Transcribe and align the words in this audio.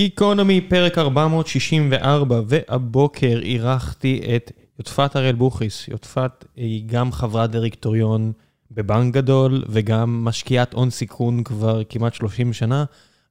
גיקונומי, 0.00 0.60
פרק 0.60 0.98
464, 0.98 2.40
והבוקר 2.46 3.40
אירחתי 3.42 4.22
את 4.36 4.52
יודפת 4.78 5.16
הראל 5.16 5.34
בוכריס. 5.34 5.88
יודפת 5.88 6.44
היא 6.56 6.84
גם 6.86 7.12
חברת 7.12 7.50
דירקטוריון 7.50 8.32
בבנק 8.70 9.14
גדול, 9.14 9.64
וגם 9.68 10.24
משקיעת 10.24 10.74
הון 10.74 10.90
סיכון 10.90 11.42
כבר 11.42 11.82
כמעט 11.88 12.14
30 12.14 12.52
שנה, 12.52 12.84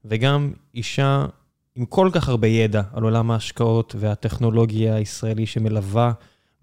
וגם 0.05 0.51
אישה 0.75 1.25
עם 1.75 1.85
כל 1.85 2.09
כך 2.13 2.29
הרבה 2.29 2.47
ידע 2.47 2.81
על 2.93 3.03
עולם 3.03 3.31
ההשקעות 3.31 3.95
והטכנולוגיה 3.99 4.95
הישראלי 4.95 5.45
שמלווה 5.45 6.11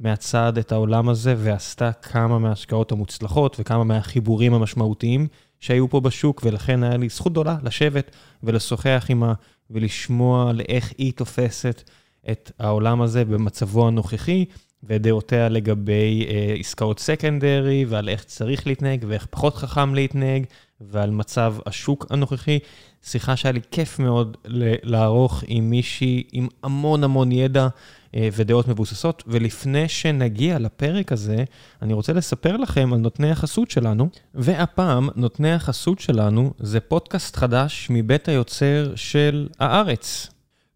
מהצד 0.01 0.59
את 0.59 0.73
העולם 0.73 1.09
הזה, 1.09 1.35
ועשתה 1.39 1.93
כמה 1.93 2.39
מההשקעות 2.39 2.93
המוצלחות 2.93 3.57
וכמה 3.61 3.85
מהחיבורים 3.85 4.55
המשמעותיים 4.55 5.27
שהיו 5.61 5.91
פה 5.91 6.01
בשוק, 6.01 6.43
ולכן 6.45 6.83
היה 6.83 6.97
לי 6.97 7.09
זכות 7.09 7.33
גדולה 7.33 7.57
לשבת 7.63 8.11
ולשוחח 8.43 9.05
עימה 9.09 9.33
ולשמוע 9.71 10.53
לאיך 10.53 10.93
היא 10.99 11.13
תופסת 11.13 11.91
את 12.31 12.51
העולם 12.59 13.03
הזה 13.03 13.25
במצבו 13.25 13.89
הנוכחי, 13.89 14.45
ודעותיה 14.85 15.49
לגבי 15.49 16.27
אה, 16.29 16.55
עסקאות 16.59 16.99
סקנדרי, 16.99 17.85
ועל 17.89 18.09
איך 18.09 18.25
צריך 18.25 18.67
להתנהג 18.67 19.05
ואיך 19.09 19.27
פחות 19.27 19.55
חכם 19.57 19.95
להתנהג, 19.95 20.45
ועל 20.81 21.11
מצב 21.11 21.55
השוק 21.67 22.07
הנוכחי. 22.11 22.59
שיחה 23.03 23.37
שהיה 23.37 23.53
לי 23.53 23.61
כיף 23.71 23.99
מאוד 23.99 24.37
לערוך 24.83 25.45
עם 25.47 25.71
מישהי 25.71 26.23
עם 26.33 26.49
המון 26.63 27.05
המון 27.05 27.33
ידע 27.33 27.69
ודעות 28.33 28.69
מבוססות. 28.69 29.23
ולפני 29.27 29.89
שנגיע 29.89 30.59
לפרק 30.59 31.13
הזה, 31.13 31.45
אני 31.83 31.93
רוצה 31.93 32.13
לספר 32.13 32.57
לכם 32.57 32.93
על 32.93 32.99
נותני 32.99 33.31
החסות 33.31 33.71
שלנו. 33.71 34.09
והפעם, 34.35 35.09
נותני 35.17 35.53
החסות 35.53 35.99
שלנו 35.99 36.53
זה 36.59 36.81
פודקאסט 36.81 37.37
חדש 37.37 37.87
מבית 37.91 38.29
היוצר 38.29 38.93
של 38.95 39.49
הארץ. 39.59 40.31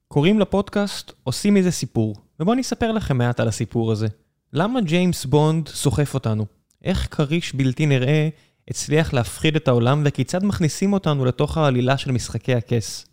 קוראים 0.08 0.40
לפודקאסט 0.40 1.12
עושים 1.24 1.54
מזה 1.54 1.70
סיפור. 1.70 2.14
ובואו 2.40 2.54
אני 2.54 2.62
אספר 2.62 2.92
לכם 2.92 3.18
מעט 3.18 3.40
על 3.40 3.48
הסיפור 3.48 3.92
הזה. 3.92 4.06
למה 4.52 4.80
ג'יימס 4.80 5.24
בונד 5.24 5.68
סוחף 5.68 6.14
אותנו? 6.14 6.46
איך 6.84 7.08
כריש 7.10 7.54
בלתי 7.54 7.86
נראה 7.86 8.28
הצליח 8.68 9.12
להפחיד 9.12 9.56
את 9.56 9.68
העולם 9.68 10.02
וכיצד 10.04 10.44
מכניסים 10.44 10.92
אותנו 10.92 11.24
לתוך 11.24 11.58
העלילה 11.58 11.96
של 11.96 12.12
משחקי 12.12 12.54
הכס? 12.54 13.06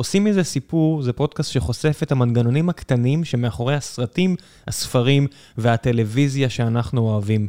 עושים 0.00 0.24
מזה 0.24 0.44
סיפור, 0.44 1.02
זה 1.02 1.12
פודקאסט 1.12 1.52
שחושף 1.52 2.00
את 2.02 2.12
המנגנונים 2.12 2.68
הקטנים 2.68 3.24
שמאחורי 3.24 3.74
הסרטים, 3.74 4.36
הספרים 4.66 5.26
והטלוויזיה 5.58 6.50
שאנחנו 6.50 7.00
אוהבים. 7.00 7.46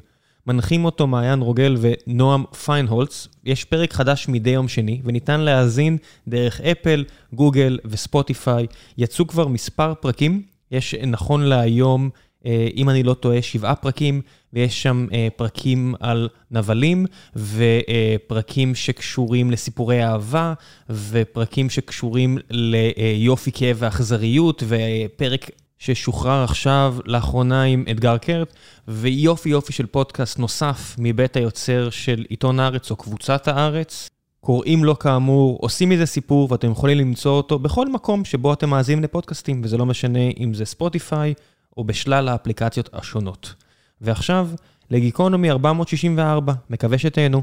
מנחים 0.47 0.85
אותו 0.85 1.07
מעיין 1.07 1.39
רוגל 1.39 1.77
ונועם 1.79 2.43
פיינהולץ. 2.65 3.27
יש 3.45 3.63
פרק 3.65 3.93
חדש 3.93 4.27
מדי 4.27 4.49
יום 4.49 4.67
שני, 4.67 5.01
וניתן 5.03 5.39
להאזין 5.39 5.97
דרך 6.27 6.61
אפל, 6.61 7.05
גוגל 7.33 7.79
וספוטיפיי. 7.85 8.67
יצאו 8.97 9.27
כבר 9.27 9.47
מספר 9.47 9.93
פרקים, 9.93 10.41
יש 10.71 10.95
נכון 10.95 11.43
להיום, 11.43 12.09
אה, 12.45 12.67
אם 12.75 12.89
אני 12.89 13.03
לא 13.03 13.13
טועה, 13.13 13.41
שבעה 13.41 13.75
פרקים, 13.75 14.21
ויש 14.53 14.83
שם 14.83 15.07
אה, 15.13 15.27
פרקים 15.35 15.95
על 15.99 16.29
נבלים, 16.51 17.05
ופרקים 17.35 18.75
שקשורים 18.75 19.51
לסיפורי 19.51 20.03
אהבה, 20.03 20.53
ופרקים 20.89 21.69
שקשורים 21.69 22.37
ליופי, 22.49 23.51
כאב 23.51 23.77
ואכזריות, 23.79 24.63
ופרק 24.67 25.49
ששוחרר 25.79 26.43
עכשיו 26.43 26.95
לאחרונה 27.05 27.63
עם 27.63 27.85
אתגר 27.91 28.17
קרט, 28.17 28.53
ויופי 28.87 29.49
יופי 29.49 29.73
של 29.73 29.85
פודקאסט 29.85 30.39
נוסף 30.39 30.95
מבית 30.97 31.35
היוצר 31.35 31.89
של 31.89 32.25
עיתון 32.29 32.59
הארץ 32.59 32.91
או 32.91 32.95
קבוצת 32.95 33.47
הארץ. 33.47 34.09
קוראים 34.41 34.83
לו 34.83 34.99
כאמור, 34.99 35.57
עושים 35.61 35.89
מזה 35.89 36.05
סיפור 36.05 36.47
ואתם 36.51 36.71
יכולים 36.71 36.97
למצוא 36.97 37.31
אותו 37.31 37.59
בכל 37.59 37.89
מקום 37.89 38.25
שבו 38.25 38.53
אתם 38.53 38.69
מאזינים 38.69 39.03
לפודקאסטים, 39.03 39.61
וזה 39.63 39.77
לא 39.77 39.85
משנה 39.85 40.19
אם 40.39 40.53
זה 40.53 40.65
ספוטיפיי 40.65 41.33
או 41.77 41.83
בשלל 41.83 42.27
האפליקציות 42.27 42.89
השונות. 42.93 43.53
ועכשיו, 44.01 44.49
לגיקונומי 44.91 45.51
464, 45.51 46.53
מקווה 46.69 46.97
שתהנו. 46.97 47.41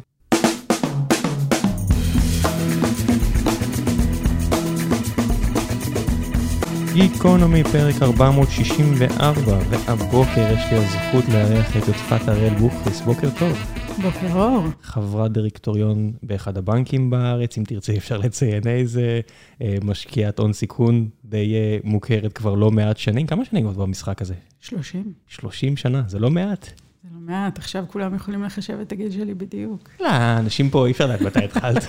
גיקונומי, 6.92 7.64
פרק 7.64 8.02
464, 8.02 9.58
והבוקר 9.70 10.52
יש 10.52 10.62
לי 10.70 10.76
הזכות 10.76 11.24
לארח 11.32 11.76
את 11.76 11.88
יודפת 11.88 12.28
הראל 12.28 12.54
בוכריס. 12.54 13.00
בוקר 13.00 13.28
טוב. 13.38 13.58
בוקר 14.02 14.32
אור. 14.34 14.64
חברת 14.82 15.32
דירקטוריון 15.32 16.12
באחד 16.22 16.58
הבנקים 16.58 17.10
בארץ, 17.10 17.58
אם 17.58 17.64
תרצי 17.64 17.98
אפשר 17.98 18.18
לציין 18.18 18.62
איזה, 18.66 19.20
אה, 19.62 19.76
משקיעת 19.82 20.38
הון 20.38 20.52
סיכון 20.52 21.08
די 21.28 21.54
אה, 21.54 21.78
מוכרת 21.84 22.32
כבר 22.32 22.54
לא 22.54 22.70
מעט 22.70 22.96
שנים. 22.96 23.26
כמה 23.26 23.44
שנים 23.44 23.72
כבר 23.72 23.82
במשחק 23.84 24.22
הזה? 24.22 24.34
30. 24.60 25.12
30 25.28 25.76
שנה, 25.76 26.02
זה 26.06 26.18
לא 26.18 26.30
מעט. 26.30 26.64
זה 26.64 27.08
לא 27.14 27.20
מעט, 27.20 27.58
עכשיו 27.58 27.84
כולם 27.88 28.14
יכולים 28.14 28.42
לחשב 28.42 28.78
את 28.82 28.92
הגיל 28.92 29.10
שלי 29.10 29.34
בדיוק. 29.34 29.88
לא, 30.00 30.08
אנשים 30.38 30.70
פה, 30.70 30.86
אי 30.86 30.92
אפשר 30.92 31.06
לדעת 31.06 31.20
מתי 31.20 31.44
התחלת. 31.44 31.86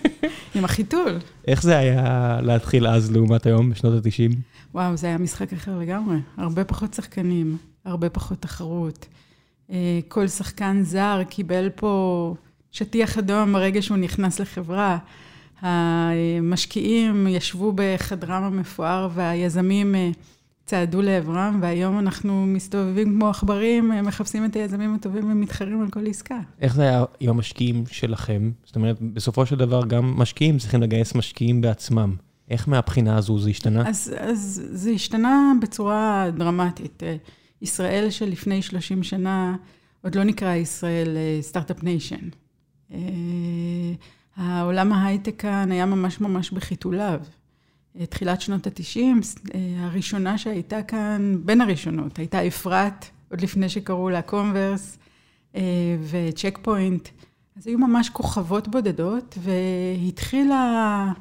עם 0.54 0.64
החיתול. 0.64 1.18
איך 1.46 1.62
זה 1.62 1.78
היה 1.78 2.38
להתחיל 2.42 2.86
אז 2.86 3.12
לעומת 3.12 3.46
היום, 3.46 3.70
בשנות 3.70 4.06
ה-90? 4.06 4.36
וואו, 4.74 4.96
זה 4.96 5.06
היה 5.06 5.18
משחק 5.18 5.52
אחר 5.52 5.78
לגמרי. 5.78 6.16
הרבה 6.36 6.64
פחות 6.64 6.94
שחקנים, 6.94 7.56
הרבה 7.84 8.10
פחות 8.10 8.42
תחרות. 8.42 9.06
אה, 9.70 10.00
כל 10.08 10.28
שחקן 10.28 10.82
זר 10.82 11.22
קיבל 11.28 11.68
פה 11.74 12.34
שטיח 12.70 13.18
אדום 13.18 13.52
ברגע 13.52 13.82
שהוא 13.82 13.96
נכנס 13.96 14.40
לחברה. 14.40 14.98
המשקיעים 15.60 17.26
ישבו 17.26 17.72
בחדרם 17.74 18.42
המפואר 18.42 19.08
והיזמים 19.14 19.94
אה, 19.94 20.10
צעדו 20.66 21.02
לעברם, 21.02 21.58
והיום 21.62 21.98
אנחנו 21.98 22.46
מסתובבים 22.46 23.14
כמו 23.14 23.28
עכברים, 23.28 23.92
אה, 23.92 24.02
מחפשים 24.02 24.44
את 24.44 24.56
היזמים 24.56 24.94
הטובים 24.94 25.30
ומתחרים 25.30 25.82
על 25.82 25.90
כל 25.90 26.06
עסקה. 26.06 26.38
איך 26.60 26.74
זה 26.74 26.82
היה 26.82 27.04
עם 27.20 27.30
המשקיעים 27.30 27.84
שלכם? 27.90 28.50
זאת 28.64 28.76
אומרת, 28.76 28.96
בסופו 29.00 29.46
של 29.46 29.56
דבר 29.56 29.86
גם 29.86 30.14
משקיעים 30.16 30.58
צריכים 30.58 30.82
לגייס 30.82 31.14
משקיעים 31.14 31.60
בעצמם. 31.60 32.16
איך 32.50 32.68
מהבחינה 32.68 33.16
הזו 33.16 33.38
זה 33.38 33.50
השתנה? 33.50 33.88
אז, 33.88 34.14
אז 34.18 34.62
זה 34.72 34.90
השתנה 34.90 35.52
בצורה 35.62 36.26
דרמטית. 36.36 37.02
ישראל 37.62 38.10
של 38.10 38.26
לפני 38.26 38.62
30 38.62 39.02
שנה, 39.02 39.56
עוד 40.04 40.14
לא 40.14 40.24
נקרא 40.24 40.54
ישראל 40.54 41.16
start-up 41.40 41.82
nation. 41.82 42.28
העולם 44.36 44.92
ההייטק 44.92 45.34
כאן 45.38 45.72
היה 45.72 45.86
ממש 45.86 46.20
ממש 46.20 46.50
בחיתוליו. 46.50 47.20
תחילת 48.04 48.40
שנות 48.40 48.66
ה-90, 48.66 49.00
אה, 49.54 49.60
הראשונה 49.78 50.38
שהייתה 50.38 50.82
כאן, 50.82 51.36
בין 51.44 51.60
הראשונות, 51.60 52.18
הייתה 52.18 52.46
אפרת, 52.46 53.06
עוד 53.30 53.40
לפני 53.40 53.68
שקראו 53.68 54.10
לה 54.10 54.22
Comverse 54.22 54.98
אה, 55.56 55.62
ו 56.10 56.18
Check 56.18 56.58
Point. 56.62 57.08
אז 57.56 57.66
היו 57.66 57.78
ממש 57.78 58.10
כוכבות 58.10 58.68
בודדות, 58.68 59.38
והתחילה 59.42 61.12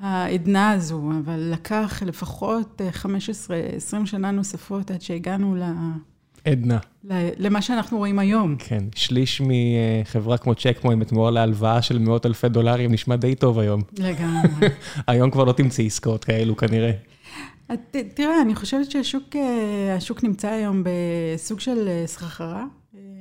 העדנה 0.00 0.70
הזו, 0.70 1.10
אבל 1.24 1.40
לקח 1.52 2.02
לפחות 2.06 2.80
15-20 3.02 4.06
שנה 4.06 4.30
נוספות 4.30 4.90
עד 4.90 5.02
שהגענו 5.02 5.54
ל... 5.54 5.62
עדנה. 6.44 6.78
למה 7.38 7.62
שאנחנו 7.62 7.98
רואים 7.98 8.18
היום. 8.18 8.56
כן, 8.58 8.84
שליש 8.94 9.42
מחברה 9.44 10.38
כמו 10.38 10.54
Check 10.54 10.78
Point 10.80 11.02
בתמורה 11.02 11.30
להלוואה 11.30 11.82
של 11.82 11.98
מאות 11.98 12.26
אלפי 12.26 12.48
דולרים 12.48 12.92
נשמע 12.92 13.16
די 13.16 13.34
טוב 13.34 13.58
היום. 13.58 13.82
לגמרי. 13.98 14.68
היום 15.06 15.30
כבר 15.30 15.44
לא 15.44 15.52
תמצאי 15.52 15.86
עסקאות 15.86 16.24
כאלו 16.24 16.56
כנראה. 16.56 16.92
תראה, 18.14 18.42
אני 18.42 18.54
חושבת 18.54 18.90
שהשוק 18.90 20.24
נמצא 20.24 20.48
היום 20.48 20.84
בסוג 20.84 21.60
של 21.60 22.02
סחרחרה. 22.06 22.64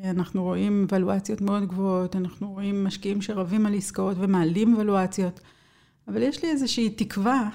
אנחנו 0.04 0.44
רואים 0.44 0.88
ולואציות 0.92 1.42
מאוד 1.42 1.66
גבוהות, 1.66 2.16
אנחנו 2.16 2.52
רואים 2.52 2.84
משקיעים 2.84 3.22
שרבים 3.22 3.66
על 3.66 3.76
עסקאות 3.76 4.18
ומעלים 4.20 4.76
ולואציות. 4.78 5.40
אבל 6.08 6.22
יש 6.22 6.44
לי 6.44 6.50
איזושהי 6.50 6.90
תקווה 6.90 7.50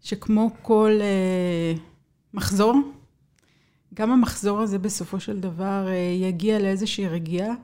שכמו 0.00 0.50
כל 0.62 0.90
אה, 1.00 1.74
מחזור, 2.34 2.80
גם 3.94 4.10
המחזור 4.10 4.60
הזה 4.60 4.78
בסופו 4.78 5.20
של 5.20 5.40
דבר 5.40 5.86
אה, 5.88 5.94
יגיע 6.20 6.58
לאיזושהי 6.58 7.08
רגיעה, 7.08 7.54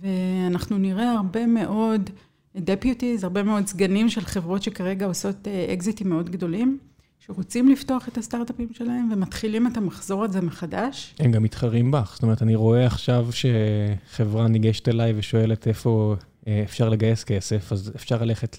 ואנחנו 0.00 0.78
נראה 0.78 1.12
הרבה 1.12 1.46
מאוד 1.46 2.10
דפיוטיז, 2.56 3.24
הרבה 3.24 3.42
מאוד 3.42 3.66
סגנים 3.66 4.08
של 4.08 4.20
חברות 4.20 4.62
שכרגע 4.62 5.06
עושות 5.06 5.48
אה, 5.48 5.72
אקזיטים 5.72 6.08
מאוד 6.08 6.30
גדולים. 6.30 6.78
שרוצים 7.26 7.68
לפתוח 7.68 8.08
את 8.08 8.18
הסטארט-אפים 8.18 8.68
שלהם 8.72 9.08
ומתחילים 9.12 9.66
את 9.66 9.76
המחזור 9.76 10.24
הזה 10.24 10.40
מחדש. 10.40 11.14
הם 11.18 11.32
גם 11.32 11.42
מתחרים 11.42 11.90
בך. 11.90 12.10
זאת 12.14 12.22
אומרת, 12.22 12.42
אני 12.42 12.54
רואה 12.54 12.86
עכשיו 12.86 13.26
שחברה 13.32 14.48
ניגשת 14.48 14.88
אליי 14.88 15.12
ושואלת 15.16 15.68
איפה 15.68 16.16
אה, 16.46 16.62
אפשר 16.64 16.88
לגייס 16.88 17.24
כסף, 17.24 17.72
אז 17.72 17.92
אפשר 17.96 18.22
ללכת 18.22 18.56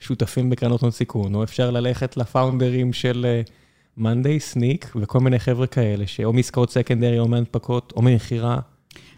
שותפים 0.00 0.50
בקרנות 0.50 0.80
הון 0.80 0.90
סיכון, 0.90 1.34
או 1.34 1.44
אפשר 1.44 1.70
ללכת 1.70 2.16
לפאונדרים 2.16 2.92
של 2.92 3.42
מאנדיי, 3.96 4.40
סניק 4.40 4.92
וכל 4.96 5.20
מיני 5.20 5.38
חבר'ה 5.38 5.66
כאלה, 5.66 6.06
שאו 6.06 6.32
מעסקאות 6.32 6.70
סקנדרי 6.70 7.18
או 7.18 7.28
מהנפקות 7.28 7.92
או 7.96 8.02
ממכירה. 8.02 8.58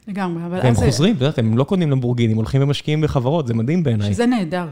לגמרי, 0.08 0.46
אבל 0.46 0.58
אז... 0.58 0.64
והם 0.64 0.74
חוזרים, 0.74 1.16
את 1.16 1.20
יודעת, 1.20 1.38
הם 1.38 1.58
לא 1.58 1.64
קונים 1.64 1.90
למבורגינים, 1.90 2.36
הולכים 2.36 2.62
ומשקיעים 2.62 3.00
בחברות, 3.00 3.46
זה 3.46 3.54
מדהים 3.54 3.82
בעיניי. 3.82 4.12
שזה 4.12 4.26
נהדר. 4.26 4.68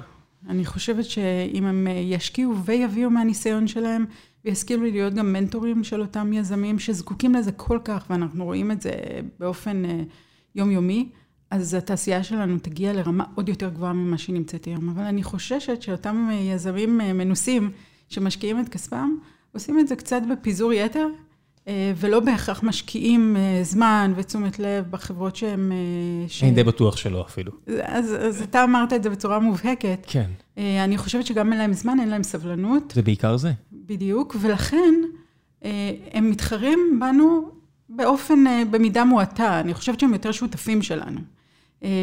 אני 0.48 0.64
חושבת 0.64 1.04
שאם 1.04 1.64
הם 1.64 1.86
ישקיעו 1.90 2.54
ויביאו 2.64 3.10
מהניסיון 3.10 3.66
שלהם, 3.66 4.04
וישכילו 4.44 4.82
להיות 4.82 5.14
גם 5.14 5.32
מנטורים 5.32 5.84
של 5.84 6.00
אותם 6.00 6.32
יזמים 6.32 6.78
שזקוקים 6.78 7.34
לזה 7.34 7.52
כל 7.52 7.78
כך, 7.84 8.04
ואנחנו 8.10 8.44
רואים 8.44 8.70
את 8.70 8.82
זה 8.82 8.92
באופן 9.40 9.82
יומיומי, 10.54 11.08
אז 11.50 11.74
התעשייה 11.74 12.22
שלנו 12.22 12.58
תגיע 12.58 12.92
לרמה 12.92 13.24
עוד 13.34 13.48
יותר 13.48 13.68
גבוהה 13.68 13.92
ממה 13.92 14.18
שהיא 14.18 14.34
נמצאת 14.34 14.64
היום. 14.64 14.88
אבל 14.88 15.02
אני 15.02 15.22
חוששת 15.22 15.82
שאותם 15.82 16.28
יזמים 16.32 16.98
מנוסים 16.98 17.70
שמשקיעים 18.08 18.60
את 18.60 18.68
כספם, 18.68 19.10
עושים 19.54 19.78
את 19.78 19.88
זה 19.88 19.96
קצת 19.96 20.22
בפיזור 20.30 20.72
יתר, 20.72 21.06
אה, 21.68 21.92
ולא 21.96 22.20
בהכרח 22.20 22.62
משקיעים 22.62 23.36
אה, 23.36 23.60
זמן 23.62 24.12
ותשומת 24.16 24.58
לב 24.58 24.84
בחברות 24.90 25.36
שהם... 25.36 25.72
אה, 25.72 26.28
ש... 26.28 26.42
אני 26.42 26.50
די 26.50 26.64
בטוח 26.64 26.96
שלא 26.96 27.22
אפילו. 27.22 27.52
אז, 27.82 28.16
אז 28.20 28.42
אתה 28.42 28.64
אמרת 28.64 28.92
את 28.92 29.02
זה 29.02 29.10
בצורה 29.10 29.38
מובהקת. 29.38 30.06
כן. 30.06 30.30
אני 30.56 30.98
חושבת 30.98 31.26
שגם 31.26 31.52
אין 31.52 31.58
להם 31.58 31.72
זמן, 31.72 32.00
אין 32.00 32.08
להם 32.08 32.22
סבלנות. 32.22 32.92
זה 32.96 33.02
בעיקר 33.02 33.36
זה. 33.36 33.52
בדיוק, 33.72 34.36
ולכן 34.40 34.94
הם 36.12 36.30
מתחרים 36.30 37.00
בנו 37.00 37.50
באופן, 37.88 38.44
במידה 38.70 39.04
מועטה. 39.04 39.60
אני 39.60 39.74
חושבת 39.74 40.00
שהם 40.00 40.12
יותר 40.12 40.32
שותפים 40.32 40.82
שלנו. 40.82 41.20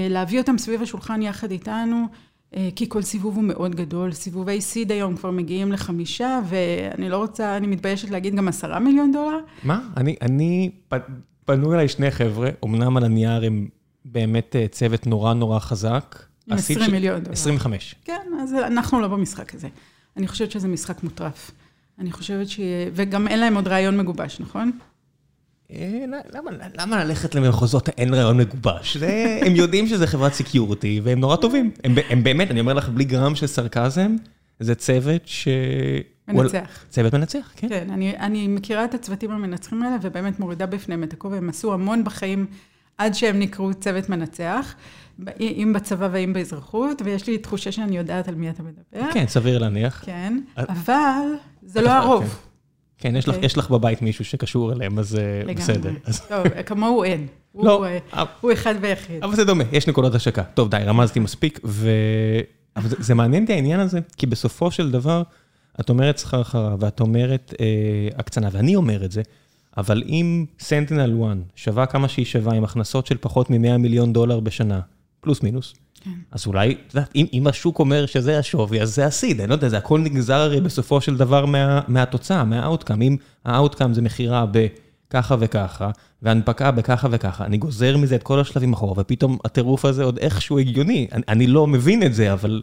להביא 0.10 0.40
אותם 0.40 0.58
סביב 0.58 0.82
השולחן 0.82 1.22
יחד 1.22 1.52
איתנו. 1.52 2.08
אה, 2.56 2.70
כי 2.76 2.90
כל 2.90 3.02
סיבוב 3.02 3.36
הוא 3.36 3.44
מאוד 3.44 3.76
גדול. 3.76 4.12
סיבובי 4.12 4.62
סיד 4.62 4.92
היום 4.92 5.18
כבר 5.18 5.32
מגיעים 5.32 5.72
לחמישה, 5.72 6.40
ואני 6.50 7.10
לא 7.10 7.18
רוצה, 7.18 7.58
אני 7.58 7.68
מתביישת 7.68 8.10
להגיד 8.10 8.36
גם 8.36 8.48
עשרה 8.48 8.80
מיליון 8.80 9.12
דולר. 9.12 9.40
מה? 9.64 9.82
אני, 9.98 10.16
אני, 10.22 10.72
פנו 11.46 11.74
אליי 11.74 11.88
שני 11.88 12.12
חבר'ה, 12.12 12.50
אמנם 12.66 12.98
על 12.98 13.04
הנייר 13.04 13.44
הם 13.44 13.68
באמת 14.06 14.56
אה, 14.56 14.68
צוות 14.68 15.08
נורא 15.08 15.34
נורא 15.34 15.60
חזק. 15.60 16.24
עם 16.48 16.58
20 16.58 16.80
ש... 16.80 16.90
מיליון 16.90 17.20
דולר. 17.20 17.34
25. 17.34 17.96
כן, 18.06 18.28
אז 18.42 18.54
אנחנו 18.54 19.00
לא 19.00 19.08
במשחק 19.08 19.56
הזה. 19.56 19.68
אני 20.18 20.28
חושבת 20.28 20.52
שזה 20.52 20.68
משחק 20.68 21.04
מוטרף. 21.04 21.52
אני 22.00 22.12
חושבת 22.12 22.50
ש... 22.50 22.60
וגם 22.94 23.28
אין 23.28 23.40
להם 23.40 23.56
עוד 23.56 23.68
רעיון 23.68 23.98
מגובש, 23.98 24.40
נכון? 24.40 24.72
אה, 25.72 26.06
למה, 26.80 27.04
ללכת 27.04 27.36
למחוזות 27.36 27.90
האין 27.90 28.14
רעיון 28.14 28.38
מגובש? 28.38 28.98
הם 29.46 29.56
יודעים 29.56 29.88
שזה 29.88 30.08
חברת 30.08 30.34
סקיורטי, 30.34 31.02
והם 31.04 31.20
נורא 31.20 31.36
טובים. 31.36 31.72
הם, 32.10 32.24
באמת, 32.24 32.52
אני 32.52 32.60
אומר 32.60 32.74
לך, 32.74 32.90
בלי 32.90 33.04
גרם 33.04 33.36
של 33.36 33.48
סרקזם, 33.48 34.16
זה 34.60 34.76
צוות 34.76 35.22
ש... 35.26 35.48
מנצח. 36.28 36.86
צוות 36.90 37.14
מנצח, 37.14 37.52
כן. 37.56 37.70
כן, 37.70 37.90
אני, 37.90 38.18
אני 38.18 38.48
מכירה 38.48 38.86
את 38.86 38.94
הצוותים 38.94 39.32
המנצחים 39.32 39.84
האלה, 39.84 39.96
ובאמת 40.02 40.40
מורידה 40.40 40.66
בפניהם 40.66 41.04
את 41.04 41.14
הכובע, 41.14 41.38
הם 41.38 41.50
עשו 41.50 41.74
המון 41.74 42.04
בחיים 42.04 42.46
עד 42.98 43.14
שהם 43.14 43.40
נקראו 43.40 43.74
צוות 43.74 44.10
מנצח, 44.10 44.76
אם 45.40 45.72
בצבא 45.76 46.10
ואם 46.12 46.34
באזרחות, 46.34 47.02
ויש 47.06 47.28
לי 47.28 47.38
תחושה 47.38 47.72
שאני 47.72 47.98
יודעת 47.98 48.28
על 48.28 48.36
מי 48.36 48.50
אתה 48.50 48.64
מדבר. 48.64 49.12
כן, 49.14 49.28
סביר 49.28 49.60
להניח. 49.60 50.04
כן, 50.06 50.40
אבל 50.58 51.28
זה 51.64 51.82
לא 51.82 51.90
הרוב. 51.90 52.51
כן. 53.02 53.16
יש 53.16 53.28
לך 53.28 53.36
אוקיי. 53.36 53.46
יש 53.46 53.58
לך 53.58 53.70
בבית 53.70 54.02
מישהו 54.02 54.26
שקשור 54.26 54.74
אליהם, 54.74 55.00
אז 55.00 55.16
אה, 55.16 55.54
בסדר. 55.54 55.92
טוב, 56.28 56.50
כמוהו 56.66 57.04
אין. 57.04 57.28
לא. 57.56 57.86
אה, 57.86 58.24
הוא 58.42 58.54
אחד 58.54 58.76
ויחיד. 58.82 59.24
אבל 59.24 59.36
זה 59.36 59.46
דומה, 59.46 59.64
יש 59.72 59.88
נקודות 59.88 60.16
השקה. 60.16 60.44
טוב, 60.44 60.70
די, 60.70 60.78
רמזתי 60.86 61.20
מספיק, 61.20 61.60
ו... 61.64 61.90
אבל 62.76 62.90
זה 63.00 63.16
מעניין 63.16 63.44
אותי 63.44 63.54
העניין 63.54 63.80
הזה, 63.80 64.00
כי 64.18 64.26
בסופו 64.26 64.72
של 64.72 64.92
דבר, 64.92 65.24
את 65.80 65.90
אומרת 65.90 66.18
שכר 66.18 66.44
חרה, 66.44 66.76
ואת 66.80 67.00
אומרת 67.00 67.54
אה, 67.60 67.66
הקצנה, 68.18 68.50
ואני 68.52 68.76
אומר 68.76 69.06
את 69.06 69.12
זה, 69.12 69.22
אבל 69.78 70.04
אם 70.06 70.46
סנטינל 70.60 71.24
1 71.24 71.38
שווה 71.56 71.86
כמה 71.86 72.08
שהיא 72.08 72.26
שווה 72.26 72.54
עם 72.54 72.64
הכנסות 72.64 73.08
של 73.08 73.18
פחות 73.22 73.50
מ-100 73.50 73.78
מיליון 73.78 74.14
דולר 74.14 74.40
בשנה, 74.40 74.80
פלוס 75.22 75.44
מינוס. 75.44 75.74
אז 76.32 76.48
אולי, 76.48 76.72
את 76.88 76.96
יודעת, 76.96 77.12
אם 77.16 77.26
אם 77.34 77.48
השוק 77.48 77.80
אומר 77.80 78.06
שזה 78.06 78.40
השווי, 78.40 78.82
אז 78.82 78.96
זה 78.96 79.06
הסיד, 79.06 79.42
אני 79.42 79.50
לא 79.50 79.54
יודע, 79.54 79.70
זה 79.70 79.78
הכל 79.78 80.00
נגזר 80.00 80.36
הרי 80.36 80.62
בסופו 80.62 81.02
של 81.02 81.18
דבר 81.18 81.46
מה, 81.46 81.82
מהתוצאה, 81.88 82.44
מהאוטקאם. 82.44 83.02
אם 83.02 83.16
האוטקאם 83.46 83.94
זה 83.94 84.02
מכירה 84.02 84.46
בככה 84.52 85.36
וככה, 85.40 85.92
והנפקה 86.22 86.72
בככה 86.72 87.08
וככה, 87.12 87.46
אני 87.46 87.58
גוזר 87.58 87.98
מזה 87.98 88.16
את 88.16 88.24
כל 88.24 88.40
השלבים 88.40 88.74
אחורה, 88.74 88.94
ופתאום 88.98 89.38
הטירוף 89.46 89.86
הזה 89.86 90.04
עוד 90.04 90.18
איכשהו 90.18 90.60
הגיוני. 90.60 91.08
אני, 91.12 91.24
אני 91.28 91.48
לא 91.48 91.68
מבין 91.68 92.04
את 92.04 92.14
זה, 92.14 92.34
אבל... 92.34 92.62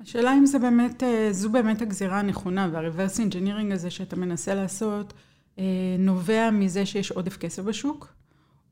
השאלה 0.00 0.34
אם 0.34 0.46
זה 0.46 0.58
באמת, 0.58 1.02
אה, 1.02 1.28
זו 1.30 1.50
באמת 1.50 1.82
הגזירה 1.82 2.18
הנכונה, 2.18 2.68
וה-reverse 2.72 3.18
engineering 3.18 3.74
הזה 3.74 3.90
שאתה 3.90 4.16
מנסה 4.16 4.54
לעשות, 4.54 5.12
אה, 5.58 5.64
נובע 5.98 6.50
מזה 6.50 6.86
שיש 6.86 7.10
עודף 7.10 7.36
כסף 7.36 7.62
בשוק. 7.62 8.14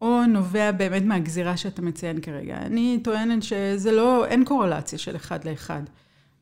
או 0.02 0.26
נובע 0.26 0.72
באמת 0.72 1.02
מהגזירה 1.02 1.56
שאתה 1.56 1.82
מציין 1.82 2.20
כרגע. 2.20 2.56
אני 2.56 3.00
טוענת 3.04 3.42
שזה 3.42 3.92
לא, 3.92 4.26
אין 4.26 4.44
קורלציה 4.44 4.98
של 4.98 5.16
אחד 5.16 5.44
לאחד. 5.44 5.82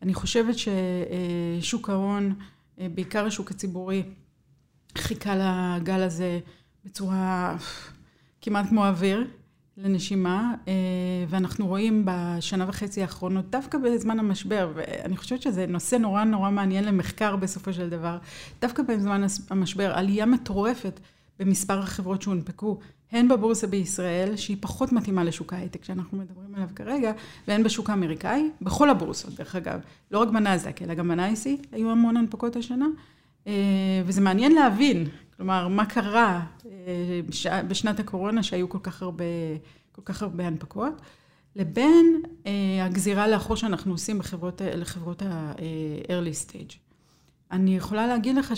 אני 0.02 0.14
חושבת 0.14 0.54
ששוק 0.58 1.90
ההון, 1.90 2.34
בעיקר 2.78 3.26
השוק 3.26 3.50
הציבורי, 3.50 4.02
חיכה 4.98 5.34
לגל 5.36 6.02
הזה 6.02 6.40
בצורה 6.84 7.56
כמעט 8.40 8.68
כמו 8.68 8.86
אוויר 8.86 9.26
לנשימה, 9.76 10.54
ואנחנו 11.28 11.66
רואים 11.66 12.02
בשנה 12.04 12.68
וחצי 12.68 13.02
האחרונות, 13.02 13.50
דווקא 13.50 13.78
בזמן 13.78 14.18
המשבר, 14.18 14.72
ואני 14.74 15.16
חושבת 15.16 15.42
שזה 15.42 15.66
נושא 15.66 15.96
נורא 15.96 16.24
נורא 16.24 16.50
מעניין 16.50 16.84
למחקר 16.84 17.36
בסופו 17.36 17.72
של 17.72 17.90
דבר, 17.90 18.18
דווקא 18.60 18.82
בזמן 18.82 19.26
המשבר, 19.50 19.92
עלייה 19.94 20.26
מטורפת 20.26 21.00
במספר 21.38 21.78
החברות 21.78 22.22
שהונפקו. 22.22 22.78
הן 23.12 23.28
בבורסה 23.28 23.66
בישראל, 23.66 24.36
שהיא 24.36 24.56
פחות 24.60 24.92
מתאימה 24.92 25.24
לשוק 25.24 25.52
ההייטק 25.52 25.84
שאנחנו 25.84 26.18
מדברים 26.18 26.54
עליו 26.54 26.68
כרגע, 26.76 27.12
והן 27.48 27.62
בשוק 27.62 27.90
האמריקאי, 27.90 28.50
בכל 28.62 28.90
הבורסות 28.90 29.34
דרך 29.34 29.56
אגב, 29.56 29.80
לא 30.10 30.18
רק 30.18 30.28
בנאסדק, 30.28 30.82
אלא 30.82 30.94
גם 30.94 31.08
בנייסי, 31.08 31.58
היו 31.72 31.90
המון 31.90 32.16
הנפקות 32.16 32.56
השנה, 32.56 32.86
אה, 33.46 33.52
וזה 34.06 34.20
מעניין 34.20 34.52
להבין, 34.52 35.08
כלומר, 35.36 35.68
מה 35.68 35.86
קרה 35.86 36.46
אה, 36.66 37.20
בשנת 37.68 38.00
הקורונה 38.00 38.42
שהיו 38.42 38.68
כל 38.68 38.78
כך 38.82 39.02
הרבה, 39.02 39.24
כל 39.92 40.02
כך 40.04 40.22
הרבה 40.22 40.46
הנפקות, 40.46 41.00
לבין 41.56 42.22
אה, 42.46 42.84
הגזירה 42.84 43.28
לאחור 43.28 43.56
שאנחנו 43.56 43.92
עושים 43.92 44.18
בחברות, 44.18 44.62
לחברות 44.64 45.22
ה-early 45.22 46.46
stage. 46.46 46.76
אני 47.50 47.76
יכולה 47.76 48.06
להגיד 48.06 48.36
לך 48.36 48.54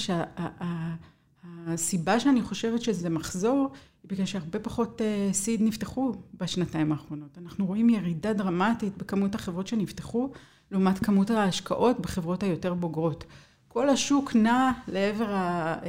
שהסיבה 1.69 2.20
שאני 2.20 2.43
חושבת 2.43 2.82
שזה 2.82 3.10
מחזור, 3.10 3.70
בגלל 4.04 4.26
שהרבה 4.26 4.58
פחות 4.58 5.00
סיד 5.32 5.60
uh, 5.60 5.62
נפתחו 5.62 6.12
בשנתיים 6.40 6.93
האחרונות. 6.93 7.38
אנחנו 7.38 7.66
רואים 7.66 7.90
ירידה 7.90 8.32
דרמטית 8.32 8.96
בכמות 8.96 9.34
החברות 9.34 9.66
שנפתחו, 9.66 10.31
לעומת 10.70 10.99
כמות 10.99 11.31
ההשקעות 11.31 12.00
בחברות 12.00 12.43
היותר 12.43 12.75
בוגרות. 12.75 13.25
כל 13.69 13.88
השוק 13.88 14.37
נע 14.37 14.72
לעבר 14.88 15.37
אה, 15.80 15.86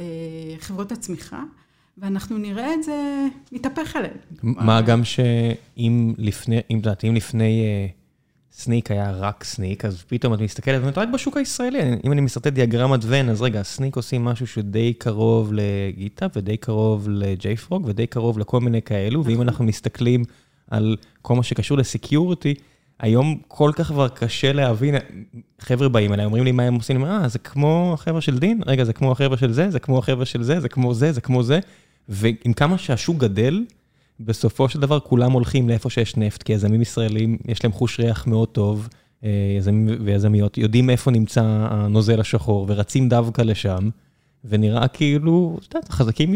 חברות 0.60 0.92
הצמיחה, 0.92 1.42
ואנחנו 1.98 2.38
נראה 2.38 2.74
את 2.74 2.82
זה 2.82 3.26
מתהפך 3.52 3.96
עליהן. 3.96 4.16
מה 4.42 4.82
גם 4.82 5.04
שאם 5.04 6.14
לפני, 6.18 6.56
אם 6.56 6.78
את 6.78 6.84
יודעת, 6.84 7.04
אם 7.04 7.14
לפני... 7.14 7.64
Snyk 8.56 8.90
היה 8.90 9.10
רק 9.10 9.44
Snyk, 9.44 9.84
אז 9.84 10.02
פתאום 10.08 10.34
את 10.34 10.40
מסתכלת 10.40 10.76
ואומרת, 10.76 10.98
רק 10.98 11.08
בשוק 11.14 11.36
הישראלי, 11.36 11.78
אם 12.04 12.12
אני 12.12 12.20
מסרטט 12.20 12.46
דיאגרמת 12.46 13.00
ון, 13.02 13.28
אז 13.28 13.42
רגע, 13.42 13.62
Snyk 13.62 13.96
עושים 13.96 14.24
משהו 14.24 14.46
שדי 14.46 14.92
קרוב 14.92 15.52
ל 15.52 15.63
GitHub 15.63 16.26
ודי 16.36 16.56
קרוב 16.56 17.08
ל 17.10 17.22
JFrog 17.22 17.82
ודי 17.86 18.06
קרוב 18.06 18.38
לכל 18.38 18.60
מיני 18.60 18.82
כאלו, 18.82 19.24
ואם 19.24 19.34
נכון. 19.34 19.48
אנחנו 19.48 19.64
מסתכלים 19.64 20.24
על 20.70 20.96
כל 21.22 21.34
מה 21.34 21.42
שקשור 21.42 21.78
ל 21.78 21.86
security, 21.86 22.54
היום 23.00 23.38
כל 23.48 23.70
כך 23.74 23.86
כבר 23.86 24.08
קשה 24.08 24.52
להבין, 24.52 24.94
חבר'ה 25.60 25.88
באים 25.88 26.12
אליי, 26.12 26.24
אומרים 26.24 26.44
לי 26.44 26.52
מה 26.52 26.62
הם 26.62 26.74
עושים, 26.74 27.04
אה, 27.04 27.28
זה 27.28 27.38
כמו 27.38 27.90
החבר'ה 27.94 28.20
של 28.20 28.38
דין, 28.38 28.60
רגע, 28.66 28.84
זה 28.84 28.92
כמו 28.92 29.12
החבר'ה 29.12 29.36
של 29.36 29.52
זה, 29.52 29.70
זה 29.70 29.78
כמו 29.78 29.98
החבר'ה 29.98 30.24
של 30.24 30.42
זה, 30.42 30.60
זה 30.60 30.68
כמו 30.68 30.94
זה, 30.94 31.12
זה 31.12 31.20
כמו 31.20 31.42
זה, 31.42 31.60
ועם 32.08 32.52
כמה 32.56 32.78
שהשוק 32.78 33.18
גדל, 33.18 33.64
בסופו 34.20 34.68
של 34.68 34.80
דבר 34.80 35.00
כולם 35.00 35.32
הולכים 35.32 35.68
לאיפה 35.68 35.90
שיש 35.90 36.16
נפט, 36.16 36.42
כי 36.42 36.52
יזמים 36.52 36.82
ישראלים, 36.82 37.38
יש 37.48 37.64
להם 37.64 37.72
חוש 37.72 38.00
ריח 38.00 38.26
מאוד 38.26 38.48
טוב, 38.48 38.88
אה, 39.24 39.30
יזמים 39.58 39.88
ויזמיות, 40.00 40.58
יודעים 40.58 40.90
איפה 40.90 41.10
נמצא 41.10 41.42
הנוזל 41.70 42.20
השחור, 42.20 42.66
ורצים 42.68 43.08
דווקא 43.08 43.42
לשם, 43.42 43.88
ונראה 44.44 44.88
כאילו, 44.88 45.58
את 45.58 45.74
יודעת, 45.74 45.90
חזקים 45.90 46.34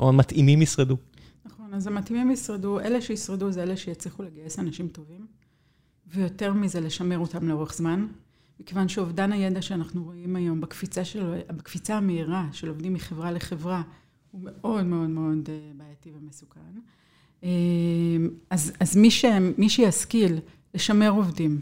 או 0.00 0.08
המתאימים 0.08 0.62
ישרדו. 0.62 0.96
נכון, 1.44 1.74
אז 1.74 1.86
המתאימים 1.86 2.30
ישרדו, 2.30 2.80
אלה 2.80 3.00
שישרדו 3.00 3.52
זה 3.52 3.62
אלה 3.62 3.76
שיצליחו 3.76 4.22
לגייס 4.22 4.58
אנשים 4.58 4.88
טובים, 4.88 5.26
ויותר 6.06 6.52
מזה, 6.52 6.80
לשמר 6.80 7.18
אותם 7.18 7.48
לאורך 7.48 7.74
זמן. 7.74 8.06
מכיוון 8.60 8.88
שאובדן 8.88 9.32
הידע 9.32 9.62
שאנחנו 9.62 10.04
רואים 10.04 10.36
היום 10.36 10.60
בקפיצה, 10.60 11.04
של, 11.04 11.40
בקפיצה 11.48 11.96
המהירה 11.96 12.48
של 12.52 12.68
עובדים 12.68 12.94
מחברה 12.94 13.32
לחברה, 13.32 13.82
הוא 14.30 14.40
מאוד 14.44 14.84
מאוד 14.84 15.08
מאוד 15.08 15.48
אה, 15.48 15.70
בעייתי 15.76 16.10
ומסוכן. 16.14 16.60
אמ, 17.42 17.48
אז, 18.50 18.72
אז 18.80 18.96
מי, 18.96 19.10
ש, 19.10 19.24
מי 19.58 19.68
שישכיל 19.68 20.38
לשמר 20.74 21.10
עובדים 21.10 21.60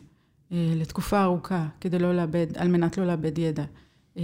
אה, 0.52 0.72
לתקופה 0.76 1.22
ארוכה, 1.22 1.66
כדי 1.80 1.98
לא 1.98 2.16
לאבד, 2.16 2.46
על 2.56 2.68
מנת 2.68 2.98
לא 2.98 3.06
לאבד 3.06 3.38
ידע, 3.38 3.64
אה, 4.16 4.22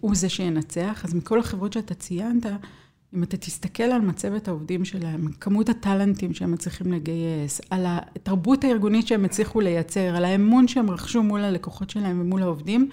הוא 0.00 0.14
זה 0.14 0.28
שינצח. 0.28 1.00
אז 1.04 1.14
מכל 1.14 1.40
החברות 1.40 1.72
שאתה 1.72 1.94
ציינת, 1.94 2.46
אם 3.14 3.22
אתה 3.22 3.36
תסתכל 3.36 3.82
על 3.82 4.00
מצבת 4.00 4.48
העובדים 4.48 4.84
שלהם, 4.84 5.28
כמות 5.40 5.68
הטאלנטים 5.68 6.34
שהם 6.34 6.52
מצליחים 6.52 6.92
לגייס, 6.92 7.60
על 7.70 7.86
התרבות 7.86 8.64
הארגונית 8.64 9.06
שהם 9.06 9.24
הצליחו 9.24 9.60
לייצר, 9.60 10.16
על 10.16 10.24
האמון 10.24 10.68
שהם 10.68 10.90
רכשו 10.90 11.22
מול 11.22 11.40
הלקוחות 11.40 11.90
שלהם 11.90 12.20
ומול 12.20 12.42
העובדים, 12.42 12.88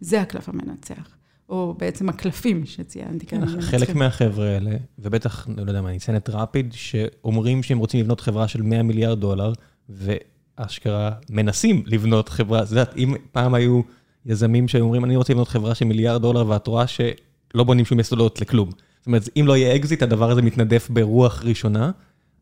זה 0.00 0.20
הקלף 0.20 0.48
המנצח. 0.48 1.21
או 1.48 1.74
בעצם 1.78 2.08
הקלפים 2.08 2.66
שציינתי 2.66 3.26
כאן. 3.26 3.46
כן, 3.46 3.60
חלק 3.60 3.94
מהחבר'ה 3.94 4.48
האלה, 4.48 4.70
ובטח, 4.98 5.48
לא 5.56 5.60
יודע 5.60 5.82
מה, 5.82 5.90
את 6.16 6.30
Rapyd, 6.30 6.72
שאומרים 6.72 7.62
שהם 7.62 7.78
רוצים 7.78 8.00
לבנות 8.00 8.20
חברה 8.20 8.48
של 8.48 8.62
100 8.62 8.82
מיליארד 8.82 9.20
דולר, 9.20 9.52
ואשכרה 9.88 11.10
מנסים 11.30 11.82
לבנות 11.86 12.28
חברה. 12.28 12.62
את 12.62 12.70
יודעת, 12.70 12.96
אם 12.96 13.14
פעם 13.32 13.54
היו 13.54 13.80
יזמים 14.26 14.68
שאומרים, 14.68 15.04
אני 15.04 15.16
רוצה 15.16 15.32
לבנות 15.32 15.48
חברה 15.48 15.74
של 15.74 15.84
מיליארד 15.84 16.22
דולר, 16.22 16.48
ואת 16.48 16.66
רואה 16.66 16.86
שלא 16.86 17.64
בונים 17.64 17.84
שום 17.84 18.00
יסודות 18.00 18.40
לכלום. 18.40 18.70
זאת 18.98 19.06
אומרת, 19.06 19.28
אם 19.36 19.44
לא 19.46 19.56
יהיה 19.56 19.76
אקזיט, 19.76 20.02
הדבר 20.02 20.30
הזה 20.30 20.42
מתנדף 20.42 20.88
ברוח 20.90 21.42
ראשונה. 21.44 21.90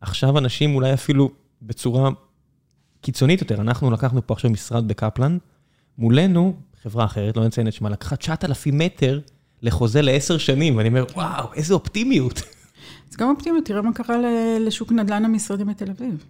עכשיו 0.01 0.37
אנשים 0.37 0.75
אולי 0.75 0.93
אפילו 0.93 1.31
בצורה 1.61 2.09
קיצונית 3.01 3.41
יותר, 3.41 3.61
אנחנו 3.61 3.91
לקחנו 3.91 4.27
פה 4.27 4.33
עכשיו 4.33 4.51
משרד 4.51 4.87
בקפלן, 4.87 5.37
מולנו, 5.97 6.55
חברה 6.83 7.05
אחרת, 7.05 7.37
לא 7.37 7.45
נציין 7.45 7.67
את 7.67 7.73
שמה, 7.73 7.89
לקחה 7.89 8.15
9,000 8.15 8.77
מטר 8.77 9.19
לחוזה 9.61 10.01
לעשר 10.01 10.37
שנים, 10.37 10.77
ואני 10.77 10.89
אומר, 10.89 11.05
וואו, 11.15 11.53
איזה 11.55 11.73
אופטימיות. 11.73 12.41
זה 13.09 13.17
גם 13.17 13.29
אופטימיות, 13.29 13.65
תראה 13.65 13.81
מה 13.81 13.93
קרה 13.93 14.15
לשוק 14.59 14.91
נדל"ן 14.91 15.25
המשרדים 15.25 15.67
בתל 15.67 15.89
אביב. 15.89 16.25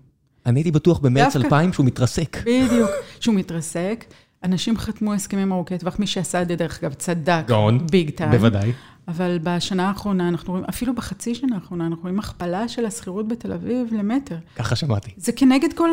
אני 0.45 0.59
הייתי 0.59 0.71
בטוח 0.71 0.99
במרץ 0.99 1.35
2000 1.35 1.73
שהוא 1.73 1.85
מתרסק. 1.85 2.37
בדיוק, 2.41 2.89
שהוא 3.19 3.35
מתרסק. 3.35 4.05
אנשים 4.43 4.77
חתמו 4.77 5.13
הסכמים 5.13 5.51
ארוכי 5.51 5.77
טווח, 5.77 5.99
מי 5.99 6.07
שעשה 6.07 6.41
את 6.41 6.47
זה, 6.47 6.55
דרך 6.55 6.83
אגב, 6.83 6.93
צדק, 6.93 7.43
ביג 7.91 8.09
טיים. 8.09 8.31
בוודאי. 8.31 8.71
אבל 9.07 9.39
בשנה 9.43 9.87
האחרונה, 9.87 10.27
אנחנו 10.27 10.53
רואים, 10.53 10.65
אפילו 10.69 10.95
בחצי 10.95 11.35
שנה 11.35 11.55
האחרונה, 11.55 11.87
אנחנו 11.87 12.01
רואים 12.01 12.19
הכפלה 12.19 12.67
של 12.67 12.85
השכירות 12.85 13.27
בתל 13.27 13.53
אביב 13.53 13.87
למטר. 13.91 14.35
ככה 14.55 14.75
שמעתי. 14.75 15.11
זה 15.17 15.31
כנגד 15.31 15.73
כל, 15.73 15.89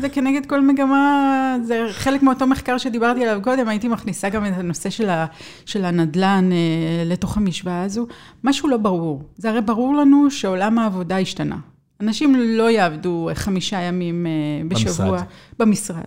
זה 0.00 0.08
כנגד 0.08 0.46
כל 0.46 0.60
מגמה, 0.60 1.56
זה 1.62 1.86
חלק 1.90 2.22
מאותו 2.22 2.46
מחקר 2.46 2.78
שדיברתי 2.78 3.26
עליו 3.26 3.42
קודם, 3.42 3.68
הייתי 3.68 3.88
מכניסה 3.88 4.28
גם 4.28 4.46
את 4.46 4.52
הנושא 4.56 4.90
של, 4.90 5.08
ה, 5.08 5.26
של 5.66 5.84
הנדל"ן 5.84 6.50
אה, 6.52 7.04
לתוך 7.06 7.36
המשוואה 7.36 7.82
הזו. 7.82 8.06
משהו 8.44 8.68
לא 8.68 8.76
ברור. 8.76 9.22
זה 9.36 9.50
הרי 9.50 9.60
ברור 9.60 9.94
לנו 9.94 10.30
שעולם 10.30 10.78
העבודה 10.78 11.18
השתנה. 11.18 11.56
אנשים 12.00 12.34
לא 12.34 12.70
יעבדו 12.70 13.30
חמישה 13.34 13.80
ימים 13.80 14.26
אה, 14.26 14.68
בשבוע. 14.68 15.06
במשרד. 15.06 15.26
במשרד. 15.58 16.04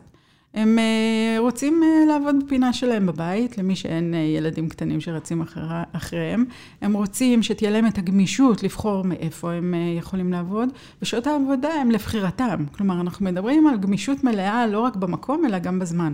הם 0.54 0.80
אה, 0.80 1.36
רוצים 1.40 1.82
אה, 1.84 2.06
לעבוד 2.08 2.36
בפינה 2.46 2.74
שלהם 2.74 3.06
בבית, 3.06 3.58
למי 3.58 3.76
שאין 3.76 4.14
אה, 4.14 4.20
ילדים 4.20 4.70
קטנים 4.70 5.02
שרצים 5.02 5.44
אחריהם. 5.92 6.46
הם 6.82 6.94
רוצים 6.94 7.44
שתהיה 7.44 7.72
להם 7.72 7.88
את 7.88 7.98
הגמישות 7.98 8.64
לבחור 8.64 9.04
מאיפה 9.04 9.52
הם 9.52 9.74
יכולים 9.98 10.32
לעבוד, 10.32 10.70
ושעות 11.02 11.28
העבודה 11.28 11.70
הן 11.70 11.92
לבחירתם. 11.92 12.66
כלומר, 12.72 13.02
אנחנו 13.02 13.26
מדברים 13.26 13.68
על 13.68 13.78
גמישות 13.78 14.24
מלאה 14.24 14.68
לא 14.68 14.80
רק 14.80 14.96
במקום, 14.96 15.46
אלא 15.46 15.60
גם 15.60 15.80
בזמן. 15.80 16.14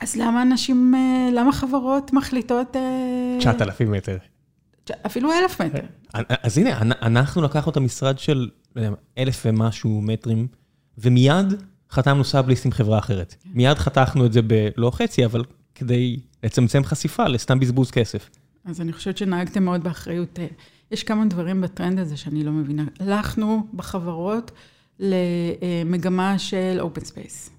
אז 0.00 0.16
למה 0.16 0.42
אנשים, 0.42 0.94
למה 1.32 1.52
חברות 1.52 2.12
מחליטות... 2.12 2.76
9,000 3.38 3.90
מטר. 3.92 4.16
אפילו 5.06 5.32
אלף 5.32 5.60
מטר. 5.60 5.80
אז 6.42 6.58
הנה, 6.58 6.78
אנחנו 7.02 7.42
לקחנו 7.42 7.72
את 7.72 7.76
המשרד 7.76 8.18
של 8.18 8.48
לא 8.76 8.82
אלף 9.18 9.42
ומשהו 9.46 10.00
מטרים, 10.02 10.46
ומיד... 10.98 11.54
חתמנו 11.90 12.24
סאבליסט 12.24 12.66
עם 12.66 12.72
חברה 12.72 12.98
אחרת. 12.98 13.34
מיד 13.54 13.78
חתכנו 13.78 14.26
את 14.26 14.32
זה 14.32 14.40
בלא 14.42 14.90
חצי, 14.90 15.24
אבל 15.24 15.44
כדי 15.74 16.16
לצמצם 16.42 16.84
חשיפה 16.84 17.28
לסתם 17.28 17.60
בזבוז 17.60 17.90
כסף. 17.90 18.30
אז 18.64 18.80
אני 18.80 18.92
חושבת 18.92 19.18
שנהגתם 19.18 19.64
מאוד 19.64 19.84
באחריות. 19.84 20.38
יש 20.90 21.02
כמה 21.02 21.24
דברים 21.24 21.60
בטרנד 21.60 21.98
הזה 21.98 22.16
שאני 22.16 22.44
לא 22.44 22.52
מבינה. 22.52 22.84
הלכנו 23.00 23.66
בחברות 23.74 24.50
למגמה 24.98 26.38
של 26.38 26.76
open 26.80 27.04
space. 27.04 27.50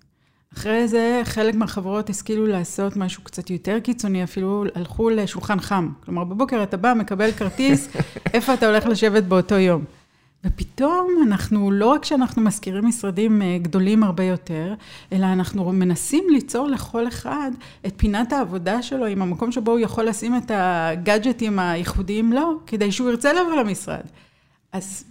אחרי 0.53 0.88
זה, 0.88 1.21
חלק 1.24 1.55
מהחברות 1.55 2.09
השכילו 2.09 2.48
לעשות 2.48 2.95
משהו 2.95 3.24
קצת 3.24 3.50
יותר 3.50 3.79
קיצוני, 3.79 4.24
אפילו 4.24 4.65
הלכו 4.75 5.09
לשולחן 5.09 5.59
חם. 5.59 5.89
כלומר, 6.05 6.24
בבוקר 6.24 6.63
אתה 6.63 6.77
בא, 6.77 6.93
מקבל 6.93 7.31
כרטיס, 7.31 7.89
איפה 8.33 8.53
אתה 8.53 8.67
הולך 8.67 8.86
לשבת 8.86 9.24
באותו 9.24 9.55
יום. 9.55 9.86
ופתאום 10.43 11.08
אנחנו, 11.27 11.72
לא 11.72 11.86
רק 11.86 12.05
שאנחנו 12.05 12.41
משכירים 12.41 12.86
משרדים 12.86 13.41
אה, 13.41 13.58
גדולים 13.62 14.03
הרבה 14.03 14.24
יותר, 14.24 14.74
אלא 15.13 15.25
אנחנו 15.25 15.74
מנסים 15.74 16.24
ליצור 16.29 16.67
לכל 16.67 17.08
אחד 17.08 17.51
את 17.86 17.93
פינת 17.98 18.34
העבודה 18.34 18.81
שלו 18.81 19.05
עם 19.05 19.22
המקום 19.22 19.51
שבו 19.51 19.72
הוא 19.72 19.79
יכול 19.79 20.05
לשים 20.05 20.38
את 20.38 20.51
הגאדג'טים 20.53 21.60
הייחודיים 21.60 22.34
לו, 22.34 22.60
כדי 22.67 22.91
שהוא 22.91 23.10
ירצה 23.10 23.34
לבוא 23.34 23.55
למשרד. 23.55 24.03
אז 24.72 25.03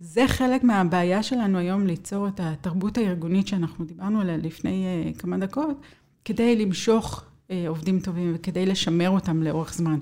זה 0.00 0.24
חלק 0.28 0.64
מהבעיה 0.64 1.22
שלנו 1.22 1.58
היום 1.58 1.86
ליצור 1.86 2.28
את 2.28 2.40
התרבות 2.42 2.98
הארגונית 2.98 3.46
שאנחנו 3.46 3.84
דיברנו 3.84 4.20
עליה 4.20 4.36
לפני 4.36 4.84
אה, 4.84 5.12
כמה 5.18 5.38
דקות, 5.38 5.80
כדי 6.24 6.56
למשוך 6.56 7.24
אה, 7.50 7.64
עובדים 7.68 8.00
טובים 8.00 8.32
וכדי 8.34 8.66
לשמר 8.66 9.10
אותם 9.10 9.42
לאורך 9.42 9.74
זמן. 9.74 9.98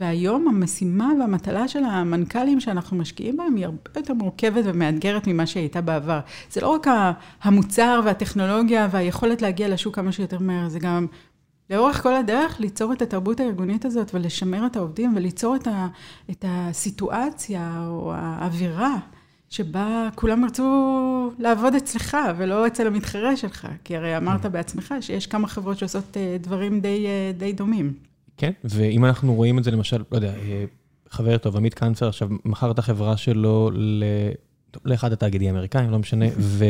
והיום 0.00 0.48
המשימה 0.48 1.12
והמטלה 1.20 1.68
של 1.68 1.84
המנכ"לים 1.84 2.60
שאנחנו 2.60 2.96
משקיעים 2.96 3.36
בהם 3.36 3.56
היא 3.56 3.64
הרבה 3.64 3.80
יותר 3.96 4.14
מורכבת 4.14 4.64
ומאתגרת 4.66 5.26
ממה 5.26 5.46
שהייתה 5.46 5.80
בעבר. 5.80 6.20
זה 6.50 6.60
לא 6.60 6.68
רק 6.68 6.86
המוצר 7.42 8.00
והטכנולוגיה 8.04 8.88
והיכולת 8.90 9.42
להגיע 9.42 9.68
לשוק 9.68 9.96
כמה 9.96 10.12
שיותר 10.12 10.38
מהר, 10.38 10.68
זה 10.68 10.78
גם 10.78 11.06
לאורך 11.70 12.02
כל 12.02 12.14
הדרך 12.14 12.60
ליצור 12.60 12.92
את 12.92 13.02
התרבות 13.02 13.40
הארגונית 13.40 13.84
הזאת 13.84 14.10
ולשמר 14.14 14.66
את 14.66 14.76
העובדים 14.76 15.16
וליצור 15.16 15.56
את, 15.56 15.66
ה, 15.66 15.88
את 16.30 16.44
הסיטואציה 16.48 17.86
או 17.88 18.12
האווירה 18.14 18.96
שבה 19.50 20.08
כולם 20.14 20.44
ירצו 20.44 21.30
לעבוד 21.38 21.74
אצלך 21.74 22.16
ולא 22.36 22.66
אצל 22.66 22.86
המתחרה 22.86 23.36
שלך. 23.36 23.68
כי 23.84 23.96
הרי 23.96 24.16
אמרת 24.16 24.46
בעצמך 24.46 24.94
שיש 25.00 25.26
כמה 25.26 25.48
חברות 25.48 25.78
שעושות 25.78 26.16
אה, 26.16 26.36
דברים 26.40 26.80
די, 26.80 27.06
אה, 27.06 27.32
די 27.38 27.52
דומים. 27.52 28.11
כן, 28.36 28.52
ואם 28.64 29.04
אנחנו 29.04 29.34
רואים 29.34 29.58
את 29.58 29.64
זה 29.64 29.70
למשל, 29.70 30.02
לא 30.12 30.16
יודע, 30.16 30.34
אה, 30.34 30.64
חבר 31.10 31.38
טוב, 31.38 31.56
עמית 31.56 31.74
קנצר 31.74 32.08
עכשיו 32.08 32.28
מכר 32.44 32.70
את 32.70 32.78
החברה 32.78 33.16
שלו 33.16 33.70
ל... 33.74 34.04
לאחד 34.84 35.12
התאגידים 35.12 35.48
האמריקאים, 35.48 35.90
לא 35.90 35.98
משנה, 35.98 36.26
ו... 36.38 36.64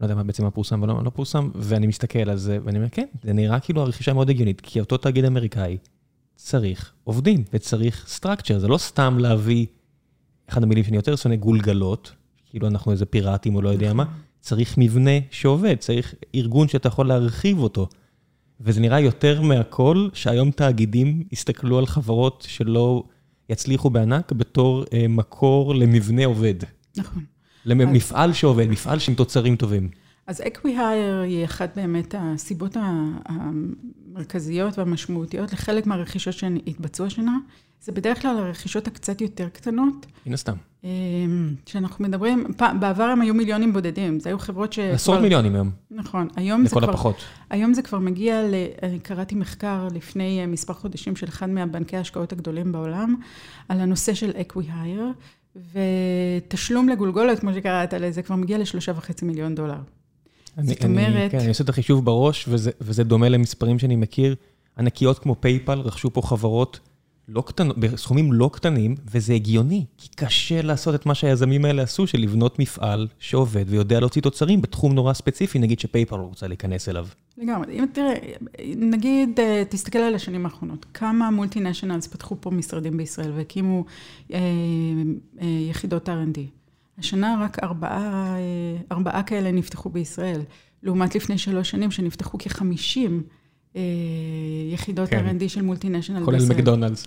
לא 0.00 0.04
יודע 0.04 0.14
מה 0.14 0.22
בעצם 0.22 0.44
מה 0.44 0.50
פורסם 0.50 0.82
ולא 0.82 1.04
לא 1.04 1.10
פורסם, 1.10 1.50
ואני 1.54 1.86
מסתכל 1.86 2.30
על 2.30 2.36
זה, 2.36 2.58
ואני 2.64 2.78
אומר, 2.78 2.88
כן, 2.88 3.06
זה 3.22 3.32
נראה 3.32 3.60
כאילו 3.60 3.82
הרכישה 3.82 4.12
מאוד 4.12 4.30
הגיונית, 4.30 4.60
כי 4.60 4.80
אותו 4.80 4.96
תאגיד 4.96 5.24
אמריקאי 5.24 5.76
צריך 6.36 6.92
עובדים 7.04 7.44
וצריך 7.52 8.04
סטרקצ'ר, 8.08 8.58
זה 8.58 8.68
לא 8.68 8.78
סתם 8.78 9.18
להביא, 9.18 9.66
אחד 10.48 10.62
המילים 10.62 10.84
שאני 10.84 10.96
יותר 10.96 11.16
שונא, 11.16 11.36
גולגלות, 11.36 12.12
כאילו 12.50 12.66
אנחנו 12.68 12.92
איזה 12.92 13.06
פיראטים 13.06 13.54
או 13.54 13.62
לא 13.62 13.68
יודע 13.68 13.92
מה, 13.92 14.04
צריך 14.40 14.74
מבנה 14.78 15.10
שעובד, 15.30 15.76
צריך 15.78 16.14
ארגון 16.34 16.68
שאתה 16.68 16.88
יכול 16.88 17.08
להרחיב 17.08 17.58
אותו. 17.58 17.88
וזה 18.60 18.80
נראה 18.80 19.00
יותר 19.00 19.42
מהכל, 19.42 20.08
שהיום 20.12 20.50
תאגידים 20.50 21.22
יסתכלו 21.32 21.78
על 21.78 21.86
חברות 21.86 22.44
שלא 22.48 23.02
יצליחו 23.48 23.90
בענק 23.90 24.32
בתור 24.32 24.84
אה, 24.92 25.08
מקור 25.08 25.74
למבנה 25.74 26.24
עובד. 26.24 26.54
נכון. 26.96 27.24
למפעל 27.64 28.32
שעובד, 28.32 28.66
מפעל 28.66 28.98
שעם 28.98 29.14
תוצרים 29.14 29.56
טובים. 29.56 29.88
אז 30.26 30.40
acqui-hire 30.46 31.20
היא 31.20 31.44
אחת 31.44 31.72
באמת 31.76 32.14
הסיבות 32.18 32.76
המרכזיות 33.26 34.78
והמשמעותיות 34.78 35.52
לחלק 35.52 35.86
מהרכישות 35.86 36.34
שהתבצעו 36.34 37.06
השנה. 37.06 37.38
זה 37.80 37.92
בדרך 37.92 38.22
כלל 38.22 38.38
הרכישות 38.38 38.86
הקצת 38.86 39.20
יותר 39.20 39.48
קטנות. 39.48 40.06
מן 40.26 40.34
הסתם. 40.34 40.54
שאנחנו 41.66 42.04
מדברים, 42.04 42.44
בעבר 42.80 43.02
הם 43.02 43.20
היו 43.20 43.34
מיליונים 43.34 43.72
בודדים, 43.72 44.20
זה 44.20 44.28
היו 44.28 44.38
חברות 44.38 44.72
ש... 44.72 44.78
עשרות 44.78 45.20
מיליונים 45.20 45.54
היום. 45.54 45.70
נכון, 45.90 46.28
היום 46.36 46.64
זה 46.64 46.70
כבר... 46.70 46.80
לכל 46.80 46.90
הפחות. 46.90 47.16
היום 47.50 47.74
זה 47.74 47.82
כבר 47.82 47.98
מגיע 47.98 48.42
ל... 48.42 48.54
קראתי 49.02 49.34
מחקר 49.34 49.88
לפני 49.94 50.46
מספר 50.46 50.72
חודשים 50.72 51.16
של 51.16 51.28
אחד 51.28 51.50
מהבנקי 51.50 51.96
ההשקעות 51.96 52.32
הגדולים 52.32 52.72
בעולם, 52.72 53.14
על 53.68 53.80
הנושא 53.80 54.14
של 54.14 54.30
acqui-hire, 54.30 55.12
ותשלום 55.72 56.88
לגולגולת, 56.88 57.38
כמו 57.38 57.54
שקראת 57.54 57.94
לזה, 57.94 58.22
כבר 58.22 58.36
מגיע 58.36 58.58
לשלושה 58.58 58.92
וחצי 58.96 59.24
מיליון 59.24 59.54
דולר. 59.54 59.78
אני, 60.58 60.66
זאת 60.66 60.84
אומרת... 60.84 61.30
כן, 61.30 61.38
אני 61.38 61.48
עושה 61.48 61.64
את 61.64 61.68
החישוב 61.68 62.04
בראש, 62.04 62.44
וזה, 62.48 62.70
וזה 62.80 63.04
דומה 63.04 63.28
למספרים 63.28 63.78
שאני 63.78 63.96
מכיר. 63.96 64.34
ענקיות 64.78 65.18
כמו 65.18 65.36
PayPal 65.40 65.78
רכשו 65.78 66.12
פה 66.12 66.22
חברות 66.22 66.80
לא 67.28 67.42
קטנות, 67.46 67.78
בסכומים 67.78 68.32
לא 68.32 68.50
קטנים, 68.52 68.94
וזה 69.12 69.32
הגיוני, 69.32 69.84
כי 69.98 70.08
קשה 70.16 70.62
לעשות 70.62 70.94
את 70.94 71.06
מה 71.06 71.14
שהיזמים 71.14 71.64
האלה 71.64 71.82
עשו, 71.82 72.06
של 72.06 72.18
לבנות 72.18 72.58
מפעל 72.58 73.08
שעובד 73.18 73.64
ויודע 73.68 74.00
להוציא 74.00 74.22
תוצרים 74.22 74.62
בתחום 74.62 74.92
נורא 74.92 75.12
ספציפי, 75.12 75.58
נגיד 75.58 75.80
ש 75.80 75.89
PayPal 75.89 76.16
רוצה 76.16 76.46
להיכנס 76.46 76.88
אליו. 76.88 77.06
לגמרי. 77.38 77.78
אם 77.78 77.84
תראה, 77.92 78.14
נגיד, 78.76 79.40
אה, 79.40 79.62
תסתכל 79.68 79.98
על 79.98 80.14
השנים 80.14 80.44
האחרונות, 80.44 80.86
כמה 80.94 81.30
מולטינשיונלס 81.30 82.06
פתחו 82.06 82.36
פה 82.40 82.50
משרדים 82.50 82.96
בישראל 82.96 83.32
והקימו 83.32 83.84
אה, 84.32 84.38
אה, 85.40 85.46
יחידות 85.70 86.08
R&D. 86.08 86.38
השנה 86.98 87.40
רק 87.44 87.62
ארבעה, 87.62 88.36
אה, 88.36 88.76
ארבעה 88.92 89.22
כאלה 89.22 89.52
נפתחו 89.52 89.90
בישראל, 89.90 90.40
לעומת 90.82 91.14
לפני 91.14 91.38
שלוש 91.38 91.70
שנים 91.70 91.90
שנפתחו 91.90 92.38
כ-50 92.38 93.10
אה, 93.76 93.82
יחידות 94.72 95.08
כן. 95.08 95.26
R&D 95.26 95.48
של 95.48 95.62
מולטינשיונל 95.62 96.20
בישראל. 96.20 96.40
כולל 96.40 96.56
מקדונלדס. 96.56 97.06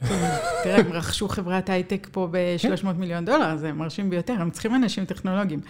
תראה, 0.64 0.76
הם 0.78 0.92
רכשו 0.92 1.28
חברת 1.28 1.68
הייטק 1.70 2.08
פה 2.12 2.28
ב-300 2.30 2.80
כן. 2.82 2.96
מיליון 2.96 3.24
דולר, 3.24 3.56
זה 3.56 3.72
מרשים 3.72 4.10
ביותר, 4.10 4.32
הם 4.38 4.50
צריכים 4.50 4.74
אנשים 4.74 5.04
טכנולוגיים. 5.04 5.60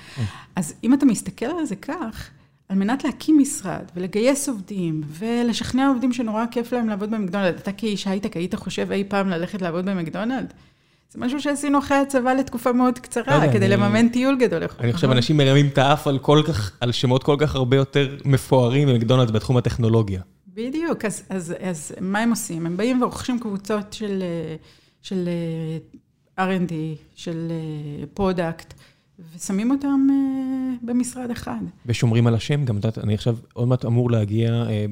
אז 0.57 0.75
אם 0.85 0.95
אתה 0.95 1.07
מסתכל 1.07 1.47
על 1.47 1.65
זה 1.65 1.77
כך, 1.77 2.29
על 2.69 2.77
מנת 2.77 3.05
להקים 3.05 3.39
משרד 3.39 3.83
ולגייס 3.97 4.49
עובדים 4.49 5.01
ולשכנע 5.07 5.89
עובדים 5.89 6.13
שנורא 6.13 6.45
כיף 6.51 6.73
להם 6.73 6.89
לעבוד 6.89 7.11
במקדונלד, 7.11 7.55
אתה 7.55 7.73
כאיש 7.73 8.07
הייטק 8.07 8.37
היית 8.37 8.55
חושב 8.55 8.93
אי 8.93 9.05
פעם 9.09 9.29
ללכת 9.29 9.63
לעבוד 9.63 9.85
במקדונלד? 9.87 10.53
זה 11.13 11.21
משהו 11.21 11.41
שעשינו 11.41 11.79
אחרי 11.79 11.97
הצבא 11.97 12.33
לתקופה 12.33 12.73
מאוד 12.73 12.95
לא 12.99 13.03
קצרה, 13.03 13.35
יודע, 13.35 13.53
כדי 13.53 13.67
אני- 13.67 13.75
לממן 13.77 14.09
טיול 14.09 14.37
גדול. 14.39 14.63
אני 14.81 14.93
חושב? 14.93 15.11
אנשים 15.11 15.37
מרימים 15.37 15.67
את 15.67 15.79
האף 15.79 16.07
על 16.07 16.19
כל 16.19 16.43
כך, 16.47 16.73
על 16.81 16.93
שמות 16.93 17.23
כל 17.23 17.37
כך 17.39 17.55
הרבה 17.55 17.77
יותר 17.77 18.17
מפוארים 18.25 18.89
ממקדונלדס 18.89 19.31
בתחום 19.31 19.57
הטכנולוגיה. 19.57 20.21
בדיוק, 20.69 21.05
אז, 21.05 21.23
אז, 21.29 21.55
אז 21.61 21.93
מה 22.01 22.19
הם 22.19 22.31
עושים? 22.31 22.67
הם 22.67 22.77
באים 22.77 23.03
ורוכשים 23.03 23.41
קבוצות 23.41 23.93
של, 23.93 24.23
אה, 24.23 24.57
של 25.03 25.29
אה, 26.37 26.47
R&D, 26.47 26.73
של 27.15 27.53
product, 28.15 28.75
ושמים 29.35 29.71
אותם 29.71 30.07
אה, 30.11 30.75
במשרד 30.83 31.31
אחד. 31.31 31.61
ושומרים 31.87 32.27
על 32.27 32.35
השם, 32.35 32.65
גם 32.65 32.77
את 32.79 32.85
יודעת, 32.85 33.05
אני 33.05 33.15
עכשיו 33.15 33.37
עוד 33.53 33.69
מעט 33.69 33.85
אמור 33.85 34.11
להגיע 34.11 34.53
אה, 34.53 34.87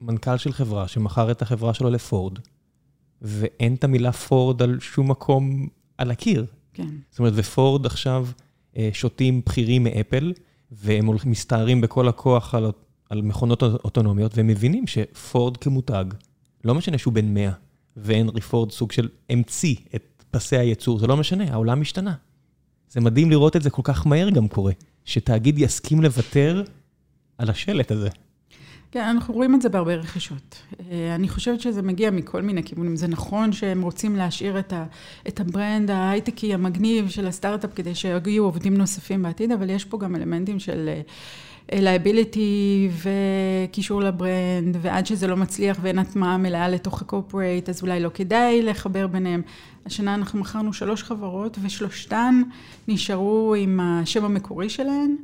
מנכ"ל 0.00 0.36
של 0.36 0.52
חברה 0.52 0.88
שמכר 0.88 1.30
את 1.30 1.42
החברה 1.42 1.74
שלו 1.74 1.90
לפורד, 1.90 2.38
ואין 3.22 3.74
את 3.74 3.84
המילה 3.84 4.12
פורד 4.12 4.62
על 4.62 4.80
שום 4.80 5.10
מקום 5.10 5.68
על 5.98 6.10
הקיר. 6.10 6.46
כן. 6.74 6.88
זאת 7.10 7.18
אומרת, 7.18 7.32
ופורד 7.36 7.86
עכשיו 7.86 8.26
אה, 8.76 8.90
שותים 8.92 9.40
בכירים 9.46 9.84
מאפל, 9.84 10.32
והם 10.72 11.08
מסתערים 11.26 11.80
בכל 11.80 12.08
הכוח 12.08 12.54
על, 12.54 12.72
על 13.14 13.22
מכוניות 13.22 13.62
אוטונומיות, 13.62 14.36
והם 14.36 14.46
מבינים 14.46 14.86
שפורד 14.86 15.56
כמותג, 15.56 16.04
לא 16.64 16.74
משנה 16.74 16.98
שהוא 16.98 17.14
בן 17.14 17.34
100, 17.34 17.50
והנרי 17.96 18.40
פורד 18.40 18.72
סוג 18.72 18.92
של 18.92 19.08
המציא 19.30 19.74
את 19.94 20.24
פסי 20.30 20.56
הייצור, 20.56 20.98
זה 20.98 21.06
לא 21.06 21.16
משנה, 21.16 21.44
העולם 21.52 21.80
השתנה. 21.80 22.14
זה 22.88 23.00
מדהים 23.00 23.30
לראות 23.30 23.56
את 23.56 23.62
זה 23.62 23.70
כל 23.70 23.82
כך 23.84 24.06
מהר 24.06 24.30
גם 24.30 24.48
קורה, 24.48 24.72
שתאגיד 25.04 25.58
יסכים 25.58 26.02
לוותר 26.02 26.62
על 27.38 27.50
השלט 27.50 27.90
הזה. 27.90 28.08
כן, 28.90 29.04
אנחנו 29.04 29.34
רואים 29.34 29.54
את 29.54 29.62
זה 29.62 29.68
בהרבה 29.68 29.94
רכישות. 29.94 30.62
אה, 30.90 31.14
אני 31.14 31.28
חושבת 31.28 31.60
שזה 31.60 31.82
מגיע 31.82 32.10
מכל 32.10 32.42
מיני 32.42 32.62
כיוונים. 32.62 32.96
זה 32.96 33.08
נכון 33.08 33.52
שהם 33.52 33.82
רוצים 33.82 34.16
להשאיר 34.16 34.58
את, 34.58 34.72
ה, 34.72 34.84
את 35.28 35.40
ה 35.40 35.48
brand 35.48 35.90
ההייטקי 35.90 36.54
המגניב 36.54 37.08
של 37.08 37.26
הסטארט-אפ 37.26 37.74
כדי 37.74 37.94
שיגיעו 37.94 38.46
עובדים 38.46 38.76
נוספים 38.76 39.22
בעתיד, 39.22 39.52
אבל 39.52 39.70
יש 39.70 39.84
פה 39.84 39.98
גם 39.98 40.16
אלמנטים 40.16 40.58
של 40.58 40.88
liability 41.72 42.90
וקישור 43.02 44.02
ל 44.02 44.13
brand, 44.13 44.76
ועד 44.80 45.06
שזה 45.06 45.26
לא 45.26 45.36
מצליח 45.36 45.78
ואין 45.82 45.98
הטמעה 45.98 46.36
מלאה 46.36 46.68
לתוך 46.68 47.02
ה 47.02 47.08
corporate, 47.08 47.68
אז 47.68 47.82
אולי 47.82 48.00
לא 48.00 48.10
כדאי 48.14 48.62
לחבר 48.62 49.06
ביניהם. 49.06 49.42
השנה 49.86 50.14
אנחנו 50.14 50.40
מכרנו 50.40 50.72
שלוש 50.72 51.02
חברות, 51.02 51.58
ושלושתן 51.62 52.42
נשארו 52.88 53.54
עם 53.58 53.80
השם 53.80 54.24
המקורי 54.24 54.68
שלהן. 54.68 55.16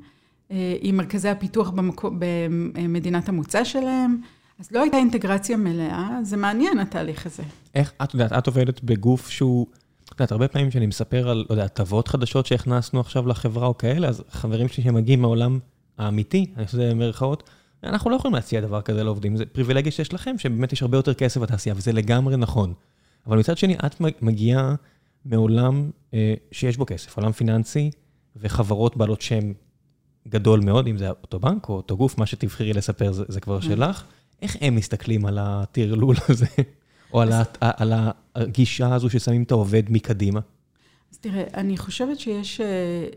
אה, 0.51 0.77
עם 0.81 0.97
מרכזי 0.97 1.29
הפיתוח 1.29 1.71
במקו, 1.71 2.11
במדינת 2.19 3.29
המוצא 3.29 3.65
שלהם, 3.65 4.21
אז 4.59 4.69
לא 4.73 4.83
הייתה 4.83 4.97
אינטגרציה 4.97 5.57
מלאה, 5.57 6.19
זה 6.23 6.37
מעניין 6.37 6.79
התהליך 6.79 7.27
הזה. 7.27 7.43
איך, 7.75 7.93
את 8.03 8.15
יודעת, 8.15 8.33
את 8.33 8.47
עובדת 8.47 8.81
בגוף 8.85 9.29
שהוא, 9.29 9.67
את 10.05 10.11
יודעת, 10.11 10.33
הרבה 10.33 10.49
פעמים 10.49 10.71
כשאני 10.71 10.87
מספר 10.87 11.29
על, 11.29 11.45
לא 11.49 11.55
יודע, 11.55 11.65
הטבות 11.65 12.09
חדשות 12.09 12.47
שהכנסנו 12.47 13.01
עכשיו 13.01 13.27
לחברה 13.27 13.67
או 13.67 13.79
כאלה, 13.79 14.09
אז 14.09 14.23
חברים 14.31 14.69
שלי 14.69 14.85
שמגיעים 14.85 15.21
מהעולם 15.23 15.59
האמיתי, 16.01 16.47
אני 16.57 16.65
עושה 16.65 16.77
את 16.77 16.83
זה 16.83 16.91
במרכאות, 16.91 17.51
אנחנו 17.85 18.11
לא 18.11 18.17
יכולים 18.17 18.35
להציע 18.35 18.61
דבר 18.61 18.83
כזה 18.83 19.05
לעובדים, 19.05 19.37
זה 19.37 19.47
פריבילגיה 19.47 19.93
שיש 19.93 20.13
לכם, 20.13 20.39
שבאמת 20.39 20.73
יש 20.73 20.83
הרבה 20.83 20.99
יותר 20.99 21.15
כסף 21.15 21.41
בתעשייה, 21.41 21.75
וזה 21.79 21.93
לגמרי 21.93 22.37
נכון. 22.37 22.75
אבל 23.27 23.39
מצד 23.39 23.59
שני, 23.59 23.77
את 23.87 24.01
מגיעה 24.23 24.75
מעולם 25.25 25.91
אה, 26.15 26.35
שיש 26.53 26.77
בו 26.77 26.87
כסף, 26.87 27.17
עולם 27.17 27.33
פיננסי, 27.33 27.91
וחברות 28.37 28.97
בעלות 28.97 29.21
שם 29.21 29.53
גדול 30.29 30.61
מאוד, 30.61 30.87
אם 30.87 30.99
זה 30.99 31.11
אותו 31.11 31.41
בנק 31.41 31.69
או 31.69 31.75
אותו 31.75 31.97
גוף, 31.97 32.19
מה 32.19 32.27
שתבחרי 32.27 32.73
לספר 32.73 33.13
זה, 33.13 33.25
זה 33.29 33.41
כבר 33.41 33.61
שלך. 33.61 34.05
איך 34.43 34.57
הם 34.61 34.75
מסתכלים 34.75 35.27
על 35.27 35.39
הטרלול 35.41 36.17
הזה, 36.29 36.47
או 37.13 37.21
על, 37.21 37.33
ה, 37.33 37.43
על 37.61 37.93
הגישה 38.35 38.95
הזו 38.95 39.11
ששמים 39.11 39.43
את 39.43 39.51
העובד 39.51 39.83
מקדימה? 39.89 40.41
אז 41.13 41.19
תראה, 41.19 41.45
אני 41.55 41.77
חושבת 41.77 42.21
שיש, 42.21 42.61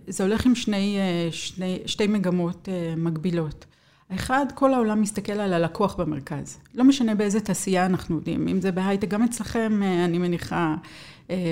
זה 0.08 0.24
הולך 0.24 0.46
עם 0.46 0.56
שני, 0.56 0.98
שני, 1.32 1.80
שתי 1.86 2.08
מגמות 2.08 2.70
מקבילות. 2.98 3.66
האחד, 4.10 4.46
כל 4.56 4.74
העולם 4.74 5.02
מסתכל 5.02 5.32
על 5.32 5.54
הלקוח 5.54 5.96
במרכז. 5.96 6.58
לא 6.76 6.84
משנה 6.84 7.16
באיזה 7.16 7.40
תעשייה 7.40 7.86
אנחנו 7.86 8.16
עובדים, 8.16 8.48
אם 8.48 8.62
זה 8.62 8.72
בהייטק, 8.72 9.08
גם 9.08 9.24
אצלכם, 9.24 9.82
אני 10.06 10.18
מניחה, 10.18 10.76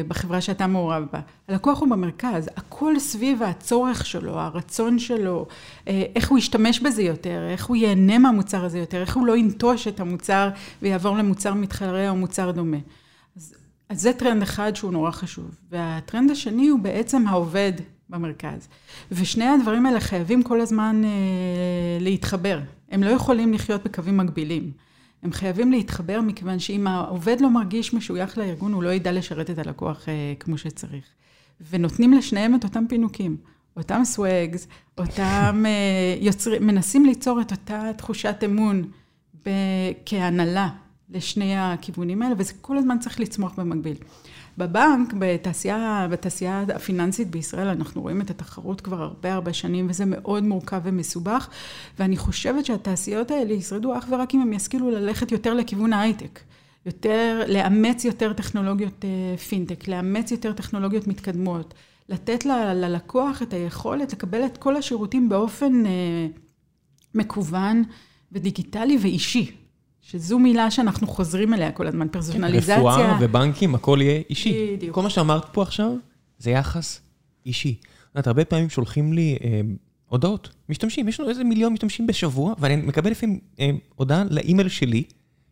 בחברה 0.07 0.41
שאתה 0.41 0.67
מעורב 0.67 1.05
בה. 1.13 1.19
הלקוח 1.47 1.79
הוא 1.79 1.89
במרכז, 1.89 2.49
הכל 2.55 2.99
סביב 2.99 3.43
הצורך 3.43 4.05
שלו, 4.05 4.39
הרצון 4.39 4.99
שלו, 4.99 5.45
איך 5.87 6.29
הוא 6.29 6.37
ישתמש 6.37 6.79
בזה 6.79 7.03
יותר, 7.03 7.47
איך 7.51 7.65
הוא 7.65 7.75
ייהנה 7.75 8.17
מהמוצר 8.17 8.65
הזה 8.65 8.79
יותר, 8.79 9.01
איך 9.01 9.15
הוא 9.15 9.25
לא 9.25 9.37
ינטוש 9.37 9.87
את 9.87 9.99
המוצר 9.99 10.49
ויעבור 10.81 11.17
למוצר 11.17 11.53
מתחרה 11.53 12.09
או 12.09 12.15
מוצר 12.15 12.51
דומה. 12.51 12.77
אז, 13.37 13.53
אז 13.91 14.01
זה 14.01 14.13
טרנד 14.13 14.41
אחד 14.41 14.75
שהוא 14.75 14.91
נורא 14.91 15.11
חשוב. 15.11 15.55
והטרנד 15.71 16.31
השני 16.31 16.67
הוא 16.67 16.79
בעצם 16.79 17.27
העובד 17.27 17.71
במרכז. 18.09 18.67
ושני 19.11 19.45
הדברים 19.45 19.85
האלה 19.85 19.99
חייבים 19.99 20.43
כל 20.43 20.61
הזמן 20.61 21.01
אה, 21.05 21.09
להתחבר. 21.99 22.59
הם 22.91 23.03
לא 23.03 23.09
יכולים 23.09 23.53
לחיות 23.53 23.83
בקווים 23.83 24.17
מקבילים. 24.17 24.71
הם 25.23 25.31
חייבים 25.31 25.71
להתחבר 25.71 26.21
מכיוון 26.21 26.59
שאם 26.59 26.87
העובד 26.87 27.41
לא 27.41 27.49
מרגיש 27.49 27.93
משוייך 27.93 28.37
לארגון, 28.37 28.73
הוא 28.73 28.83
לא 28.83 28.89
ידע 28.89 29.11
לשרת 29.11 29.49
את 29.49 29.57
הלקוח 29.57 30.09
אה, 30.09 30.33
כמו 30.39 30.57
שצריך. 30.57 31.05
ונותנים 31.69 32.13
לשניהם 32.13 32.55
את 32.55 32.63
אותם 32.63 32.83
פינוקים, 32.89 33.37
אותם 33.77 34.01
swags, 34.03 34.67
אותם 34.97 35.63
אה, 35.65 36.15
יוצרים, 36.19 36.67
מנסים 36.67 37.05
ליצור 37.05 37.41
את 37.41 37.51
אותה 37.51 37.91
תחושת 37.97 38.35
אמון 38.45 38.83
כהנהלה 40.05 40.69
לשני 41.11 41.57
הכיוונים 41.57 42.21
האלה, 42.21 42.35
וזה 42.37 42.53
כל 42.61 42.77
הזמן 42.77 42.99
צריך 42.99 43.19
לצמוח 43.19 43.53
במקביל. 43.59 43.95
בבנק, 44.57 45.13
בתעשייה, 45.19 46.07
בתעשייה 46.11 46.63
הפיננסית 46.75 47.31
בישראל, 47.31 47.67
אנחנו 47.67 48.01
רואים 48.01 48.21
את 48.21 48.29
התחרות 48.29 48.81
כבר 48.81 49.01
הרבה 49.01 49.33
הרבה 49.33 49.53
שנים, 49.53 49.87
וזה 49.89 50.05
מאוד 50.05 50.43
מורכב 50.43 50.81
ומסובך, 50.83 51.49
ואני 51.99 52.17
חושבת 52.17 52.65
שהתעשיות 52.65 53.31
האלה 53.31 53.53
ישרדו 53.53 53.97
אך 53.97 54.05
ורק 54.09 54.35
אם 54.35 54.41
הם 54.41 54.53
ישכילו 54.53 54.91
ללכת 54.91 55.31
יותר 55.31 55.53
לכיוון 55.53 55.93
ההייטק. 55.93 56.39
יותר, 56.85 57.43
לאמץ 57.47 58.05
יותר 58.05 58.33
טכנולוגיות 58.33 59.05
פינטק, 59.49 59.87
לאמץ 59.87 60.31
יותר 60.31 60.53
טכנולוגיות 60.53 61.07
מתקדמות, 61.07 61.73
לתת 62.09 62.45
ל, 62.45 62.73
ללקוח 62.73 63.41
את 63.41 63.53
היכולת 63.53 64.13
לקבל 64.13 64.45
את 64.45 64.57
כל 64.57 64.75
השירותים 64.75 65.29
באופן 65.29 65.85
אה, 65.85 66.27
מקוון 67.15 67.83
ודיגיטלי 68.31 68.97
ואישי. 69.01 69.60
שזו 70.01 70.39
מילה 70.39 70.71
שאנחנו 70.71 71.07
חוזרים 71.07 71.53
אליה 71.53 71.71
כל 71.71 71.87
הזמן, 71.87 72.07
פרסונליזציה. 72.07 72.77
רפואה 72.77 73.17
ובנקים, 73.21 73.75
הכל 73.75 73.99
יהיה 74.01 74.21
אישי. 74.29 74.75
בדיוק. 74.75 74.95
כל 74.95 75.01
מה 75.01 75.09
שאמרת 75.09 75.45
פה 75.51 75.61
עכשיו, 75.61 75.91
זה 76.39 76.51
יחס 76.51 77.01
אישי. 77.45 77.75
את 77.81 78.15
יודעת, 78.15 78.27
הרבה 78.27 78.45
פעמים 78.45 78.69
שולחים 78.69 79.13
לי 79.13 79.37
אה, 79.43 79.61
הודעות, 80.07 80.49
משתמשים, 80.69 81.07
יש 81.07 81.19
לנו 81.19 81.29
איזה 81.29 81.43
מיליון 81.43 81.73
משתמשים 81.73 82.07
בשבוע, 82.07 82.53
ואני 82.59 82.75
מקבל 82.75 83.11
לפעמים 83.11 83.39
אה, 83.59 83.69
הודעה 83.95 84.23
לאימייל 84.29 84.69
שלי, 84.69 85.03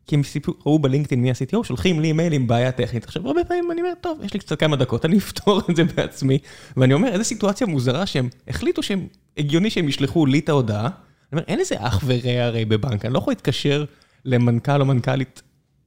כי 0.07 0.15
הם 0.15 0.21
ראו 0.65 0.79
בלינקדאין 0.79 1.21
מי 1.21 1.29
ה-CTO, 1.29 1.63
שולחים 1.63 1.99
לי 1.99 2.07
אימייל 2.07 2.33
עם 2.33 2.47
בעיה 2.47 2.71
טכנית. 2.71 3.03
עכשיו, 3.03 3.27
הרבה 3.27 3.43
פעמים 3.43 3.71
אני 3.71 3.81
אומר, 3.81 3.93
טוב, 4.01 4.19
יש 4.23 4.33
לי 4.33 4.39
קצת 4.39 4.59
כמה 4.59 4.75
דקות, 4.75 5.05
אני 5.05 5.17
אפתור 5.23 5.61
את 5.69 5.75
זה 5.75 5.83
בעצמי. 5.83 6.37
ואני 6.77 6.93
אומר, 6.93 7.07
איזו 7.07 7.23
סיטואציה 7.23 7.67
מוזרה 7.67 8.05
שהם 8.05 8.29
החליטו 8.47 8.83
שהם, 8.83 9.07
הגיוני 9.37 9.69
שהם 9.69 9.89
ישלחו 9.89 10.25
לי 10.25 10.39
את 10.39 10.49
ההודעה. 10.49 10.81
אני 10.81 10.91
אומר, 11.31 11.43
אין 11.47 11.59
לזה 11.59 11.75
אח 11.77 12.03
ורע 12.05 12.43
הרי 12.43 12.65
בבנק, 12.65 13.05
אני 13.05 13.13
לא 13.13 13.17
יכול 13.17 13.31
להתקשר 13.31 13.85
למנכ"ל 14.25 14.81
או 14.81 14.85
מנכ"לית 14.85 15.41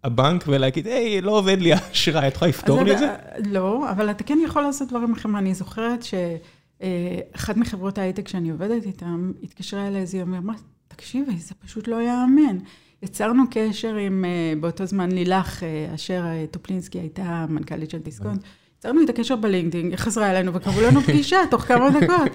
הבנק 0.04 0.44
ולהגיד, 0.46 0.86
היי, 0.86 1.20
לא 1.20 1.38
עובד 1.38 1.60
לי 1.60 1.72
האשראי, 1.72 2.28
את 2.28 2.34
יכולה 2.34 2.48
לפתור 2.48 2.82
לי 2.82 2.92
את 2.92 2.98
זה? 2.98 3.14
לא, 3.46 3.90
אבל 3.90 4.10
אתה 4.10 4.24
כן 4.24 4.38
יכול 4.44 4.62
לעשות 4.62 4.88
דברים 4.88 5.12
אחרים. 5.12 5.36
אני 5.36 5.54
זוכרת 5.54 6.00
שאחת 6.02 7.56
מחברות 7.56 7.98
ההייטק 7.98 8.28
שאני 8.28 8.50
עובדת 8.50 8.86
איתן, 8.86 9.32
התקשרה 9.42 9.88
אליי 9.88 10.00
איזה 10.00 10.18
יום, 10.18 10.34
אמרה, 10.34 10.56
תקשיבי, 10.88 11.36
זה 11.36 11.54
פשוט 11.54 11.88
לא 11.88 12.02
יאמן. 12.02 12.58
יצרנו 13.02 13.42
קשר 13.50 13.94
עם, 13.94 14.24
באותו 14.60 14.86
זמן 14.86 15.12
לילך, 15.12 15.62
לילך 15.94 16.11
אשר 16.11 16.24
טופילסקי 16.50 16.98
הייתה 16.98 17.46
מנכ"לית 17.48 17.90
של 17.90 17.98
דיסקונט, 17.98 18.42
יצרנו 18.78 19.02
את 19.02 19.08
הקשר 19.08 19.36
בלינקדאין, 19.36 19.90
היא 19.90 19.96
חזרה 19.96 20.30
אלינו 20.30 20.54
וקראו 20.54 20.80
לנו 20.80 21.00
פגישה 21.06 21.38
תוך 21.50 21.62
כמה 21.62 21.90
דקות. 21.90 22.32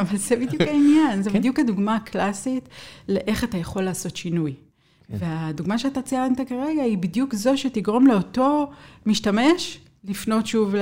אבל 0.00 0.16
זה 0.16 0.36
בדיוק 0.36 0.62
העניין, 0.70 1.22
זה 1.22 1.30
בדיוק 1.30 1.58
הדוגמה 1.58 1.96
הקלאסית 1.96 2.68
לאיך 3.08 3.44
אתה 3.44 3.58
יכול 3.58 3.82
לעשות 3.82 4.16
שינוי. 4.16 4.54
והדוגמה 5.10 5.78
שאתה 5.78 6.02
ציינת 6.02 6.48
כרגע 6.48 6.82
היא 6.82 6.98
בדיוק 6.98 7.34
זו 7.34 7.58
שתגרום 7.58 8.06
לאותו 8.06 8.70
משתמש 9.06 9.80
לפנות 10.04 10.46
שוב 10.46 10.74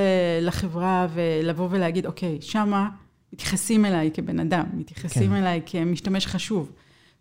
לחברה 0.42 1.06
ולבוא 1.14 1.68
ולהגיד, 1.70 2.06
אוקיי, 2.06 2.38
שמה 2.40 2.88
מתייחסים 3.32 3.84
אליי 3.84 4.10
כבן 4.14 4.40
אדם, 4.40 4.64
מתייחסים 4.72 5.30
כן. 5.30 5.36
אליי 5.36 5.60
כמשתמש 5.66 6.26
חשוב, 6.26 6.72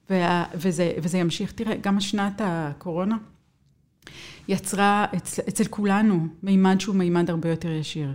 וזה, 0.10 0.92
וזה 0.98 1.18
ימשיך. 1.18 1.52
תראה, 1.52 1.76
גם 1.76 2.00
שנת 2.00 2.42
הקורונה 2.44 3.18
יצרה 4.48 5.06
אצל, 5.16 5.42
אצל 5.50 5.64
כולנו 5.70 6.28
מימד 6.44 6.80
שהוא 6.80 6.96
מימד 6.96 7.30
הרבה 7.30 7.50
יותר 7.50 7.70
ישיר. 7.72 8.14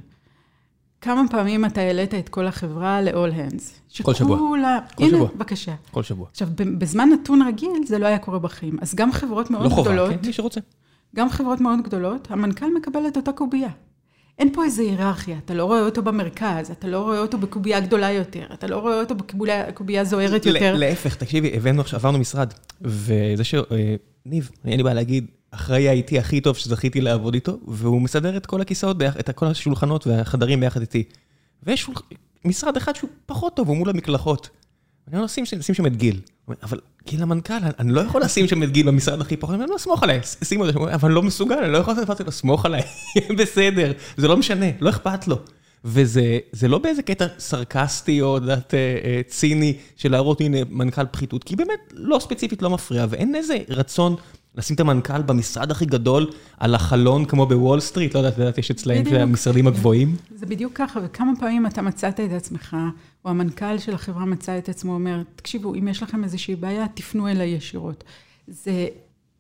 כמה 1.00 1.22
פעמים 1.30 1.64
אתה 1.64 1.80
העלית 1.80 2.14
את 2.14 2.28
כל 2.28 2.46
החברה 2.46 3.02
ל-all 3.02 3.32
hands? 3.32 4.02
כל 4.02 4.14
שבוע. 4.14 4.36
שכולה... 4.36 4.78
כל 4.94 5.04
הנה, 5.04 5.16
שבוע. 5.16 5.28
בבקשה. 5.34 5.74
כל 5.90 6.02
שבוע. 6.02 6.26
עכשיו, 6.30 6.48
בזמן 6.78 7.08
נתון 7.08 7.42
רגיל 7.42 7.86
זה 7.86 7.98
לא 7.98 8.06
היה 8.06 8.18
קורה 8.18 8.38
בחיים. 8.38 8.76
אז 8.80 8.94
גם 8.94 9.12
חברות 9.12 9.50
מאוד 9.50 9.64
לא 9.64 9.68
חובה, 9.68 9.90
גדולות, 9.90 10.10
כן? 10.10 10.26
מי 10.26 10.32
שרוצה. 10.32 10.60
גם 11.16 11.28
חברות 11.28 11.60
מאוד 11.60 11.82
גדולות, 11.82 12.30
המנכ"ל 12.30 12.66
מקבל 12.76 13.08
את 13.08 13.16
אותה 13.16 13.32
קובייה. 13.32 13.70
אין 14.38 14.52
פה 14.52 14.64
איזו 14.64 14.82
היררכיה, 14.82 15.38
אתה 15.44 15.54
לא 15.54 15.64
רואה 15.64 15.80
אותו 15.80 16.02
במרכז, 16.02 16.70
אתה 16.70 16.88
לא 16.88 16.98
רואה 17.02 17.18
אותו 17.18 17.38
בקובייה 17.38 17.80
גדולה 17.80 18.10
יותר, 18.10 18.46
אתה 18.52 18.66
לא 18.66 18.78
רואה 18.78 19.00
אותו 19.00 19.14
בקובייה 19.14 19.72
קובייה 19.72 20.04
זוהרת 20.04 20.46
יותר. 20.46 20.74
להפך, 20.76 21.14
תקשיבי, 21.14 21.56
הבאנו 21.56 21.80
עכשיו, 21.80 21.98
עברנו 21.98 22.18
משרד, 22.18 22.52
וזה 22.80 23.44
ש... 23.44 23.54
אה, 23.54 23.94
ניב, 24.26 24.50
אין 24.64 24.76
לי 24.76 24.82
בעיה 24.82 24.94
להגיד, 24.94 25.26
אחראי 25.50 25.88
האיטי 25.88 26.18
הכי 26.18 26.40
טוב 26.40 26.56
שזכיתי 26.56 27.00
לעבוד 27.00 27.34
איתו, 27.34 27.58
והוא 27.68 28.00
מסדר 28.02 28.36
את 28.36 28.46
כל 28.46 28.60
הכיסאות, 28.60 28.96
את 29.02 29.30
כל 29.30 29.46
השולחנות 29.46 30.06
והחדרים 30.06 30.60
ביחד 30.60 30.80
איתי. 30.80 31.04
ויש 31.62 31.90
משרד 32.44 32.76
אחד 32.76 32.96
שהוא 32.96 33.10
פחות 33.26 33.56
טוב, 33.56 33.68
הוא 33.68 33.76
מול 33.76 33.90
המקלחות. 33.90 34.48
אני 35.08 35.14
אומר 35.16 35.22
לו, 35.22 35.28
שים 35.28 35.44
שים 35.46 35.74
שם 35.74 35.86
את 35.86 35.96
גיל. 35.96 36.20
אבל 36.62 36.80
גיל 37.06 37.22
המנכ"ל, 37.22 37.54
אני- 37.78 37.92
לא 37.92 38.00
יכול 38.00 38.22
לשים 38.22 38.48
שם 38.48 38.62
את 38.62 38.72
גיל 38.72 38.86
במשרד 38.86 39.20
הכי 39.20 39.36
פחות. 39.36 39.54
אני 39.54 39.70
לא, 39.70 39.78
סמוך 39.78 40.02
עליי, 40.02 40.20
ש- 40.22 40.48
שים 40.48 40.60
אותו 40.60 40.72
שם. 40.72 40.78
הוא 40.78 40.84
אומר, 40.84 40.94
אבל 40.94 41.08
אני 41.08 41.14
לא 41.14 41.22
מסוגל, 41.22 41.54
אני 41.58 41.72
לא 41.72 41.78
יכול 41.78 41.94
לעשות 41.94 42.20
את 42.20 42.26
זה, 42.26 42.32
סמוך 42.32 42.66
עליי, 42.66 42.82
בסדר. 43.38 43.92
זה 44.16 44.28
לא 44.28 44.36
משנה, 44.36 44.66
לא 44.80 44.90
אכפת 44.90 45.28
לו. 45.28 45.38
וזה 45.84 46.22
זה 46.52 46.68
לא 46.68 46.78
באיזה 46.78 47.02
קטע 47.02 47.26
סרקסטי 47.38 48.20
או 48.22 48.38
דעת 48.38 48.74
אה, 48.74 48.78
אה, 49.04 49.20
ציני 49.28 49.76
של 49.96 50.10
להראות 50.12 50.40
הנה 50.40 50.58
מנכ"ל 50.70 51.06
פחיתות, 51.06 51.44
כי 51.44 51.56
באמת 51.56 51.78
לא 51.92 52.18
ספציפית 52.18 52.62
לא 52.62 52.70
מפריע, 52.70 53.06
ואין 53.08 53.34
איזה 53.34 53.56
רצון 53.68 54.16
לשים 54.58 54.74
את 54.74 54.80
המנכ"ל 54.80 55.22
במשרד 55.22 55.70
הכי 55.70 55.86
גדול 55.86 56.30
על 56.56 56.74
החלון 56.74 57.24
כמו 57.24 57.46
בוול 57.46 57.80
סטריט, 57.80 58.14
לא 58.14 58.20
יודעת, 58.20 58.48
את 58.48 58.58
יש 58.58 58.70
אצלהם 58.70 59.04
בדיוק. 59.04 59.20
המשרדים 59.20 59.66
הגבוהים. 59.66 60.16
זה 60.34 60.46
בדיוק 60.46 60.72
ככה, 60.74 61.00
וכמה 61.04 61.32
פעמים 61.38 61.66
אתה 61.66 61.82
מצאת 61.82 62.20
את 62.20 62.32
עצמך, 62.32 62.76
או 63.24 63.30
המנכ"ל 63.30 63.78
של 63.78 63.94
החברה 63.94 64.24
מצא 64.24 64.58
את 64.58 64.68
עצמו, 64.68 64.94
אומר, 64.94 65.22
תקשיבו, 65.36 65.74
אם 65.74 65.88
יש 65.88 66.02
לכם 66.02 66.24
איזושהי 66.24 66.56
בעיה, 66.56 66.86
תפנו 66.94 67.28
אליי 67.28 67.48
ישירות. 67.48 68.04
זה 68.48 68.86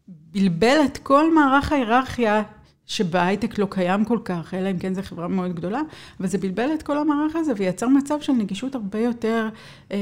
בלבל 0.08 0.76
את 0.84 0.98
כל 0.98 1.34
מערך 1.34 1.72
ההיררכיה, 1.72 2.42
שבהייטק 2.88 3.58
לא 3.58 3.66
קיים 3.70 4.04
כל 4.04 4.18
כך, 4.24 4.54
אלא 4.54 4.70
אם 4.70 4.78
כן 4.78 4.94
זו 4.94 5.02
חברה 5.02 5.28
מאוד 5.28 5.54
גדולה, 5.54 5.80
אבל 6.20 6.28
זה 6.28 6.38
בלבל 6.38 6.70
את 6.74 6.82
כל 6.82 6.98
המערך 6.98 7.36
הזה 7.36 7.52
ויצר 7.56 7.88
מצב 7.88 8.20
של 8.20 8.32
נגישות 8.32 8.74
הרבה 8.74 8.98
יותר 8.98 9.48
אה, 9.92 9.98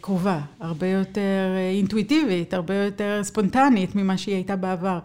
קרובה, 0.00 0.40
הרבה 0.60 0.86
יותר 0.86 1.20
אה, 1.56 1.70
אינטואיטיבית, 1.70 2.54
הרבה 2.54 2.74
יותר 2.74 3.20
ספונטנית 3.22 3.94
ממה 3.94 4.18
שהיא 4.18 4.34
הייתה 4.34 4.56
בעבר. 4.56 4.98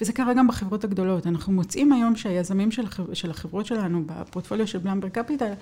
וזה 0.00 0.12
קרה 0.12 0.34
גם 0.34 0.48
בחברות 0.48 0.84
הגדולות. 0.84 1.26
אנחנו 1.26 1.52
מוצאים 1.52 1.92
היום 1.92 2.16
שהיזמים 2.16 2.70
של, 2.70 2.84
החבר, 2.84 3.14
של 3.14 3.30
החברות 3.30 3.66
שלנו 3.66 4.02
בפורטפוליו 4.06 4.66
של 4.66 4.78
Blumberg 4.78 5.08
Capital, 5.08 5.52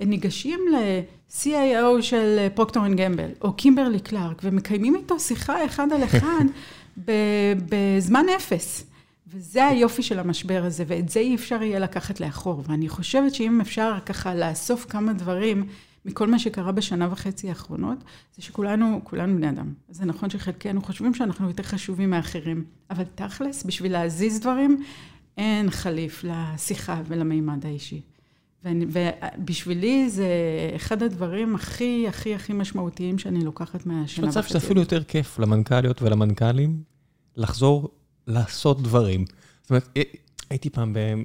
ניגשים 0.00 0.60
ל-CIO 0.72 2.02
של 2.02 2.48
Procter & 2.54 2.86
Gamble, 2.86 3.30
או 3.42 3.52
Kimberly-Clark, 3.52 4.40
ומקיימים 4.44 4.96
איתו 4.96 5.20
שיחה 5.20 5.64
אחד 5.64 5.92
על 5.92 6.04
אחד 6.04 6.44
בזמן 7.68 8.26
אפס. 8.36 8.91
וזה 9.34 9.66
היופי 9.66 10.02
של 10.02 10.18
המשבר 10.18 10.62
הזה, 10.64 10.84
ואת 10.86 11.08
זה 11.08 11.20
אי 11.20 11.34
אפשר 11.34 11.62
יהיה 11.62 11.78
לקחת 11.78 12.20
לאחור. 12.20 12.62
ואני 12.66 12.88
חושבת 12.88 13.34
שאם 13.34 13.60
אפשר 13.60 13.94
ככה 14.06 14.34
לאסוף 14.34 14.86
כמה 14.88 15.12
דברים 15.12 15.66
מכל 16.04 16.26
מה 16.26 16.38
שקרה 16.38 16.72
בשנה 16.72 17.08
וחצי 17.12 17.48
האחרונות, 17.48 17.98
זה 18.36 18.42
שכולנו, 18.42 19.00
כולנו 19.04 19.36
בני 19.36 19.48
אדם. 19.50 19.72
זה 19.88 20.04
נכון 20.04 20.30
שחלקנו 20.30 20.82
חושבים 20.82 21.14
שאנחנו 21.14 21.48
יותר 21.48 21.62
חשובים 21.62 22.10
מאחרים, 22.10 22.64
אבל 22.90 23.04
תכלס, 23.14 23.64
בשביל 23.64 23.92
להזיז 23.92 24.40
דברים, 24.40 24.82
אין 25.38 25.70
חליף 25.70 26.24
לשיחה 26.24 27.00
ולמימד 27.06 27.66
האישי. 27.66 28.00
ואני, 28.64 28.86
ובשבילי 28.88 30.10
זה 30.10 30.26
אחד 30.76 31.02
הדברים 31.02 31.54
הכי, 31.54 32.08
הכי, 32.08 32.34
הכי 32.34 32.52
משמעותיים 32.52 33.18
שאני 33.18 33.44
לוקחת 33.44 33.80
יש 33.80 33.86
מהשנה 33.86 34.26
מצב 34.26 34.40
וחצי. 34.40 34.48
שזה 34.48 34.58
אפילו 34.58 34.80
יותר 34.80 35.02
כיף 35.02 35.38
למנכ"ליות 35.38 36.02
ולמנכ"לים 36.02 36.82
לחזור 37.36 37.88
לעשות 38.26 38.82
דברים. 38.82 39.24
זאת 39.62 39.70
אומרת, 39.70 39.88
אה, 39.96 40.02
הייתי 40.50 40.70
פעם 40.70 40.92
ב- 40.92 41.22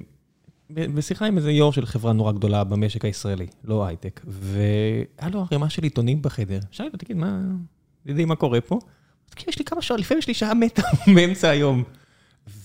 בשיחה 0.70 1.26
עם 1.26 1.36
איזה 1.36 1.52
יו"ר 1.52 1.72
של 1.72 1.86
חברה 1.86 2.12
נורא 2.12 2.32
גדולה 2.32 2.64
במשק 2.64 3.04
הישראלי, 3.04 3.46
לא 3.64 3.86
הייטק, 3.86 4.20
והיה 4.26 5.30
לו 5.32 5.40
ערימה 5.40 5.70
של 5.70 5.82
עיתונים 5.82 6.22
בחדר. 6.22 6.60
שאלתי 6.70 6.94
אותו, 6.94 7.04
תגיד, 7.04 7.16
מה, 7.16 7.40
ידידי, 8.06 8.24
מה 8.24 8.36
קורה 8.36 8.60
פה? 8.60 8.78
כאילו, 9.36 9.50
יש 9.50 9.58
לי 9.58 9.64
כמה 9.64 9.82
שעות, 9.82 10.00
לפעמים 10.00 10.18
יש 10.18 10.28
לי 10.28 10.34
שעה 10.34 10.54
מתה 10.54 10.82
באמצע 11.14 11.48
היום. 11.48 11.84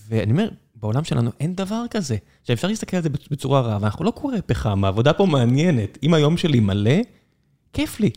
ואני 0.07 0.31
אומר, 0.31 0.49
בעולם 0.75 1.03
שלנו 1.03 1.31
אין 1.39 1.55
דבר 1.55 1.83
כזה. 1.89 2.17
עכשיו, 2.41 2.53
אפשר 2.53 2.67
להסתכל 2.67 2.97
על 2.97 3.03
זה 3.03 3.09
בצורה 3.09 3.61
רעה, 3.61 3.77
ואנחנו 3.81 4.05
לא 4.05 4.11
קורא 4.11 4.35
פחם, 4.45 4.83
העבודה 4.83 5.13
פה 5.13 5.25
מעניינת. 5.25 5.97
אם 6.03 6.13
היום 6.13 6.37
שלי 6.37 6.59
מלא, 6.59 6.97
כיף 7.73 7.99
לי. 7.99 8.09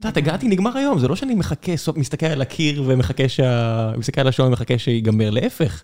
את 0.00 0.04
יודעת, 0.04 0.16
הגעתי, 0.16 0.48
נגמר 0.48 0.78
היום, 0.78 0.98
זה 0.98 1.08
לא 1.08 1.16
שאני 1.16 1.34
מחכה, 1.34 1.72
מסתכל 1.96 2.26
על 2.26 2.42
הקיר 2.42 2.84
ומחכה 2.86 3.28
שה... 3.28 3.92
מסתכל 3.96 4.20
על 4.20 4.28
השעון 4.28 4.48
ומחכה 4.48 4.78
שיגמר, 4.78 5.30
להפך. 5.30 5.82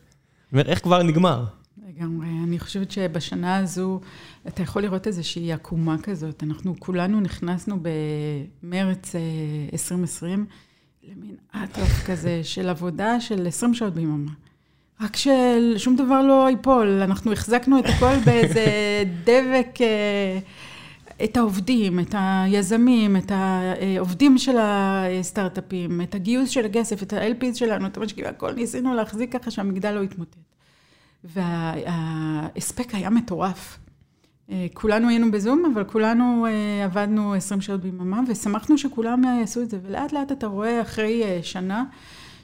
אני 0.53 0.61
אומר, 0.61 0.71
איך 0.71 0.83
כבר 0.83 1.03
נגמר? 1.03 1.45
לגמרי. 1.89 2.27
אני 2.45 2.59
חושבת 2.59 2.91
שבשנה 2.91 3.57
הזו, 3.57 4.01
אתה 4.49 4.63
יכול 4.63 4.83
לראות 4.83 5.07
איזושהי 5.07 5.53
עקומה 5.53 5.97
כזאת. 6.03 6.43
אנחנו 6.43 6.75
כולנו 6.79 7.21
נכנסנו 7.21 7.77
במרץ 8.63 9.15
אה, 9.15 9.21
2020 9.73 10.47
למין 11.03 11.37
אטרף 11.65 12.07
כזה 12.07 12.41
של 12.53 12.69
עבודה 12.69 13.21
של 13.21 13.47
20 13.47 13.75
שעות 13.75 13.95
ביממה. 13.95 14.33
רק 15.01 15.17
ששום 15.17 15.97
דבר 15.97 16.23
לא 16.23 16.51
ייפול, 16.51 17.01
אנחנו 17.03 17.33
החזקנו 17.33 17.79
את 17.79 17.85
הכל 17.87 18.15
באיזה 18.25 18.65
דבק, 19.25 19.81
אה, 19.81 20.39
את 21.25 21.37
העובדים, 21.37 22.01
את 22.01 22.15
היזמים, 22.19 23.17
את 23.17 23.33
העובדים 23.35 24.39
של 24.39 24.57
הסטארט-אפים, 24.59 26.01
את 26.01 26.15
הגיוס 26.15 26.51
של 26.51 26.67
הכסף, 26.67 27.03
את 27.03 27.13
ה-LPs 27.13 27.55
שלנו, 27.55 27.87
את 27.87 27.97
המשקיעים, 27.97 28.31
הכל 28.31 28.53
ניסינו 28.53 28.95
להחזיק 28.95 29.37
ככה 29.37 29.51
שהמגדל 29.51 29.91
לא 29.93 30.01
יתמוטט. 30.01 30.37
וההספק 31.25 32.95
היה 32.95 33.11
מטורף. 33.11 33.79
אה, 34.51 34.67
כולנו 34.75 35.09
היינו 35.09 35.31
בזום, 35.31 35.73
אבל 35.75 35.85
כולנו 35.85 36.47
אה, 36.47 36.85
עבדנו 36.85 37.35
20 37.35 37.61
שעות 37.61 37.81
ביממה, 37.81 38.21
ושמחנו 38.29 38.79
שכולם 38.79 39.25
אה, 39.25 39.41
יעשו 39.41 39.63
את 39.63 39.71
זה. 39.71 39.79
ולאט 39.83 40.13
לאט 40.13 40.33
אתה 40.33 40.47
רואה 40.47 40.83
אחרי 40.83 41.23
אה, 41.23 41.39
שנה, 41.43 41.85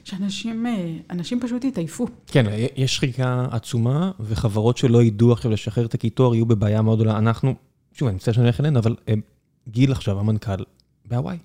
שאנשים 0.03 0.65
אה, 0.65 0.93
אנשים 1.09 1.39
פשוט 1.39 1.65
התעייפו. 1.65 2.07
כן, 2.27 2.45
יש 2.75 2.95
שחיקה 2.95 3.45
עצומה, 3.51 4.11
וחברות 4.19 4.77
שלא 4.77 5.03
ידעו 5.03 5.31
עכשיו 5.31 5.51
לשחרר 5.51 5.85
את 5.85 5.93
הקיטור, 5.93 6.35
יהיו 6.35 6.45
בבעיה 6.45 6.81
מאוד 6.81 6.99
גדולה. 6.99 7.17
אנחנו, 7.17 7.55
שוב, 7.93 8.07
אני 8.07 8.15
מצטער 8.15 8.33
שאני 8.33 8.45
הולך 8.45 8.59
אלינו, 8.59 8.79
אבל 8.79 8.95
אה, 9.09 9.13
גיל 9.67 9.91
עכשיו, 9.91 10.19
המנכ"ל, 10.19 10.63
בהוואי. 11.05 11.37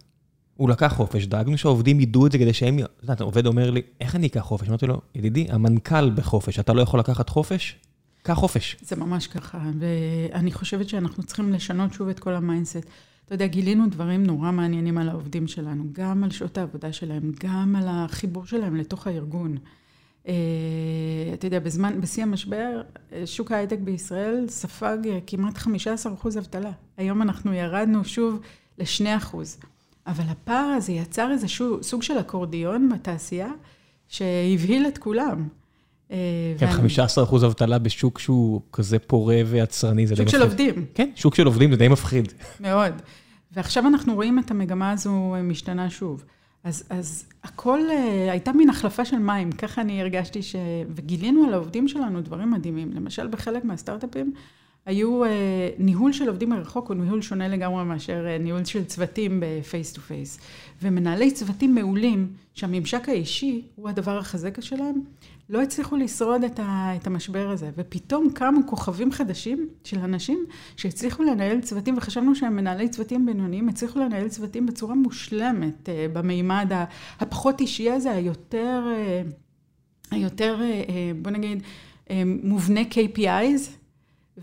הוא 0.56 0.68
לקח 0.68 0.92
חופש, 0.96 1.26
דאגנו 1.26 1.58
שהעובדים 1.58 2.00
ידעו 2.00 2.26
את 2.26 2.32
זה 2.32 2.38
כדי 2.38 2.52
שהם, 2.52 2.78
את 2.78 3.02
יודעת, 3.02 3.20
העובד 3.20 3.46
אומר 3.46 3.70
לי, 3.70 3.82
איך 4.00 4.16
אני 4.16 4.26
אקח 4.26 4.40
חופש? 4.40 4.68
אמרתי 4.68 4.86
לו, 4.86 5.00
ידידי, 5.14 5.46
המנכ"ל 5.50 6.10
בחופש, 6.10 6.58
אתה 6.58 6.72
לא 6.72 6.82
יכול 6.82 7.00
לקחת 7.00 7.28
חופש? 7.28 7.76
קח 8.22 8.34
חופש. 8.34 8.76
זה 8.82 8.96
ממש 8.96 9.26
ככה, 9.26 9.58
ואני 9.78 10.52
חושבת 10.52 10.88
שאנחנו 10.88 11.22
צריכים 11.22 11.52
לשנות 11.52 11.92
שוב 11.92 12.08
את 12.08 12.20
כל 12.20 12.34
ה 12.34 12.40
mindset. 12.40 12.86
אתה 13.24 13.34
יודע, 13.34 13.46
גילינו 13.46 13.86
דברים 13.90 14.24
נורא 14.26 14.50
מעניינים 14.50 14.98
על 14.98 15.08
העובדים 15.08 15.46
שלנו, 15.46 15.84
גם 15.92 16.24
על 16.24 16.30
שעות 16.30 16.58
העבודה 16.58 16.92
שלהם, 16.92 17.32
גם 17.40 17.76
על 17.76 17.84
החיבור 17.88 18.46
שלהם 18.46 18.76
לתוך 18.76 19.06
הארגון. 19.06 19.56
אה, 20.28 20.34
אתה 21.34 21.46
יודע, 21.46 21.58
בזמן, 21.60 22.00
בשיא 22.00 22.22
המשבר, 22.22 22.80
אה, 23.12 23.26
שוק 23.26 23.52
ההייטק 23.52 23.78
בישראל 23.78 24.44
ספג 24.48 24.98
אה, 25.06 25.18
כמעט 25.26 25.58
15% 25.58 25.68
אבטלה. 26.38 26.70
היום 26.96 27.22
אנחנו 27.22 27.52
ירדנו 27.52 28.04
שוב 28.04 28.40
ל-2%. 28.78 29.36
אבל 30.06 30.24
הפער 30.28 30.66
הזה 30.76 30.92
יצר 30.92 31.30
איזשהו 31.32 31.82
סוג 31.82 32.02
של 32.02 32.20
אקורדיון 32.20 32.88
בתעשייה, 32.94 33.48
שהבהיל 34.08 34.86
את 34.88 34.98
כולם. 34.98 35.48
כן, 36.08 36.14
ואני- 36.58 36.72
15 36.72 37.24
אחוז 37.24 37.44
אבטלה 37.44 37.78
בשוק 37.78 38.18
שהוא 38.18 38.60
כזה 38.72 38.98
פורה 38.98 39.40
ויצרני, 39.46 40.06
זה 40.06 40.14
די 40.14 40.16
שוק 40.16 40.26
מפחיד. 40.26 40.40
של 40.40 40.46
עובדים. 40.46 40.86
כן, 40.94 41.10
שוק 41.14 41.34
של 41.34 41.46
עובדים 41.46 41.70
זה 41.70 41.76
די 41.76 41.88
מפחיד. 41.88 42.32
מאוד. 42.60 42.92
ועכשיו 43.52 43.86
אנחנו 43.86 44.14
רואים 44.14 44.38
את 44.38 44.50
המגמה 44.50 44.90
הזו 44.90 45.34
משתנה 45.42 45.90
שוב. 45.90 46.24
אז, 46.68 46.84
אז 46.90 47.24
הכל, 47.44 47.80
אה, 47.90 48.32
הייתה 48.32 48.52
מין 48.52 48.70
החלפה 48.70 49.04
של 49.04 49.18
מים, 49.18 49.52
ככה 49.52 49.80
אני 49.80 50.00
הרגשתי 50.00 50.42
ש... 50.42 50.56
וגילינו 50.94 51.44
על 51.44 51.54
העובדים 51.54 51.88
שלנו 51.88 52.20
דברים 52.20 52.50
מדהימים. 52.50 52.92
למשל, 52.92 53.26
בחלק 53.26 53.64
מהסטארט-אפים 53.64 54.32
היו 54.86 55.24
אה, 55.24 55.30
ניהול 55.78 56.12
של 56.12 56.28
עובדים 56.28 56.50
מרחוק, 56.50 56.88
הוא 56.88 56.96
ניהול 56.96 57.22
שונה 57.22 57.48
לגמרי 57.48 57.84
מאשר 57.84 58.26
אה, 58.26 58.38
ניהול 58.38 58.64
של 58.64 58.84
צוותים 58.84 59.42
ב 59.42 59.52
face 59.52 59.92
to 59.92 60.00
face. 60.00 60.38
ומנהלי 60.82 61.30
צוותים 61.30 61.74
מעולים, 61.74 62.32
שהממשק 62.54 63.08
האישי 63.08 63.62
הוא 63.74 63.88
הדבר 63.88 64.18
החזק 64.18 64.60
שלהם, 64.60 65.00
לא 65.50 65.62
הצליחו 65.62 65.96
לשרוד 65.96 66.44
את, 66.44 66.58
ה, 66.58 66.96
את 66.96 67.06
המשבר 67.06 67.50
הזה. 67.50 67.70
ופתאום 67.76 68.30
קמו 68.34 68.60
כוכבים 68.66 69.12
חדשים 69.12 69.68
של 69.84 69.98
אנשים 69.98 70.46
שהצליחו 70.76 71.22
לנהל 71.22 71.60
צוותים, 71.60 71.96
וחשבנו 71.98 72.34
שהם 72.34 72.56
מנהלי 72.56 72.88
צוותים 72.88 73.26
בינוניים, 73.26 73.68
הצליחו 73.68 73.98
לנהל 73.98 74.28
צוותים 74.28 74.66
בצורה 74.66 74.94
מושלמת, 74.94 75.88
אה, 75.88 76.06
במימד 76.12 76.72
הפחות 77.20 77.60
אישי 77.60 77.90
הזה, 77.90 78.12
היותר, 78.12 78.82
אה, 78.86 79.22
היותר, 80.10 80.56
אה, 80.60 80.66
אה, 80.66 81.12
בוא 81.22 81.30
נגיד, 81.30 81.62
מובנה 82.42 82.80
KPIs, 82.80 83.78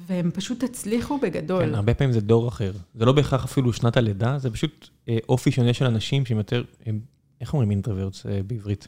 והם 0.07 0.31
פשוט 0.31 0.63
הצליחו 0.63 1.17
בגדול. 1.17 1.65
כן, 1.65 1.75
הרבה 1.75 1.93
פעמים 1.93 2.13
זה 2.13 2.21
דור 2.21 2.47
אחר. 2.47 2.71
זה 2.95 3.05
לא 3.05 3.11
בהכרח 3.11 3.43
אפילו 3.43 3.73
שנת 3.73 3.97
הלידה, 3.97 4.37
זה 4.37 4.49
פשוט 4.49 4.87
אה, 5.09 5.17
אופי 5.29 5.51
שונה 5.51 5.73
של 5.73 5.85
אנשים 5.85 6.25
שהם 6.25 6.37
יותר, 6.37 6.63
הם, 6.85 6.99
איך 7.41 7.53
אומרים 7.53 7.71
אינטרוורטס 7.71 8.25
אה, 8.25 8.39
בעברית? 8.47 8.87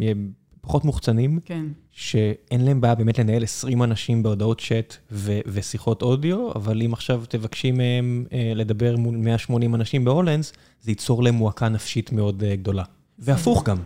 הם 0.00 0.32
פחות 0.66 0.84
מוחצנים, 0.84 1.38
כן. 1.44 1.64
שאין 1.92 2.64
להם 2.64 2.80
בעיה 2.80 2.94
באמת 2.94 3.18
לנהל 3.18 3.42
20 3.44 3.82
אנשים 3.82 4.22
בהודעות 4.22 4.60
צ'אט 4.60 4.96
ו- 5.12 5.40
ושיחות 5.46 6.02
אודיו, 6.02 6.52
אבל 6.54 6.82
אם 6.82 6.92
עכשיו 6.92 7.22
תבקשי 7.28 7.72
מהם 7.72 8.24
אה, 8.32 8.52
לדבר 8.54 8.96
מול 8.96 9.16
180 9.16 9.74
אנשים 9.74 10.04
בהולנדס, 10.04 10.52
זה 10.82 10.90
ייצור 10.90 11.22
להם 11.22 11.34
מועקה 11.34 11.68
נפשית 11.68 12.12
מאוד 12.12 12.44
אה, 12.44 12.56
גדולה. 12.56 12.82
והפוך 13.18 13.64
גם. 13.64 13.76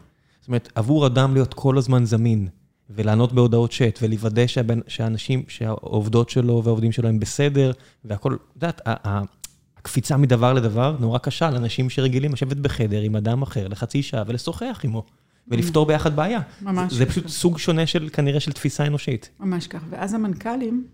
זאת 0.41 0.49
אומרת, 0.49 0.69
עבור 0.75 1.07
אדם 1.07 1.35
להיות 1.35 1.55
כל 1.55 1.79
הזמן 1.79 2.05
זמין, 2.05 2.49
ולענות 2.91 3.33
בהודעות 3.33 3.71
צ'אט, 3.73 3.99
ולוודא 4.03 4.47
שהבן, 4.47 4.81
שהאנשים, 4.89 5.43
שהעובדות 5.49 6.31
שלו 6.31 6.65
והעובדים 6.65 6.93
שלו 6.93 7.09
הם 7.09 7.21
בסדר, 7.21 7.73
והכול, 8.05 8.35
את 8.35 8.55
יודעת, 8.55 8.81
הקפיצה 8.85 10.17
מדבר 10.17 10.53
לדבר 10.53 10.97
נורא 11.01 11.19
קשה 11.19 11.51
לאנשים 11.51 11.91
שרגילים 11.91 12.33
לשבת 12.33 12.57
בחדר 12.57 13.01
עם 13.01 13.17
אדם 13.17 13.43
אחר 13.43 13.69
לחצי 13.69 14.03
שעה 14.03 14.23
ולשוחח 14.27 14.81
עמו, 14.85 15.05
ולפתור 15.51 15.87
ביחד 15.87 16.17
בעיה. 16.17 16.41
ממש 16.63 16.93
זה. 16.93 17.07
פשוט 17.07 17.29
סוג 17.29 17.59
שונה 17.59 17.87
של, 17.87 18.09
כנראה, 18.13 18.41
של 18.41 18.53
תפיסה 18.53 18.87
אנושית. 18.87 19.31
ממש 19.41 19.67
כך. 19.67 19.81
ואז 19.91 20.15
המנכ"לים 20.15 20.87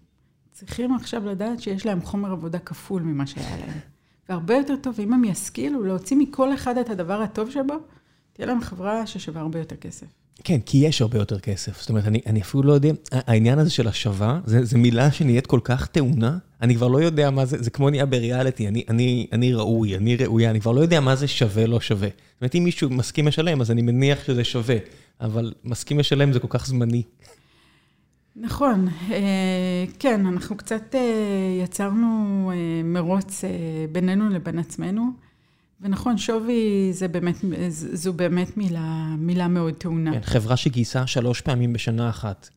צריכים 0.53 0.95
עכשיו 0.95 1.27
לדעת 1.27 1.61
שיש 1.61 1.87
להם 1.87 2.03
חומר 2.03 2.33
עבודה 2.33 2.59
כפול 2.59 3.03
ממה 3.03 3.27
שהיה 3.27 3.57
להם. 3.57 3.79
והרבה 4.29 4.55
יותר 4.55 4.75
טוב, 4.77 5.01
אם 5.01 5.13
הם 5.13 5.25
ישכילו 5.25 5.85
להוציא 5.85 6.17
מכל 6.17 6.55
אחד 6.55 6.79
את 6.79 6.91
הדבר 6.91 7.23
הטוב 7.23 7.51
שבו, 7.51 7.75
תהיה 8.33 8.47
להם 8.47 8.61
חברה 8.61 9.07
ששווה 9.07 9.41
הרבה 9.41 9.59
יותר 9.59 9.77
כסף. 9.77 10.07
כן, 10.45 10.61
כי 10.67 10.79
יש 10.79 11.03
הרבה 11.03 11.19
יותר 11.19 11.41
כסף. 11.41 11.81
זאת 11.81 11.89
אומרת, 11.91 12.07
אני, 12.07 12.21
אני 12.27 12.41
אפילו 12.41 12.63
לא 12.63 12.73
יודע, 12.73 12.89
העניין 13.13 13.59
הזה 13.59 13.71
של 13.71 13.89
השווה, 13.89 14.41
זה 14.45 14.79
מילה 14.79 15.13
שנהיית 15.13 15.47
כל 15.47 15.61
כך 15.65 15.87
טעונה, 15.87 16.39
אני 16.63 16.75
כבר 16.75 16.89
לא 16.89 16.99
יודע 16.99 17.31
מה 17.31 17.45
זה, 17.47 17.63
זה 17.63 17.71
כמו 17.71 17.91
נהיה 17.91 18.07
בריאליטי, 18.07 18.69
אני, 18.69 18.85
אני, 18.89 19.27
אני 19.33 19.55
ראוי, 19.55 19.97
אני 19.97 20.17
ראויה, 20.17 20.51
אני 20.51 20.61
כבר 20.61 20.73
לא 20.73 20.81
יודע 20.81 21.01
מה 21.01 21.17
זה 21.17 21.29
שווה, 21.29 21.67
לא 21.67 21.81
שווה. 21.81 22.09
זאת 22.09 22.41
אומרת, 22.41 22.55
אם 22.55 22.65
מישהו 22.65 22.91
מסכים 22.91 23.29
לשלם, 23.29 23.61
אז 23.61 23.71
אני 23.71 23.83
מניח 23.83 24.25
שזה 24.25 24.45
שווה, 24.45 24.77
אבל 25.21 25.53
מסכים 25.65 25.99
לשלם 25.99 26.33
זה 26.33 26.41
כל 26.41 26.49
כך 26.51 26.67
זמני. 26.67 27.03
נכון, 28.37 28.89
אה, 29.11 29.85
כן, 29.99 30.27
אנחנו 30.27 30.57
קצת 30.57 30.95
אה, 30.95 31.01
יצרנו 31.65 32.51
אה, 32.55 32.83
מרוץ 32.85 33.45
בינינו 33.93 34.29
לבין 34.29 34.59
עצמנו, 34.59 35.11
ונכון, 35.81 36.19
שווי 36.19 36.89
זה 36.93 37.09
באמת, 37.09 37.37
זו 37.69 38.13
באמת 38.13 38.57
מילה, 38.57 39.15
מילה 39.19 39.49
מאוד 39.49 39.75
טעונה. 39.75 40.13
כן, 40.13 40.21
חברה 40.23 40.57
שגייסה 40.57 41.07
שלוש 41.07 41.41
פעמים 41.41 41.73
בשנה 41.73 42.11
אחת. 42.11 42.49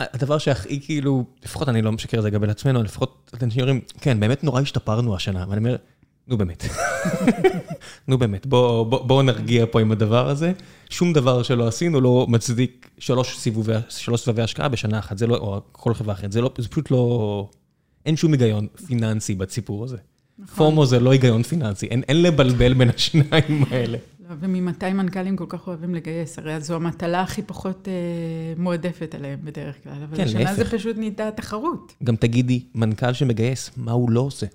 הדבר 0.00 0.38
שהכי 0.38 0.80
כאילו, 0.80 1.24
לפחות 1.44 1.68
אני 1.68 1.82
לא 1.82 1.92
משקר 1.92 2.20
לגבי 2.20 2.50
עצמנו, 2.50 2.82
לפחות 2.82 3.30
אנשים 3.42 3.60
אומרים, 3.60 3.80
כן, 4.00 4.20
באמת 4.20 4.44
נורא 4.44 4.60
השתפרנו 4.60 5.16
השנה, 5.16 5.44
ואני 5.48 5.58
אומר, 5.58 5.76
נו 6.28 6.38
באמת. 6.38 6.64
נו 8.08 8.18
באמת, 8.18 8.46
בואו 8.46 8.84
בוא, 8.84 9.06
בוא 9.06 9.22
נרגיע 9.22 9.64
פה 9.70 9.80
עם 9.80 9.92
הדבר 9.92 10.28
הזה. 10.28 10.52
שום 10.90 11.12
דבר 11.12 11.42
שלא 11.42 11.68
עשינו 11.68 12.00
לא 12.00 12.26
מצדיק 12.28 12.90
שלוש 12.98 13.38
סיבובי, 13.38 13.72
שלוש 13.88 14.20
סבבי 14.20 14.42
השקעה 14.42 14.68
בשנה 14.68 14.98
אחת, 14.98 15.18
זה 15.18 15.26
לא, 15.26 15.36
או 15.36 15.60
כל 15.72 15.94
חברה 15.94 16.14
אחרת, 16.14 16.32
זה, 16.32 16.40
לא, 16.40 16.52
זה 16.58 16.68
פשוט 16.68 16.90
לא, 16.90 17.48
אין 18.06 18.16
שום 18.16 18.32
היגיון 18.32 18.66
פיננסי 18.86 19.34
בסיפור 19.34 19.84
הזה. 19.84 19.96
נכון. 20.38 20.56
פומו 20.56 20.86
זה 20.86 21.00
לא 21.00 21.10
היגיון 21.10 21.42
פיננסי, 21.42 21.86
אין, 21.86 22.02
אין 22.08 22.22
לבלבל 22.22 22.74
בין 22.74 22.90
השניים 22.90 23.64
האלה. 23.70 23.98
וממתי 24.40 24.92
מנכ"לים 24.92 25.36
כל 25.36 25.44
כך 25.48 25.66
אוהבים 25.66 25.94
לגייס? 25.94 26.38
הרי 26.38 26.60
זו 26.60 26.76
המטלה 26.76 27.22
הכי 27.22 27.42
פחות 27.42 27.88
אה, 27.88 28.62
מועדפת 28.62 29.14
עליהם 29.14 29.38
בדרך 29.44 29.82
כלל, 29.84 30.02
אבל 30.08 30.16
כן, 30.16 30.24
השנה 30.24 30.40
להפך. 30.40 30.56
זה 30.56 30.70
פשוט 30.70 30.96
נהייתה 30.96 31.30
תחרות. 31.30 31.94
גם 32.04 32.16
תגידי, 32.16 32.64
מנכ"ל 32.74 33.12
שמגייס, 33.12 33.70
מה 33.76 33.92
הוא 33.92 34.10
לא 34.10 34.20
עושה? 34.20 34.46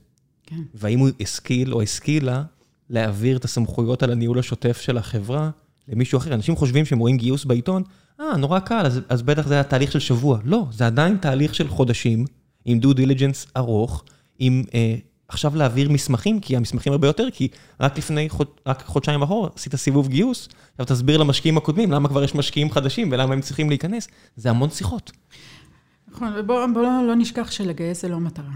כן. 0.45 0.61
והאם 0.73 0.99
הוא 0.99 1.09
השכיל 1.19 1.73
או 1.73 1.81
השכילה 1.81 2.43
להעביר 2.89 3.37
את 3.37 3.45
הסמכויות 3.45 4.03
על 4.03 4.11
הניהול 4.11 4.39
השוטף 4.39 4.81
של 4.81 4.97
החברה 4.97 5.49
למישהו 5.87 6.17
אחר. 6.17 6.33
אנשים 6.33 6.55
חושבים 6.55 6.85
שהם 6.85 6.99
רואים 6.99 7.17
גיוס 7.17 7.45
בעיתון, 7.45 7.83
אה, 8.19 8.37
נורא 8.37 8.59
קל, 8.59 8.85
אז, 8.85 9.01
אז 9.09 9.21
בטח 9.21 9.47
זה 9.47 9.53
היה 9.53 9.63
תהליך 9.63 9.91
של 9.91 9.99
שבוע. 9.99 10.39
לא, 10.43 10.65
זה 10.71 10.85
עדיין 10.85 11.17
תהליך 11.17 11.55
של 11.55 11.67
חודשים, 11.67 12.25
עם 12.65 12.79
דו 12.79 12.93
דיליג'נס 12.93 13.47
ארוך, 13.57 14.03
עם 14.39 14.63
אה, 14.73 14.95
עכשיו 15.27 15.55
להעביר 15.55 15.89
מסמכים, 15.89 16.39
כי 16.39 16.57
המסמכים 16.57 16.93
הרבה 16.93 17.07
יותר, 17.07 17.27
כי 17.33 17.47
רק 17.79 17.97
לפני, 17.97 18.29
חוד, 18.29 18.47
רק 18.67 18.83
חודשיים 18.85 19.21
אחורה 19.21 19.49
עשית 19.55 19.75
סיבוב 19.75 20.07
גיוס, 20.07 20.49
עכשיו 20.71 20.85
תסביר 20.85 21.17
למשקיעים 21.17 21.57
הקודמים 21.57 21.91
למה 21.91 22.09
כבר 22.09 22.23
יש 22.23 22.35
משקיעים 22.35 22.71
חדשים 22.71 23.09
ולמה 23.11 23.33
הם 23.33 23.41
צריכים 23.41 23.69
להיכנס. 23.69 24.07
זה 24.35 24.49
המון 24.49 24.69
שיחות. 24.69 25.11
נכון, 26.11 26.33
ובואו 26.37 26.73
בוא 26.73 26.81
לא, 26.81 27.07
לא 27.07 27.15
נשכח 27.15 27.51
שלגייס 27.51 28.01
זה 28.01 28.07
לא 28.07 28.19
מטרה. 28.19 28.51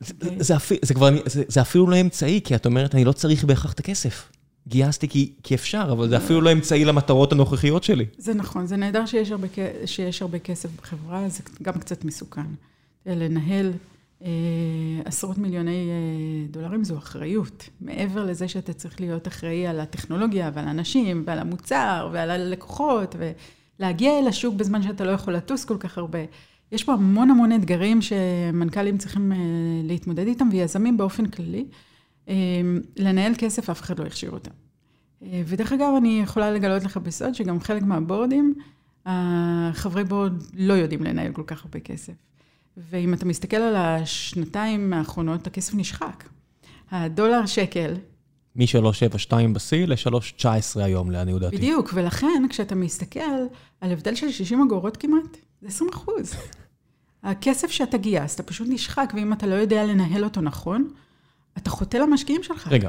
זה, 0.00 0.14
זה, 0.38 0.56
אפילו, 0.56 0.80
זה, 0.84 0.94
כבר, 0.94 1.10
זה, 1.26 1.42
זה 1.48 1.60
אפילו 1.60 1.86
לא 1.86 2.00
אמצעי, 2.00 2.40
כי 2.44 2.54
את 2.54 2.66
אומרת, 2.66 2.94
אני 2.94 3.04
לא 3.04 3.12
צריך 3.12 3.44
בהכרח 3.44 3.72
את 3.72 3.80
הכסף. 3.80 4.28
גייסתי 4.68 5.08
כי, 5.08 5.32
כי 5.42 5.54
אפשר, 5.54 5.88
אבל 5.92 6.08
זה 6.08 6.16
אפילו 6.16 6.40
לא 6.40 6.52
אמצעי 6.52 6.84
למטרות 6.84 7.32
הנוכחיות 7.32 7.84
שלי. 7.84 8.06
זה 8.18 8.34
נכון, 8.34 8.66
זה 8.66 8.76
נהדר 8.76 9.06
שיש 9.06 9.30
הרבה, 9.30 9.48
שיש 9.86 10.22
הרבה 10.22 10.38
כסף 10.38 10.68
בחברה, 10.82 11.28
זה 11.28 11.42
גם 11.62 11.72
קצת 11.72 12.04
מסוכן. 12.04 12.46
לנהל 13.06 13.72
עשרות 15.04 15.38
מיליוני 15.38 15.88
אה, 15.90 16.46
דולרים 16.50 16.84
זו 16.84 16.98
אחריות. 16.98 17.68
מעבר 17.80 18.24
לזה 18.24 18.48
שאתה 18.48 18.72
צריך 18.72 19.00
להיות 19.00 19.28
אחראי 19.28 19.66
על 19.66 19.80
הטכנולוגיה 19.80 20.50
ועל 20.54 20.68
האנשים 20.68 21.22
ועל 21.26 21.38
המוצר 21.38 22.08
ועל 22.12 22.30
הלקוחות 22.30 23.16
ולהגיע 23.78 24.18
אל 24.18 24.28
השוק 24.28 24.54
בזמן 24.54 24.82
שאתה 24.82 25.04
לא 25.04 25.10
יכול 25.10 25.34
לטוס 25.34 25.64
כל 25.64 25.76
כך 25.80 25.98
הרבה. 25.98 26.18
יש 26.72 26.84
פה 26.84 26.92
המון 26.92 27.30
המון 27.30 27.52
אתגרים 27.52 28.02
שמנכ"לים 28.02 28.98
צריכים 28.98 29.32
אה, 29.32 29.36
להתמודד 29.84 30.26
איתם 30.26 30.48
ויזמים 30.52 30.96
באופן 30.96 31.26
כללי. 31.26 31.66
אה, 32.28 32.34
לנהל 32.96 33.32
כסף, 33.38 33.70
אף 33.70 33.80
אחד 33.80 33.98
לא 33.98 34.04
הכשיר 34.04 34.30
אותם. 34.30 34.50
אה, 35.22 35.42
ודרך 35.46 35.72
אגב, 35.72 35.94
אני 35.96 36.20
יכולה 36.22 36.50
לגלות 36.50 36.84
לך 36.84 36.96
בסוד 36.96 37.34
שגם 37.34 37.60
חלק 37.60 37.82
מהבורדים, 37.82 38.54
החברי 39.06 40.04
בורד 40.04 40.32
לא 40.54 40.72
יודעים 40.72 41.02
לנהל 41.02 41.32
כל 41.32 41.42
כך 41.46 41.64
הרבה 41.64 41.80
כסף. 41.80 42.12
ואם 42.76 43.14
אתה 43.14 43.24
מסתכל 43.24 43.56
על 43.56 43.76
השנתיים 43.76 44.92
האחרונות, 44.92 45.46
הכסף 45.46 45.74
נשחק. 45.74 46.24
הדולר 46.90 47.46
שקל, 47.46 47.94
מ-372 48.56 49.34
בשיא 49.52 49.86
ל-319 49.86 50.80
היום, 50.80 51.10
לעניות 51.10 51.40
דעתי. 51.40 51.56
בדיוק, 51.56 51.90
ולכן 51.94 52.42
כשאתה 52.50 52.74
מסתכל 52.74 53.20
על 53.80 53.92
הבדל 53.92 54.14
של 54.14 54.30
60 54.30 54.62
אגורות 54.62 54.96
כמעט, 54.96 55.36
זה 55.62 55.68
20 55.68 55.90
אחוז. 55.90 56.34
הכסף 57.22 57.70
שאתה 57.70 57.98
גייסת 57.98 58.40
פשוט 58.40 58.68
נשחק, 58.70 59.12
ואם 59.16 59.32
אתה 59.32 59.46
לא 59.46 59.54
יודע 59.54 59.84
לנהל 59.84 60.24
אותו 60.24 60.40
נכון, 60.40 60.88
אתה 61.58 61.70
חוטא 61.70 61.96
למשקיעים 61.96 62.42
שלך. 62.42 62.68
רגע, 62.70 62.88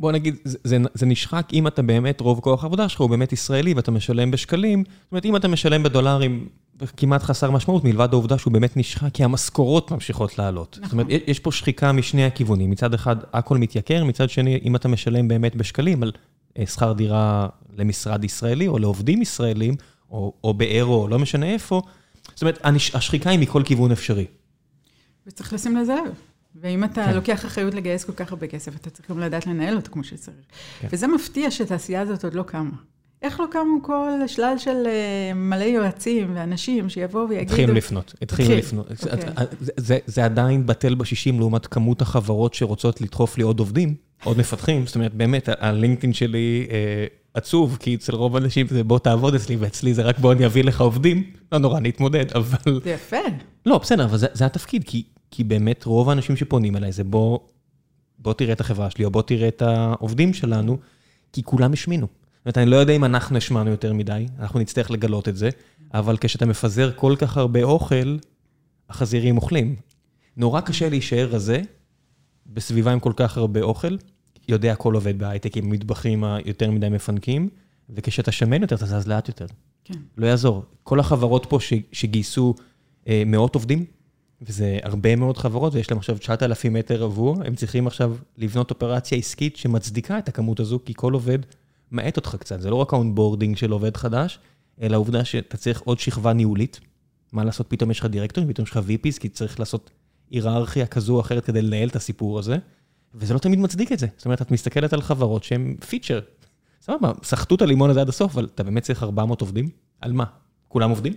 בוא 0.00 0.12
נגיד, 0.12 0.36
זה, 0.44 0.58
זה, 0.64 0.78
זה 0.94 1.06
נשחק 1.06 1.48
אם 1.52 1.66
אתה 1.66 1.82
באמת, 1.82 2.20
רוב 2.20 2.40
כוח 2.40 2.62
העבודה 2.62 2.88
שלך 2.88 3.00
הוא 3.00 3.10
באמת 3.10 3.32
ישראלי 3.32 3.74
ואתה 3.74 3.90
משלם 3.90 4.30
בשקלים. 4.30 4.84
זאת 4.86 5.12
אומרת, 5.12 5.24
אם 5.24 5.36
אתה 5.36 5.48
משלם 5.48 5.82
בדולרים, 5.82 6.48
כמעט 6.96 7.22
חסר 7.22 7.50
משמעות, 7.50 7.84
מלבד 7.84 8.08
העובדה 8.12 8.38
שהוא 8.38 8.52
באמת 8.52 8.76
נשחק, 8.76 9.08
כי 9.12 9.24
המשכורות 9.24 9.90
ממשיכות 9.90 10.38
לעלות. 10.38 10.78
נכון. 10.82 10.84
זאת 10.84 10.92
אומרת, 10.92 11.22
יש 11.26 11.38
פה 11.38 11.52
שחיקה 11.52 11.92
משני 11.92 12.24
הכיוונים. 12.24 12.70
מצד 12.70 12.94
אחד, 12.94 13.16
הכל 13.32 13.58
מתייקר, 13.58 14.04
מצד 14.04 14.30
שני, 14.30 14.60
אם 14.64 14.76
אתה 14.76 14.88
משלם 14.88 15.28
באמת 15.28 15.56
בשקלים 15.56 16.02
על 16.02 16.12
אה, 16.58 16.66
שכר 16.66 16.92
דירה 16.92 17.48
למשרד 17.76 18.24
ישראלי 18.24 18.68
או 18.68 18.78
לעובדים 18.78 19.22
ישראלים, 19.22 19.76
או, 20.10 20.32
או 20.44 20.54
באירו, 20.54 21.02
או 21.02 21.08
לא 21.08 21.18
משנה 21.18 21.46
איפה, 21.46 21.82
זאת 22.34 22.42
אומרת, 22.42 22.60
השחיקה 22.94 23.30
היא 23.30 23.38
מכל 23.38 23.62
כיוון 23.64 23.92
אפשרי. 23.92 24.26
וצריך 25.26 25.52
לשים 25.52 25.76
לזה 25.76 25.94
לב. 25.94 26.14
ואם 26.60 26.84
אתה 26.84 27.04
כן. 27.04 27.14
לוקח 27.14 27.44
אחריות 27.46 27.74
לגייס 27.74 28.04
כל 28.04 28.12
כך 28.12 28.30
הרבה 28.32 28.46
כסף, 28.46 28.76
אתה 28.76 28.90
צריך 28.90 29.10
גם 29.10 29.18
לדעת 29.18 29.46
לנהל 29.46 29.76
אותו 29.76 29.92
כמו 29.92 30.04
שצריך. 30.04 30.36
כן. 30.80 30.88
וזה 30.92 31.06
מפתיע 31.06 31.50
שהתעשייה 31.50 32.00
הזאת 32.00 32.24
עוד 32.24 32.34
לא 32.34 32.42
קמה. 32.42 32.70
איך 33.24 33.40
לא 33.40 33.46
קמו 33.50 33.82
כל 33.82 34.08
שלל 34.26 34.54
של 34.58 34.76
אה, 34.86 35.34
מלא 35.34 35.64
יועצים 35.64 36.30
ואנשים 36.34 36.88
שיבואו 36.88 37.28
ויגידו... 37.28 37.52
התחילו 37.52 37.74
לפנות, 37.74 38.14
התחילו 38.22 38.48
התחיל, 38.48 38.58
לפנות. 38.58 38.90
אוקיי. 38.90 39.06
זה- 39.60 39.72
זה- 39.76 39.98
זה 40.06 40.24
עדיין 40.24 40.66
בטל 40.66 40.94
בשישים 40.94 41.38
לעומת 41.40 41.66
כמות 41.66 42.02
החברות 42.02 42.54
שרוצות 42.54 43.00
לדחוף 43.00 43.38
לי 43.38 43.44
עוד 43.44 43.58
עובדים, 43.58 43.94
עוד 44.24 44.38
מפתחים. 44.38 44.86
זאת 44.86 44.94
אומרת, 44.94 45.14
באמת, 45.14 45.48
הלינקדאין 45.58 46.12
שלי 46.12 46.66
אה, 46.70 46.76
עצוב, 47.34 47.76
כי 47.80 47.94
אצל 47.94 48.14
רוב 48.14 48.36
האנשים 48.36 48.66
זה 48.68 48.84
בוא 48.84 48.98
תעבוד 48.98 49.34
אצלי, 49.34 49.56
ואצלי 49.56 49.94
זה 49.94 50.02
רק 50.02 50.18
בוא 50.18 50.32
אני 50.32 50.46
אביא 50.46 50.64
לך 50.64 50.80
עובדים. 50.80 51.22
לא 51.52 51.58
נורא, 51.58 51.80
נתמודד, 51.80 52.24
אבל... 52.36 52.80
זה 52.84 52.90
יפה. 52.90 53.16
לא, 53.66 53.78
בסדר, 53.78 54.04
אבל 54.04 54.16
זה, 54.18 54.26
זה 54.32 54.46
התפקיד, 54.46 54.84
כי, 54.84 55.02
כי 55.30 55.44
באמת 55.44 55.84
רוב 55.84 56.08
האנשים 56.10 56.36
שפונים 56.36 56.76
אליי 56.76 56.92
זה 56.92 57.04
בוא, 57.04 57.38
בוא 58.18 58.32
תראה 58.32 58.52
את 58.52 58.60
החברה 58.60 58.90
שלי, 58.90 59.04
או 59.04 59.10
בוא 59.10 59.22
תראה 59.22 59.48
את 59.48 59.62
העובדים 59.62 60.34
שלנו, 60.34 60.78
כי 61.32 61.42
כולם 61.42 61.72
השמינו. 61.72 62.06
זאת 62.44 62.46
אומרת, 62.46 62.58
אני 62.58 62.70
לא 62.70 62.76
יודע 62.76 62.92
אם 62.92 63.04
אנחנו 63.04 63.36
השמענו 63.36 63.70
יותר 63.70 63.92
מדי, 63.92 64.26
אנחנו 64.38 64.60
נצטרך 64.60 64.90
לגלות 64.90 65.28
את 65.28 65.36
זה, 65.36 65.50
אבל 65.94 66.16
כשאתה 66.20 66.46
מפזר 66.46 66.90
כל 66.96 67.14
כך 67.18 67.36
הרבה 67.36 67.62
אוכל, 67.62 68.16
החזירים 68.88 69.36
אוכלים. 69.36 69.76
נורא 70.36 70.60
קשה 70.60 70.88
להישאר 70.88 71.28
רזה 71.30 71.62
בסביבה 72.46 72.92
עם 72.92 73.00
כל 73.00 73.12
כך 73.16 73.36
הרבה 73.36 73.62
אוכל, 73.62 73.96
יודע 74.48 74.72
הכל 74.72 74.94
עובד 74.94 75.18
בהייטק 75.18 75.56
עם 75.56 75.70
מטבחים 75.70 76.24
היותר 76.24 76.70
מדי 76.70 76.88
מפנקים, 76.88 77.48
וכשאתה 77.90 78.32
שמן 78.32 78.62
יותר, 78.62 78.76
אתה 78.76 78.86
זז 78.86 79.08
לאט 79.08 79.28
יותר. 79.28 79.46
כן. 79.84 79.98
לא 80.16 80.26
יעזור. 80.26 80.64
כל 80.82 81.00
החברות 81.00 81.46
פה 81.48 81.60
ש, 81.60 81.72
שגייסו 81.92 82.54
אה, 83.08 83.22
מאות 83.26 83.54
עובדים, 83.54 83.84
וזה 84.42 84.78
הרבה 84.82 85.16
מאוד 85.16 85.38
חברות, 85.38 85.74
ויש 85.74 85.90
להם 85.90 85.98
עכשיו 85.98 86.18
9,000 86.18 86.72
מטר 86.72 87.02
רבוע, 87.02 87.36
הם 87.44 87.54
צריכים 87.54 87.86
עכשיו 87.86 88.16
לבנות 88.38 88.70
אופרציה 88.70 89.18
עסקית 89.18 89.56
שמצדיקה 89.56 90.18
את 90.18 90.28
הכמות 90.28 90.60
הזו, 90.60 90.78
כי 90.84 90.92
כל 90.96 91.12
עובד 91.12 91.38
מאט 91.94 92.16
אותך 92.16 92.36
קצת. 92.38 92.60
זה 92.60 92.70
לא 92.70 92.76
רק 92.76 92.92
ה 92.92 92.98
onboarding 92.98 93.56
של 93.56 93.70
עובד 93.70 93.96
חדש, 93.96 94.38
אלא 94.82 94.94
העובדה 94.94 95.24
שאתה 95.24 95.56
צריך 95.56 95.80
עוד 95.80 95.98
שכבה 95.98 96.32
ניהולית. 96.32 96.80
מה 97.32 97.44
לעשות, 97.44 97.66
פתאום 97.68 97.90
יש 97.90 98.00
לך 98.00 98.06
דירקטורים, 98.06 98.50
פתאום 98.50 98.64
יש 98.64 98.70
לך 98.70 98.76
VPs, 98.76 99.18
כי 99.20 99.28
צריך 99.28 99.60
לעשות 99.60 99.90
היררכיה 100.30 100.86
כזו 100.86 101.14
או 101.14 101.20
אחרת 101.20 101.44
כדי 101.44 101.62
לנהל 101.62 101.88
את 101.88 101.96
הסיפור 101.96 102.38
הזה, 102.38 102.56
וזה 103.14 103.34
לא 103.34 103.38
תמיד 103.38 103.58
מצדיק 103.58 103.92
את 103.92 103.98
זה. 103.98 104.06
זאת 104.16 104.24
אומרת, 104.24 104.42
את 104.42 104.50
מסתכלת 104.50 104.92
על 104.92 105.02
חברות 105.02 105.44
שהן 105.44 105.76
פיצ'ר. 105.88 106.20
סבבה, 106.82 107.12
סחטו 107.22 107.54
את 107.54 107.62
הלימון 107.62 107.90
הזה 107.90 108.00
עד 108.00 108.08
הסוף, 108.08 108.32
אבל 108.32 108.48
אתה 108.54 108.62
באמת 108.62 108.82
צריך 108.82 109.02
400 109.02 109.40
עובדים? 109.40 109.68
על 110.00 110.12
מה? 110.12 110.24
כולם 110.68 110.90
עובדים? 110.90 111.12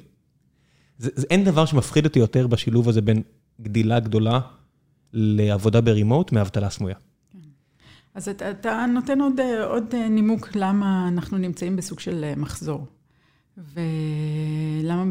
זה, 0.97 1.09
זה, 1.15 1.27
אין 1.29 1.43
דבר 1.43 1.65
שמפחיד 1.65 2.05
אותי 2.05 2.19
יותר 2.19 2.47
בשילוב 2.47 2.89
הזה 2.89 3.01
בין 3.01 3.21
גדילה 3.61 3.99
גדולה 3.99 4.39
לעבודה 5.13 5.81
ברימוט 5.81 6.31
מאבטלה 6.31 6.69
סמויה. 6.69 6.95
אז 8.17 8.29
אתה, 8.29 8.51
אתה 8.51 8.85
נותן 8.93 9.21
עוד, 9.21 9.39
עוד 9.69 9.95
נימוק 9.95 10.49
למה 10.55 11.07
אנחנו 11.07 11.37
נמצאים 11.37 11.75
בסוג 11.75 11.99
של 11.99 12.33
מחזור. 12.37 12.85
ולמה, 13.57 15.05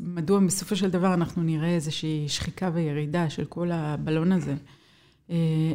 מדוע 0.00 0.40
בסופו 0.40 0.76
של 0.76 0.90
דבר 0.90 1.14
אנחנו 1.14 1.42
נראה 1.42 1.74
איזושהי 1.74 2.28
שחיקה 2.28 2.70
וירידה 2.74 3.30
של 3.30 3.44
כל 3.44 3.70
הבלון 3.72 4.32
הזה. 4.32 4.54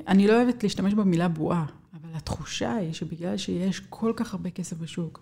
אני 0.08 0.28
לא 0.28 0.34
אוהבת 0.34 0.63
להשתמש 0.63 0.94
במילה 0.94 1.28
בועה, 1.28 1.66
אבל 1.94 2.10
התחושה 2.16 2.76
היא 2.76 2.94
שבגלל 2.94 3.38
שיש 3.38 3.80
כל 3.90 4.13
כך 4.16 4.34
הרבה 4.34 4.50
כסף 4.50 4.78
בשוק, 4.78 5.22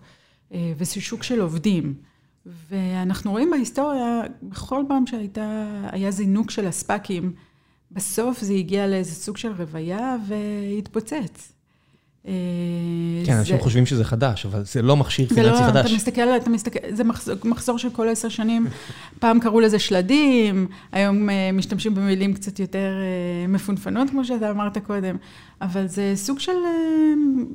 וזה 0.52 1.00
שוק 1.00 1.22
של 1.22 1.40
עובדים, 1.40 1.94
ואנחנו 2.46 3.30
רואים 3.30 3.50
בהיסטוריה, 3.50 4.22
בכל 4.42 4.84
פעם 4.88 5.04
שהיה 5.06 6.10
זינוק 6.10 6.50
של 6.50 6.66
הספאקים, 6.66 7.32
בסוף 7.90 8.40
זה 8.40 8.52
הגיע 8.52 8.86
לאיזה 8.86 9.14
סוג 9.14 9.36
של 9.36 9.52
רוויה 9.58 10.16
והתפוצץ. 10.28 11.52
כן, 13.26 13.32
אנשים 13.38 13.58
חושבים 13.58 13.86
שזה 13.86 14.04
חדש, 14.04 14.46
אבל 14.46 14.64
זה 14.64 14.82
לא 14.82 14.96
מכשיר 14.96 15.28
פיננסי 15.28 15.62
חדש. 15.62 15.72
זה 15.72 15.72
לא, 15.72 15.80
אתה 15.80 15.94
מסתכל, 15.94 16.36
אתה 16.36 16.50
מסתכל, 16.50 16.78
זה 16.90 17.04
מחזור 17.44 17.78
של 17.78 17.90
כל 17.90 18.08
עשר 18.08 18.28
שנים. 18.28 18.66
פעם 19.18 19.40
קראו 19.40 19.60
לזה 19.60 19.78
שלדים, 19.78 20.66
היום 20.92 21.28
משתמשים 21.52 21.94
במילים 21.94 22.34
קצת 22.34 22.60
יותר 22.60 22.94
מפונפנות, 23.48 24.10
כמו 24.10 24.24
שאתה 24.24 24.50
אמרת 24.50 24.78
קודם, 24.78 25.16
אבל 25.60 25.86
זה 25.86 26.12
סוג 26.14 26.38
של 26.38 26.52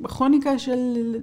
כרוניקה 0.04 0.58
של 0.58 1.14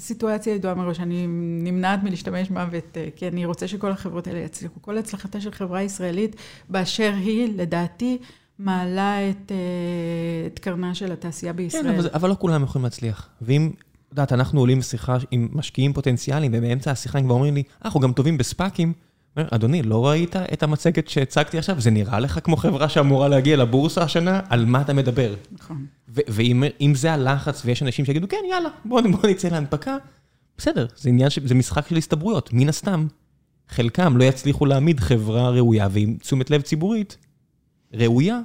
סיטואציה 0.00 0.54
ידועה 0.54 0.74
מראש. 0.74 1.00
אני 1.00 1.26
נמנעת 1.62 2.02
מלהשתמש 2.02 2.50
מוות, 2.50 2.96
כי 3.16 3.28
אני 3.28 3.44
רוצה 3.44 3.68
שכל 3.68 3.90
החברות 3.90 4.26
האלה 4.26 4.38
יצליחו. 4.38 4.82
כל 4.82 4.98
הצלחתה 4.98 5.40
של 5.40 5.50
חברה 5.50 5.82
ישראלית, 5.82 6.36
באשר 6.68 7.12
היא, 7.16 7.48
לדעתי, 7.56 8.18
מעלה 8.58 9.30
את, 9.30 9.52
את 10.46 10.58
קרנה 10.58 10.94
של 10.94 11.12
התעשייה 11.12 11.52
בישראל. 11.52 11.82
כן, 11.82 11.88
אבל, 11.88 12.08
אבל 12.14 12.28
לא 12.28 12.36
כולם 12.38 12.62
יכולים 12.62 12.84
להצליח. 12.84 13.28
ואם, 13.42 13.70
את 13.74 14.12
יודעת, 14.12 14.32
אנחנו 14.32 14.60
עולים 14.60 14.78
לשיחה 14.78 15.16
עם 15.30 15.48
משקיעים 15.52 15.92
פוטנציאליים, 15.92 16.52
ובאמצע 16.54 16.90
השיחה 16.90 17.18
הם 17.18 17.24
כבר 17.24 17.34
אומרים 17.34 17.54
לי, 17.54 17.62
אנחנו 17.84 18.00
גם 18.00 18.12
טובים 18.12 18.38
בספאקים. 18.38 18.92
אדוני, 19.36 19.82
לא 19.82 20.06
ראית 20.06 20.36
את 20.36 20.62
המצגת 20.62 21.08
שהצגתי 21.08 21.58
עכשיו? 21.58 21.80
זה 21.80 21.90
נראה 21.90 22.20
לך 22.20 22.38
כמו 22.44 22.56
חברה 22.56 22.88
שאמורה 22.88 23.28
להגיע 23.28 23.56
לבורסה 23.56 24.02
השנה? 24.02 24.40
על 24.48 24.64
מה 24.64 24.80
אתה 24.80 24.92
מדבר? 24.92 25.34
נכון. 25.52 25.86
ואם 26.08 26.94
זה 26.94 27.12
הלחץ, 27.12 27.62
ויש 27.64 27.82
אנשים 27.82 28.04
שיגידו, 28.04 28.28
כן, 28.28 28.36
יאללה, 28.50 28.68
בואו 28.84 29.12
בוא 29.12 29.30
נצא 29.30 29.48
להנפקה, 29.48 29.96
בסדר, 30.58 30.86
זה 30.96 31.08
עניין. 31.08 31.28
זה 31.44 31.54
משחק 31.54 31.88
של 31.88 31.96
הסתברויות. 31.96 32.50
מן 32.52 32.68
הסתם, 32.68 33.06
חלקם 33.68 34.16
לא 34.16 34.24
יצליחו 34.24 34.66
להעמיד 34.66 35.00
חברה 35.00 35.50
ראויה 35.50 35.88
ועם 35.90 36.16
תשומת 36.20 36.50
לב 36.50 36.60
ציבורית 36.60 37.16
ראויה, 37.94 38.40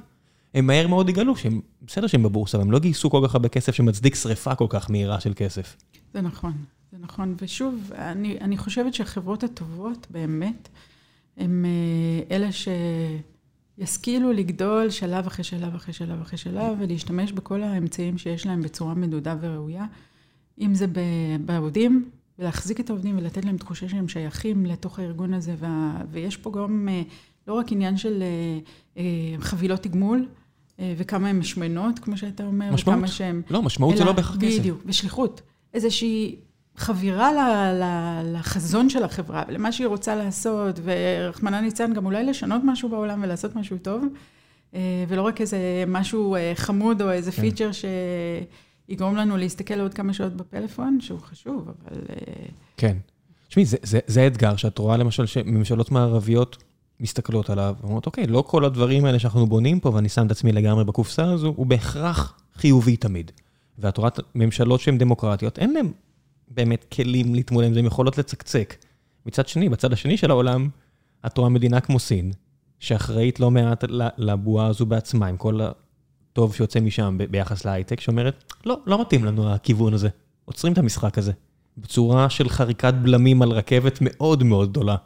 הם 0.54 0.66
מהר 0.66 0.86
מאוד 0.86 1.08
יגלו 1.08 1.36
שהם, 1.36 1.60
בסדר 1.82 2.06
שהם 2.06 2.22
בבורסה, 2.22 2.58
הם 2.58 2.70
לא 2.70 2.78
גייסו 2.78 3.10
כל 3.10 3.20
כך 3.24 3.34
הרבה 3.34 3.48
כסף 3.48 3.74
שמצדיק 3.74 4.14
שריפה 4.14 4.54
כל 4.54 4.66
כך 4.68 4.90
מהירה 4.90 5.20
של 5.20 5.32
כסף. 5.36 5.76
זה 6.14 6.20
נכון, 6.20 6.52
זה 6.96 7.02
נכון. 7.02 7.34
ושוב, 7.40 7.92
אני, 7.94 8.38
אני 8.40 8.56
חושבת 8.56 8.94
שהחברות 8.94 9.44
הטובות 9.44 10.06
באמת, 10.10 10.68
הם 11.36 11.64
אלה 12.30 12.48
שישכילו 13.78 14.32
לגדול 14.32 14.90
שלב 14.90 15.26
אחרי 15.26 15.44
שלב 15.44 15.74
אחרי 15.74 15.94
שלב 15.94 16.20
אחרי 16.20 16.38
שלב, 16.38 16.76
ולהשתמש 16.80 17.32
בכל 17.32 17.62
האמצעים 17.62 18.18
שיש 18.18 18.46
להם 18.46 18.62
בצורה 18.62 18.94
מדודה 18.94 19.36
וראויה. 19.40 19.86
אם 20.60 20.74
זה 20.74 20.86
בעובדים, 21.44 22.10
ולהחזיק 22.38 22.80
את 22.80 22.90
העובדים 22.90 23.18
ולתת 23.18 23.44
להם 23.44 23.56
תחושה 23.56 23.88
שהם 23.88 24.08
שייכים 24.08 24.66
לתוך 24.66 24.98
הארגון 24.98 25.34
הזה, 25.34 25.54
ויש 26.10 26.36
פה 26.36 26.52
גם 26.52 26.88
לא 27.48 27.54
רק 27.54 27.72
עניין 27.72 27.96
של 27.96 28.22
חבילות 29.38 29.82
תגמול, 29.82 30.26
וכמה 30.78 31.28
הן 31.28 31.38
משמנות, 31.38 31.98
כמו 31.98 32.16
שאתה 32.16 32.46
אומר. 32.46 32.72
משמעות? 32.72 32.98
וכמה 32.98 33.08
שהן... 33.08 33.42
לא, 33.50 33.62
משמעות 33.62 33.94
אלא, 33.94 34.00
זה 34.00 34.04
לא 34.04 34.12
בהכרח 34.12 34.36
כסף. 34.36 34.58
בדיוק, 34.58 34.82
ושליחות. 34.86 35.42
איזושהי 35.74 36.36
חבירה 36.76 37.32
ל, 37.32 37.38
ל, 37.82 38.36
לחזון 38.38 38.90
של 38.90 39.04
החברה, 39.04 39.42
למה 39.48 39.72
שהיא 39.72 39.86
רוצה 39.86 40.14
לעשות, 40.14 40.80
ורחמנא 40.82 41.60
ניצן, 41.60 41.92
גם 41.92 42.06
אולי 42.06 42.24
לשנות 42.24 42.62
משהו 42.64 42.88
בעולם 42.88 43.20
ולעשות 43.22 43.56
משהו 43.56 43.78
טוב, 43.78 44.04
ולא 45.08 45.22
רק 45.22 45.40
איזה 45.40 45.84
משהו 45.86 46.36
חמוד 46.54 47.02
או 47.02 47.10
איזה 47.10 47.32
כן. 47.32 47.42
פיצ'ר 47.42 47.70
שיגרום 47.72 49.16
לנו 49.16 49.36
להסתכל 49.36 49.80
עוד 49.80 49.94
כמה 49.94 50.12
שעות 50.12 50.32
בפלאפון, 50.36 50.98
שהוא 51.00 51.20
חשוב, 51.20 51.68
אבל... 51.68 52.00
כן. 52.76 52.96
תשמעי, 53.48 53.64
זה, 53.64 53.76
זה, 53.82 53.98
זה 54.06 54.26
אתגר 54.26 54.56
שאת 54.56 54.78
רואה 54.78 54.96
למשל 54.96 55.26
שממשלות 55.26 55.90
מערביות 55.90 56.56
מסתכלות 57.00 57.50
עליו, 57.50 57.74
ואומרות, 57.80 58.06
אוקיי, 58.06 58.26
לא 58.26 58.44
כל 58.46 58.64
הדברים 58.64 59.04
האלה 59.04 59.18
שאנחנו 59.18 59.46
בונים 59.46 59.80
פה, 59.80 59.88
ואני 59.88 60.08
שם 60.08 60.26
את 60.26 60.30
עצמי 60.30 60.52
לגמרי 60.52 60.84
בקופסה 60.84 61.24
הזו, 61.24 61.52
הוא 61.56 61.66
בהכרח 61.66 62.38
חיובי 62.56 62.96
תמיד. 62.96 63.30
ואת 63.78 63.96
רואה 63.96 64.10
ממשלות 64.34 64.80
שהן 64.80 64.98
דמוקרטיות, 64.98 65.58
אין 65.58 65.72
להן 65.72 65.92
באמת 66.48 66.84
כלים 66.92 67.34
להתמודד, 67.34 67.70
והן 67.74 67.86
יכולות 67.86 68.18
לצקצק. 68.18 68.74
מצד 69.26 69.48
שני, 69.48 69.68
בצד 69.68 69.92
השני 69.92 70.16
של 70.16 70.30
העולם, 70.30 70.68
את 71.26 71.38
רואה 71.38 71.48
מדינה 71.48 71.80
כמו 71.80 71.98
סין, 71.98 72.32
שאחראית 72.78 73.40
לא 73.40 73.50
מעט 73.50 73.84
לבועה 74.18 74.66
הזו 74.66 74.86
בעצמה, 74.86 75.26
עם 75.26 75.36
כל 75.36 75.60
הטוב 75.60 76.54
שיוצא 76.54 76.80
משם 76.80 77.18
ביחס 77.30 77.64
להייטק, 77.64 78.00
שאומרת, 78.00 78.52
לא, 78.66 78.78
לא 78.86 79.00
מתאים 79.00 79.24
לנו 79.24 79.52
הכיוון 79.52 79.94
הזה. 79.94 80.08
עוצרים 80.44 80.72
את 80.72 80.78
המשחק 80.78 81.18
הזה. 81.18 81.32
בצורה 81.78 82.30
של 82.30 82.48
חריקת 82.48 82.94
בלמים 82.94 83.42
על 83.42 83.50
רכבת 83.50 83.98
מאוד 84.00 84.42
מאוד 84.42 84.70
גדולה. 84.70 84.96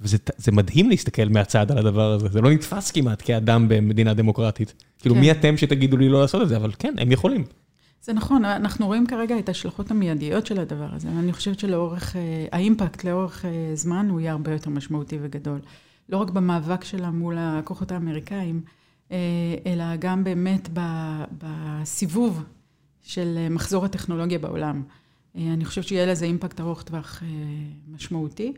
וזה 0.00 0.52
מדהים 0.52 0.90
להסתכל 0.90 1.28
מהצד 1.28 1.70
על 1.70 1.78
הדבר 1.78 2.12
הזה, 2.12 2.28
זה 2.28 2.40
לא 2.40 2.50
נתפס 2.50 2.90
כמעט 2.90 3.22
כאדם 3.24 3.68
במדינה 3.68 4.14
דמוקרטית. 4.14 4.74
כאילו, 4.98 5.14
מי 5.14 5.30
אתם 5.30 5.56
שתגידו 5.56 5.96
לי 5.96 6.08
לא 6.08 6.20
לעשות 6.20 6.42
את 6.42 6.48
זה, 6.48 6.56
אבל 6.56 6.72
כן, 6.78 6.94
הם 6.98 7.12
יכולים. 7.12 7.44
זה 8.02 8.12
נכון, 8.12 8.44
אנחנו 8.44 8.86
רואים 8.86 9.06
כרגע 9.06 9.38
את 9.38 9.48
ההשלכות 9.48 9.90
המיידיות 9.90 10.46
של 10.46 10.60
הדבר 10.60 10.88
הזה, 10.92 11.08
ואני 11.08 11.32
חושבת 11.32 11.58
שלאורך, 11.58 12.16
האימפקט 12.52 13.04
לאורך 13.04 13.44
זמן 13.74 14.08
הוא 14.10 14.20
יהיה 14.20 14.32
הרבה 14.32 14.52
יותר 14.52 14.70
משמעותי 14.70 15.18
וגדול. 15.22 15.60
לא 16.08 16.16
רק 16.16 16.30
במאבק 16.30 16.84
שלה 16.84 17.10
מול 17.10 17.36
הכוחות 17.38 17.92
האמריקאים, 17.92 18.60
אלא 19.66 19.96
גם 19.98 20.24
באמת 20.24 20.68
בסיבוב 21.38 22.42
של 23.02 23.46
מחזור 23.50 23.84
הטכנולוגיה 23.84 24.38
בעולם. 24.38 24.82
אני 25.34 25.64
חושבת 25.64 25.84
שיהיה 25.84 26.06
לזה 26.06 26.24
אימפקט 26.24 26.60
ארוך 26.60 26.82
טווח 26.82 27.22
משמעותי. 27.88 28.52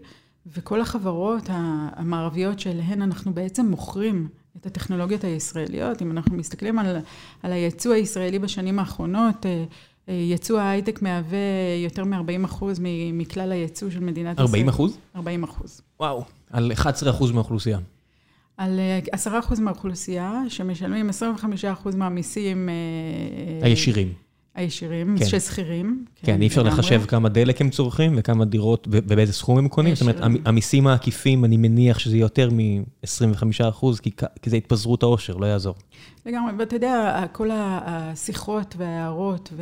וכל 0.46 0.80
החברות 0.80 1.42
המערביות 1.48 2.60
שלהן 2.60 3.02
אנחנו 3.02 3.34
בעצם 3.34 3.66
מוכרים 3.66 4.28
את 4.56 4.66
הטכנולוגיות 4.66 5.24
הישראליות, 5.24 6.02
אם 6.02 6.10
אנחנו 6.10 6.36
מסתכלים 6.36 6.78
על, 6.78 6.96
על 7.42 7.52
הייצוא 7.52 7.94
הישראלי 7.94 8.38
בשנים 8.38 8.78
האחרונות, 8.78 9.46
ייצוא 10.08 10.60
ההייטק 10.60 11.02
מהווה 11.02 11.38
יותר 11.84 12.04
מ-40 12.04 12.44
אחוז 12.44 12.80
מכלל 13.12 13.52
הייצוא 13.52 13.90
של 13.90 14.00
מדינת 14.00 14.34
ישראל. 14.34 14.46
40 14.46 14.68
אחוז? 14.68 14.98
40 15.16 15.44
אחוז. 15.44 15.80
וואו, 16.00 16.24
על 16.50 16.72
11 16.72 17.10
אחוז 17.10 17.30
מהאוכלוסייה. 17.30 17.78
על 18.56 18.80
10 19.12 19.38
אחוז 19.38 19.60
מהאוכלוסייה, 19.60 20.42
שמשלמים 20.48 21.08
25 21.08 21.64
אחוז 21.64 21.94
מהמיסים. 21.94 22.68
הישירים. 23.62 24.12
הישירים, 24.54 25.16
כן. 25.18 25.24
ששכירים. 25.24 26.04
כן, 26.14 26.26
כן 26.32 26.42
אי 26.42 26.46
אפשר 26.46 26.62
לחשב 26.62 27.02
כמה 27.08 27.28
דלק 27.28 27.60
הם 27.60 27.70
צורכים 27.70 28.14
וכמה 28.16 28.44
דירות 28.44 28.88
ובאיזה 28.90 29.32
סכום 29.32 29.58
הם 29.58 29.68
קונים. 29.68 29.94
זאת 29.94 30.02
אומרת, 30.02 30.16
המיסים 30.44 30.86
העקיפים, 30.86 31.44
אני 31.44 31.56
מניח 31.56 31.98
שזה 31.98 32.16
יותר 32.16 32.50
מ-25 32.52 33.68
אחוז, 33.68 34.00
כי, 34.00 34.10
כי 34.42 34.50
זה 34.50 34.56
התפזרות 34.56 35.02
העושר, 35.02 35.36
לא 35.36 35.46
יעזור. 35.46 35.74
לגמרי, 36.26 36.52
ואתה 36.58 36.76
יודע, 36.76 37.24
כל 37.32 37.50
השיחות 37.52 38.74
וההערות 38.78 39.52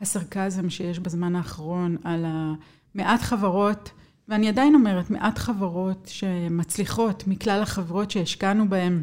והסרקזם 0.00 0.70
שיש 0.70 0.98
בזמן 0.98 1.36
האחרון 1.36 1.96
על 2.04 2.24
המעט 2.26 3.20
חברות, 3.20 3.90
ואני 4.28 4.48
עדיין 4.48 4.74
אומרת, 4.74 5.10
מעט 5.10 5.38
חברות 5.38 6.08
שמצליחות 6.12 7.24
מכלל 7.26 7.62
החברות 7.62 8.10
שהשקענו 8.10 8.68
בהן 8.68 9.02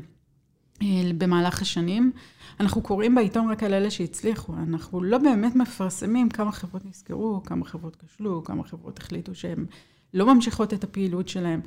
במהלך 1.18 1.62
השנים, 1.62 2.12
אנחנו 2.60 2.82
קוראים 2.82 3.16
בעיתון 3.16 3.50
רק 3.50 3.64
על 3.64 3.74
אלה 3.74 3.92
שהצליחו, 3.92 4.54
אנחנו 4.54 5.04
לא 5.04 5.18
באמת 5.18 5.56
מפרסמים 5.56 6.30
כמה 6.30 6.52
חברות 6.52 6.86
נסגרו, 6.86 7.42
כמה 7.46 7.66
חברות 7.66 7.96
כשלו, 7.96 8.44
כמה 8.44 8.64
חברות 8.64 8.98
החליטו 9.00 9.36
שהן 9.36 9.66
לא 10.14 10.34
ממשיכות 10.34 10.74
את 10.74 10.84
הפעילות 10.84 11.28
שלהן. 11.28 11.60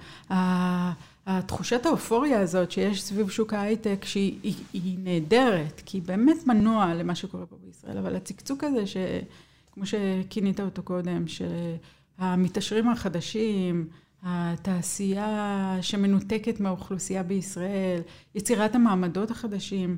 התחושת 1.26 1.86
האופוריה 1.86 2.40
הזאת 2.40 2.70
שיש 2.70 3.02
סביב 3.02 3.30
שוק 3.30 3.54
ההייטק, 3.54 4.04
שהיא 4.04 4.38
היא, 4.42 4.54
היא 4.72 4.98
נהדרת, 4.98 5.82
כי 5.86 5.96
היא 5.96 6.02
באמת 6.02 6.46
מנוע 6.46 6.94
למה 6.94 7.14
שקורה 7.14 7.46
פה 7.46 7.56
בישראל, 7.66 7.98
אבל 7.98 8.16
הצקצוק 8.16 8.64
הזה, 8.64 8.84
שכמו 8.86 9.86
שכינית 9.86 10.60
אותו 10.60 10.82
קודם, 10.82 11.24
שהמתעשרים 11.26 12.88
החדשים, 12.88 13.86
התעשייה 14.22 15.78
שמנותקת 15.80 16.60
מהאוכלוסייה 16.60 17.22
בישראל, 17.22 18.00
יצירת 18.34 18.74
המעמדות 18.74 19.30
החדשים, 19.30 19.96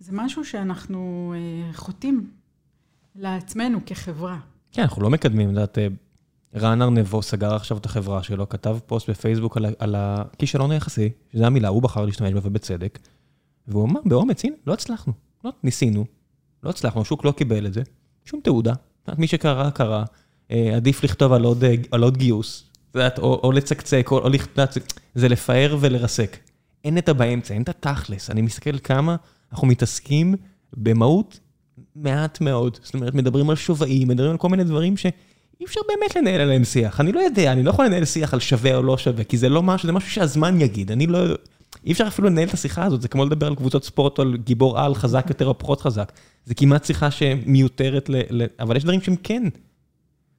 זה 0.00 0.12
משהו 0.14 0.44
שאנחנו 0.44 1.34
אה, 1.36 1.72
חוטאים 1.72 2.30
לעצמנו 3.16 3.78
כחברה. 3.86 4.38
כן, 4.72 4.82
אנחנו 4.82 5.02
לא 5.02 5.10
מקדמים, 5.10 5.48
את 5.48 5.54
יודעת, 5.54 5.78
אה, 5.78 5.88
רן 6.54 6.82
ארנבו 6.82 7.22
סגר 7.22 7.54
עכשיו 7.54 7.76
את 7.76 7.86
החברה 7.86 8.22
שלו, 8.22 8.48
כתב 8.48 8.78
פוסט 8.86 9.10
בפייסבוק 9.10 9.56
על, 9.56 9.66
על 9.78 9.94
הכישלון 9.98 10.70
היחסי, 10.70 11.10
שזו 11.32 11.44
המילה, 11.44 11.68
הוא 11.68 11.82
בחר 11.82 12.04
להשתמש 12.04 12.32
בה 12.32 12.40
ובצדק, 12.42 12.98
והוא 13.68 13.84
אמר 13.84 14.00
באומץ, 14.04 14.44
הנה, 14.44 14.54
לא 14.66 14.72
הצלחנו, 14.72 15.12
לא, 15.44 15.52
ניסינו, 15.62 16.04
לא 16.62 16.70
הצלחנו, 16.70 17.00
השוק 17.02 17.24
לא 17.24 17.32
קיבל 17.32 17.66
את 17.66 17.72
זה, 17.72 17.82
שום 18.24 18.40
תעודה, 18.40 18.72
מי 19.18 19.26
שקרא, 19.26 19.70
קרא, 19.70 20.04
אה, 20.50 20.76
עדיף 20.76 21.04
לכתוב 21.04 21.32
על 21.32 21.44
עוד, 21.44 21.64
על 21.90 22.02
עוד 22.02 22.16
גיוס, 22.16 22.70
יודעת, 22.98 23.18
או, 23.18 23.40
או 23.42 23.52
לצקצק, 23.52 24.08
או, 24.10 24.18
או 24.18 24.28
לכתוב, 24.28 24.64
זה 25.14 25.28
לפאר 25.28 25.76
ולרסק. 25.80 26.36
אין 26.84 26.98
את 26.98 27.08
הבאמצע, 27.08 27.54
אין 27.54 27.62
את 27.62 27.68
התכלס. 27.68 28.30
אני 28.30 28.42
מסתכל 28.42 28.78
כמה 28.78 29.16
אנחנו 29.52 29.66
מתעסקים 29.66 30.34
במהות 30.76 31.40
מעט 31.96 32.40
מאוד. 32.40 32.78
זאת 32.82 32.94
אומרת, 32.94 33.14
מדברים 33.14 33.50
על 33.50 33.56
שווים, 33.56 34.08
מדברים 34.08 34.30
על 34.30 34.36
כל 34.36 34.48
מיני 34.48 34.64
דברים 34.64 34.96
שאי 34.96 35.64
אפשר 35.64 35.80
באמת 35.88 36.16
לנהל 36.16 36.40
עליהם 36.40 36.64
שיח. 36.64 37.00
אני 37.00 37.12
לא 37.12 37.20
יודע, 37.20 37.52
אני 37.52 37.62
לא 37.62 37.70
יכול 37.70 37.86
לנהל 37.86 38.04
שיח 38.04 38.34
על 38.34 38.40
שווה 38.40 38.76
או 38.76 38.82
לא 38.82 38.98
שווה, 38.98 39.24
כי 39.24 39.38
זה 39.38 39.48
לא 39.48 39.62
משהו, 39.62 39.86
זה 39.86 39.92
משהו 39.92 40.10
שהזמן 40.10 40.60
יגיד. 40.60 40.92
אני 40.92 41.06
לא... 41.06 41.18
אי 41.86 41.92
אפשר 41.92 42.06
אפילו 42.06 42.28
לנהל 42.28 42.48
את 42.48 42.54
השיחה 42.54 42.84
הזאת, 42.84 43.02
זה 43.02 43.08
כמו 43.08 43.24
לדבר 43.24 43.46
על 43.46 43.54
קבוצות 43.54 43.84
ספורט 43.84 44.18
על 44.18 44.36
גיבור 44.36 44.80
על, 44.80 44.94
חזק 44.94 45.24
יותר 45.28 45.46
או 45.46 45.58
פחות 45.58 45.80
חזק. 45.80 46.12
זה 46.44 46.54
כמעט 46.54 46.84
שיחה 46.84 47.10
שמיותרת 47.10 48.08
ל... 48.08 48.16
ל... 48.30 48.46
אבל 48.60 48.76
יש 48.76 48.82
דברים 48.82 49.00
שהם 49.00 49.16
כן 49.22 49.42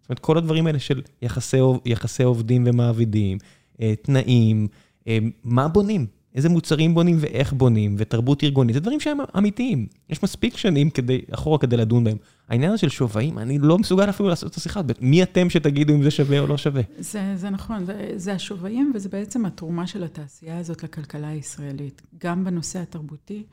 זאת 0.05 0.09
אומרת, 0.09 0.19
כל 0.19 0.37
הדברים 0.37 0.67
האלה 0.67 0.79
של 0.79 1.01
יחסי, 1.21 1.57
יחסי 1.85 2.23
עובדים 2.23 2.63
ומעבידים, 2.67 3.37
אה, 3.81 3.93
תנאים, 4.01 4.67
אה, 5.07 5.17
מה 5.43 5.67
בונים, 5.67 6.05
איזה 6.35 6.49
מוצרים 6.49 6.93
בונים 6.93 7.17
ואיך 7.19 7.53
בונים, 7.53 7.95
ותרבות 7.97 8.43
ארגונית, 8.43 8.73
זה 8.73 8.79
דברים 8.79 8.99
שהם 8.99 9.17
אמיתיים. 9.37 9.87
יש 10.09 10.23
מספיק 10.23 10.57
שנים 10.57 10.89
כדי, 10.89 11.21
אחורה 11.31 11.57
כדי 11.57 11.77
לדון 11.77 12.03
בהם. 12.03 12.17
העניין 12.49 12.71
הזה 12.71 12.77
של 12.77 12.89
שווים, 12.89 13.37
אני 13.37 13.59
לא 13.59 13.77
מסוגל 13.77 14.09
אפילו 14.09 14.29
לעשות 14.29 14.51
את 14.51 14.57
השיחה, 14.57 14.81
מי 15.01 15.23
אתם 15.23 15.49
שתגידו 15.49 15.93
אם 15.93 16.03
זה 16.03 16.11
שווה 16.11 16.39
או 16.39 16.47
לא 16.47 16.57
שווה? 16.57 16.81
זה, 16.99 17.33
זה 17.35 17.49
נכון, 17.49 17.85
זה, 17.85 18.11
זה 18.15 18.33
השווים 18.33 18.91
וזה 18.95 19.09
בעצם 19.09 19.45
התרומה 19.45 19.87
של 19.87 20.03
התעשייה 20.03 20.57
הזאת 20.57 20.83
לכלכלה 20.83 21.27
הישראלית, 21.27 22.01
גם 22.17 22.43
בנושא 22.43 22.79
התרבותי 22.79 23.43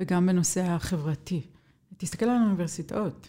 וגם 0.00 0.26
בנושא 0.26 0.60
החברתי. 0.60 1.40
תסתכל 1.96 2.24
על 2.24 2.36
האוניברסיטאות. 2.36 3.28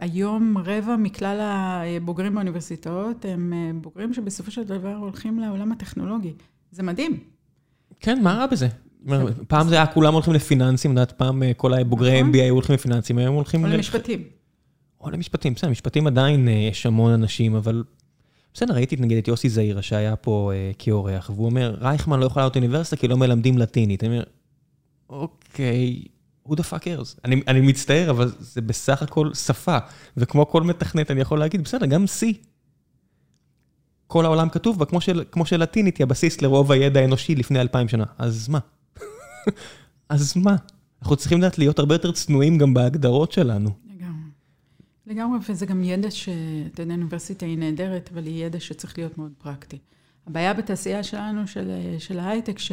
היום 0.00 0.58
רבע 0.58 0.96
מכלל 0.96 1.38
הבוגרים 1.40 2.34
באוניברסיטאות 2.34 3.24
הם 3.24 3.52
אה, 3.52 3.70
בוגרים 3.80 4.14
שבסופו 4.14 4.50
של 4.50 4.64
דבר 4.64 4.94
הולכים 4.94 5.38
לעולם 5.38 5.72
הטכנולוגי. 5.72 6.32
זה 6.70 6.82
מדהים. 6.82 7.20
כן, 8.00 8.22
מה 8.22 8.34
רע 8.34 8.46
בזה? 8.46 8.68
פעם 9.48 9.68
זה 9.68 9.74
היה 9.74 9.86
כולם 9.86 10.14
הולכים 10.14 10.34
לפיננסים, 10.34 10.90
את 10.90 10.96
יודעת, 10.96 11.12
פעם 11.12 11.42
אה, 11.42 11.54
כל 11.54 11.74
הבוגרי 11.74 12.22
נכון. 12.22 12.32
MBA 12.32 12.36
היו 12.36 12.54
הולכים 12.54 12.74
לפיננסים, 12.74 13.18
היום 13.18 13.34
הולכים... 13.34 13.64
או 13.64 13.70
למשפטים. 13.70 14.22
או 15.00 15.10
למשפטים, 15.10 15.54
בסדר, 15.54 15.70
משפטים 15.70 16.06
עדיין 16.06 16.48
אה, 16.48 16.52
יש 16.52 16.86
המון 16.86 17.12
אנשים, 17.12 17.54
אבל... 17.54 17.84
בסדר, 18.54 18.74
ראיתי 18.74 18.96
נגיד 18.96 19.18
את 19.18 19.28
יוסי 19.28 19.48
זעירה 19.48 19.82
שהיה 19.82 20.16
פה 20.16 20.52
כאורח, 20.78 21.30
והוא 21.30 21.46
אומר, 21.46 21.76
רייכמן 21.80 22.20
לא 22.20 22.26
יכול 22.26 22.42
לעלות 22.42 22.56
אוניברסיטה 22.56 22.96
כי 22.96 23.08
לא 23.08 23.16
מלמדים 23.16 23.58
לטינית. 23.58 24.04
אני 24.04 24.12
אומר, 24.12 24.24
אוקיי, 25.10 26.02
who 26.48 26.52
the 26.54 26.62
fuck 26.62 26.84
cares? 26.84 27.20
אני, 27.24 27.42
אני 27.48 27.60
מצטער, 27.60 28.10
אבל 28.10 28.32
זה 28.38 28.60
בסך 28.60 29.02
הכל 29.02 29.34
שפה. 29.34 29.78
וכמו 30.16 30.48
כל 30.48 30.62
מתכנת, 30.62 31.10
אני 31.10 31.20
יכול 31.20 31.38
להגיד, 31.38 31.64
בסדר, 31.64 31.86
גם 31.86 32.04
C. 32.04 32.26
כל 34.06 34.24
העולם 34.24 34.48
כתוב 34.48 34.78
בה, 34.78 34.84
כמו, 34.84 35.00
של, 35.00 35.24
כמו 35.32 35.46
שלטינית 35.46 35.96
היא 35.96 36.04
הבסיס 36.04 36.42
לרוב 36.42 36.72
הידע 36.72 37.00
האנושי 37.00 37.34
לפני 37.34 37.60
אלפיים 37.60 37.88
שנה. 37.88 38.04
אז 38.18 38.48
מה? 38.48 38.58
אז 40.08 40.36
מה? 40.36 40.56
אנחנו 41.02 41.16
צריכים 41.16 41.38
לדעת 41.38 41.58
להיות 41.58 41.78
הרבה 41.78 41.94
יותר 41.94 42.12
צנועים 42.12 42.58
גם 42.58 42.74
בהגדרות 42.74 43.32
שלנו. 43.32 43.70
לגמרי. 43.96 44.30
לגמרי, 45.06 45.38
וזה 45.48 45.66
גם 45.66 45.84
ידע 45.84 46.10
ש... 46.10 46.28
אתה 46.72 46.82
יודע, 46.82 46.94
אוניברסיטה 46.94 47.46
היא 47.46 47.58
נהדרת, 47.58 48.10
אבל 48.12 48.26
היא 48.26 48.44
ידע 48.44 48.60
שצריך 48.60 48.98
להיות 48.98 49.18
מאוד 49.18 49.32
פרקטי. 49.38 49.78
הבעיה 50.26 50.54
בתעשייה 50.54 51.02
שלנו, 51.02 51.46
של, 51.46 51.70
של 51.98 52.18
ההייטק, 52.18 52.58
ש... 52.58 52.72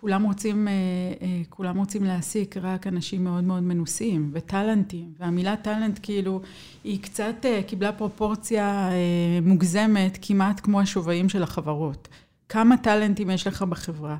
כולם 0.00 0.22
רוצים, 0.22 0.68
אה, 0.68 0.72
אה, 1.22 1.42
כולם 1.48 1.78
רוצים 1.78 2.04
להעסיק 2.04 2.56
רק 2.56 2.86
אנשים 2.86 3.24
מאוד 3.24 3.44
מאוד 3.44 3.62
מנוסים 3.62 4.30
וטאלנטים, 4.32 5.12
והמילה 5.18 5.56
טאלנט 5.56 5.98
כאילו 6.02 6.40
היא 6.84 7.02
קצת 7.02 7.34
אה, 7.44 7.60
קיבלה 7.66 7.92
פרופורציה 7.92 8.90
מוגזמת 9.42 10.18
כמעט 10.22 10.60
כמו 10.60 10.80
השווים 10.80 11.28
של 11.28 11.42
החברות. 11.42 12.08
כמה 12.48 12.76
טאלנטים 12.76 13.30
יש 13.30 13.46
לך 13.46 13.62
בחברה? 13.62 14.16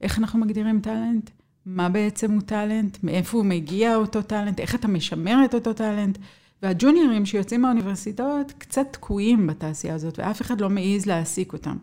איך 0.00 0.18
אנחנו 0.18 0.38
מגדירים 0.38 0.80
טאלנט? 0.80 1.30
מה 1.66 1.88
בעצם 1.88 2.32
הוא 2.32 2.40
טאלנט? 2.40 2.98
מאיפה 3.02 3.38
הוא 3.38 3.46
מגיע 3.46 3.96
אותו 3.96 4.22
טאלנט? 4.22 4.60
איך 4.60 4.74
אתה 4.74 4.88
משמר 4.88 5.44
את 5.44 5.54
אותו 5.54 5.72
טאלנט? 5.72 6.18
והג'וניורים 6.62 7.26
שיוצאים 7.26 7.62
מהאוניברסיטאות 7.62 8.52
קצת 8.58 8.86
תקועים 8.90 9.46
בתעשייה 9.46 9.94
הזאת, 9.94 10.18
ואף 10.18 10.42
אחד 10.42 10.60
לא 10.60 10.70
מעז 10.70 11.06
להעסיק 11.06 11.52
אותם. 11.52 11.76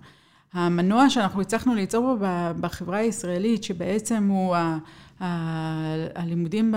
המנוע 0.54 1.10
שאנחנו 1.10 1.42
הצלחנו 1.42 1.76
ליצור 1.76 2.18
בו 2.20 2.26
בחברה 2.60 2.98
הישראלית, 2.98 3.64
שבעצם 3.64 4.28
הוא 4.28 4.56
ה, 4.56 4.78
ה, 5.20 5.26
הלימודים 6.16 6.74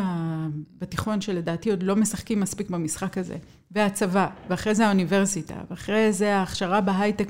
בתיכון 0.81 1.21
שלדעתי 1.21 1.71
עוד 1.71 1.83
לא 1.83 1.97
משחקים 1.97 2.41
מספיק 2.41 2.71
במשחק 2.71 3.19
הזה, 3.19 3.37
והצבא, 3.71 4.29
ואחרי 4.51 4.75
זה 4.75 4.87
האוניברסיטה, 4.87 5.55
ואחרי 5.71 6.13
זה 6.13 6.37
ההכשרה 6.37 6.81
בהייטק 6.81 7.29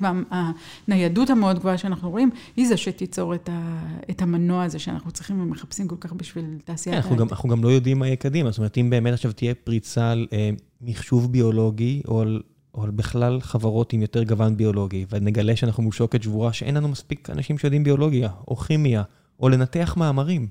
והניידות 0.88 1.30
המאוד 1.30 1.58
גבוהה 1.58 1.78
שאנחנו 1.78 2.10
רואים, 2.10 2.30
היא 2.56 2.68
זה 2.68 2.76
שתיצור 2.76 3.34
את, 3.34 3.48
ה, 3.52 3.86
את 4.10 4.22
המנוע 4.22 4.64
הזה 4.64 4.78
שאנחנו 4.78 5.10
צריכים 5.10 5.40
ומחפשים 5.40 5.88
כל 5.88 5.96
כך 6.00 6.12
בשביל 6.12 6.44
תעשיית 6.64 6.96
כן, 6.96 7.08
ההייטק. 7.08 7.32
אנחנו 7.32 7.48
גם 7.48 7.64
לא 7.64 7.68
יודעים 7.68 7.98
מה 7.98 8.06
יהיה 8.06 8.16
קדימה, 8.16 8.50
זאת 8.50 8.58
אומרת, 8.58 8.78
אם 8.78 8.90
באמת 8.90 9.12
עכשיו 9.12 9.32
תהיה 9.32 9.54
פריצה 9.54 10.10
על 10.10 10.26
אה, 10.32 10.50
מחשוב 10.80 11.32
ביולוגי, 11.32 12.02
או 12.08 12.20
על... 12.20 12.42
או 12.76 12.82
על 12.84 12.90
בכלל 12.90 13.40
חברות 13.40 13.92
עם 13.92 14.02
יותר 14.02 14.22
גוון 14.22 14.56
ביולוגי, 14.56 15.06
ונגלה 15.10 15.56
שאנחנו 15.56 15.82
מול 15.82 15.92
שוקת 15.92 16.22
שבורה, 16.22 16.52
שאין 16.52 16.76
לנו 16.76 16.88
מספיק 16.88 17.30
אנשים 17.30 17.58
שיודעים 17.58 17.84
ביולוגיה, 17.84 18.28
או 18.48 18.56
כימיה, 18.56 19.02
או 19.40 19.48
לנתח 19.48 19.94
מאמרים. 19.96 20.46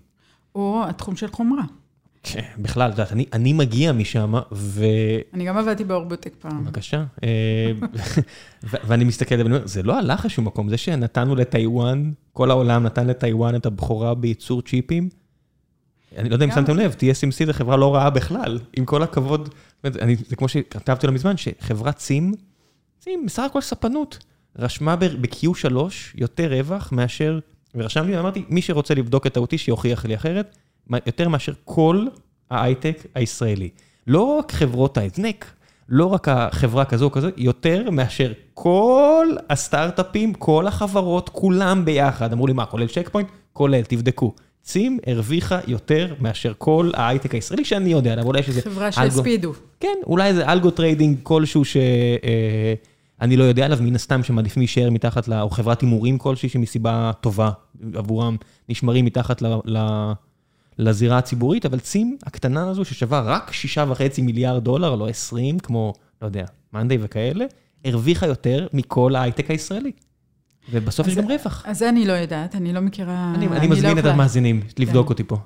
או 0.56 0.84
התחום 0.88 1.16
של 1.16 1.32
חומרה. 1.32 1.64
כן, 2.24 2.46
בכלל, 2.58 2.90
את 2.90 2.92
יודעת, 2.92 3.12
אני, 3.12 3.26
אני 3.34 3.54
מגיע 3.54 3.92
משם, 3.92 4.34
ו... 4.52 4.86
אני 5.34 5.46
גם 5.46 5.58
עבדתי 5.58 5.84
באורבוטק 5.84 6.34
פעם. 6.40 6.66
בבקשה. 6.66 7.04
אה, 7.24 7.72
ואני 8.88 9.04
מסתכל 9.04 9.36
ואני 9.36 9.50
אומר, 9.50 9.68
זה 9.68 9.84
לא 9.84 9.98
הלך 9.98 10.26
לשום 10.26 10.46
מקום, 10.46 10.70
זה 10.70 10.78
שנתנו 10.78 11.36
לטיוואן, 11.36 12.12
כל 12.34 12.52
העולם 12.52 12.84
נתן 12.84 13.08
לטיוואן 13.08 13.56
את 13.56 13.66
הבכורה 13.66 14.16
בייצור 14.16 14.62
צ'יפים, 14.62 15.10
אני 16.18 16.30
לא 16.30 16.36
יודע 16.36 16.46
אם 16.46 16.52
שמתם 16.52 16.78
לב, 16.78 16.96
TSMC 17.00 17.46
זה 17.46 17.54
חברה 17.54 17.78
לא 17.78 17.96
רעה 17.96 18.10
בכלל, 18.10 18.60
עם 18.78 18.86
כל 18.86 19.04
הכבוד, 19.04 19.50
זה 20.28 20.36
כמו 20.36 20.48
שכתבתי 20.48 21.08
לו 21.08 21.14
מזמן, 21.14 21.38
שחברת 21.38 22.00
סים, 22.00 22.34
סים, 23.02 23.26
בסך 23.26 23.44
הכל 23.44 23.62
ספנות, 23.62 24.26
רשמה 24.60 24.96
ב-Q3 24.96 25.76
יותר 26.16 26.54
רווח 26.54 26.92
מאשר, 26.92 27.40
ורשם 27.76 28.06
לי, 28.06 28.20
אמרתי, 28.20 28.44
מי 28.50 28.62
שרוצה 28.62 28.94
לבדוק 28.94 29.28
את 29.28 29.38
אותי, 29.38 29.58
שיוכיח 29.58 30.06
לי 30.06 30.16
אחרת, 30.16 30.58
יותר 31.06 31.30
מאשר 31.30 31.54
כל 31.66 32.06
ההייטק 32.52 33.06
הישראלי. 33.16 33.70
לא 34.08 34.22
רק 34.22 34.52
חברות 34.52 34.98
ההזנק, 34.98 35.54
לא 35.90 36.06
רק 36.06 36.28
החברה 36.28 36.86
כזו 36.86 37.06
או 37.06 37.12
כזו, 37.12 37.28
יותר 37.38 37.92
מאשר 37.92 38.32
כל 38.54 39.28
הסטארט-אפים, 39.50 40.34
כל 40.34 40.68
החברות, 40.68 41.30
כולם 41.30 41.86
ביחד. 41.86 42.34
אמרו 42.34 42.48
לי, 42.48 42.54
מה, 42.54 42.66
כולל 42.66 42.88
צ'ק 42.88 43.10
פוינט? 43.10 43.30
כולל, 43.54 43.82
תבדקו. 43.82 44.34
צים 44.66 45.00
הרוויחה 45.08 45.60
יותר 45.68 46.14
מאשר 46.20 46.54
כל 46.58 46.92
ההייטק 46.94 47.34
הישראלי 47.34 47.66
שאני 47.66 47.90
יודע 47.90 48.14
עליו, 48.14 48.26
אולי 48.26 48.44
שזה... 48.44 48.62
חברה 48.62 48.92
שהספידו. 48.92 49.54
כן, 49.80 49.98
אולי 50.08 50.34
זה 50.34 50.52
algo 50.52 50.72
trading 50.72 51.18
כלשהו 51.24 51.66
שאני 51.66 53.36
אה, 53.36 53.40
לא 53.40 53.44
יודע 53.44 53.66
עליו, 53.66 53.78
מן 53.82 53.96
הסתם 53.96 54.24
שמעדיפים 54.24 54.62
להישאר 54.62 54.90
מתחת, 54.90 55.28
ל... 55.28 55.34
או 55.34 55.50
חברת 55.50 55.82
הימורים 55.82 56.18
כלשהי 56.18 56.50
שמסיבה 56.50 57.12
טובה 57.22 57.52
עבורם 57.94 58.38
נשמרים 58.70 59.06
מתחת 59.06 59.42
ל... 59.42 59.48
ל... 59.66 59.78
לזירה 60.78 61.18
הציבורית, 61.18 61.66
אבל 61.66 61.80
צים 61.80 62.18
הקטנה 62.24 62.70
הזו 62.70 62.86
ששווה 62.86 63.20
רק 63.20 63.52
שישה 63.52 63.86
וחצי 63.90 64.22
מיליארד 64.22 64.64
דולר, 64.64 64.96
לא 64.96 65.08
עשרים, 65.08 65.60
כמו, 65.60 65.94
לא 66.22 66.28
יודע, 66.28 66.46
monday 66.74 66.98
וכאלה, 67.02 67.46
הרוויחה 67.86 68.28
יותר 68.28 68.68
מכל 68.74 69.16
ההייטק 69.16 69.52
הישראלי. 69.52 69.92
ובסוף 70.72 71.08
יש 71.08 71.16
גם 71.16 71.32
רווח. 71.32 71.64
אז 71.68 71.80
זה 71.80 71.90
אני 71.90 72.06
לא 72.06 72.14
יודעת, 72.14 72.56
אני 72.56 72.74
לא 72.74 72.82
מכירה... 72.82 73.34
אני 73.36 73.68
מזמין 73.68 74.00
את 74.00 74.06
המאזינים 74.06 74.62
לבדוק 74.80 75.08
כן. 75.08 75.12
אותי 75.12 75.24
פה. 75.24 75.38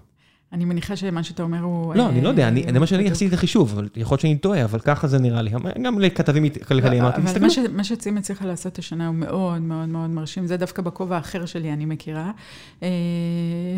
אני 0.53 0.65
מניחה 0.65 0.95
שמה 0.95 1.23
שאתה 1.23 1.43
אומר 1.43 1.59
הוא... 1.59 1.95
לא, 1.95 2.09
אני 2.09 2.21
לא 2.21 2.29
יודע, 2.29 2.49
זה 2.73 2.79
מה 2.79 2.87
שאני 2.87 3.09
עשיתי 3.11 3.27
את 3.27 3.33
החישוב, 3.33 3.71
אבל 3.73 3.89
יכול 3.95 4.13
להיות 4.13 4.21
שאני 4.21 4.37
טועה, 4.37 4.63
אבל 4.63 4.79
ככה 4.79 5.07
זה 5.07 5.19
נראה 5.19 5.41
לי. 5.41 5.51
גם 5.83 5.99
לכתבים 5.99 6.49
כלכליים 6.67 7.03
אמרתי, 7.03 7.21
תסתכלו. 7.21 7.47
אבל 7.47 7.75
מה 7.75 7.83
שצים 7.83 8.17
הצליחה 8.17 8.45
לעשות 8.45 8.79
השנה 8.79 9.07
הוא 9.07 9.15
מאוד 9.15 9.61
מאוד 9.61 9.89
מאוד 9.89 10.09
מרשים, 10.09 10.47
זה 10.47 10.57
דווקא 10.57 10.81
בכובע 10.81 11.15
האחר 11.15 11.45
שלי, 11.45 11.73
אני 11.73 11.85
מכירה. 11.85 12.31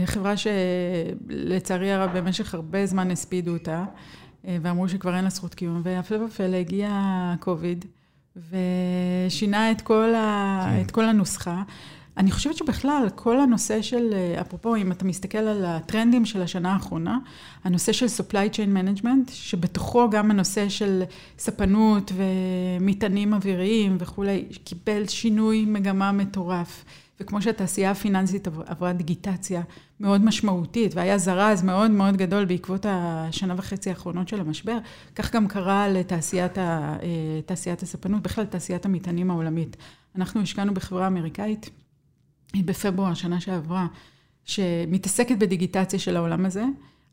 חברה 0.05 0.33
שלצערי 0.37 1.91
הרב 1.91 2.17
במשך 2.17 2.53
הרבה 2.53 2.85
זמן 2.85 3.11
הספידו 3.11 3.53
אותה, 3.53 3.83
ואמרו 4.45 4.89
שכבר 4.89 5.15
אין 5.15 5.23
לה 5.23 5.29
זכות 5.29 5.55
קיום, 5.55 5.81
והפלא 5.83 6.25
ופלא 6.25 6.55
הגיע 6.55 6.89
קוביד, 7.39 7.85
ושינה 8.35 9.71
את 9.71 9.81
כל 9.81 10.13
כן. 10.91 11.01
הנוסחה. 11.01 11.63
אני 12.17 12.31
חושבת 12.31 12.57
שבכלל, 12.57 13.07
כל 13.15 13.39
הנושא 13.39 13.81
של, 13.81 14.13
אפרופו, 14.41 14.75
אם 14.75 14.91
אתה 14.91 15.05
מסתכל 15.05 15.37
על 15.37 15.65
הטרנדים 15.65 16.25
של 16.25 16.41
השנה 16.41 16.73
האחרונה, 16.73 17.17
הנושא 17.63 17.91
של 17.91 18.05
supply 18.05 18.55
chain 18.55 18.77
management, 18.77 19.31
שבתוכו 19.31 20.09
גם 20.09 20.31
הנושא 20.31 20.69
של 20.69 21.03
ספנות 21.39 22.11
ומטענים 22.15 23.33
אוויריים 23.33 23.97
וכולי, 23.99 24.45
קיבל 24.63 25.07
שינוי 25.07 25.65
מגמה 25.65 26.11
מטורף. 26.11 26.85
וכמו 27.21 27.41
שהתעשייה 27.41 27.91
הפיננסית 27.91 28.47
עברה 28.47 28.93
דיגיטציה 28.93 29.61
מאוד 29.99 30.25
משמעותית, 30.25 30.95
והיה 30.95 31.17
זרז 31.17 31.63
מאוד 31.63 31.91
מאוד 31.91 32.17
גדול 32.17 32.45
בעקבות 32.45 32.85
השנה 32.89 33.53
וחצי 33.57 33.89
האחרונות 33.89 34.27
של 34.27 34.39
המשבר, 34.39 34.77
כך 35.15 35.35
גם 35.35 35.47
קרה 35.47 35.87
לתעשיית 35.89 36.57
אה, 36.57 37.81
הספנות, 37.81 38.21
בכלל 38.21 38.45
תעשיית 38.45 38.85
המטענים 38.85 39.31
העולמית. 39.31 39.77
אנחנו 40.15 40.41
השקענו 40.41 40.73
בחברה 40.73 41.07
אמריקאית. 41.07 41.69
בפברואר, 42.65 43.13
שנה 43.13 43.39
שעברה, 43.39 43.87
שמתעסקת 44.45 45.37
בדיגיטציה 45.37 45.99
של 45.99 46.17
העולם 46.17 46.45
הזה. 46.45 46.63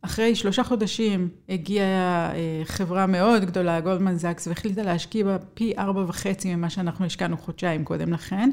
אחרי 0.03 0.35
שלושה 0.35 0.65
חודשים 0.65 1.29
הגיעה 1.49 2.33
אה, 2.35 2.63
חברה 2.65 3.07
מאוד 3.07 3.45
גדולה, 3.45 3.81
גולדמן 3.81 4.17
זקס, 4.17 4.47
והחליטה 4.47 4.83
להשקיע 4.83 5.25
בה 5.25 5.37
פי 5.55 5.73
ארבע 5.79 6.05
וחצי 6.09 6.55
ממה 6.55 6.71
שאנחנו 6.71 7.05
השקענו 7.05 7.37
חודשיים 7.37 7.85
קודם 7.85 8.13
לכן. 8.13 8.51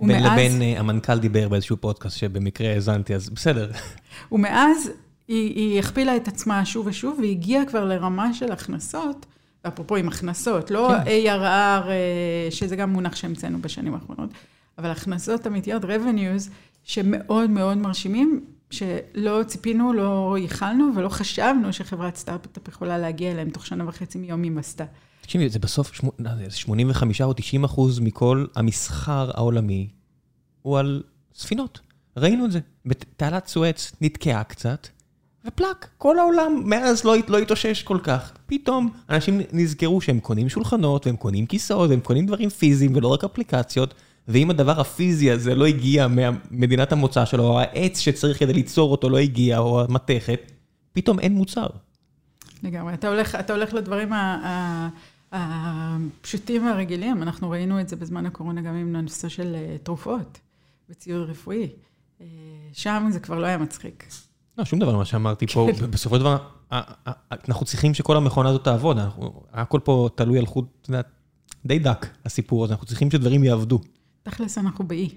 בין 0.00 0.22
לבין 0.24 0.62
אה, 0.62 0.80
המנכ"ל 0.80 1.18
דיבר 1.18 1.48
באיזשהו 1.48 1.76
פודקאסט 1.76 2.18
שבמקרה 2.18 2.72
האזנתי, 2.72 3.14
אז 3.14 3.30
בסדר. 3.30 3.70
ומאז 4.32 4.90
היא, 5.28 5.54
היא 5.54 5.78
הכפילה 5.78 6.16
את 6.16 6.28
עצמה 6.28 6.64
שוב 6.64 6.86
ושוב, 6.86 7.18
והגיעה 7.20 7.64
כבר 7.64 7.84
לרמה 7.84 8.34
של 8.34 8.52
הכנסות, 8.52 9.26
אפרופו 9.68 9.96
עם 9.96 10.08
הכנסות, 10.08 10.70
לא 10.70 10.90
כן. 11.04 11.10
ARR, 11.10 11.88
אה, 11.88 12.48
שזה 12.50 12.76
גם 12.76 12.90
מונח 12.90 13.16
שהמצאנו 13.16 13.58
בשנים 13.58 13.94
האחרונות. 13.94 14.30
אבל 14.78 14.90
הכנסות 14.90 15.46
אמיתיות, 15.46 15.84
revenues, 15.84 16.50
שמאוד 16.84 17.50
מאוד 17.50 17.78
מרשימים, 17.78 18.44
שלא 18.70 19.42
ציפינו, 19.46 19.92
לא 19.92 20.36
ייחלנו 20.38 20.90
ולא 20.96 21.08
חשבנו 21.08 21.72
שחברת 21.72 22.16
סטארט-אפ 22.16 22.68
יכולה 22.68 22.98
להגיע 22.98 23.32
אליהם 23.32 23.50
תוך 23.50 23.66
שנה 23.66 23.88
וחצי 23.88 24.18
מיום 24.18 24.42
הימסתה. 24.42 24.84
תקשיבי, 25.20 25.48
זה 25.48 25.58
בסוף 25.58 25.92
85 26.50 27.20
לא, 27.20 27.26
או 27.26 27.32
90 27.32 27.64
אחוז 27.64 27.98
מכל 27.98 28.46
המסחר 28.56 29.30
העולמי 29.34 29.88
הוא 30.62 30.78
על 30.78 31.02
ספינות. 31.34 31.80
ראינו 32.16 32.44
את 32.44 32.52
זה. 32.52 32.60
בתעלת 32.86 33.46
סואץ 33.46 33.92
נתקעה 34.00 34.44
קצת, 34.44 34.88
ופלאק, 35.46 35.88
כל 35.98 36.18
העולם 36.18 36.62
מאז 36.64 37.04
לא, 37.04 37.14
לא 37.28 37.38
התאושש 37.38 37.82
כל 37.82 37.98
כך. 38.02 38.32
פתאום 38.46 38.90
אנשים 39.10 39.40
נזכרו 39.52 40.00
שהם 40.00 40.20
קונים 40.20 40.48
שולחנות, 40.48 41.06
והם 41.06 41.16
קונים 41.16 41.46
כיסאות, 41.46 41.90
והם 41.90 42.00
קונים 42.00 42.26
דברים 42.26 42.48
פיזיים 42.48 42.96
ולא 42.96 43.08
רק 43.08 43.24
אפליקציות, 43.24 43.94
ואם 44.28 44.50
הדבר 44.50 44.80
הפיזי 44.80 45.30
הזה 45.30 45.54
לא 45.54 45.66
הגיע 45.66 46.06
ממדינת 46.50 46.92
המוצא 46.92 47.24
שלו, 47.24 47.44
או 47.44 47.60
העץ 47.60 47.98
שצריך 47.98 48.38
כדי 48.38 48.52
ליצור 48.52 48.92
אותו 48.92 49.08
לא 49.08 49.18
הגיע, 49.18 49.58
או 49.58 49.84
המתכת, 49.84 50.52
פתאום 50.92 51.20
אין 51.20 51.32
מוצר. 51.32 51.66
לגמרי. 52.62 52.94
אתה 52.94 53.08
הולך, 53.08 53.34
אתה 53.34 53.52
הולך 53.52 53.74
לדברים 53.74 54.12
הפשוטים 55.32 56.66
והרגילים. 56.66 57.22
אנחנו 57.22 57.50
ראינו 57.50 57.80
את 57.80 57.88
זה 57.88 57.96
בזמן 57.96 58.26
הקורונה 58.26 58.60
גם 58.60 58.74
עם 58.74 58.96
הנושא 58.96 59.28
של 59.28 59.54
אה, 59.54 59.76
תרופות 59.82 60.38
וציוד 60.90 61.30
רפואי. 61.30 61.68
אה, 62.20 62.26
שם 62.72 63.08
זה 63.12 63.20
כבר 63.20 63.38
לא 63.38 63.46
היה 63.46 63.58
מצחיק. 63.58 64.06
לא, 64.58 64.64
שום 64.64 64.78
דבר 64.78 64.96
מה 64.96 65.04
שאמרתי 65.04 65.46
פה. 65.46 65.68
כן. 65.78 65.90
בסופו 65.90 66.16
של 66.16 66.20
דבר, 66.20 66.38
אנחנו 67.48 67.66
צריכים 67.66 67.94
שכל 67.94 68.16
המכונה 68.16 68.48
הזאת 68.48 68.64
תעבוד. 68.64 68.98
הכל 69.52 69.80
פה 69.84 70.08
תלוי 70.14 70.38
על 70.38 70.46
חוט, 70.46 70.90
די 71.66 71.78
דק, 71.78 72.06
הסיפור 72.24 72.64
הזה. 72.64 72.74
אנחנו 72.74 72.86
צריכים 72.86 73.10
שדברים 73.10 73.44
יעבדו. 73.44 73.80
תכלס 74.26 74.58
אנחנו 74.58 74.88
באי. 74.88 75.08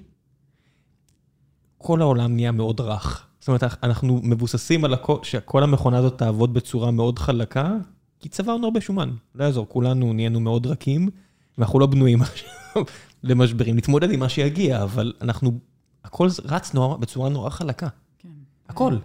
כל 1.78 2.02
העולם 2.02 2.36
נהיה 2.36 2.52
מאוד 2.52 2.82
רך. 2.82 3.28
זאת 3.40 3.48
אומרת, 3.48 3.64
אנחנו 3.84 4.20
מבוססים 4.24 4.86
על 4.86 4.94
הכל, 4.94 5.18
שכל 5.24 5.64
המכונה 5.64 5.98
הזאת 5.98 6.18
תעבוד 6.18 6.54
בצורה 6.54 6.92
מאוד 6.92 7.20
חלקה, 7.20 7.74
כי 8.20 8.30
צברנו 8.30 8.66
הרבה 8.66 8.82
שומן. 8.82 9.10
לא 9.36 9.44
יעזור, 9.44 9.70
כולנו 9.70 10.14
נהיינו 10.14 10.40
מאוד 10.40 10.68
רכים, 10.68 11.10
ואנחנו 11.58 11.80
לא 11.80 11.86
בנויים 11.86 12.20
למשברים. 13.24 13.76
נתמודד 13.76 14.12
עם 14.12 14.20
מה 14.20 14.30
שיגיע, 14.30 14.84
אבל 14.84 15.14
אנחנו, 15.22 15.60
הכל 16.04 16.28
רץ 16.44 16.74
נורא, 16.74 16.98
בצורה 16.98 17.30
נורא 17.30 17.50
חלקה. 17.50 17.88
כן. 18.20 18.30
הכל. 18.70 18.98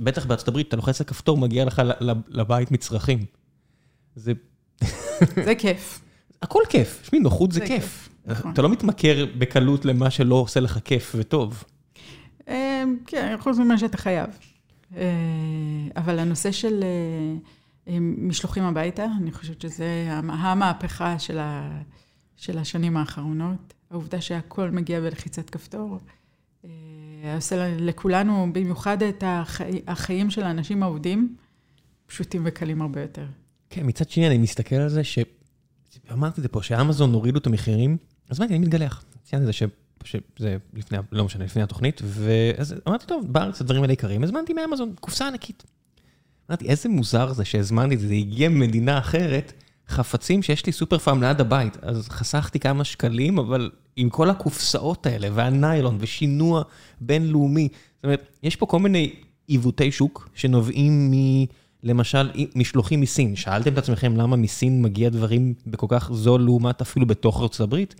בטח 0.00 0.26
בארצות 0.26 0.48
הברית, 0.48 0.68
אתה 0.68 0.76
לוחץ 0.76 1.00
על 1.00 1.06
כפתור, 1.06 1.38
מגיע 1.38 1.64
לך 1.64 1.82
לבית 2.28 2.70
מצרכים. 2.70 3.24
זה... 4.14 4.32
זה 5.44 5.54
כיף. 5.54 6.00
הכל 6.42 6.62
כיף. 6.68 7.00
תשמעי, 7.02 7.20
נוחות 7.20 7.52
זה 7.52 7.66
כיף. 7.66 8.08
נכון. 8.08 8.15
אתה 8.30 8.62
לא 8.62 8.68
מתמכר 8.68 9.26
בקלות 9.38 9.84
למה 9.84 10.10
שלא 10.10 10.34
עושה 10.34 10.60
לך 10.60 10.78
כיף 10.84 11.14
וטוב. 11.18 11.64
אמ, 12.48 12.96
כן, 13.06 13.36
חוץ 13.38 13.58
ממה 13.58 13.78
שאתה 13.78 13.96
חייב. 13.96 14.30
אה, 14.96 15.02
אבל 15.96 16.18
הנושא 16.18 16.52
של 16.52 16.84
אה, 17.88 17.98
משלוחים 18.00 18.64
הביתה, 18.64 19.06
אני 19.20 19.32
חושבת 19.32 19.60
שזה 19.60 20.08
המהפכה 20.10 21.18
של, 21.18 21.38
ה, 21.38 21.80
של 22.36 22.58
השנים 22.58 22.96
האחרונות. 22.96 23.74
העובדה 23.90 24.20
שהכל 24.20 24.70
מגיע 24.70 25.00
בלחיצת 25.00 25.50
כפתור. 25.50 25.98
אה, 26.64 26.70
עושה 27.34 27.76
לכולנו, 27.78 28.48
במיוחד 28.52 29.02
את 29.02 29.24
החיים, 29.26 29.82
החיים 29.86 30.30
של 30.30 30.42
האנשים 30.42 30.82
העובדים, 30.82 31.36
פשוטים 32.06 32.42
וקלים 32.44 32.82
הרבה 32.82 33.02
יותר. 33.02 33.26
כן, 33.70 33.82
מצד 33.84 34.10
שני, 34.10 34.26
אני 34.26 34.38
מסתכל 34.38 34.76
על 34.76 34.88
זה 34.88 35.04
ש... 35.04 35.18
אמרתי 36.12 36.40
את 36.40 36.42
זה 36.42 36.48
פה, 36.48 36.62
שאמזון 36.62 37.12
הורידו 37.12 37.38
את 37.38 37.46
המחירים, 37.46 37.96
אז 38.30 38.40
אמרתי, 38.40 38.54
אני 38.54 38.62
מתגלח. 38.62 39.04
ציינתי 39.24 39.48
את 39.48 39.54
זה 39.54 39.66
שזה 40.04 40.56
לפני, 40.74 40.98
לא 41.12 41.24
משנה, 41.24 41.44
לפני 41.44 41.62
התוכנית, 41.62 42.02
ואז 42.04 42.74
אמרתי, 42.88 43.06
טוב, 43.06 43.24
בארץ 43.32 43.60
הדברים 43.60 43.82
האלה 43.82 43.92
יקרים, 43.92 44.24
הזמנתי 44.24 44.52
מאמזון, 44.52 44.94
קופסה 45.00 45.28
ענקית. 45.28 45.64
אמרתי, 46.50 46.68
איזה 46.68 46.88
מוזר 46.88 47.32
זה 47.32 47.44
שהזמנתי 47.44 47.94
את 47.94 48.00
זה, 48.00 48.08
זה 48.08 48.14
הגיע 48.14 48.48
ממדינה 48.48 48.98
אחרת, 48.98 49.52
חפצים 49.88 50.42
שיש 50.42 50.66
לי 50.66 50.72
סופר 50.72 50.98
פארם 50.98 51.22
ליד 51.22 51.40
הבית, 51.40 51.76
אז 51.82 52.08
חסכתי 52.08 52.60
כמה 52.60 52.84
שקלים, 52.84 53.38
אבל 53.38 53.70
עם 53.96 54.10
כל 54.10 54.30
הקופסאות 54.30 55.06
האלה, 55.06 55.28
והניילון, 55.32 55.96
ושינוע 56.00 56.62
בינלאומי, 57.00 57.68
זאת 57.96 58.04
אומרת, 58.04 58.28
יש 58.42 58.56
פה 58.56 58.66
כל 58.66 58.78
מיני 58.78 59.14
עיוותי 59.46 59.92
שוק 59.92 60.28
שנובעים 60.34 61.10
מ... 61.10 61.14
למשל, 61.82 62.30
משלוחים 62.54 63.00
מסין. 63.00 63.36
שאלתם 63.36 63.72
את 63.72 63.78
עצמכם 63.78 64.16
למה 64.16 64.36
מסין 64.36 64.82
מגיע 64.82 65.08
דברים 65.08 65.54
בכל 65.66 65.86
כך 65.88 66.10
זול 66.12 66.40
לעומת 66.40 66.80
אפילו 66.80 67.06
בתוך 67.06 67.42
ארצות 67.42 67.60
הברית? 67.60 67.94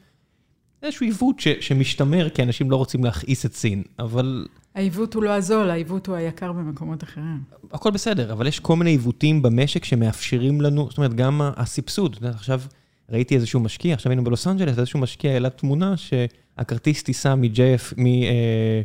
איזשהו 0.83 1.07
עיוות 1.07 1.41
ש, 1.41 1.49
שמשתמר, 1.49 2.29
כי 2.29 2.43
אנשים 2.43 2.70
לא 2.70 2.77
רוצים 2.77 3.05
להכעיס 3.05 3.47
את 3.47 3.55
סין, 3.55 3.83
אבל... 3.99 4.47
העיוות 4.74 5.14
הוא 5.14 5.22
לא 5.22 5.31
הזול, 5.31 5.70
העיוות 5.70 6.07
הוא 6.07 6.16
היקר 6.16 6.53
במקומות 6.53 7.03
אחרים. 7.03 7.41
הכל 7.72 7.91
בסדר, 7.91 8.33
אבל 8.33 8.47
יש 8.47 8.61
כל 8.61 8.77
מיני 8.77 8.91
עיוותים 8.91 9.43
במשק 9.43 9.85
שמאפשרים 9.85 10.61
לנו, 10.61 10.87
זאת 10.89 10.99
אומרת, 10.99 11.14
גם 11.14 11.41
הסבסוד. 11.57 12.16
עכשיו, 12.22 12.61
ראיתי 13.11 13.35
איזשהו 13.35 13.61
משקיע, 13.61 13.95
עכשיו 13.95 14.11
היינו 14.12 14.24
בלוס 14.24 14.47
אנג'לס, 14.47 14.79
איזשהו 14.79 15.01
משקיע 15.01 15.31
העלה 15.31 15.51
תמונה 15.51 15.95
שהכרטיס 15.97 17.03
טיסה 17.03 17.35
מ-JF, 17.35 17.95
מ... 17.97 18.07
אה, 18.07 18.83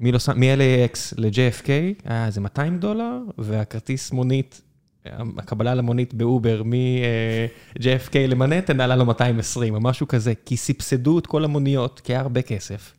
מ-LAX 0.00 1.14
ל-JFK 1.16 1.68
היה 2.04 2.26
איזה 2.26 2.40
200 2.40 2.78
דולר, 2.78 3.18
והכרטיס 3.38 4.12
מונית, 4.12 4.60
הקבלה 5.06 5.74
למונית 5.74 6.14
באובר 6.14 6.62
מ-JFK 6.62 8.14
למנהטן 8.28 8.80
עלה 8.80 8.96
לו 8.96 9.06
220 9.06 9.74
או 9.74 9.80
משהו 9.80 10.08
כזה, 10.08 10.32
כי 10.46 10.56
סבסדו 10.56 11.18
את 11.18 11.26
כל 11.26 11.44
המוניות, 11.44 12.00
כי 12.00 12.12
היה 12.12 12.20
הרבה 12.20 12.42
כסף, 12.42 12.94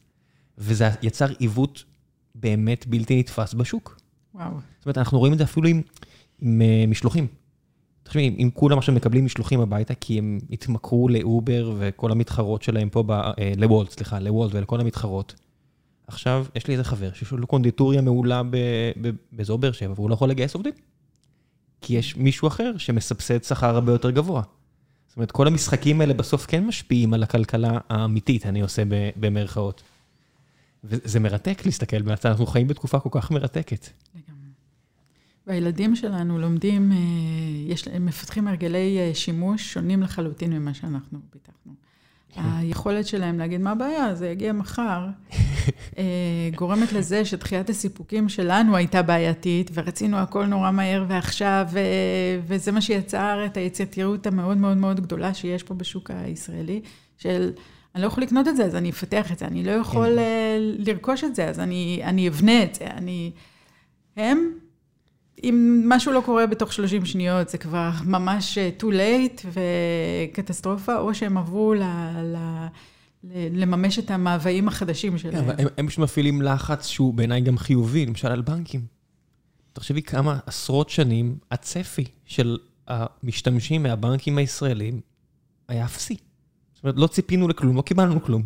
וזה 0.57 0.89
יצר 1.01 1.27
עיוות 1.39 1.83
באמת 2.35 2.87
בלתי 2.87 3.19
נתפס 3.19 3.53
בשוק. 3.53 3.97
וואו. 4.35 4.51
זאת 4.77 4.85
אומרת, 4.85 4.97
אנחנו 4.97 5.19
רואים 5.19 5.33
את 5.33 5.37
זה 5.37 5.43
אפילו 5.43 5.67
עם, 5.67 5.81
עם 6.41 6.61
uh, 6.61 6.89
משלוחים. 6.89 7.27
תחשבי, 8.03 8.35
אם 8.39 8.49
כולם 8.53 8.77
עכשיו 8.77 8.95
מקבלים 8.95 9.25
משלוחים 9.25 9.59
הביתה, 9.59 9.93
כי 9.93 10.17
הם 10.17 10.39
התמכרו 10.51 11.09
לאובר 11.09 11.73
וכל 11.79 12.11
המתחרות 12.11 12.61
שלהם 12.61 12.89
פה, 12.89 13.03
ב, 13.03 13.11
uh, 13.11 13.33
לוולט, 13.57 13.91
סליחה, 13.91 14.19
לוולט 14.19 14.53
ולכל 14.53 14.79
המתחרות. 14.79 15.35
עכשיו, 16.07 16.45
יש 16.55 16.67
לי 16.67 16.73
איזה 16.73 16.83
חבר 16.83 17.13
שיש 17.13 17.31
לו 17.31 17.47
קונדיטוריה 17.47 18.01
מעולה 18.01 18.41
באזור 19.31 19.57
באר 19.57 19.71
שבע, 19.71 19.93
והוא 19.95 20.09
לא 20.09 20.13
יכול 20.13 20.29
לגייס 20.29 20.55
עובדים. 20.55 20.73
כי 21.81 21.93
יש 21.93 22.17
מישהו 22.17 22.47
אחר 22.47 22.77
שמסבסד 22.77 23.43
שכר 23.43 23.75
הרבה 23.75 23.91
יותר 23.91 24.11
גבוה. 24.11 24.41
זאת 25.07 25.15
אומרת, 25.17 25.31
כל 25.31 25.47
המשחקים 25.47 26.01
האלה 26.01 26.13
בסוף 26.13 26.45
כן 26.45 26.65
משפיעים 26.65 27.13
על 27.13 27.23
הכלכלה 27.23 27.77
האמיתית, 27.89 28.45
אני 28.45 28.61
עושה 28.61 28.83
במרכאות. 29.15 29.83
וזה 30.83 31.19
מרתק 31.19 31.61
להסתכל 31.65 32.03
מהצד, 32.03 32.29
אנחנו 32.29 32.45
חיים 32.45 32.67
בתקופה 32.67 32.99
כל 32.99 33.09
כך 33.11 33.31
מרתקת. 33.31 33.89
והילדים 35.47 35.95
שלנו 35.95 36.39
לומדים, 36.39 36.91
אה, 36.91 36.97
יש, 37.67 37.87
הם 37.87 38.05
מפתחים 38.05 38.47
הרגלי 38.47 38.99
אה, 38.99 39.11
שימוש 39.15 39.73
שונים 39.73 40.03
לחלוטין 40.03 40.53
ממה 40.53 40.73
שאנחנו 40.73 41.19
פיתחנו. 41.29 41.73
כן. 42.33 42.41
היכולת 42.57 43.07
שלהם 43.07 43.39
להגיד, 43.39 43.61
מה 43.61 43.71
הבעיה, 43.71 44.15
זה 44.15 44.29
יגיע 44.29 44.53
מחר, 44.53 45.05
אה, 45.97 46.03
גורמת 46.55 46.93
לזה 46.93 47.25
שדחיית 47.25 47.69
הסיפוקים 47.69 48.29
שלנו 48.29 48.75
הייתה 48.75 49.01
בעייתית, 49.01 49.71
ורצינו 49.73 50.17
הכל 50.17 50.45
נורא 50.45 50.71
מהר 50.71 51.05
ועכשיו, 51.07 51.67
וזה 52.47 52.71
מה 52.71 52.81
שיצר 52.81 53.45
את 53.45 53.57
היצירתיות 53.57 54.27
המאוד 54.27 54.57
מאוד 54.57 54.77
מאוד 54.77 54.99
גדולה 54.99 55.33
שיש 55.33 55.63
פה 55.63 55.73
בשוק 55.73 56.11
הישראלי, 56.11 56.81
של... 57.17 57.51
אני 57.95 58.01
לא 58.01 58.07
יכול 58.07 58.23
לקנות 58.23 58.47
את 58.47 58.55
זה, 58.55 58.65
אז 58.65 58.75
אני 58.75 58.89
אפתח 58.89 59.31
את 59.31 59.39
זה, 59.39 59.45
אני 59.45 59.63
לא 59.63 59.71
יכול 59.71 60.15
כן. 60.15 60.61
לרכוש 60.77 61.23
את 61.23 61.35
זה, 61.35 61.49
אז 61.49 61.59
אני, 61.59 62.01
אני 62.03 62.27
אבנה 62.27 62.63
את 62.63 62.75
זה. 62.75 62.85
אני... 62.85 63.31
הם 64.17 64.51
אם 65.43 65.83
משהו 65.85 66.11
לא 66.11 66.21
קורה 66.25 66.47
בתוך 66.47 66.73
30 66.73 67.05
שניות, 67.05 67.49
זה 67.49 67.57
כבר 67.57 67.89
ממש 68.05 68.57
אה, 68.57 68.69
too 68.79 68.83
late 68.83 69.45
וקטסטרופה, 70.31 70.97
או 70.97 71.13
שהם 71.13 71.37
עברו 71.37 71.73
ל... 71.73 71.83
ל... 72.23 72.37
לממש 73.33 73.99
את 73.99 74.11
המאוויים 74.11 74.67
החדשים 74.67 75.17
שלהם. 75.17 75.49
הם, 75.57 75.67
הם 75.77 75.87
פשוט 75.87 75.99
מפעילים 75.99 76.41
לחץ 76.41 76.87
שהוא 76.87 77.13
בעיניי 77.13 77.41
גם 77.41 77.57
חיובי, 77.57 78.05
למשל 78.05 78.27
על 78.27 78.41
בנקים. 78.41 78.85
תחשבי 79.73 80.01
כמה 80.01 80.39
עשרות 80.45 80.89
שנים 80.89 81.37
הצפי 81.51 82.05
של 82.25 82.57
המשתמשים 82.87 83.83
מהבנקים 83.83 84.37
הישראלים 84.37 85.01
היה 85.67 85.85
אפסי. 85.85 86.15
זאת 86.73 86.83
אומרת, 86.83 86.95
לא 86.97 87.07
ציפינו 87.07 87.47
לכלום, 87.47 87.75
לא 87.75 87.81
קיבלנו 87.81 88.23
כלום. 88.23 88.43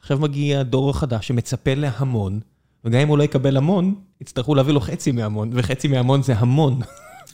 עכשיו 0.00 0.18
מגיע 0.18 0.60
הדור 0.60 0.90
החדש 0.90 1.28
שמצפה 1.28 1.74
להמון, 1.74 2.40
וגם 2.84 3.00
אם 3.00 3.08
הוא 3.08 3.18
לא 3.18 3.22
יקבל 3.22 3.56
המון, 3.56 3.94
יצטרכו 4.20 4.54
להביא 4.54 4.72
לו 4.72 4.80
חצי 4.80 5.12
מהמון, 5.12 5.50
וחצי 5.54 5.88
מהמון 5.88 6.22
זה 6.22 6.34
המון. 6.36 6.80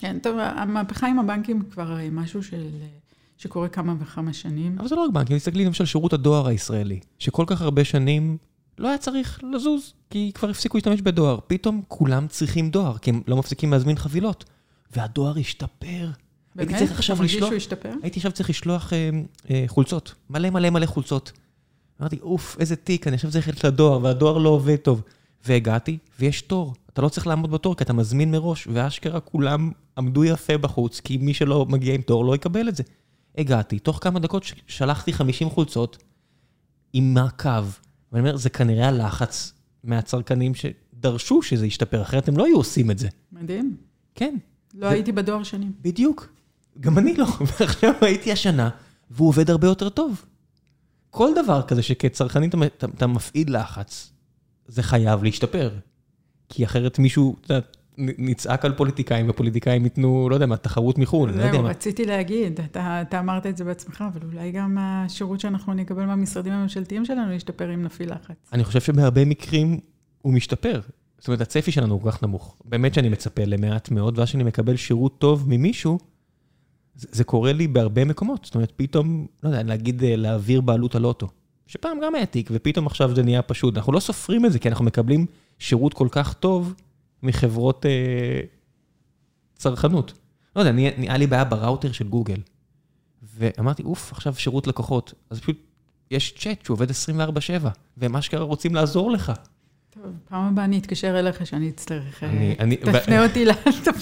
כן, 0.01 0.19
טוב, 0.23 0.37
המהפכה 0.41 1.07
עם 1.07 1.19
הבנקים 1.19 1.63
כבר 1.71 1.97
משהו 2.13 2.43
של, 2.43 2.67
שקורה 3.39 3.69
כמה 3.69 3.95
וכמה 4.01 4.33
שנים. 4.33 4.77
אבל 4.79 4.89
זה 4.89 4.95
לא 4.95 5.05
רק 5.05 5.11
בנקים, 5.11 5.39
תסתכלי 5.39 5.65
למשל 5.65 5.85
שירות 5.85 6.13
הדואר 6.13 6.47
הישראלי, 6.47 7.01
שכל 7.19 7.45
כך 7.47 7.63
הרבה 7.63 7.85
שנים 7.85 8.37
לא 8.79 8.89
היה 8.89 8.99
צריך 8.99 9.41
לזוז, 9.53 9.95
כי 10.11 10.31
כבר 10.35 10.51
הפסיקו 10.51 10.77
להשתמש 10.77 11.01
בדואר. 11.01 11.39
פתאום 11.47 11.83
כולם 11.89 12.27
צריכים 12.29 12.71
דואר, 12.71 12.99
כי 12.99 13.11
הם 13.11 13.23
לא 13.27 13.37
מפסיקים 13.37 13.73
להזמין 13.73 13.97
חבילות. 13.97 14.45
והדואר 14.97 15.39
השתפר. 15.39 16.11
באמת? 16.55 16.69
הייתי 16.69 16.87
צריך 16.87 16.99
עכשיו 16.99 17.23
לשלוח... 17.23 17.49
שהוא 17.49 17.57
השתפר? 17.57 17.93
הייתי 18.03 18.19
עכשיו 18.19 18.33
צריך 18.33 18.51
לשלוח 18.51 18.93
אה, 18.93 19.11
אה, 19.51 19.65
חולצות. 19.67 20.15
מלא 20.31 20.51
מלא 20.51 20.71
מלא 20.71 20.87
חולצות. 20.87 21.33
אמרתי, 22.01 22.19
אוף, 22.23 22.57
איזה 22.61 22.77
תיק, 22.77 23.07
אני 23.07 23.15
עכשיו 23.15 23.31
צריך 23.31 23.49
ללכת 23.49 23.65
לדואר, 23.65 24.03
והדואר 24.03 24.39
לא 24.39 24.49
עובד 24.49 24.77
טוב. 24.77 25.03
והגעתי, 25.47 25.99
ויש 26.21 26.43
תור. 26.43 26.75
אתה 26.93 27.03
לא 27.03 27.09
צריך 27.09 27.27
לעמוד 27.27 27.51
בתור, 27.51 27.77
כי 27.77 27.85
אתה 27.85 27.93
מזמין 27.93 28.31
מראש, 28.31 28.69
ואשכרה 28.73 29.21
כולם 29.21 29.71
עמדו 29.99 30.25
יפה 30.25 30.59
בחוץ, 30.59 31.01
כי 31.01 31.17
מי 31.17 31.35
שלא 31.35 31.67
מגיע 31.69 31.95
עם 31.95 32.03
תור 32.03 32.25
לא 32.25 32.35
יקבל 32.35 32.69
את 32.69 32.77
זה. 32.77 32.83
הגעתי, 33.39 33.79
תוך 33.79 33.99
כמה 34.03 34.21
דקות 34.21 34.45
שלחתי 34.67 35.13
50 35.13 35.51
חולצות 35.51 35.99
עם 36.93 37.15
מעקב, 37.15 37.65
ואני 38.13 38.21
אומר, 38.21 38.37
זה 38.37 38.51
כנראה 38.51 38.89
הלחץ 38.89 39.53
מהצרכנים 39.85 40.53
שדרשו 40.55 41.43
שזה 41.43 41.67
ישתפר, 41.67 42.03
אחרת 42.03 42.29
הם 42.29 42.37
לא 42.37 42.45
היו 42.45 42.57
עושים 42.57 42.91
את 42.91 42.99
זה. 42.99 43.09
מדהים. 43.33 43.77
כן. 44.15 44.37
לא 44.75 44.87
הייתי 44.87 45.13
בדואר 45.13 45.43
שנים. 45.43 45.73
בדיוק. 45.83 46.33
גם 46.81 46.99
אני 46.99 47.15
לא, 47.17 47.27
ועכשיו 47.61 47.93
הייתי 48.01 48.33
השנה, 48.33 48.69
והוא 49.11 49.29
עובד 49.29 49.51
הרבה 49.51 49.67
יותר 49.67 49.89
טוב. 49.89 50.25
כל 51.11 51.31
דבר 51.43 51.63
כזה 51.63 51.83
שכצרכנים 51.83 52.51
אתה 52.95 53.07
מפעיל 53.07 53.57
לחץ, 53.57 54.13
זה 54.69 54.83
חייב 54.83 55.25
להשתפר. 55.25 55.71
כי 56.49 56.65
אחרת 56.65 56.99
מישהו, 56.99 57.37
אתה 57.41 57.55
יודע, 57.55 57.67
נצעק 57.99 58.65
על 58.65 58.73
פוליטיקאים, 58.73 59.31
ופוליטיקאים 59.31 59.85
ייתנו, 59.85 60.29
לא 60.31 60.35
יודע 60.35 60.47
מה, 60.47 60.57
תחרות 60.57 60.99
מחו"ל, 60.99 61.31
לא 61.31 61.43
יודע 61.43 61.63
מה. 61.63 61.69
רציתי 61.69 62.05
להגיד, 62.05 62.61
אתה, 62.61 63.03
אתה 63.03 63.19
אמרת 63.19 63.47
את 63.47 63.57
זה 63.57 63.65
בעצמך, 63.65 64.05
אבל 64.13 64.21
אולי 64.33 64.53
גם 64.53 64.77
השירות 64.81 65.41
שאנחנו 65.41 65.75
נקבל 65.75 66.05
מהמשרדים 66.05 66.53
הממשלתיים 66.53 67.05
שלנו 67.05 67.33
ישתפר 67.33 67.75
אם 67.75 67.83
נפעיל 67.83 68.13
לחץ. 68.13 68.37
אני 68.53 68.65
חושב 68.65 68.81
שבהרבה 68.81 69.25
מקרים 69.25 69.81
הוא 70.23 70.33
משתפר. 70.33 70.81
זאת 71.19 71.29
אומרת, 71.29 71.41
הצפי 71.41 71.73
שלנו 71.73 71.95
הוא 71.95 72.03
כל 72.03 72.11
כך 72.11 72.23
נמוך. 72.23 72.57
באמת 72.65 72.95
שאני 72.95 73.09
מצפה 73.09 73.45
למעט 73.45 73.91
מאוד, 73.91 74.19
ואז 74.19 74.29
שאני 74.29 74.45
מקבל 74.45 74.77
שירות 74.77 75.19
טוב 75.19 75.45
ממישהו, 75.49 75.99
זה, 76.95 77.09
זה 77.13 77.25
קורה 77.25 77.53
לי 77.53 77.69
בהרבה 77.69 78.05
מקומות. 78.05 78.45
זאת 78.45 78.55
אומרת, 78.55 78.73
פתאום, 78.77 79.27
לא 79.43 79.49
יודע, 79.49 79.63
להגיד 79.63 80.05
אה, 80.05 80.17
להעביר 80.17 80.61
בעלות 80.61 80.95
על 80.95 81.05
אוטו. 81.05 81.29
שפעם 81.67 81.99
גם 82.03 82.15
היה 82.15 82.27
תיק, 82.27 82.49
ופתאום 82.53 82.87
עכשיו 82.87 83.15
זה 83.15 83.23
נהיה 83.23 83.43
פשוט. 83.43 83.77
אנחנו 83.77 83.93
לא 83.93 84.01
סופרים 84.01 84.47
את 84.47 84.53
זה, 84.53 84.59
כי 84.59 84.69
אנחנו 84.69 84.85
מקבלים 84.85 85.27
שירות 85.59 85.95
כל 85.95 86.09
כך 86.11 86.35
טוב 86.35 86.75
מחברות 87.23 87.87
אה, 87.87 88.41
צרכנות. 89.55 90.13
לא 90.57 90.61
יודע, 90.61 90.73
נהיה 90.73 91.17
לי 91.17 91.27
בעיה 91.27 91.45
בראוטר 91.45 91.93
של 91.93 92.09
גוגל. 92.09 92.41
ואמרתי, 93.35 93.83
אוף, 93.83 94.13
עכשיו 94.13 94.35
שירות 94.35 94.67
לקוחות. 94.67 95.15
אז 95.31 95.41
פשוט 95.41 95.57
יש 96.11 96.35
צ'אט 96.39 96.65
שעובד 96.65 96.91
24/7, 96.91 96.95
ומה 97.99 98.23
שקרה 98.23 98.45
רוצים 98.45 98.75
לעזור 98.75 99.11
לך. 99.11 99.33
טוב, 99.91 100.13
פעם 100.29 100.45
הבאה 100.45 100.65
אני 100.65 100.79
אתקשר 100.79 101.19
אליך 101.19 101.47
שאני 101.47 101.69
אצטרך. 101.69 102.23
אני, 102.23 102.57
אני... 102.59 102.77
תפנה 102.77 103.25
אותי, 103.25 103.45
ל... 103.45 103.51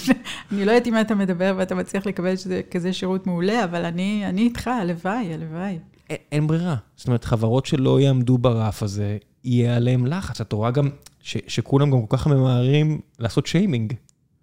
אני 0.53 0.65
לא 0.65 0.73
יודעת 0.73 0.87
אם 0.87 1.01
אתה 1.01 1.15
מדבר 1.15 1.55
ואתה 1.57 1.75
מצליח 1.75 2.07
לקבל 2.07 2.35
כזה 2.71 2.93
שירות 2.93 3.27
מעולה, 3.27 3.65
אבל 3.65 3.85
אני 3.85 4.25
איתך, 4.37 4.69
הלוואי, 4.69 5.35
הלוואי. 5.35 5.79
אין 6.11 6.46
ברירה. 6.46 6.76
זאת 6.96 7.07
אומרת, 7.07 7.24
חברות 7.24 7.66
שלא 7.66 8.00
יעמדו 8.00 8.38
ברף 8.38 8.82
הזה, 8.82 9.18
יהיה 9.44 9.76
עליהם 9.76 10.07
לחץ. 10.07 10.40
את 10.40 10.52
רואה 10.52 10.70
גם 10.70 10.88
ש, 11.20 11.36
שכולם 11.46 11.90
גם 11.90 12.07
כל 12.07 12.16
כך 12.16 12.26
ממהרים 12.26 13.00
לעשות 13.18 13.46
שיימינג. 13.46 13.92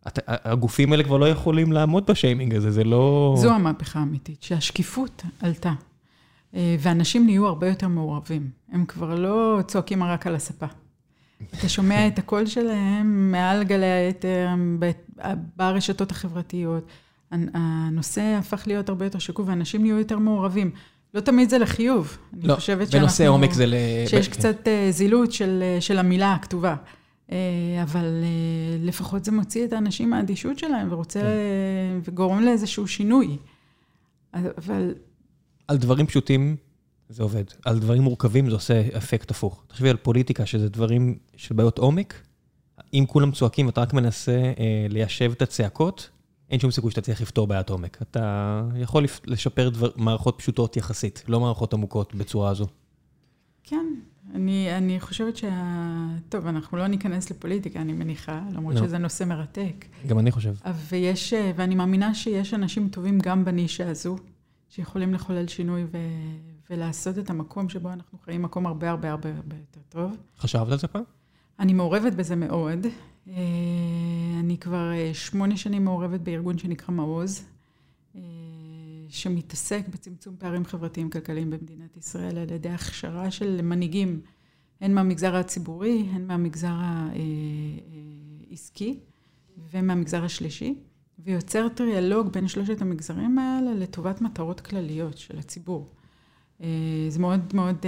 את, 0.08 0.20
הגופים 0.28 0.92
האלה 0.92 1.04
כבר 1.04 1.18
לא 1.18 1.30
יכולים 1.30 1.72
לעמוד 1.72 2.06
בשיימינג 2.06 2.56
הזה, 2.56 2.72
זה 2.72 2.84
לא... 2.84 3.36
זו 3.38 3.52
המהפכה 3.52 4.00
האמיתית, 4.00 4.44
שהשקיפות 4.44 5.24
עלתה. 5.40 5.74
אה, 6.56 6.76
ואנשים 6.80 7.26
נהיו 7.26 7.48
הרבה 7.48 7.68
יותר 7.68 7.88
מעורבים. 7.88 8.50
הם 8.72 8.86
כבר 8.86 9.16
לא 9.16 9.60
צועקים 9.68 10.04
רק 10.04 10.28
על 10.28 10.36
הספה. 10.36 10.66
אתה 11.60 11.70
שומע 11.70 12.08
את 12.08 12.20
הקול 12.20 12.46
שלהם 12.46 13.32
מעל 13.32 13.64
גלי 13.64 13.86
היתר, 13.86 14.50
ברשתות 15.58 16.12
החברתיות. 16.12 16.88
הנושא 17.32 18.36
הפך 18.40 18.64
להיות 18.68 18.90
הרבה 18.90 19.06
יותר 19.06 19.20
שקוף, 19.20 19.48
ואנשים 19.48 19.82
נהיו 19.82 20.00
יותר 20.00 20.18
מעורבים. 20.18 20.72
לא 21.14 21.22
תמיד 21.22 21.50
זה 21.50 21.58
לחיוב. 21.58 22.18
אני 22.34 22.48
לא, 22.48 22.56
חושבת. 22.56 22.96
בנושא 22.96 23.28
עומק 23.28 23.54
זה 23.54 23.66
ל... 23.66 23.74
שיש 24.08 24.28
קצת 24.28 24.68
אה, 24.68 24.88
זילות 24.92 25.32
של, 25.32 25.60
אה, 25.62 25.82
של 25.82 26.00
המילה 26.00 26.34
הכתובה. 26.34 26.76
אה, 27.32 27.38
אבל 27.84 28.06
לפחות 28.80 29.26
זה 29.26 29.32
מוציא 29.32 29.66
את 29.66 29.74
האנשים 29.74 30.10
מהאדישות 30.10 30.60
שלהם 30.60 30.88
ורוצה, 30.92 31.20
כן. 31.20 32.00
וגורם 32.04 32.44
לאיזשהו 32.44 32.88
שינוי. 32.88 33.38
אבל... 34.34 34.94
על 35.68 35.78
דברים 35.78 36.06
פשוטים 36.06 36.56
זה 37.10 37.24
עובד. 37.24 37.44
על 37.66 37.80
דברים 37.80 38.02
מורכבים 38.02 38.50
זה 38.50 38.56
עושה 38.56 38.84
אפקט 38.98 39.32
הפוך. 39.32 39.64
תחשבי 39.68 39.90
על 39.90 39.98
פוליטיקה, 39.98 40.46
שזה 40.46 40.70
דברים 40.70 41.18
של 41.36 41.56
בעיות 41.56 41.78
עומק. 41.78 42.14
אם 42.94 43.06
כולם 43.08 43.32
צועקים, 43.32 43.70
אתה 43.70 43.82
רק 43.82 43.94
מנסה 43.94 44.32
אה, 44.32 44.86
ליישב 44.90 45.32
את 45.32 45.42
הצעקות, 45.42 46.10
אין 46.52 46.60
שום 46.60 46.72
סיכוי 46.72 46.92
שאתה 46.92 47.02
צריך 47.02 47.22
לפתור 47.22 47.48
בעיית 47.48 47.70
עומק. 47.70 48.02
אתה 48.02 48.62
יכול 48.76 49.06
לשפר 49.26 49.70
דבר, 49.70 49.90
מערכות 49.96 50.36
פשוטות 50.38 50.78
יחסית, 50.78 51.24
לא 51.28 51.40
מערכות 51.40 51.74
עמוקות 51.74 52.16
בצורה 52.16 52.50
הזו. 52.50 52.68
כן, 53.64 53.86
אני, 54.34 54.78
אני 54.78 55.00
חושבת 55.00 55.38
שה... 55.38 55.50
טוב, 56.30 56.48
אנחנו 56.48 56.78
לא 56.78 56.88
ניכנס 56.88 57.32
לפוליטיקה, 57.32 57.82
אני 57.82 57.94
מניחה, 57.94 58.42
למרות 58.52 58.76
לא. 58.76 58.82
שזה 58.82 58.98
נושא 58.98 59.24
מרתק. 59.24 59.86
גם 60.08 60.20
אני 60.20 60.32
חושב. 60.32 60.54
ויש, 60.90 61.34
ואני 61.56 61.76
מאמינה 61.76 62.14
שיש 62.14 62.54
אנשים 62.54 62.90
טובים 62.90 63.20
גם 63.20 63.46
בנישה 63.46 63.90
הזו, 63.90 64.16
שיכולים 64.70 65.14
לחולל 65.14 65.48
שינוי 65.48 65.84
ו... 65.84 65.98
ולעשות 66.70 67.20
את 67.20 67.30
המקום 67.30 67.70
שבו 67.70 67.94
אנחנו 67.94 68.18
חיים 68.26 68.42
מקום 68.42 68.66
הרבה 68.68 68.90
הרבה 68.90 69.12
הרבה 69.12 69.30
הרבה 69.36 69.56
יותר 69.56 69.80
טוב. 69.90 70.18
חשבת 70.40 70.72
על 70.72 70.80
זה 70.80 70.88
פעם? 70.88 71.04
אני 71.60 71.74
מעורבת 71.74 72.14
בזה 72.14 72.36
מאוד. 72.36 72.88
אה, 73.28 73.34
אני 74.40 74.58
כבר 74.58 74.92
אה, 74.92 75.14
שמונה 75.14 75.58
שנים 75.58 75.86
מעורבת 75.86 76.20
בארגון 76.20 76.58
שנקרא 76.58 76.96
מעוז, 76.96 77.46
אה, 78.16 78.22
שמתעסק 79.10 79.88
בצמצום 79.90 80.36
פערים 80.40 80.66
חברתיים 80.66 81.10
כלכליים 81.10 81.50
במדינת 81.50 81.98
ישראל 81.98 82.38
על 82.38 82.52
ידי 82.52 82.70
הכשרה 82.70 83.32
של 83.32 83.62
מנהיגים, 83.62 84.22
הן 84.82 84.94
מהמגזר 84.94 85.36
הציבורי, 85.36 86.06
הן 86.12 86.28
מהמגזר 86.28 86.74
העסקי 88.50 89.00
ומהמגזר 89.72 90.24
השלישי, 90.24 90.76
ויוצר 91.20 91.68
טריאלוג 91.70 92.28
בין 92.28 92.48
שלושת 92.48 92.82
המגזרים 92.82 93.40
האלה 93.40 93.74
לטובת 93.74 94.22
מטרות 94.22 94.62
כלליות 94.62 95.18
של 95.18 95.40
הציבור. 95.40 95.90
זה 97.10 97.20
מאוד 97.20 97.54
מאוד 97.54 97.86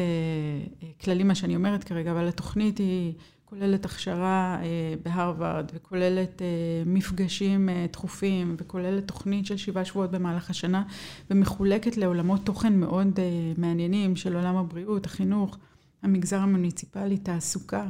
כללי 1.01 1.23
מה 1.23 1.35
שאני 1.35 1.55
אומרת 1.55 1.83
כרגע, 1.83 2.11
אבל 2.11 2.27
התוכנית 2.27 2.77
היא 2.77 3.13
כוללת 3.53 3.85
הכשרה 3.85 4.57
אה, 4.61 4.93
בהרווארד, 5.05 5.71
וכוללת 5.73 6.41
אה, 6.41 6.47
מפגשים 6.85 7.69
אה, 7.69 7.85
תכופים, 7.91 8.55
וכוללת 8.59 9.07
תוכנית 9.07 9.45
של 9.45 9.57
שבעה 9.57 9.85
שבועות 9.85 10.11
במהלך 10.11 10.49
השנה, 10.49 10.83
ומחולקת 11.31 11.97
לעולמות 11.97 12.45
תוכן 12.45 12.79
מאוד 12.79 13.19
מעניינים 13.57 14.15
של 14.15 14.35
עולם 14.35 14.55
הבריאות, 14.55 15.05
החינוך, 15.05 15.57
המגזר 16.03 16.39
המוניציפלי, 16.39 17.17
תעסוקה 17.17 17.87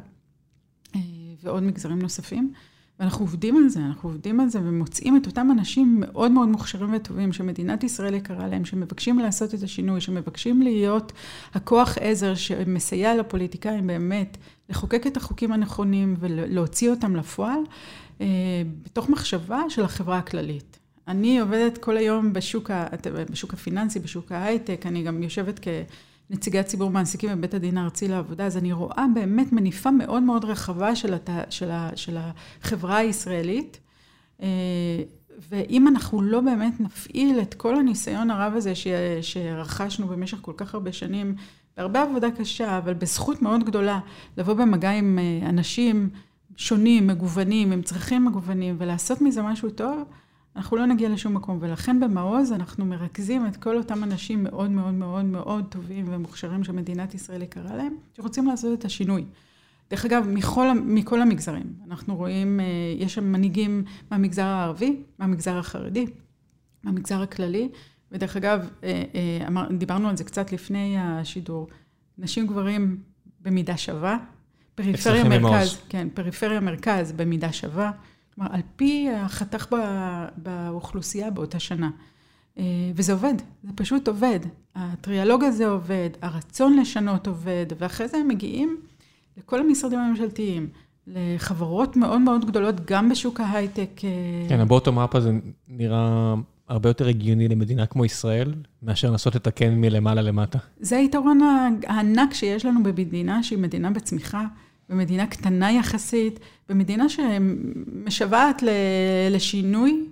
ועוד 1.44 1.64
מגזרים 1.64 2.00
נוספים. 2.00 2.54
ואנחנו 3.00 3.26
עובדים 3.26 3.58
על 3.58 3.70
זה, 3.70 3.80
אנחנו 3.80 4.10
עובדים 4.10 4.40
על 4.40 4.50
זה 4.50 4.60
ומוצאים 4.60 5.18
את 5.18 5.28
אותם 5.28 5.48
אנשים 5.52 5.96
מאוד 6.00 6.32
מאוד 6.32 6.48
מוכשרים 6.48 6.94
וטובים 6.94 7.34
שמדינת 7.34 7.84
ישראל 7.84 8.14
יקרה 8.14 8.48
להם, 8.48 8.66
שמבקשים 8.66 9.20
לעשות 9.20 9.54
את 9.54 9.64
השינוי, 9.64 10.02
שמבקשים 10.02 10.62
להיות 10.62 11.12
הכוח 11.54 11.98
עזר 12.02 12.36
שמסייע 12.36 13.16
לפוליטיקאים 13.16 13.88
באמת 13.88 14.38
לחוקק 14.70 15.08
את 15.08 15.18
החוקים 15.18 15.52
הנכונים 15.52 16.16
ולהוציא 16.20 16.90
אותם 16.90 17.16
לפועל, 17.16 17.60
אה, 18.22 18.28
בתוך 18.84 19.10
מחשבה 19.10 19.62
של 19.70 19.84
החברה 19.84 20.18
הכללית. 20.18 20.80
אני 21.08 21.40
עובדת 21.40 21.78
כל 21.78 21.98
היום 21.98 22.34
בשוק, 22.34 22.72
בשוק 23.32 23.54
הפיננסי, 23.54 24.00
בשוק 24.00 24.32
ההייטק, 24.32 24.86
אני 24.86 25.04
גם 25.04 25.24
יושבת 25.24 25.60
כ... 25.62 25.68
נציגי 26.30 26.64
ציבור 26.64 26.90
מעסיקים 26.90 27.30
בבית 27.30 27.54
הדין 27.54 27.78
הארצי 27.78 28.08
לעבודה, 28.08 28.46
אז 28.46 28.58
אני 28.58 28.74
רואה 28.74 29.06
באמת 29.14 29.54
מניפה 29.54 29.92
מאוד 29.92 30.24
מאוד 30.24 30.46
רחבה 30.46 30.96
של, 30.96 31.14
הת... 31.14 31.30
של, 31.50 31.72
ה... 31.72 31.90
של 31.96 32.18
החברה 32.18 32.98
הישראלית. 32.98 33.80
אה, 34.42 34.48
ואם 35.50 35.88
אנחנו 35.88 36.22
לא 36.22 36.42
באמת 36.42 36.74
נפעיל 36.80 37.40
את 37.42 37.54
כל 37.54 37.76
הניסיון 37.76 38.32
הרב 38.32 38.54
הזה 38.56 38.76
ש... 38.76 38.88
שרכשנו 39.22 40.08
במשך 40.08 40.38
כל 40.42 40.54
כך 40.58 40.74
הרבה 40.74 40.94
שנים, 40.94 41.36
בהרבה 41.78 42.02
עבודה 42.02 42.32
קשה, 42.32 42.78
אבל 42.78 42.94
בזכות 42.94 43.42
מאוד 43.42 43.64
גדולה, 43.64 44.00
לבוא 44.38 44.54
במגע 44.54 44.92
עם 44.92 45.20
אה, 45.20 45.50
אנשים 45.50 46.10
שונים, 46.56 47.08
מגוונים, 47.08 47.72
עם 47.72 47.82
צרכים 47.82 48.26
מגוונים, 48.26 48.76
ולעשות 48.80 49.22
מזה 49.22 49.42
משהו 49.42 49.70
טוב, 49.70 50.04
אנחנו 50.56 50.78
לא 50.78 50.86
נגיע 50.86 51.10
לשום 51.10 51.34
מקום, 51.34 51.58
ולכן 51.62 52.00
במעוז 52.00 52.52
אנחנו 52.52 52.86
מרכזים 52.86 53.48
את 53.48 53.58
כל 53.58 53.78
אותם 53.78 54.04
אנשים 54.04 54.44
מאוד 54.44 54.72
מאוד 54.72 54.94
מאוד 54.94 55.26
מאוד 55.26 55.66
טובים 55.70 56.06
ומוכשרים 56.10 56.64
שמדינת 56.64 57.14
ישראל 57.14 57.42
יקרה 57.42 57.76
להם, 57.76 57.96
שרוצים 58.14 58.48
לעשות 58.48 58.80
את 58.80 58.86
השינוי. 58.86 59.26
דרך 59.92 60.06
אגב, 60.06 60.28
מכל, 60.28 60.68
מכל 60.86 61.22
המגזרים, 61.22 61.74
אנחנו 61.88 62.16
רואים, 62.16 62.60
אה, 62.60 62.66
יש 62.98 63.14
שם 63.14 63.24
מנהיגים 63.24 63.84
מהמגזר 64.12 64.46
הערבי, 64.46 64.96
מהמגזר 65.20 65.58
החרדי, 65.58 66.06
מהמגזר 66.84 67.22
הכללי, 67.22 67.70
ודרך 68.12 68.38
אגב, 68.38 68.70
אה, 68.84 69.04
אה, 69.56 69.64
דיברנו 69.78 70.10
על 70.10 70.18
זה 70.18 70.24
קצת 70.24 70.52
לפני 70.52 70.96
השידור, 71.00 71.68
נשים 72.18 72.48
גברים 72.48 72.98
במידה 73.42 73.78
שווה, 73.78 74.18
פריפריה 74.76 75.24
מרכז, 75.24 75.82
כן, 75.90 76.08
פריפריה 76.14 76.60
מרכז 76.60 77.12
במידה 77.12 77.54
שווה. 77.54 77.92
כלומר, 78.36 78.50
על 78.54 78.62
פי 78.76 79.10
החתך 79.16 79.66
באוכלוסייה 80.38 81.32
באותה 81.32 81.60
שנה. 81.60 81.90
אה, 82.58 82.64
וזה 82.96 83.14
עובד, 83.14 83.34
זה 83.64 83.72
פשוט 83.76 84.08
עובד. 84.08 84.40
הטריאלוג 84.76 85.44
הזה 85.44 85.68
עובד, 85.68 86.10
הרצון 86.22 86.78
לשנות 86.78 87.28
עובד, 87.28 87.66
ואחרי 87.78 88.08
זה 88.08 88.18
הם 88.18 88.28
מגיעים 88.28 88.78
לכל 89.38 89.60
המשרדים 89.60 90.00
הממשלתיים, 90.00 90.70
לחברות 91.08 91.96
מאוד 91.96 92.22
מאוד 92.22 92.46
גדולות, 92.46 92.86
גם 92.86 93.10
בשוק 93.10 93.40
ההייטק. 93.40 94.02
אה, 94.04 94.50
כן, 94.50 94.60
הבוטום-אפ 94.60 95.16
הזה 95.16 95.32
נראה 95.68 96.34
הרבה 96.68 96.90
יותר 96.90 97.08
הגיוני 97.08 97.48
למדינה 97.48 97.86
כמו 97.86 98.06
ישראל, 98.06 98.54
מאשר 98.84 99.12
לנסות 99.12 99.36
לתקן 99.36 99.74
מלמעלה 99.74 100.22
למטה. 100.22 100.60
זה 100.80 100.98
היתרון 100.98 101.40
הענק 101.88 102.34
שיש 102.34 102.66
לנו 102.66 102.84
במדינה, 102.84 103.44
שהיא 103.44 103.60
מדינה 103.60 103.92
בצמיחה. 103.92 104.46
במדינה 104.94 105.28
קטנה 105.28 105.72
יחסית, 105.72 106.40
במדינה 106.70 107.06
שמשוועת 107.10 108.64
לשינוי 109.32 110.06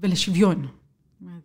ולשוויון. 0.00 0.66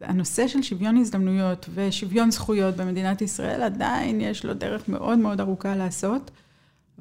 הנושא 0.01 0.47
של 0.47 0.61
שוויון 0.61 0.97
הזדמנויות 0.97 1.69
ושוויון 1.73 2.31
זכויות 2.31 2.75
במדינת 2.75 3.21
ישראל, 3.21 3.61
עדיין 3.61 4.21
יש 4.21 4.45
לו 4.45 4.53
דרך 4.53 4.89
מאוד 4.89 5.17
מאוד 5.17 5.39
ארוכה 5.39 5.75
לעשות, 5.75 6.31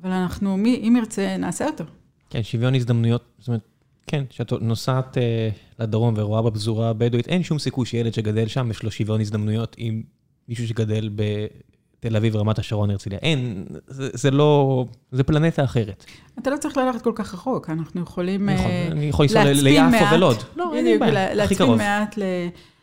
אבל 0.02 0.10
אנחנו, 0.10 0.56
מי, 0.56 0.80
אם 0.88 0.96
ירצה, 0.96 1.36
נעשה 1.36 1.66
אותו. 1.66 1.84
כן, 2.30 2.42
שוויון 2.42 2.74
הזדמנויות, 2.74 3.24
זאת 3.38 3.48
אומרת, 3.48 3.60
כן, 4.06 4.24
כשאת 4.30 4.52
נוסעת 4.52 5.16
uh, 5.16 5.20
לדרום 5.82 6.14
ורואה 6.16 6.42
בפזורה 6.42 6.90
הבדואית, 6.90 7.28
אין 7.28 7.42
שום 7.42 7.58
סיכוי 7.58 7.86
שילד 7.86 8.14
שגדל 8.14 8.46
שם, 8.46 8.70
יש 8.70 8.82
לו 8.82 8.90
שוויון 8.90 9.20
הזדמנויות 9.20 9.76
עם 9.78 10.02
מישהו 10.48 10.68
שגדל 10.68 11.10
ב... 11.14 11.22
תל 12.00 12.16
אביב, 12.16 12.36
רמת 12.36 12.58
השרון, 12.58 12.90
הרצליה. 12.90 13.18
אין, 13.22 13.66
זה, 13.86 14.10
זה 14.12 14.30
לא, 14.30 14.84
זה 15.12 15.24
פלנטה 15.24 15.64
אחרת. 15.64 16.04
אתה 16.38 16.50
לא 16.50 16.56
צריך 16.56 16.76
ללכת 16.76 17.02
כל 17.02 17.12
כך 17.14 17.34
רחוק, 17.34 17.70
אנחנו 17.70 18.00
יכולים 18.00 18.48
נכון, 18.48 18.66
uh, 18.66 18.92
אני 18.92 19.04
יכול 19.04 19.24
לנסוע 19.24 19.44
ליפו 19.44 20.14
ולוד. 20.14 20.36
לא, 20.56 20.74
אין 20.74 20.84
לי 20.84 20.98
בעיה, 20.98 21.44
הכי 21.44 21.54
קרוב. 21.56 21.76
מעט 21.76 22.18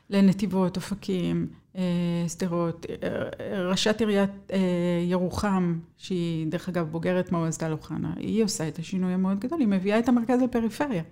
לנתיבות, 0.10 0.78
אופקים, 0.78 1.48
אה, 1.76 1.82
שדרות. 2.28 2.86
אה, 3.04 3.70
ראשת 3.70 4.00
עיריית 4.00 4.52
ירוחם, 5.08 5.80
שהיא 5.98 6.48
דרך 6.48 6.70
אגב 6.70 6.88
בוגרת 6.92 7.32
מעוז 7.32 7.58
טל 7.58 7.72
אוחנה, 7.72 8.14
היא 8.18 8.44
עושה 8.44 8.68
את 8.68 8.80
השינוי 8.80 9.14
המאוד 9.14 9.40
גדול, 9.40 9.60
היא 9.60 9.68
מביאה 9.68 10.00
את 10.00 10.10
המרכז 10.10 10.42
לפריפריה. 10.42 11.04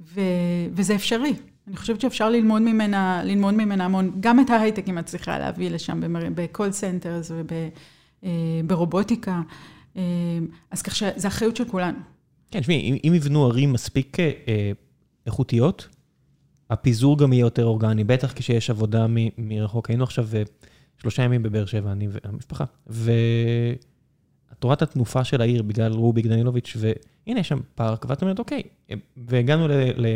ו, 0.00 0.20
וזה 0.72 0.94
אפשרי. 0.94 1.34
אני 1.68 1.76
חושבת 1.76 2.00
שאפשר 2.00 2.30
ללמוד 2.30 2.62
ממנה, 2.62 3.22
ללמוד 3.24 3.54
ממנה 3.54 3.84
המון, 3.84 4.16
גם 4.20 4.40
את 4.40 4.50
ההייטק 4.50 4.86
היא 4.86 4.94
מצליחה 4.94 5.38
להביא 5.38 5.70
לשם 5.70 6.00
ב 6.34 6.42
call 6.42 6.72
centers 6.72 7.32
וברובוטיקה. 8.64 9.40
אז 10.70 10.82
כך 10.82 10.96
שזה 10.96 11.28
אחריות 11.28 11.56
של 11.56 11.64
כולנו. 11.64 11.98
כן, 12.50 12.60
תשמעי, 12.60 13.00
אם 13.04 13.14
יבנו 13.14 13.46
ערים 13.46 13.72
מספיק 13.72 14.20
אה, 14.20 14.72
איכותיות, 15.26 15.88
הפיזור 16.70 17.18
גם 17.18 17.32
יהיה 17.32 17.40
יותר 17.40 17.64
אורגני, 17.64 18.04
בטח 18.04 18.32
כשיש 18.32 18.70
עבודה 18.70 19.06
מרחוק. 19.38 19.90
היינו 19.90 20.04
עכשיו 20.04 20.28
אה, 20.34 20.42
שלושה 20.96 21.22
ימים 21.22 21.42
בבאר 21.42 21.66
שבע, 21.66 21.92
אני 21.92 22.08
והמשפחה, 22.10 22.64
ואת 24.58 24.64
רואה 24.64 24.74
את 24.74 24.82
התנופה 24.82 25.24
של 25.24 25.40
העיר 25.40 25.62
בגלל 25.62 25.92
רוביק 25.92 26.26
דנילוביץ', 26.26 26.76
הנה, 27.26 27.40
יש 27.40 27.48
שם 27.48 27.58
פארק, 27.74 28.04
ואת 28.08 28.22
אומרת, 28.22 28.38
אוקיי, 28.38 28.62
והגענו 29.16 29.66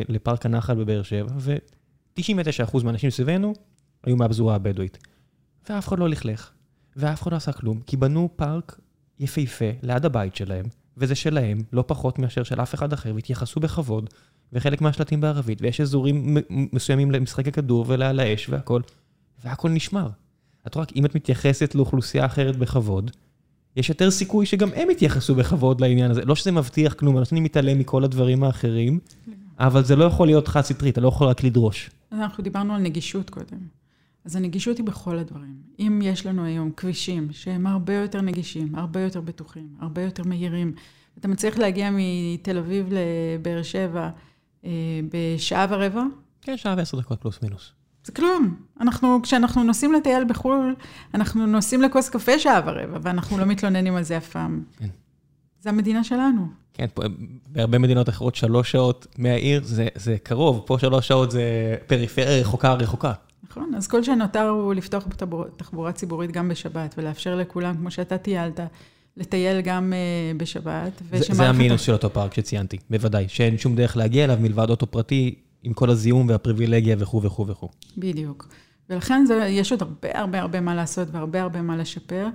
לפארק 0.09 0.47
הנחל 0.47 0.75
בבאר 0.75 1.03
שבע, 1.03 1.33
ו-99% 1.39 2.85
מהאנשים 2.85 3.11
סביבנו 3.11 3.53
היו 4.05 4.17
מהפזורה 4.17 4.55
הבדואית. 4.55 4.99
ואף 5.69 5.89
אחד 5.89 5.99
לא 5.99 6.09
לכלך, 6.09 6.51
ואף 6.97 7.23
אחד 7.23 7.31
לא 7.31 7.37
עשה 7.37 7.53
כלום, 7.53 7.81
כי 7.81 7.97
בנו 7.97 8.29
פארק 8.37 8.81
יפהפה 9.19 9.71
ליד 9.83 10.05
הבית 10.05 10.37
שלהם, 10.37 10.65
וזה 10.97 11.15
שלהם, 11.15 11.59
לא 11.73 11.85
פחות 11.87 12.19
מאשר 12.19 12.43
של 12.43 12.61
אף 12.61 12.75
אחד 12.75 12.93
אחר, 12.93 13.15
והתייחסו 13.15 13.61
בכבוד, 13.61 14.11
וחלק 14.53 14.81
מהשלטים 14.81 15.21
בערבית, 15.21 15.63
ויש 15.63 15.81
אזורים 15.81 16.37
מסוימים 16.51 17.11
למשחקי 17.11 17.53
כדור 17.53 17.85
ולעל 17.89 18.21
האש 18.21 18.49
והכל, 18.49 18.81
והכל 19.45 19.71
נשמר. 19.71 20.09
את 20.67 20.75
רואה, 20.75 20.87
אם 20.97 21.07
את 21.07 21.15
מתייחסת 21.15 21.75
לאוכלוסייה 21.75 22.27
אחרת 22.27 22.57
בכבוד, 22.57 23.11
יש 23.77 23.89
יותר 23.89 24.11
סיכוי 24.11 24.47
שגם 24.47 24.69
הם 24.75 24.91
יתייחסו 24.91 25.35
בכבוד 25.35 25.81
לעניין 25.81 26.11
הזה. 26.11 26.25
לא 26.25 26.35
שזה 26.35 26.53
מבטיח 26.53 26.95
כלום, 26.95 27.19
אני 27.33 27.41
מתעלם 27.41 27.79
מכל 27.79 28.05
הדברים 28.05 28.45
האחרים, 28.45 28.99
אבל 29.59 29.85
זה 29.85 29.97
לא 29.97 30.05
יכול 30.05 30.27
להיות 30.27 30.49
חד 30.49 30.61
סטרי, 30.61 30.91
אתה 30.91 31.01
לא 31.01 31.09
יכול 31.09 31.27
רק 31.27 31.45
לדרוש. 31.45 31.91
אנחנו 32.13 32.45
דיברנו 32.45 32.75
על 32.75 32.81
נגישות 32.83 33.31
קודם. 33.31 33.59
אז 34.25 34.37
הנגישות 34.37 34.79
היא 34.79 34.87
בכל 34.87 35.19
הדברים. 35.19 35.57
אם 35.79 36.01
יש 36.03 36.27
לנו 36.27 36.45
היום 36.45 36.71
כבישים 36.77 37.29
שהם 37.33 37.67
הרבה 37.67 37.95
יותר 37.95 38.21
נגישים, 38.21 38.75
הרבה 38.75 39.01
יותר 39.01 39.21
בטוחים, 39.21 39.69
הרבה 39.81 40.03
יותר 40.03 40.23
מהירים, 40.23 40.75
אתה 41.19 41.29
מצליח 41.29 41.59
להגיע 41.59 41.91
מתל 41.93 42.59
אביב 42.59 42.89
לבאר 42.91 43.63
שבע 43.63 44.11
אה, 44.65 44.71
בשעה 45.13 45.67
ורבע? 45.71 46.03
כן, 46.43 46.57
שעה 46.57 46.75
ועשר 46.79 47.01
דקות 47.01 47.21
פלוס 47.21 47.43
מינוס. 47.43 47.73
זה 48.05 48.13
כלום. 48.13 48.55
אנחנו, 48.81 49.21
כשאנחנו 49.23 49.63
נוסעים 49.63 49.93
לטייל 49.93 50.25
בחו"ל, 50.25 50.75
אנחנו 51.15 51.47
נוסעים 51.47 51.83
לכוס 51.83 52.09
קפה 52.09 52.39
שעה 52.39 52.61
ורבע, 52.65 52.99
ואנחנו 53.03 53.39
לא 53.39 53.45
מתלוננים 53.45 53.97
על 53.97 54.03
זה 54.03 54.17
אף 54.17 54.29
פעם. 54.29 54.63
כן. 54.79 54.89
זה 55.61 55.71
המדינה 55.71 56.05
שלנו. 56.05 56.47
כן, 56.75 56.87
פה, 56.95 57.03
בהרבה 57.47 57.79
מדינות 57.79 58.09
אחרות 58.09 58.35
שלוש 58.35 58.71
שעות 58.71 59.07
מהעיר 59.19 59.61
זה, 59.65 59.89
זה 59.95 60.17
קרוב, 60.23 60.63
פה 60.67 60.79
שלוש 60.79 61.09
שעות 61.09 61.31
זה 61.31 61.77
פריפריה 61.87 62.41
רחוקה 62.41 62.73
רחוקה. 62.73 63.13
נכון, 63.51 63.75
אז 63.77 63.87
כל 63.87 64.03
שנותר 64.03 64.49
הוא 64.49 64.75
לפתוח 64.75 65.07
תחבורה 65.57 65.93
ציבורית 65.93 66.31
גם 66.31 66.49
בשבת, 66.49 66.95
ולאפשר 66.99 67.37
לכולם, 67.37 67.77
כמו 67.77 67.91
שאתה 67.91 68.19
טיילת, 68.19 68.61
לטייל 69.17 69.61
גם 69.61 69.93
uh, 69.93 70.37
בשבת. 70.39 71.03
זה, 71.11 71.35
זה 71.35 71.49
המינוס 71.49 71.81
של 71.81 71.93
אותו 71.93 72.11
פארק 72.11 72.35
שציינתי, 72.35 72.79
בוודאי, 72.91 73.29
שאין 73.29 73.59
שום 73.59 73.77
דרך 73.77 73.97
להגיע 73.97 74.25
אליו 74.25 74.39
מלבד 74.41 74.71
אוטו 74.71 74.87
פרטי 74.87 75.35
עם 75.63 75.73
כל 75.73 75.91
הזיהום 75.91 76.29
והפריבילגיה 76.29 76.97
וכו' 76.99 77.23
וכו' 77.23 77.47
וכו'. 77.47 77.69
בדיוק. 77.97 78.49
ולכן 78.91 79.25
זה, 79.27 79.35
יש 79.35 79.73
עוד 79.73 79.83
הרבה 79.83 80.09
הרבה 80.19 80.41
הרבה 80.41 80.61
מה 80.61 80.75
לעשות 80.75 81.09
והרבה 81.13 81.43
הרבה 81.43 81.63
מה 81.63 81.77
לשפר. 81.77 82.29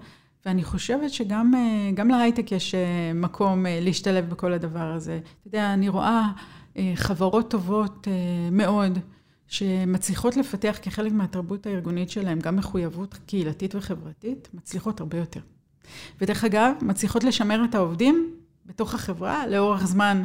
ואני 0.47 0.63
חושבת 0.63 1.11
שגם 1.11 1.51
אה, 1.55 2.03
להייטק 2.05 2.51
יש 2.51 2.75
אה, 2.75 3.11
מקום 3.15 3.65
אה, 3.65 3.79
להשתלב 3.81 4.29
בכל 4.29 4.53
הדבר 4.53 4.79
הזה. 4.79 5.19
אתה 5.23 5.47
יודע, 5.47 5.73
אני 5.73 5.89
רואה 5.89 6.31
חברות 6.95 7.51
טובות 7.51 8.07
מאוד, 8.51 8.99
שמצליחות 9.47 10.37
לפתח 10.37 10.77
כחלק 10.81 11.11
מהתרבות 11.11 11.65
הארגונית 11.65 12.09
שלהם 12.09 12.39
גם 12.39 12.55
מחויבות 12.55 13.17
קהילתית 13.25 13.75
וחברתית, 13.75 14.49
מצליחות 14.53 14.99
הרבה 14.99 15.17
יותר. 15.17 15.39
ודרך 16.21 16.43
אגב, 16.43 16.73
מצליחות 16.81 17.23
לשמר 17.23 17.65
את 17.69 17.75
העובדים 17.75 18.35
בתוך 18.65 18.93
החברה 18.93 19.47
לאורך 19.47 19.85
זמן 19.85 20.23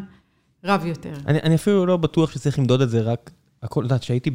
רב 0.64 0.86
יותר. 0.86 1.12
אני, 1.26 1.38
אני 1.38 1.54
אפילו 1.54 1.86
לא 1.86 1.96
בטוח 1.96 2.30
שצריך 2.30 2.58
למדוד 2.58 2.80
את 2.80 2.90
זה 2.90 3.00
רק, 3.00 3.30
הכל, 3.62 3.80
את 3.80 3.84
יודעת, 3.84 4.00
כשהייתי 4.00 4.30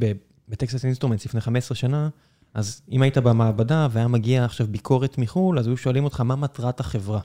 ב 0.49 0.55
Texas 0.55 0.86
Instruments 0.86 1.25
לפני 1.25 1.41
15 1.41 1.75
שנה, 1.75 2.09
אז 2.53 2.82
אם 2.91 3.01
היית 3.01 3.17
במעבדה 3.17 3.88
והיה 3.91 4.07
מגיע 4.07 4.45
עכשיו 4.45 4.67
ביקורת 4.67 5.17
מחו"ל, 5.17 5.59
אז 5.59 5.67
היו 5.67 5.78
שואלים 5.78 6.03
אותך 6.03 6.21
מה 6.21 6.36
מטרת 6.36 6.80
החברה. 6.80 7.19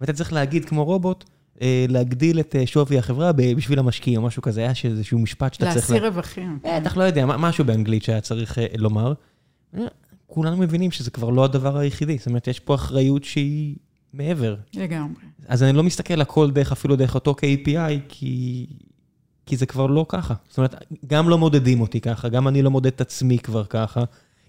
ואתה 0.00 0.12
צריך 0.12 0.32
להגיד 0.32 0.64
כמו 0.64 0.84
רובוט, 0.84 1.24
אה, 1.62 1.86
להגדיל 1.88 2.40
את 2.40 2.56
אה, 2.56 2.66
שווי 2.66 2.98
החברה 2.98 3.32
בשביל 3.32 3.78
המשקיע 3.78 4.18
או 4.18 4.24
משהו 4.24 4.42
כזה, 4.42 4.60
היה 4.60 4.72
איזשהו 4.84 5.18
משפט 5.18 5.54
שאתה 5.54 5.64
צריך... 5.64 5.76
להשיא 5.76 6.06
רווחים. 6.06 6.58
בטח, 6.80 6.96
לא 6.96 7.02
יודע, 7.02 7.26
משהו 7.26 7.64
באנגלית 7.64 8.02
שהיה 8.02 8.20
צריך 8.20 8.58
לומר. 8.78 9.12
כולנו 10.26 10.56
מבינים 10.56 10.90
שזה 10.90 11.10
כבר 11.10 11.30
לא 11.30 11.44
הדבר 11.44 11.78
היחידי, 11.78 12.18
זאת 12.18 12.26
אומרת, 12.26 12.48
יש 12.48 12.60
פה 12.60 12.74
אחריות 12.74 13.24
שהיא 13.24 13.76
מעבר. 14.16 14.56
לגמרי. 14.74 15.22
אז 15.46 15.62
אני 15.62 15.76
לא 15.76 15.82
מסתכל 15.82 16.20
הכל 16.20 16.50
דרך, 16.50 16.72
אפילו 16.72 16.96
דרך 16.96 17.14
אותו 17.14 17.34
KPI, 17.40 18.00
כי, 18.08 18.66
כי 19.46 19.56
זה 19.56 19.66
כבר 19.66 19.86
לא 19.86 20.06
ככה. 20.08 20.34
זאת 20.48 20.58
אומרת, 20.58 20.74
גם 21.06 21.28
לא 21.28 21.38
מודדים 21.38 21.80
אותי 21.80 22.00
ככה, 22.00 22.28
גם 22.28 22.48
אני 22.48 22.62
לא 22.62 22.70
מודד 22.70 22.86
את 22.86 23.00
עצמי 23.00 23.38
כבר 23.38 23.64
ככה. 23.64 24.04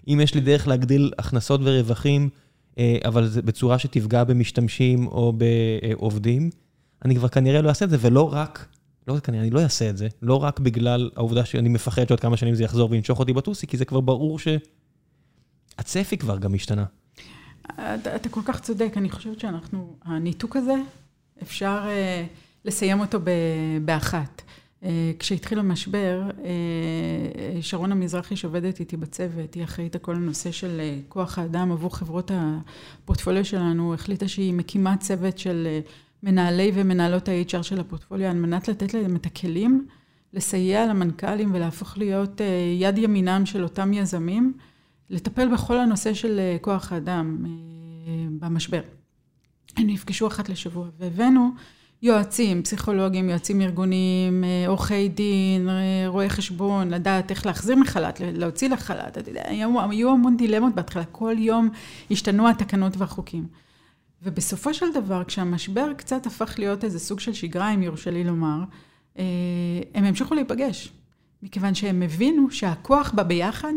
אם 0.08 0.20
יש 0.22 0.34
לי 0.34 0.40
דרך 0.40 0.68
להגדיל 0.68 1.12
הכנסות 1.18 1.60
ורווחים, 1.64 2.28
אה, 2.78 2.98
אבל 3.04 3.26
זה 3.26 3.42
בצורה 3.42 3.78
שתפגע 3.78 4.24
במשתמשים 4.24 5.06
או 5.06 5.32
בעובדים, 5.32 6.50
אני 7.04 7.16
כבר 7.16 7.28
כנראה 7.28 7.62
לא 7.62 7.68
אעשה 7.68 7.84
את 7.84 7.90
זה, 7.90 7.96
ולא 8.00 8.32
רק, 8.32 8.66
לא 9.08 9.18
כנראה, 9.18 9.42
אני 9.42 9.50
לא 9.50 9.60
אעשה 9.60 9.90
את 9.90 9.96
זה, 9.96 10.08
לא 10.22 10.42
רק 10.42 10.60
בגלל 10.60 11.10
העובדה 11.16 11.44
שאני 11.44 11.68
מפחד 11.68 12.08
שעוד 12.08 12.20
כמה 12.20 12.36
שנים 12.36 12.54
זה 12.54 12.64
יחזור 12.64 12.90
וינשוך 12.90 13.18
אותי 13.18 13.32
בטוסי, 13.32 13.66
כי 13.66 13.76
זה 13.76 13.84
כבר 13.84 14.00
ברור 14.00 14.38
שהצפי 14.38 16.16
כבר 16.16 16.38
גם 16.38 16.54
השתנה. 16.54 16.84
אתה, 17.74 18.16
אתה 18.16 18.28
כל 18.28 18.40
כך 18.44 18.60
צודק, 18.60 18.92
אני 18.96 19.10
חושבת 19.10 19.40
שאנחנו, 19.40 19.96
הניתוק 20.04 20.56
הזה, 20.56 20.74
אפשר 21.42 21.84
uh, 21.84 22.64
לסיים 22.64 23.00
אותו 23.00 23.20
ב, 23.20 23.30
באחת. 23.84 24.42
Uh, 24.82 24.86
כשהתחיל 25.18 25.58
המשבר, 25.58 26.22
uh, 26.28 26.42
שרונה 27.60 27.94
מזרחי 27.94 28.36
שעובדת 28.36 28.80
איתי 28.80 28.96
בצוות, 28.96 29.54
היא 29.54 29.64
אחראית 29.64 29.94
על 29.94 30.00
כל 30.00 30.14
הנושא 30.14 30.50
של 30.50 30.80
uh, 30.80 31.12
כוח 31.12 31.38
האדם 31.38 31.72
עבור 31.72 31.96
חברות 31.96 32.30
הפורטפוליו 32.34 33.44
שלנו, 33.44 33.94
החליטה 33.94 34.28
שהיא 34.28 34.54
מקימה 34.54 34.96
צוות 34.96 35.38
של 35.38 35.66
uh, 35.86 35.90
מנהלי 36.22 36.72
ומנהלות 36.74 37.28
ה-HR 37.28 37.62
של 37.62 37.80
הפורטפוליו, 37.80 38.30
על 38.30 38.36
מנת 38.36 38.68
לתת 38.68 38.94
להם 38.94 39.16
את 39.16 39.26
הכלים, 39.26 39.86
לסייע 40.32 40.86
למנכ"לים 40.86 41.54
ולהפוך 41.54 41.98
להיות 41.98 42.40
uh, 42.40 42.44
יד 42.80 42.98
ימינם 42.98 43.46
של 43.46 43.62
אותם 43.62 43.92
יזמים. 43.92 44.52
לטפל 45.10 45.48
בכל 45.52 45.78
הנושא 45.78 46.14
של 46.14 46.38
אה, 46.38 46.56
כוח 46.60 46.92
האדם 46.92 47.44
אה, 47.46 47.50
במשבר. 48.38 48.80
הם 49.76 49.86
נפגשו 49.86 50.26
אחת 50.26 50.48
לשבוע, 50.48 50.88
והבאנו 50.98 51.50
יועצים, 52.02 52.62
פסיכולוגים, 52.62 53.28
יועצים 53.28 53.60
ארגוניים, 53.60 54.44
אה, 54.44 54.68
עורכי 54.68 55.08
דין, 55.08 55.68
רואי 56.06 56.30
חשבון, 56.30 56.90
לדעת 56.90 57.30
איך 57.30 57.46
להחזיר 57.46 57.76
מחל"ת, 57.76 58.20
להוציא 58.20 58.68
לחל"ת. 58.68 59.18
היו, 59.44 59.90
היו 59.90 60.10
המון 60.10 60.36
דילמות 60.36 60.74
בהתחלה, 60.74 61.04
כל 61.04 61.34
יום 61.38 61.68
השתנו 62.10 62.48
התקנות 62.48 62.96
והחוקים. 62.96 63.46
ובסופו 64.22 64.74
של 64.74 64.92
דבר, 64.94 65.24
כשהמשבר 65.24 65.92
קצת 65.96 66.26
הפך 66.26 66.58
להיות 66.58 66.84
איזה 66.84 66.98
סוג 66.98 67.20
של 67.20 67.32
שגרה, 67.32 67.74
אם 67.74 67.82
יורשה 67.82 68.10
לי 68.10 68.24
לומר, 68.24 68.58
הם 69.94 70.04
המשיכו 70.04 70.34
להיפגש. 70.34 70.92
מכיוון 71.42 71.74
שהם 71.74 72.02
הבינו 72.02 72.50
שהכוח 72.50 73.12
בא 73.14 73.22
ביחד, 73.22 73.72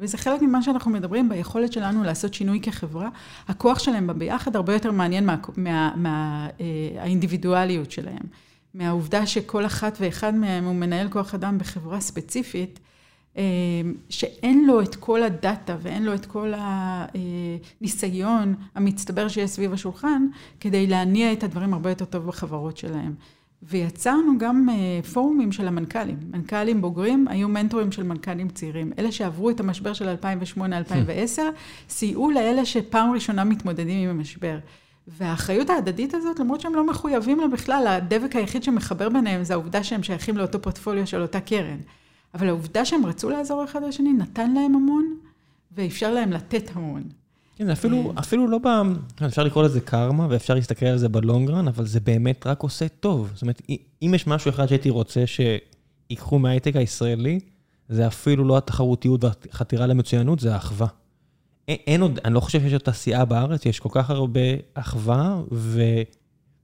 וזה 0.00 0.18
חלק 0.18 0.42
ממה 0.42 0.62
שאנחנו 0.62 0.90
מדברים 0.90 1.28
ביכולת 1.28 1.72
שלנו 1.72 2.04
לעשות 2.04 2.34
שינוי 2.34 2.60
כחברה. 2.60 3.08
הכוח 3.48 3.78
שלהם 3.78 4.06
בביחד 4.06 4.56
הרבה 4.56 4.72
יותר 4.72 4.92
מעניין 4.92 5.28
מהאינדיבידואליות 5.96 7.86
מה, 7.86 7.92
מה, 7.92 8.00
אה, 8.00 8.04
שלהם. 8.04 8.26
מהעובדה 8.74 9.26
שכל 9.26 9.66
אחת 9.66 9.98
ואחד 10.00 10.34
מהם 10.34 10.64
הוא 10.64 10.74
מנהל 10.74 11.08
כוח 11.08 11.34
אדם 11.34 11.58
בחברה 11.58 12.00
ספציפית, 12.00 12.80
אה, 13.36 13.42
שאין 14.08 14.66
לו 14.66 14.82
את 14.82 14.94
כל 14.94 15.22
הדאטה 15.22 15.76
ואין 15.82 16.04
לו 16.04 16.14
את 16.14 16.26
כל 16.26 16.52
הניסיון 17.80 18.54
המצטבר 18.74 19.28
שיש 19.28 19.50
סביב 19.50 19.72
השולחן, 19.72 20.26
כדי 20.60 20.86
להניע 20.86 21.32
את 21.32 21.44
הדברים 21.44 21.74
הרבה 21.74 21.90
יותר 21.90 22.04
טוב 22.04 22.26
בחברות 22.26 22.76
שלהם. 22.76 23.14
ויצרנו 23.62 24.38
גם 24.38 24.68
אה, 24.68 25.00
פורומים 25.12 25.52
של 25.52 25.68
המנכ"לים. 25.68 26.18
מנכ"לים 26.30 26.80
בוגרים 26.80 27.28
היו 27.28 27.48
מנטורים 27.48 27.92
של 27.92 28.02
מנכ"לים 28.02 28.48
צעירים. 28.48 28.92
אלה 28.98 29.12
שעברו 29.12 29.50
את 29.50 29.60
המשבר 29.60 29.92
של 29.92 30.14
2008-2010, 30.56 31.40
סייעו 31.88 32.30
לאלה 32.30 32.64
שפעם 32.64 33.10
ראשונה 33.12 33.44
מתמודדים 33.44 34.08
עם 34.08 34.16
המשבר. 34.16 34.58
והאחריות 35.08 35.70
ההדדית 35.70 36.14
הזאת, 36.14 36.40
למרות 36.40 36.60
שהם 36.60 36.74
לא 36.74 36.86
מחויבים 36.86 37.40
לה 37.40 37.48
בכלל, 37.48 37.86
הדבק 37.86 38.36
היחיד 38.36 38.62
שמחבר 38.62 39.08
ביניהם 39.08 39.44
זה 39.44 39.52
העובדה 39.52 39.84
שהם 39.84 40.02
שייכים 40.02 40.36
לאותו 40.36 40.62
פורטפוליו 40.62 41.06
של 41.06 41.22
אותה 41.22 41.40
קרן. 41.40 41.78
אבל 42.34 42.48
העובדה 42.48 42.84
שהם 42.84 43.06
רצו 43.06 43.30
לעזור 43.30 43.64
אחד 43.64 43.82
לשני 43.82 44.12
נתן 44.12 44.52
להם 44.52 44.74
המון, 44.74 45.16
ואפשר 45.76 46.14
להם 46.14 46.32
לתת 46.32 46.70
המון. 46.74 47.02
כן, 47.58 47.70
אפילו, 47.70 48.12
אפילו 48.18 48.48
לא 48.48 48.58
ב... 48.58 48.66
אפשר 49.26 49.42
לקרוא 49.42 49.64
לזה 49.64 49.80
קרמה, 49.80 50.26
ואפשר 50.30 50.54
להסתכל 50.54 50.86
על 50.86 50.98
זה 50.98 51.08
בלונגרן, 51.08 51.68
אבל 51.68 51.86
זה 51.86 52.00
באמת 52.00 52.46
רק 52.46 52.62
עושה 52.62 52.88
טוב. 52.88 53.30
זאת 53.34 53.42
אומרת, 53.42 53.62
אם 54.02 54.12
יש 54.14 54.26
משהו 54.26 54.48
אחד 54.48 54.66
שהייתי 54.66 54.90
רוצה 54.90 55.24
שיקחו 55.26 56.38
מההייטק 56.38 56.76
הישראלי, 56.76 57.40
זה 57.88 58.06
אפילו 58.06 58.44
לא 58.44 58.56
התחרותיות 58.56 59.24
והחתירה 59.24 59.86
למצוינות, 59.86 60.40
זה 60.40 60.54
האחווה. 60.54 60.86
אין 61.68 62.02
עוד, 62.02 62.18
אני 62.24 62.34
לא 62.34 62.40
חושב 62.40 62.60
שיש 62.60 62.72
עוד 62.72 62.82
תעשייה 62.82 63.24
בארץ, 63.24 63.66
יש 63.66 63.80
כל 63.80 63.88
כך 63.92 64.10
הרבה 64.10 64.40
אחווה, 64.74 65.40
ו... 65.52 65.82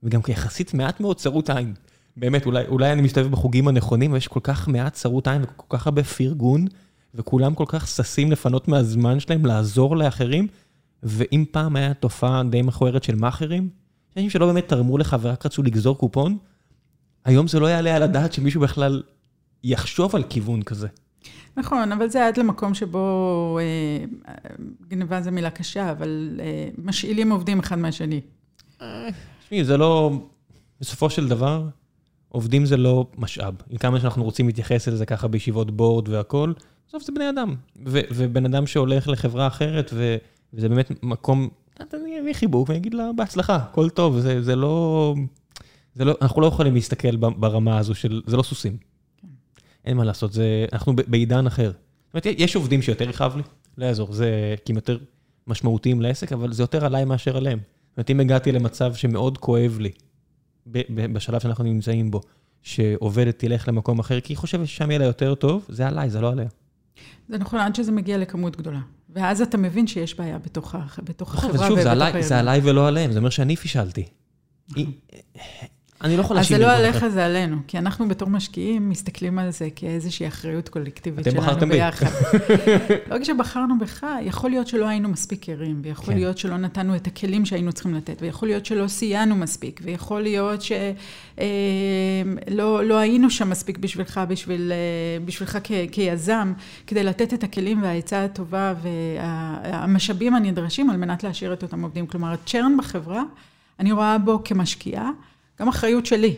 וגם 0.03 0.21
יחסית 0.27 0.73
מעט 0.73 0.99
מאוד 0.99 1.17
צרות 1.17 1.49
עין. 1.49 1.73
באמת, 2.17 2.45
אולי, 2.45 2.67
אולי 2.67 2.91
אני 2.91 3.01
מסתובב 3.01 3.31
בחוגים 3.31 3.67
הנכונים, 3.67 4.13
ויש 4.13 4.27
כל 4.27 4.39
כך 4.43 4.67
מעט 4.67 4.93
צרות 4.93 5.27
עין 5.27 5.43
וכל 5.43 5.77
כך 5.77 5.87
הרבה 5.87 6.03
פרגון, 6.03 6.65
וכולם 7.15 7.55
כל 7.55 7.65
כך 7.67 7.87
ששים 7.87 8.31
לפנות 8.31 8.67
מהזמן 8.67 9.19
שלהם 9.19 9.45
לעזור 9.45 9.97
לאחרים. 9.97 10.47
ואם 11.05 11.45
פעם 11.51 11.75
היה 11.75 11.93
תופעה 11.93 12.43
די 12.43 12.61
מכוערת 12.61 13.03
של 13.03 13.15
מאכערים, 13.15 13.69
אנשים 14.17 14.29
שלא 14.29 14.45
באמת 14.45 14.67
תרמו 14.67 14.97
לך 14.97 15.15
ורק 15.21 15.45
רצו 15.45 15.63
לגזור 15.63 15.97
קופון, 15.97 16.37
היום 17.25 17.47
זה 17.47 17.59
לא 17.59 17.67
יעלה 17.67 17.95
על 17.95 18.03
הדעת 18.03 18.33
שמישהו 18.33 18.61
בכלל 18.61 19.03
יחשוב 19.63 20.15
על 20.15 20.23
כיוון 20.23 20.61
כזה. 20.61 20.87
נכון, 21.57 21.91
אבל 21.91 22.09
זה 22.09 22.27
עד 22.27 22.37
למקום 22.37 22.73
שבו, 22.73 23.59
אה, 23.61 24.33
גנבה 24.87 25.21
זו 25.21 25.31
מילה 25.31 25.49
קשה, 25.49 25.91
אבל 25.91 26.39
אה, 26.43 26.69
משאילים 26.77 27.31
עובדים 27.31 27.59
אחד 27.59 27.77
מהשני. 27.77 28.21
תשמעי, 29.43 29.63
זה 29.63 29.77
לא, 29.77 30.11
בסופו 30.81 31.09
של 31.09 31.27
דבר, 31.27 31.67
עובדים 32.29 32.65
זה 32.65 32.77
לא 32.77 33.07
משאב. 33.17 33.53
עם 33.69 33.77
כמה 33.77 33.99
שאנחנו 33.99 34.23
רוצים 34.23 34.47
להתייחס 34.47 34.87
לזה 34.87 35.05
ככה 35.05 35.27
בישיבות 35.27 35.71
בורד 35.71 36.09
והכול, 36.09 36.53
בסוף 36.87 37.03
זה 37.03 37.11
בני 37.11 37.29
אדם. 37.29 37.55
ובן 37.85 38.45
אדם 38.45 38.67
שהולך 38.67 39.07
לחברה 39.07 39.47
אחרת 39.47 39.91
ו... 39.93 40.17
וזה 40.55 40.69
באמת 40.69 41.03
מקום, 41.03 41.49
אני 41.79 42.19
אביא 42.21 42.33
חיבוק 42.33 42.69
ואני 42.69 42.79
אגיד 42.79 42.93
לה, 42.93 43.09
בהצלחה, 43.15 43.55
הכל 43.55 43.89
טוב, 43.89 44.19
זה, 44.19 44.41
זה 44.41 44.55
לא... 44.55 45.15
זה 45.95 46.05
לא, 46.05 46.15
אנחנו 46.21 46.41
לא 46.41 46.47
יכולים 46.47 46.73
להסתכל 46.73 47.15
ברמה 47.15 47.77
הזו 47.77 47.95
של, 47.95 48.21
זה 48.25 48.37
לא 48.37 48.43
סוסים. 48.43 48.77
כן. 49.21 49.27
אין 49.85 49.97
מה 49.97 50.03
לעשות, 50.03 50.33
זה, 50.33 50.65
אנחנו 50.73 50.95
בעידן 51.07 51.47
אחר. 51.47 51.71
זאת 51.71 52.25
אומרת, 52.25 52.39
יש 52.39 52.55
עובדים 52.55 52.81
שיותר 52.81 53.09
יכאב 53.09 53.35
לי, 53.37 53.43
לא 53.77 53.85
יעזור, 53.85 54.13
זה 54.13 54.55
כי 54.65 54.71
הם 54.71 54.75
יותר 54.75 54.97
משמעותיים 55.47 56.01
לעסק, 56.01 56.33
אבל 56.33 56.53
זה 56.53 56.63
יותר 56.63 56.85
עליי 56.85 57.05
מאשר 57.05 57.37
עליהם. 57.37 57.59
זאת 57.59 57.97
אומרת, 57.97 58.09
אם 58.09 58.19
הגעתי 58.19 58.51
למצב 58.51 58.93
שמאוד 58.93 59.37
כואב 59.37 59.77
לי, 59.79 59.91
בשלב 61.13 61.39
שאנחנו 61.39 61.63
נמצאים 61.63 62.11
בו, 62.11 62.21
שעובדת 62.61 63.39
תלך 63.39 63.67
למקום 63.67 63.99
אחר, 63.99 64.19
כי 64.19 64.33
היא 64.33 64.37
חושבת 64.37 64.67
ששם 64.67 64.91
יהיה 64.91 64.99
לה 64.99 65.05
יותר 65.05 65.35
טוב, 65.35 65.65
זה 65.69 65.87
עליי, 65.87 66.09
זה 66.09 66.21
לא 66.21 66.31
עליה. 66.31 66.47
זה 67.29 67.37
נכון, 67.37 67.59
עד 67.59 67.75
שזה 67.75 67.91
מגיע 67.91 68.17
לכמות 68.17 68.55
גדולה. 68.55 68.79
ואז 69.15 69.41
אתה 69.41 69.57
מבין 69.57 69.87
שיש 69.87 70.17
בעיה 70.17 70.37
בתוך, 70.37 70.75
בתוך 71.03 71.35
החברה 71.35 71.51
ובתוך 71.51 71.87
הארגון. 71.87 72.21
זה 72.21 72.39
עליי 72.39 72.59
ולא 72.63 72.87
עליהם, 72.87 73.11
זה 73.11 73.19
אומר 73.19 73.29
שאני 73.29 73.55
פישלתי. 73.55 74.05
אני 76.05 76.17
לא 76.17 76.21
יכול 76.21 76.35
להאשים 76.35 76.55
אז 76.55 76.61
זה 76.61 76.67
לא 76.67 76.71
עליך, 76.71 77.07
זה 77.07 77.25
עלינו. 77.25 77.57
כי 77.67 77.77
אנחנו 77.77 78.07
בתור 78.07 78.29
משקיעים 78.29 78.89
מסתכלים 78.89 79.39
על 79.39 79.51
זה 79.51 79.67
כאיזושהי 79.75 80.27
אחריות 80.27 80.69
קולקטיבית 80.69 81.25
שלנו 81.31 81.67
ביחד. 81.67 82.09
לא 83.09 83.19
כשבחרנו 83.19 83.79
בך, 83.79 84.05
יכול 84.21 84.49
להיות 84.49 84.67
שלא 84.67 84.87
היינו 84.87 85.09
מספיק 85.09 85.49
ערים, 85.49 85.81
ויכול 85.83 86.13
כן. 86.13 86.19
להיות 86.19 86.37
שלא 86.37 86.57
נתנו 86.57 86.95
את 86.95 87.07
הכלים 87.07 87.45
שהיינו 87.45 87.73
צריכים 87.73 87.95
לתת, 87.95 88.21
ויכול 88.21 88.47
להיות 88.47 88.65
שלא 88.65 88.87
סייענו 88.87 89.35
מספיק, 89.35 89.79
ויכול 89.83 90.21
להיות 90.21 90.61
שלא 90.61 90.85
לא 92.85 92.97
היינו 92.97 93.29
שם 93.29 93.49
מספיק 93.49 93.77
בשבילך, 93.77 94.21
בשביל, 94.27 94.71
אה, 94.71 95.25
בשבילך 95.25 95.57
כ, 95.63 95.71
כיזם, 95.91 96.53
כדי 96.87 97.03
לתת 97.03 97.33
את 97.33 97.43
הכלים 97.43 97.83
והעצה 97.83 98.23
הטובה 98.23 98.73
והמשאבים 98.81 100.35
הנדרשים 100.35 100.89
על 100.89 100.97
מנת 100.97 101.23
להשאיר 101.23 101.53
את 101.53 101.63
אותם 101.63 101.83
עובדים. 101.83 102.07
כלומר, 102.07 102.33
ה 102.33 102.40
churn 102.40 102.77
בחברה, 102.77 103.23
אני 103.79 103.91
רואה 103.91 104.17
בו 104.17 104.41
כמשקיעה. 104.43 105.09
גם 105.59 105.67
אחריות 105.67 106.05
שלי. 106.05 106.35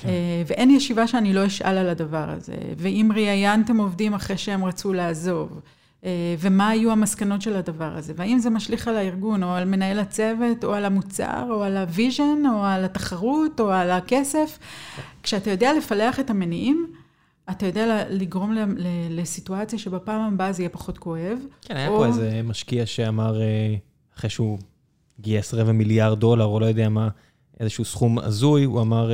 כן. 0.00 0.08
אה, 0.08 0.42
ואין 0.46 0.70
ישיבה 0.70 1.06
שאני 1.06 1.32
לא 1.32 1.46
אשאל 1.46 1.78
על 1.78 1.88
הדבר 1.88 2.30
הזה. 2.30 2.56
ואם 2.76 3.10
ראיינתם 3.14 3.76
עובדים 3.76 4.14
אחרי 4.14 4.38
שהם 4.38 4.64
רצו 4.64 4.92
לעזוב, 4.92 5.60
אה, 6.04 6.34
ומה 6.38 6.68
היו 6.68 6.92
המסקנות 6.92 7.42
של 7.42 7.56
הדבר 7.56 7.96
הזה, 7.96 8.12
והאם 8.16 8.38
זה 8.38 8.50
משליך 8.50 8.88
על 8.88 8.96
הארגון, 8.96 9.42
או 9.42 9.48
על 9.48 9.64
מנהל 9.64 9.98
הצוות, 9.98 10.64
או 10.64 10.74
על 10.74 10.84
המוצר, 10.84 11.46
או 11.50 11.62
על 11.62 11.76
ה 11.76 11.85
vision, 11.85 12.46
או 12.54 12.64
על 12.64 12.84
התחרות, 12.84 13.60
או 13.60 13.70
על 13.70 13.90
הכסף. 13.90 14.58
כשאתה 15.22 15.50
יודע 15.50 15.72
לפלח 15.72 16.20
את 16.20 16.30
המניעים, 16.30 16.86
אתה 17.50 17.66
יודע 17.66 18.04
לגרום 18.10 18.54
לסיטואציה 19.10 19.78
שבפעם 19.78 20.34
הבאה 20.34 20.52
זה 20.52 20.62
יהיה 20.62 20.70
פחות 20.70 20.98
כואב. 20.98 21.38
כן, 21.62 21.76
היה 21.76 21.88
פה 21.88 22.06
איזה 22.06 22.40
משקיע 22.44 22.86
שאמר, 22.86 23.40
אחרי 24.16 24.30
שהוא 24.30 24.58
גייס 25.20 25.54
רבע 25.54 25.72
מיליארד 25.72 26.20
דולר, 26.20 26.44
או 26.44 26.60
לא 26.60 26.66
יודע 26.66 26.88
מה, 26.88 27.08
איזשהו 27.60 27.84
סכום 27.84 28.18
הזוי, 28.18 28.64
הוא 28.64 28.80
אמר, 28.80 29.10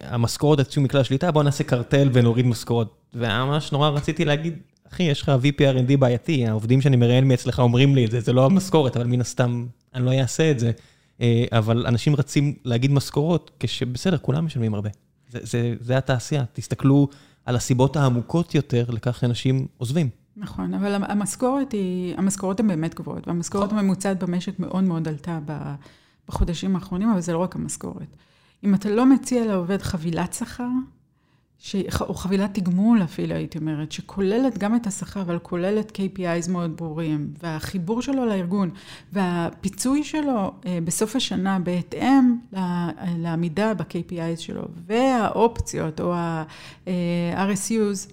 המשכורות 0.00 0.58
יצאו 0.58 0.82
מכלל 0.82 1.02
שליטה, 1.02 1.30
בואו 1.30 1.44
נעשה 1.44 1.64
קרטל 1.64 2.08
ונוריד 2.12 2.46
משכורות. 2.46 2.96
וממש 3.14 3.72
נורא 3.72 3.88
רציתי 3.88 4.24
להגיד, 4.24 4.58
אחי, 4.92 5.02
יש 5.02 5.22
לך 5.22 5.32
VP 5.42 5.96
בעייתי, 5.98 6.46
העובדים 6.46 6.80
שאני 6.80 6.96
מראיין 6.96 7.28
מאצלך 7.28 7.58
אומרים 7.58 7.94
לי 7.94 8.04
את 8.04 8.10
זה, 8.10 8.20
זה 8.20 8.32
לא 8.32 8.46
המשכורת, 8.46 8.96
אבל 8.96 9.06
מן 9.06 9.20
הסתם 9.20 9.66
אני 9.94 10.04
לא 10.04 10.12
אעשה 10.12 10.50
את 10.50 10.58
זה. 10.58 10.70
אבל 11.52 11.86
אנשים 11.86 12.16
רצים 12.16 12.54
להגיד 12.64 12.90
משכורות, 12.90 13.50
כשבסדר, 13.60 14.18
כולם 14.18 14.44
משלמים 14.44 14.74
הרבה. 14.74 14.90
זה, 15.28 15.38
זה, 15.42 15.74
זה 15.80 15.96
התעשייה, 15.96 16.44
תסתכלו 16.52 17.08
על 17.44 17.56
הסיבות 17.56 17.96
העמוקות 17.96 18.54
יותר 18.54 18.84
לכך 18.88 19.18
שאנשים 19.18 19.66
עוזבים. 19.78 20.08
נכון, 20.36 20.74
אבל 20.74 20.94
המשכורת 20.94 21.72
היא, 21.72 22.14
המשכורות 22.18 22.60
הן 22.60 22.68
באמת 22.68 22.94
גבוהות, 22.94 23.28
והמשכורת 23.28 23.72
הממוצעת 23.72 24.22
במשק 24.22 24.58
מאוד 24.58 24.84
מאוד 24.84 25.08
עלתה 25.08 25.38
בחודשים 26.28 26.74
האחרונים, 26.74 27.10
אבל 27.10 27.20
זה 27.20 27.32
לא 27.32 27.38
רק 27.38 27.56
המשכורת. 27.56 28.16
אם 28.64 28.74
אתה 28.74 28.90
לא 28.90 29.06
מציע 29.06 29.46
לעובד 29.46 29.82
חבילת 29.82 30.32
שכר, 30.32 30.68
ש... 31.58 31.76
או 32.00 32.14
חבילת 32.14 32.54
תגמול 32.54 33.02
אפילו, 33.02 33.34
הייתי 33.34 33.58
אומרת, 33.58 33.92
שכוללת 33.92 34.58
גם 34.58 34.76
את 34.76 34.86
השכר, 34.86 35.20
אבל 35.20 35.38
כוללת 35.38 35.98
KPIs 35.98 36.50
מאוד 36.50 36.76
ברורים, 36.76 37.34
והחיבור 37.42 38.02
שלו 38.02 38.26
לארגון, 38.26 38.70
והפיצוי 39.12 40.04
שלו 40.04 40.52
אה, 40.66 40.78
בסוף 40.84 41.16
השנה 41.16 41.58
בהתאם 41.58 42.36
לעמידה 43.18 43.74
ב-KPIs 43.74 44.38
שלו, 44.38 44.62
והאופציות 44.86 46.00
או 46.00 46.14
ה-RSUs, 46.14 48.10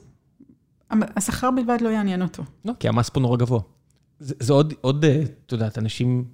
אה, 0.91 0.97
השכר 1.15 1.51
בלבד 1.51 1.77
לא 1.81 1.89
יעניין 1.89 2.21
אותו. 2.21 2.43
לא, 2.65 2.73
כי 2.79 2.87
המס 2.87 3.09
פה 3.09 3.19
נורא 3.19 3.37
גבוה. 3.37 3.59
זה, 4.19 4.35
זה 4.39 4.53
עוד, 4.53 4.73
עוד, 4.81 5.05
אה, 5.05 5.23
את 5.45 5.51
יודעת, 5.51 5.77
אנשים 5.77 6.25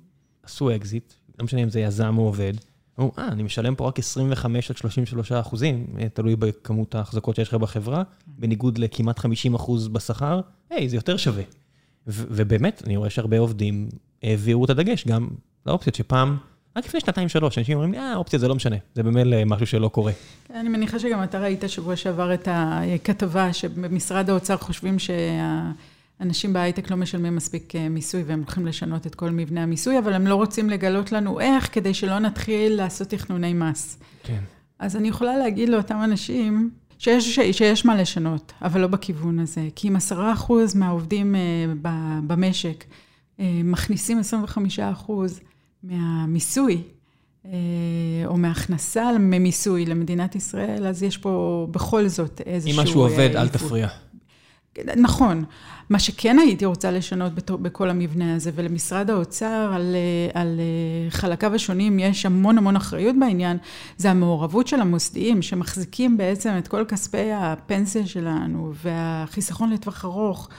עשו 0.44 0.76
אקזיט, 0.76 1.14
לא 1.40 1.46
משנה 1.46 1.64
אם 1.64 1.70
זה 1.70 1.80
יזם 1.80 2.18
או 2.18 2.24
עובד, 2.24 2.54
אמרו, 3.00 3.12
אה, 3.18 3.28
אני 3.28 3.44
משלם 3.44 3.76
פה 3.76 3.88
רק 3.88 4.00
25 4.00 4.72
עד 4.72 4.78
33 4.78 5.32
אחוזים, 5.32 5.86
אה, 6.00 6.10
תלוי 6.10 6.36
בכמות 6.36 6.96
ההחזקות 6.96 7.36
שיש 7.36 7.48
לך 7.48 7.54
בחברה, 7.54 8.04
בניגוד 8.28 8.78
לכמעט 8.78 9.20
50 9.20 9.56
אחוז 9.56 9.88
בשכר, 9.88 10.42
היי, 10.70 10.90
זה 10.90 10.96
יותר 10.96 11.18
שווה. 11.18 11.44
ובאמת, 12.08 12.82
אני 12.86 12.98
רואה 12.98 13.10
שהרבה 13.10 13.40
עובדים 13.40 13.90
העבירו 14.24 14.66
את 14.66 14.70
הדגש 14.70 15.08
גם 15.08 15.28
לאופציות 15.66 15.96
שפעם, 15.96 16.38
רק 16.76 16.86
לפני 16.86 17.00
שנתיים-שלוש, 17.00 17.58
אנשים 17.58 17.74
אומרים 17.74 17.92
לי, 17.92 18.00
אה, 18.00 18.16
אופציה 18.16 18.40
זה 18.40 18.48
לא 18.48 18.56
משנה, 18.56 18.76
זה 18.96 19.04
במילא 19.04 19.46
משהו 19.46 19.68
שלא 19.68 19.88
קורה. 19.88 20.12
אני 20.56 20.70
מניחה 20.70 21.00
שגם 21.00 21.24
אתה 21.24 21.40
ראית 21.40 21.64
שבוע 21.68 21.96
שעבר 21.96 22.34
את 22.34 22.48
הכתבה 22.52 23.54
שבמשרד 23.54 24.30
האוצר 24.30 24.58
חושבים 24.58 25.00
שה... 25.00 25.14
אנשים 26.22 26.54
בהייטק 26.54 26.92
לא 26.92 26.98
משלמים 26.98 27.36
מספיק 27.36 27.76
אה, 27.76 27.90
מיסוי 27.90 28.24
והם 28.24 28.40
הולכים 28.40 28.66
לשנות 28.66 29.08
את 29.08 29.16
כל 29.16 29.30
מבנה 29.30 29.64
המיסוי, 29.64 30.00
אבל 30.00 30.14
הם 30.14 30.28
לא 30.28 30.36
רוצים 30.36 30.70
לגלות 30.70 31.12
לנו 31.12 31.40
איך 31.40 31.70
כדי 31.72 31.94
שלא 31.94 32.20
נתחיל 32.20 32.74
לעשות 32.74 33.08
תכנוני 33.08 33.54
מס. 33.54 34.00
כן. 34.24 34.40
אז 34.80 34.96
אני 34.96 35.08
יכולה 35.08 35.38
להגיד 35.38 35.70
לאותם 35.70 36.00
אנשים 36.04 36.70
שיש, 36.98 37.40
שיש 37.52 37.86
מה 37.86 37.96
לשנות, 37.96 38.54
אבל 38.62 38.82
לא 38.82 38.88
בכיוון 38.88 39.40
הזה. 39.40 39.68
כי 39.76 39.88
אם 39.88 39.96
עשרה 39.96 40.34
אחוז 40.34 40.76
מהעובדים 40.76 41.36
אה, 41.36 41.42
במשק 42.28 42.84
אה, 43.40 43.62
מכניסים 43.64 44.20
25 44.20 44.80
אחוז 44.80 45.40
מהמיסוי, 45.84 46.82
או 48.26 48.38
מהכנסה 48.38 49.12
ממיסוי 49.20 49.86
למדינת 49.86 50.36
ישראל, 50.36 50.88
אז 50.88 51.04
יש 51.04 51.18
פה 51.18 51.68
בכל 51.72 52.08
זאת 52.08 52.42
איזשהו... 52.46 52.80
אם 52.80 52.84
משהו 52.84 53.02
עובד, 53.02 53.36
אל 53.36 53.48
תפריע. 53.48 53.88
נכון. 54.96 55.44
מה 55.90 56.00
שכן 56.00 56.40
הייתי 56.40 56.66
רוצה 56.66 56.92
לשנות 56.92 57.34
בכל 57.50 57.90
המבנה 57.90 58.36
הזה, 58.36 58.52
ולמשרד 58.56 59.10
האוצר 59.10 59.72
על, 59.74 59.96
על 60.34 60.60
חלקיו 61.10 61.56
השונים 61.56 62.00
יש 62.00 62.26
המון 62.26 62.58
המון 62.58 62.76
אחריות 62.76 63.16
בעניין, 63.20 63.58
זה 63.98 64.12
המעורבות 64.12 64.68
של 64.68 64.82
המוסדיים 64.82 65.42
שמחזיקים 65.42 66.18
בעצם 66.18 66.50
את 66.58 66.68
כל 66.68 66.86
כספי 66.88 67.32
הפנסיה 67.32 68.06
שלנו 68.06 68.72
והחיסכון 68.84 69.70
לטווח 69.70 70.06
ארוך. 70.06 70.50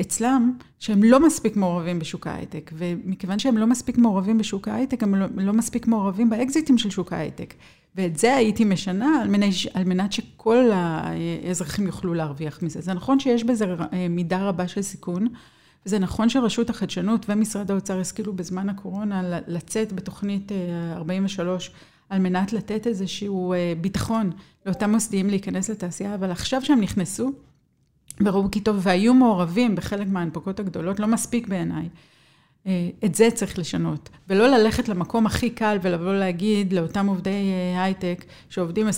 אצלם, 0.00 0.52
שהם 0.78 1.02
לא 1.02 1.26
מספיק 1.26 1.56
מעורבים 1.56 1.98
בשוק 1.98 2.26
ההייטק, 2.26 2.70
ומכיוון 2.74 3.38
שהם 3.38 3.58
לא 3.58 3.66
מספיק 3.66 3.98
מעורבים 3.98 4.38
בשוק 4.38 4.68
ההייטק, 4.68 5.02
הם 5.02 5.14
לא, 5.14 5.26
לא 5.36 5.52
מספיק 5.52 5.86
מעורבים 5.86 6.30
באקזיטים 6.30 6.78
של 6.78 6.90
שוק 6.90 7.12
ההייטק. 7.12 7.54
ואת 7.96 8.16
זה 8.16 8.36
הייתי 8.36 8.64
משנה 8.64 9.22
על 9.22 9.28
מנת, 9.28 9.52
על 9.74 9.84
מנת 9.84 10.12
שכל 10.12 10.70
האזרחים 10.72 11.86
יוכלו 11.86 12.14
להרוויח 12.14 12.62
מזה. 12.62 12.80
זה 12.80 12.94
נכון 12.94 13.20
שיש 13.20 13.44
בזה 13.44 13.66
מידה 14.10 14.48
רבה 14.48 14.68
של 14.68 14.82
סיכון, 14.82 15.26
וזה 15.86 15.98
נכון 15.98 16.28
שרשות 16.28 16.70
החדשנות 16.70 17.26
ומשרד 17.28 17.70
האוצר 17.70 18.00
השכילו 18.00 18.32
בזמן 18.32 18.68
הקורונה 18.68 19.40
לצאת 19.46 19.92
בתוכנית 19.92 20.52
43 20.92 21.70
על 22.08 22.18
מנת 22.18 22.52
לתת 22.52 22.86
איזשהו 22.86 23.54
ביטחון 23.80 24.30
לאותם 24.66 24.90
מוסדיים 24.90 25.30
להיכנס 25.30 25.70
לתעשייה, 25.70 26.14
אבל 26.14 26.30
עכשיו 26.30 26.64
שהם 26.64 26.80
נכנסו, 26.80 27.32
וראו 28.20 28.50
כי 28.50 28.60
טוב, 28.60 28.76
והיו 28.82 29.14
מעורבים 29.14 29.74
בחלק 29.74 30.08
מההנפקות 30.08 30.60
הגדולות, 30.60 31.00
לא 31.00 31.06
מספיק 31.06 31.48
בעיניי. 31.48 31.88
אה, 32.66 32.88
את 33.04 33.14
זה 33.14 33.28
צריך 33.34 33.58
לשנות, 33.58 34.08
ולא 34.28 34.48
ללכת 34.48 34.88
למקום 34.88 35.26
הכי 35.26 35.50
קל 35.50 35.78
ולבוא 35.82 36.14
להגיד 36.14 36.72
לאותם 36.72 37.06
עובדי 37.06 37.30
אה, 37.30 37.82
הייטק 37.84 38.24
שעובדים 38.50 38.88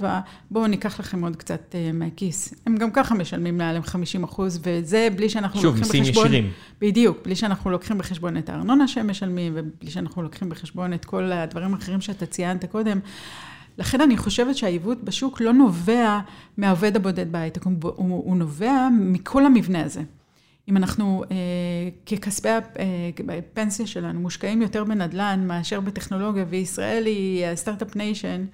24-7, 0.00 0.04
בואו 0.50 0.66
ניקח 0.66 1.00
לכם 1.00 1.24
עוד 1.24 1.36
קצת 1.36 1.74
אה, 1.74 1.90
מהכיס. 1.92 2.54
הם 2.66 2.76
גם 2.76 2.90
ככה 2.90 3.14
משלמים 3.14 3.58
מעליהם 3.58 3.82
50 3.82 4.24
אחוז, 4.24 4.60
וזה 4.62 5.08
בלי 5.16 5.28
שאנחנו 5.28 5.60
שוב, 5.60 5.76
לוקחים 5.76 6.02
בחשבון... 6.02 6.04
שוב, 6.04 6.22
מיסים 6.22 6.32
ישירים. 6.32 6.52
בדיוק, 6.80 7.18
בלי 7.24 7.36
שאנחנו 7.36 7.70
לוקחים 7.70 7.98
בחשבון 7.98 8.36
את 8.36 8.48
הארנונה 8.48 8.88
שהם 8.88 9.10
משלמים, 9.10 9.52
ובלי 9.56 9.90
שאנחנו 9.90 10.22
לוקחים 10.22 10.48
בחשבון 10.48 10.92
את 10.94 11.04
כל 11.04 11.32
הדברים 11.32 11.74
האחרים 11.74 12.00
שאתה 12.00 12.26
ציינת 12.26 12.64
קודם. 12.64 12.98
לכן 13.78 14.00
אני 14.00 14.16
חושבת 14.16 14.56
שהעיוות 14.56 15.04
בשוק 15.04 15.40
לא 15.40 15.52
נובע 15.52 16.20
מהעובד 16.56 16.96
הבודד 16.96 17.32
בהייטק, 17.32 17.62
הוא, 17.62 17.72
הוא, 17.82 17.94
הוא 18.24 18.36
נובע 18.36 18.88
מכל 19.00 19.46
המבנה 19.46 19.82
הזה. 19.82 20.02
אם 20.68 20.76
אנחנו 20.76 21.24
אה, 21.30 21.36
ככספי 22.06 22.48
הפנסיה 22.48 23.86
שלנו 23.86 24.20
מושקעים 24.20 24.62
יותר 24.62 24.84
בנדל"ן 24.84 25.44
מאשר 25.46 25.80
בטכנולוגיה, 25.80 26.44
וישראל 26.48 27.06
היא 27.06 27.46
ה 27.46 27.52
start-up 27.52 27.96
nation, 27.96 28.44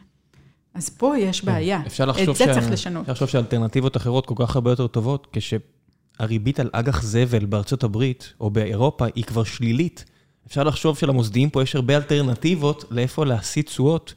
אז 0.75 0.89
פה 0.89 1.19
יש 1.19 1.41
כן. 1.41 1.47
בעיה. 1.47 1.83
אפשר 1.87 2.05
לחשוב 2.05 2.29
את 2.29 2.37
זה 2.37 2.45
שה... 2.45 2.55
צריך 2.55 2.71
לשנות. 2.71 3.01
אפשר 3.01 3.13
לחשוב 3.13 3.29
שאלטרנטיבות 3.29 3.97
אחרות 3.97 4.27
כל 4.27 4.35
כך 4.39 4.57
הרבה 4.57 4.71
יותר 4.71 4.87
טובות, 4.87 5.27
כשהריבית 5.33 6.61
על 6.61 6.71
אג"ח 6.73 7.03
זבל 7.03 7.45
בארצות 7.45 7.85
הברית 7.85 8.33
או 8.41 8.51
באירופה 8.51 9.07
היא 9.15 9.25
כבר 9.25 9.45
שלילית. 9.45 10.05
אפשר 10.47 10.65
לחשוב 10.65 10.99
שלמוסדיים 10.99 11.51
פה 11.51 11.63
יש 11.63 11.77
הרבה 11.77 11.97
אלטרנטיבות 11.97 12.85
לאיפה 12.91 13.27
להסיט 13.27 13.67
תשואות, 13.67 14.15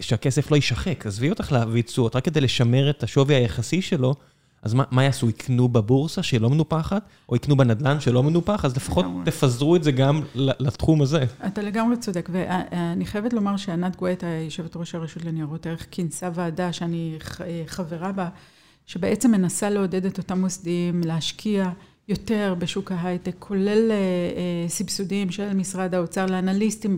שהכסף 0.00 0.50
לא 0.50 0.56
יישחק. 0.56 1.06
עזבי 1.06 1.30
אותך 1.30 1.52
להביא 1.52 1.82
תשואות, 1.82 2.16
רק 2.16 2.24
כדי 2.24 2.40
לשמר 2.40 2.90
את 2.90 3.02
השווי 3.02 3.34
היחסי 3.34 3.82
שלו. 3.82 4.14
אז 4.62 4.74
מה, 4.74 4.84
מה 4.90 5.04
יעשו? 5.04 5.28
יקנו 5.28 5.68
בבורסה 5.68 6.22
שלא 6.22 6.50
מנופחת, 6.50 7.02
או 7.28 7.36
יקנו 7.36 7.56
בנדלן 7.56 8.00
שלא 8.00 8.22
מנופח? 8.22 8.64
אז 8.64 8.76
לפחות 8.76 9.06
תפזרו 9.24 9.76
את 9.76 9.84
זה 9.84 9.92
גם 9.92 10.20
לתחום 10.34 11.02
הזה. 11.02 11.24
אתה 11.46 11.62
לגמרי 11.62 11.96
צודק, 11.96 12.28
ואני 12.32 13.06
חייבת 13.06 13.32
לומר 13.32 13.56
שענת 13.56 13.96
גואטה, 13.96 14.26
יושבת 14.26 14.76
ראש 14.76 14.94
הרשות 14.94 15.24
לניירות 15.24 15.66
ערך, 15.66 15.86
כינסה 15.90 16.30
ועדה 16.34 16.72
שאני 16.72 17.16
חברה 17.66 18.12
בה, 18.12 18.28
שבעצם 18.86 19.30
מנסה 19.30 19.70
לעודד 19.70 20.06
את 20.06 20.18
אותם 20.18 20.40
מוסדיים 20.40 21.00
להשקיע 21.04 21.70
יותר 22.08 22.54
בשוק 22.58 22.92
ההייטק, 22.92 23.34
כולל 23.38 23.90
אה, 23.90 24.68
סבסודים 24.68 25.30
של 25.30 25.54
משרד 25.54 25.94
האוצר 25.94 26.26
לאנליסטים 26.26 26.94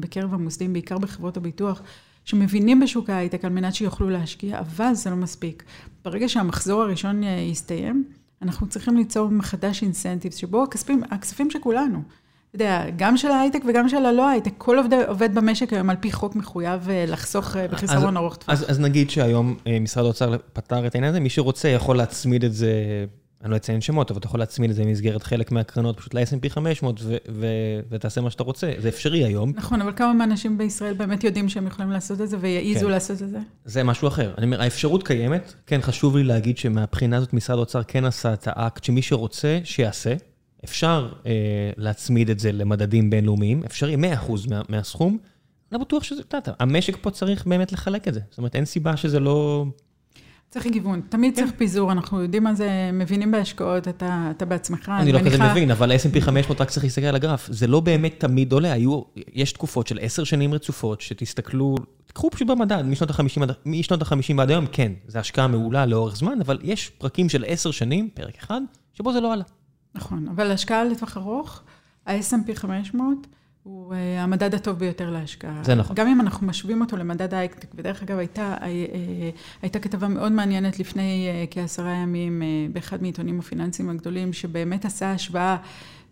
בקרב 0.00 0.34
המוסדיים, 0.34 0.72
בעיקר 0.72 0.98
בחברות 0.98 1.36
הביטוח. 1.36 1.82
שמבינים 2.28 2.80
בשוק 2.80 3.10
ההייטק 3.10 3.44
על 3.44 3.50
מנת 3.50 3.74
שיוכלו 3.74 4.10
להשקיע, 4.10 4.58
אבל 4.58 4.94
זה 4.94 5.10
לא 5.10 5.16
מספיק. 5.16 5.64
ברגע 6.10 6.28
שהמחזור 6.28 6.82
הראשון 6.82 7.24
אה, 7.24 7.28
יסתיים, 7.28 8.04
אנחנו 8.42 8.68
צריכים 8.68 8.96
ליצור 8.96 9.28
מחדש 9.28 9.82
אינסנטיבס, 9.82 10.36
שבו 10.36 10.62
הכספים, 10.62 11.02
הכספים 11.10 11.50
של 11.50 11.58
כולנו. 11.58 11.98
אתה 11.98 12.56
יודע, 12.56 12.84
גם 12.96 13.16
של 13.16 13.28
ההייטק 13.28 13.62
וגם 13.68 13.88
של 13.88 14.06
הלא 14.06 14.28
הייטק, 14.28 14.50
כל 14.58 14.78
עובד, 14.78 14.92
עובד 15.08 15.34
במשק 15.34 15.72
היום 15.72 15.90
על 15.90 15.96
פי 16.00 16.12
חוק 16.12 16.36
מחויב 16.36 16.90
אה, 16.90 17.04
לחסוך 17.08 17.56
אה, 17.56 17.68
בחיסרון 17.68 18.16
ארוך 18.16 18.36
טווח. 18.36 18.50
אז, 18.50 18.70
אז 18.70 18.80
נגיד 18.80 19.10
שהיום 19.10 19.56
משרד 19.80 20.04
האוצר 20.04 20.36
פתר 20.52 20.86
את 20.86 20.94
העניין 20.94 21.10
הזה, 21.10 21.20
מי 21.20 21.30
שרוצה 21.30 21.68
יכול 21.68 21.96
להצמיד 21.96 22.44
את 22.44 22.54
זה 22.54 22.72
אני 23.42 23.50
לא 23.50 23.56
אציין 23.56 23.80
שמות, 23.80 24.10
אבל 24.10 24.18
אתה 24.18 24.26
יכול 24.26 24.40
להצמיד 24.40 24.70
את 24.70 24.76
זה 24.76 24.84
במסגרת 24.84 25.22
חלק 25.22 25.52
מהקרנות 25.52 25.96
פשוט 25.98 26.14
ל-S&P 26.14 26.48
500 26.48 27.00
ותעשה 27.88 28.20
מה 28.20 28.30
שאתה 28.30 28.42
רוצה. 28.42 28.72
זה 28.78 28.88
אפשרי 28.88 29.24
היום. 29.24 29.52
נכון, 29.56 29.80
אבל 29.80 29.92
כמה 29.96 30.12
מהאנשים 30.12 30.58
בישראל 30.58 30.94
באמת 30.94 31.24
יודעים 31.24 31.48
שהם 31.48 31.66
יכולים 31.66 31.90
לעשות 31.90 32.20
את 32.20 32.28
זה 32.28 32.36
ויעיזו 32.40 32.86
כן. 32.86 32.90
לעשות 32.90 33.22
את 33.22 33.28
זה? 33.28 33.38
זה 33.64 33.84
משהו 33.84 34.08
אחר. 34.08 34.34
אני 34.38 34.46
אומר, 34.46 34.62
האפשרות 34.62 35.06
קיימת. 35.06 35.54
כן, 35.66 35.80
חשוב 35.82 36.16
לי 36.16 36.24
להגיד 36.24 36.58
שמהבחינה 36.58 37.16
הזאת 37.16 37.32
משרד 37.32 37.56
האוצר 37.56 37.82
כן 37.82 38.04
עשה 38.04 38.32
את 38.32 38.48
האקט 38.50 38.84
שמי 38.84 39.02
שרוצה, 39.02 39.58
שיעשה. 39.64 40.14
אפשר 40.64 41.12
אה, 41.26 41.32
להצמיד 41.76 42.30
את 42.30 42.38
זה 42.38 42.52
למדדים 42.52 43.10
בינלאומיים, 43.10 43.62
אפשרי 43.66 43.94
100% 43.94 43.98
מה, 44.50 44.62
מהסכום. 44.68 45.18
לא 45.72 45.78
בטוח 45.78 46.02
שזה, 46.02 46.22
אתה 46.28 46.36
יודע, 46.36 46.52
המשק 46.60 46.96
פה 47.00 47.10
צריך 47.10 47.46
באמת 47.46 47.72
לחלק 47.72 48.08
את 48.08 48.14
זה. 48.14 48.20
זאת 48.30 48.38
אומרת, 48.38 48.56
אין 48.56 48.64
סיבה 48.64 48.96
שזה 48.96 49.20
לא... 49.20 49.66
צריך 50.50 50.66
גיוון, 50.66 51.00
תמיד 51.08 51.34
צריך 51.34 51.52
פיזור, 51.56 51.92
אנחנו 51.92 52.22
יודעים 52.22 52.44
מה 52.44 52.54
זה, 52.54 52.90
מבינים 52.92 53.30
בהשקעות, 53.30 53.88
אתה 53.88 54.44
בעצמך, 54.48 54.92
אני 55.00 55.12
לא 55.12 55.18
כזה 55.18 55.38
מבין, 55.50 55.70
אבל 55.70 55.92
ה-S&P 55.92 56.20
500 56.20 56.60
רק 56.60 56.70
צריך 56.70 56.84
להסתכל 56.84 57.06
על 57.06 57.14
הגרף, 57.14 57.48
זה 57.52 57.66
לא 57.66 57.80
באמת 57.80 58.14
תמיד 58.18 58.52
עולה, 58.52 58.74
יש 59.32 59.52
תקופות 59.52 59.86
של 59.86 59.98
עשר 60.02 60.24
שנים 60.24 60.54
רצופות, 60.54 61.00
שתסתכלו, 61.00 61.74
תקחו 62.06 62.30
פשוט 62.30 62.48
במדד, 62.48 62.82
משנות 63.66 64.02
ה-50 64.02 64.34
ועד 64.38 64.50
היום, 64.50 64.66
כן, 64.72 64.92
זו 65.06 65.18
השקעה 65.18 65.46
מעולה 65.46 65.86
לאורך 65.86 66.16
זמן, 66.16 66.40
אבל 66.40 66.58
יש 66.62 66.90
פרקים 66.90 67.28
של 67.28 67.44
עשר 67.46 67.70
שנים, 67.70 68.08
פרק 68.14 68.38
אחד, 68.38 68.60
שבו 68.94 69.12
זה 69.12 69.20
לא 69.20 69.32
עלה. 69.32 69.44
נכון, 69.94 70.28
אבל 70.28 70.50
השקעה 70.50 70.84
לטווח 70.84 71.16
ארוך, 71.16 71.62
ה-S&P 72.06 72.54
500, 72.54 73.26
הוא 73.68 73.94
אה, 73.94 74.22
המדד 74.22 74.54
הטוב 74.54 74.78
ביותר 74.78 75.10
להשקעה. 75.10 75.60
זה 75.64 75.74
נכון. 75.74 75.96
גם 75.96 76.08
אם 76.08 76.20
אנחנו 76.20 76.46
משווים 76.46 76.80
אותו 76.80 76.96
למדד 76.96 77.34
ההייטק, 77.34 77.66
ודרך 77.74 78.02
אגב, 78.02 78.18
הייתה, 78.18 78.56
אה, 78.62 78.68
הייתה 79.62 79.78
כתבה 79.78 80.08
מאוד 80.08 80.32
מעניינת 80.32 80.78
לפני 80.78 81.28
אה, 81.28 81.44
כעשרה 81.50 81.92
ימים 81.94 82.42
באחד 82.72 83.02
מעיתונים 83.02 83.38
הפיננסיים 83.38 83.90
הגדולים, 83.90 84.32
שבאמת 84.32 84.84
עשה 84.84 85.12
השוואה 85.12 85.56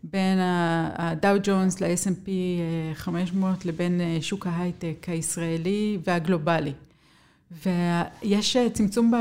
בין 0.05 0.39
הדאו 0.95 1.37
ג'ונס 1.43 1.81
ל-S&P 1.81 2.29
500 2.95 3.65
לבין 3.67 4.01
שוק 4.21 4.47
ההייטק 4.47 5.07
הישראלי 5.07 5.99
והגלובלי. 6.07 6.73
ויש 7.65 8.57
צמצום, 8.73 9.13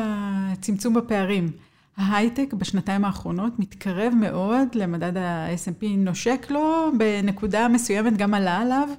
צמצום 0.62 0.94
בפערים. 0.94 1.52
ההייטק 1.98 2.54
בשנתיים 2.54 3.06
האחרונות 3.06 3.60
מתקרב 3.60 4.14
מאוד 4.20 4.68
למדד 4.74 5.18
ה-S&P, 5.18 5.86
נושק 5.98 6.48
לו 6.50 6.92
בנקודה 6.98 7.68
מסוימת, 7.68 8.18
גם 8.18 8.34
עלה 8.34 8.58
עליו, 8.58 8.90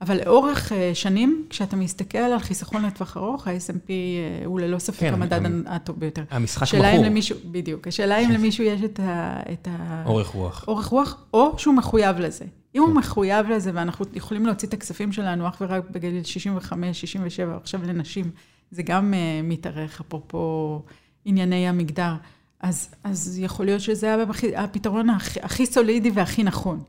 אבל 0.00 0.16
לאורך 0.16 0.72
אה, 0.72 0.90
שנים, 0.94 1.46
כשאתה 1.50 1.76
מסתכל 1.76 2.18
על 2.18 2.38
חיסכון 2.38 2.84
לטווח 2.84 3.16
ארוך, 3.16 3.48
ה-S&P 3.48 3.90
אה, 3.90 4.46
הוא 4.46 4.60
ללא 4.60 4.78
ספק 4.78 5.00
כן, 5.00 5.14
המדד 5.14 5.46
הם... 5.46 5.64
הטוב 5.66 6.00
ביותר. 6.00 6.22
המשחק 6.30 6.74
מכור. 6.74 7.04
למישהו, 7.04 7.36
בדיוק. 7.50 7.88
השאלה 7.88 8.18
אם 8.18 8.30
למישהו 8.36 8.64
יש 8.64 8.82
את 8.82 9.00
ה... 9.00 9.40
את 9.52 9.68
ה... 9.70 10.02
אורך 10.06 10.28
רוח. 10.28 10.64
אורך 10.68 10.86
רוח, 10.86 11.24
או 11.34 11.58
שהוא 11.58 11.74
מחויב 11.74 12.18
לזה. 12.18 12.44
אם 12.74 12.80
הוא 12.80 12.88
כן. 12.88 12.96
מחויב 12.96 13.50
לזה, 13.50 13.70
ואנחנו 13.74 14.04
יכולים 14.14 14.46
להוציא 14.46 14.68
את 14.68 14.74
הכספים 14.74 15.12
שלנו 15.12 15.48
אך 15.48 15.56
ורק 15.60 15.90
בגיל 15.90 16.22
65, 16.22 17.00
67, 17.00 17.56
עכשיו 17.56 17.80
לנשים, 17.86 18.30
זה 18.70 18.82
גם 18.82 19.14
uh, 19.14 19.46
מתארך, 19.46 20.00
אפרופו 20.00 20.82
ענייני 21.24 21.68
המגדר. 21.68 22.14
אז, 22.60 22.94
אז 23.04 23.38
יכול 23.38 23.66
להיות 23.66 23.80
שזה 23.80 24.14
הפתרון 24.56 25.10
הכי, 25.10 25.40
הכי 25.42 25.66
סולידי 25.66 26.10
והכי 26.10 26.42
נכון. 26.42 26.82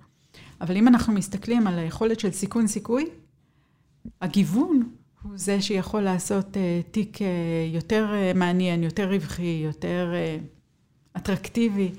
אבל 0.61 0.77
אם 0.77 0.87
אנחנו 0.87 1.13
מסתכלים 1.13 1.67
על 1.67 1.79
היכולת 1.79 2.19
של 2.19 2.31
סיכון-סיכוי, 2.31 3.05
הגיוון 4.21 4.89
הוא 5.23 5.31
זה 5.35 5.61
שיכול 5.61 6.01
לעשות 6.01 6.57
uh, 6.57 6.91
תיק 6.91 7.17
uh, 7.17 7.21
יותר 7.73 8.07
uh, 8.09 8.37
מעניין, 8.37 8.83
יותר 8.83 9.09
רווחי, 9.09 9.61
יותר 9.65 10.13
uh, 10.13 11.17
אטרקטיבי, 11.17 11.91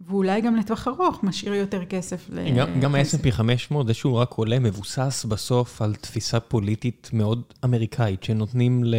ואולי 0.00 0.40
גם 0.40 0.56
לטווח 0.56 0.88
ארוך 0.88 1.22
משאיר 1.22 1.54
יותר 1.54 1.84
כסף. 1.84 2.30
גם, 2.56 2.80
גם 2.80 2.94
ה-S&P 2.94 3.30
500, 3.30 3.86
זה 3.86 3.94
שהוא 3.94 4.16
רק 4.18 4.32
עולה, 4.32 4.58
מבוסס 4.58 5.24
בסוף 5.28 5.82
על 5.82 5.94
תפיסה 5.94 6.40
פוליטית 6.40 7.10
מאוד 7.12 7.42
אמריקאית, 7.64 8.22
שנותנים 8.22 8.84
ל... 8.84 8.94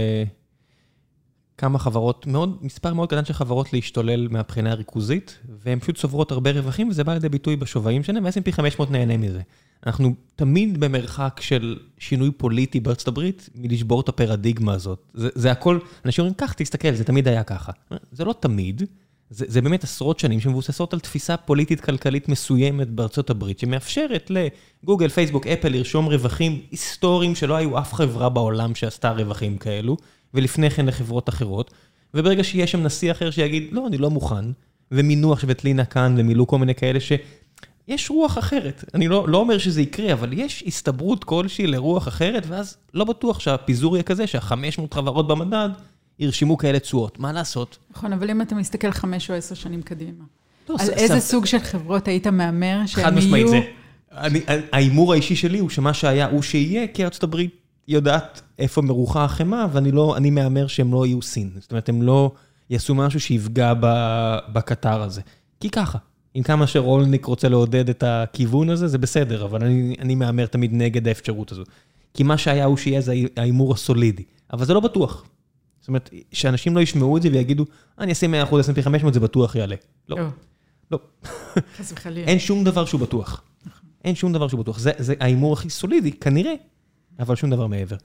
כמה 1.57 1.79
חברות, 1.79 2.27
מאוד, 2.27 2.57
מספר 2.61 2.93
מאוד 2.93 3.09
קטן 3.09 3.25
של 3.25 3.33
חברות 3.33 3.73
להשתולל 3.73 4.27
מהבחינה 4.27 4.71
הריכוזית, 4.71 5.39
והן 5.63 5.79
פשוט 5.79 5.97
צוברות 5.97 6.31
הרבה 6.31 6.51
רווחים, 6.51 6.89
וזה 6.89 7.03
בא 7.03 7.13
לידי 7.13 7.29
ביטוי 7.29 7.55
בשווים 7.55 8.03
שלהם, 8.03 8.25
ו-S&P 8.25 8.51
500 8.51 8.91
נהנה 8.91 9.17
מזה. 9.17 9.41
אנחנו 9.85 10.13
תמיד 10.35 10.79
במרחק 10.79 11.39
של 11.41 11.77
שינוי 11.97 12.31
פוליטי 12.31 12.79
בארצות 12.79 13.07
הברית, 13.07 13.49
מלשבור 13.55 14.01
את 14.01 14.09
הפרדיגמה 14.09 14.73
הזאת. 14.73 15.11
זה, 15.13 15.29
זה 15.35 15.51
הכל, 15.51 15.79
אנשים 16.05 16.21
אומרים, 16.21 16.33
קח, 16.33 16.53
תסתכל, 16.53 16.93
זה 16.93 17.03
תמיד 17.03 17.27
היה 17.27 17.43
ככה. 17.43 17.71
זה 18.11 18.25
לא 18.25 18.35
תמיד, 18.39 18.83
זה, 19.29 19.45
זה 19.47 19.61
באמת 19.61 19.83
עשרות 19.83 20.19
שנים 20.19 20.39
שמבוססות 20.39 20.93
על 20.93 20.99
תפיסה 20.99 21.37
פוליטית-כלכלית 21.37 22.29
מסוימת 22.29 22.89
בארצות 22.89 23.29
הברית, 23.29 23.59
שמאפשרת 23.59 24.31
לגוגל, 24.83 25.09
פייסבוק, 25.09 25.47
אפל 25.47 25.69
לרשום 25.69 26.05
רווחים 26.05 26.61
היסטוריים 26.71 27.35
שלא 27.35 27.55
היו 27.55 27.79
אף 27.79 27.93
חברה 27.93 28.29
בעולם 28.29 28.75
שעשתה 28.75 29.11
רווחים 29.11 29.57
כאלו. 29.57 29.97
ולפני 30.35 30.69
כן 30.69 30.85
לחברות 30.85 31.29
אחרות, 31.29 31.71
וברגע 32.13 32.43
שיהיה 32.43 32.67
שם 32.67 32.83
נשיא 32.83 33.11
אחר 33.11 33.31
שיגיד, 33.31 33.67
לא, 33.71 33.87
אני 33.87 33.97
לא 33.97 34.09
מוכן, 34.09 34.45
ומינו 34.91 35.33
עכשיו 35.33 35.51
את 35.51 35.63
לינה 35.63 35.85
כאן, 35.85 36.15
ומילאו 36.17 36.47
כל 36.47 36.57
מיני 36.57 36.75
כאלה 36.75 36.99
שיש 36.99 38.09
רוח 38.09 38.37
אחרת. 38.37 38.83
אני 38.93 39.07
לא, 39.07 39.29
לא 39.29 39.37
אומר 39.37 39.57
שזה 39.57 39.81
יקרה, 39.81 40.13
אבל 40.13 40.33
יש 40.33 40.63
הסתברות 40.67 41.23
כלשהי 41.23 41.67
לרוח 41.67 42.07
אחרת, 42.07 42.43
ואז 42.47 42.77
לא 42.93 43.05
בטוח 43.05 43.39
שהפיזור 43.39 43.95
יהיה 43.95 44.03
כזה, 44.03 44.27
שה-500 44.27 44.93
חברות 44.93 45.27
במדד 45.27 45.69
ירשמו 46.19 46.57
כאלה 46.57 46.79
תשואות. 46.79 47.19
מה 47.19 47.31
לעשות? 47.31 47.77
נכון, 47.91 48.13
אבל 48.13 48.29
אם 48.29 48.41
אתה 48.41 48.55
מסתכל 48.55 48.91
חמש 48.91 49.29
או 49.29 49.35
עשר 49.35 49.55
שנים 49.55 49.81
קדימה, 49.81 50.23
לא, 50.69 50.75
על 50.79 50.85
ס, 50.85 50.89
איזה 50.89 51.19
ס... 51.19 51.31
סוג 51.31 51.45
של 51.45 51.59
חברות 51.59 52.07
היית 52.07 52.27
מהמר 52.27 52.79
שהם 52.85 52.99
יהיו... 53.01 53.11
חד 53.11 53.17
משמעית 53.17 53.47
זה. 53.47 53.61
ההימור 54.71 55.13
האישי 55.13 55.35
שלי 55.35 55.59
הוא 55.59 55.69
שמה 55.69 55.93
שהיה 55.93 56.27
הוא 56.27 56.41
שיהיה, 56.41 56.87
כי 56.87 57.03
ארצות 57.03 57.23
הברית 57.23 57.64
יודעת 57.87 58.41
איפה 58.59 58.81
מרוחה 58.81 59.23
החמאה, 59.23 59.65
ואני 59.71 59.91
לא, 59.91 60.17
אני 60.17 60.29
מהמר 60.29 60.67
שהם 60.67 60.93
לא 60.93 61.05
יהיו 61.05 61.21
סין. 61.21 61.49
זאת 61.59 61.71
אומרת, 61.71 61.89
הם 61.89 62.01
לא 62.01 62.31
יעשו 62.69 62.95
משהו 62.95 63.19
שיפגע 63.19 63.73
בקטר 64.53 65.01
הזה. 65.01 65.21
כי 65.59 65.69
ככה, 65.69 65.97
עם 66.33 66.43
כמה 66.43 66.67
שרולניק 66.67 67.25
רוצה 67.25 67.49
לעודד 67.49 67.89
את 67.89 68.03
הכיוון 68.07 68.69
הזה, 68.69 68.87
זה 68.87 68.97
בסדר, 68.97 69.45
אבל 69.45 69.63
אני, 69.63 69.95
אני 69.99 70.15
מהמר 70.15 70.45
תמיד 70.45 70.71
נגד 70.73 71.07
האפשרות 71.07 71.51
הזו. 71.51 71.63
כי 72.13 72.23
מה 72.23 72.37
שהיה 72.37 72.65
הוא 72.65 72.77
שיהיה 72.77 73.01
זה 73.01 73.13
ההימור 73.37 73.73
הסולידי. 73.73 74.23
אבל 74.53 74.65
זה 74.65 74.73
לא 74.73 74.79
בטוח. 74.79 75.25
זאת 75.79 75.87
אומרת, 75.87 76.09
שאנשים 76.31 76.75
לא 76.75 76.81
ישמעו 76.81 77.17
את 77.17 77.21
זה 77.21 77.29
ויגידו, 77.31 77.65
אני 77.99 78.11
אשים 78.11 78.33
100% 78.33 78.47
S&P 78.47 78.81
500, 78.81 79.13
זה 79.13 79.19
בטוח 79.19 79.55
יעלה. 79.55 79.75
לא. 80.09 80.17
לא. 80.17 80.27
לא. 80.91 80.99
חס 81.77 81.91
וחלילה. 81.91 82.27
אין 82.27 82.39
שום 82.39 82.63
דבר 82.63 82.85
שהוא 82.85 83.01
בטוח. 83.01 83.41
נכון. 83.65 83.89
אין 84.05 84.15
שום 84.15 84.33
דבר 84.33 84.47
שהוא 84.47 84.59
בטוח. 84.59 84.79
זה 84.79 85.13
ההימור 85.19 85.53
הכי 85.53 85.69
סולידי, 85.69 86.11
כנראה, 86.11 86.53
אבל 87.19 87.35
שום 87.35 87.49
דבר 87.49 87.67
מעבר. 87.67 87.95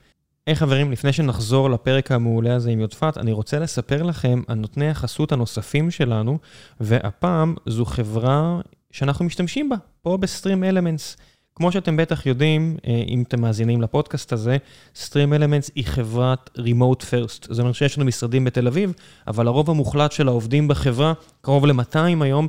היי 0.47 0.55
hey, 0.55 0.59
חברים, 0.59 0.93
לפני 0.93 1.13
שנחזור 1.13 1.71
לפרק 1.71 2.13
המעולה 2.13 2.55
הזה 2.55 2.71
עם 2.71 2.81
יודפת, 2.81 3.19
אני 3.19 3.33
רוצה 3.33 3.59
לספר 3.59 4.03
לכם 4.03 4.43
על 4.49 4.55
נותני 4.59 4.89
החסות 4.89 5.33
הנוספים 5.33 5.91
שלנו, 5.91 6.39
והפעם 6.81 7.55
זו 7.67 7.85
חברה 7.85 8.61
שאנחנו 8.91 9.25
משתמשים 9.25 9.69
בה, 9.69 9.77
פה 10.03 10.17
בסטרים 10.17 10.65
אלמנטס. 10.65 11.17
כמו 11.55 11.73
שאתם 11.73 11.97
בטח 11.97 12.27
יודעים, 12.27 12.77
אה, 12.87 13.03
אם 13.09 13.23
אתם 13.29 13.41
מאזינים 13.41 13.83
לפודקאסט 13.83 14.33
הזה, 14.33 14.57
סטרים 14.95 15.33
אלמנטס 15.33 15.71
היא 15.75 15.85
חברת 15.87 16.51
Remote 16.59 17.03
First. 17.03 17.47
זאת 17.49 17.59
אומרת 17.59 17.75
שיש 17.75 17.99
לנו 17.99 18.07
משרדים 18.07 18.45
בתל 18.45 18.67
אביב, 18.67 18.93
אבל 19.27 19.47
הרוב 19.47 19.71
המוחלט 19.71 20.13
של 20.13 20.29
העובדים 20.29 20.69
בחברה, 20.69 21.13
קרוב 21.41 21.67
ל-200 21.67 22.23
היום, 22.23 22.49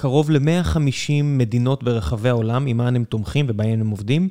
קרוב 0.00 0.30
ל-150 0.30 1.22
מדינות 1.22 1.82
ברחבי 1.82 2.28
העולם, 2.28 2.66
עימן 2.66 2.96
הם 2.96 3.04
תומכים 3.04 3.46
ובהן 3.48 3.80
הם 3.80 3.90
עובדים, 3.90 4.28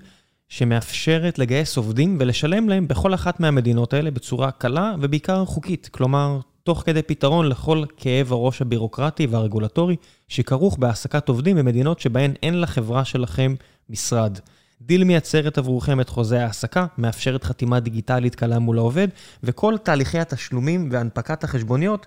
שמאפשרת 0.50 1.40
לגייס 1.40 1.78
עובדים 1.78 2.18
ולשלם 2.20 2.70
להם 2.70 2.88
בכל 2.88 3.14
אחת 3.14 3.40
מהמדינות 3.40 3.94
האלה 3.94 4.12
בצורה 4.12 4.52
קלה 4.52 4.96
ובעיקר 5.02 5.46
חוקית. 5.46 5.90
כלומר, 5.92 6.40
תוך 6.64 6.84
כדי 6.86 7.02
פתרון 7.02 7.50
לכל 7.50 7.84
כאב 7.98 8.32
הראש 8.32 8.62
הבירוקרטי 8.62 9.28
והרגולטורי 9.28 9.96
שכרוך 10.28 10.78
בהעסקת 10.78 11.30
עובדים 11.30 11.58
במדינות 11.58 12.00
שבהן 12.00 12.34
אין 12.44 12.62
לחברה 12.62 13.06
שלכם 13.06 13.56
משרד. 13.90 14.40
דיל 14.82 15.04
מייצרת 15.04 15.58
עבורכם 15.58 16.02
את 16.02 16.10
חוזה 16.10 16.42
ההעסקה, 16.42 16.86
מאפשרת 16.98 17.44
חתימה 17.44 17.80
דיגיטלית 17.80 18.36
קלה 18.36 18.60
מול 18.60 18.78
העובד, 18.78 19.08
וכל 19.44 19.76
תהליכי 19.84 20.20
התשלומים 20.20 20.90
והנפקת 20.92 21.44
החשבוניות 21.44 22.06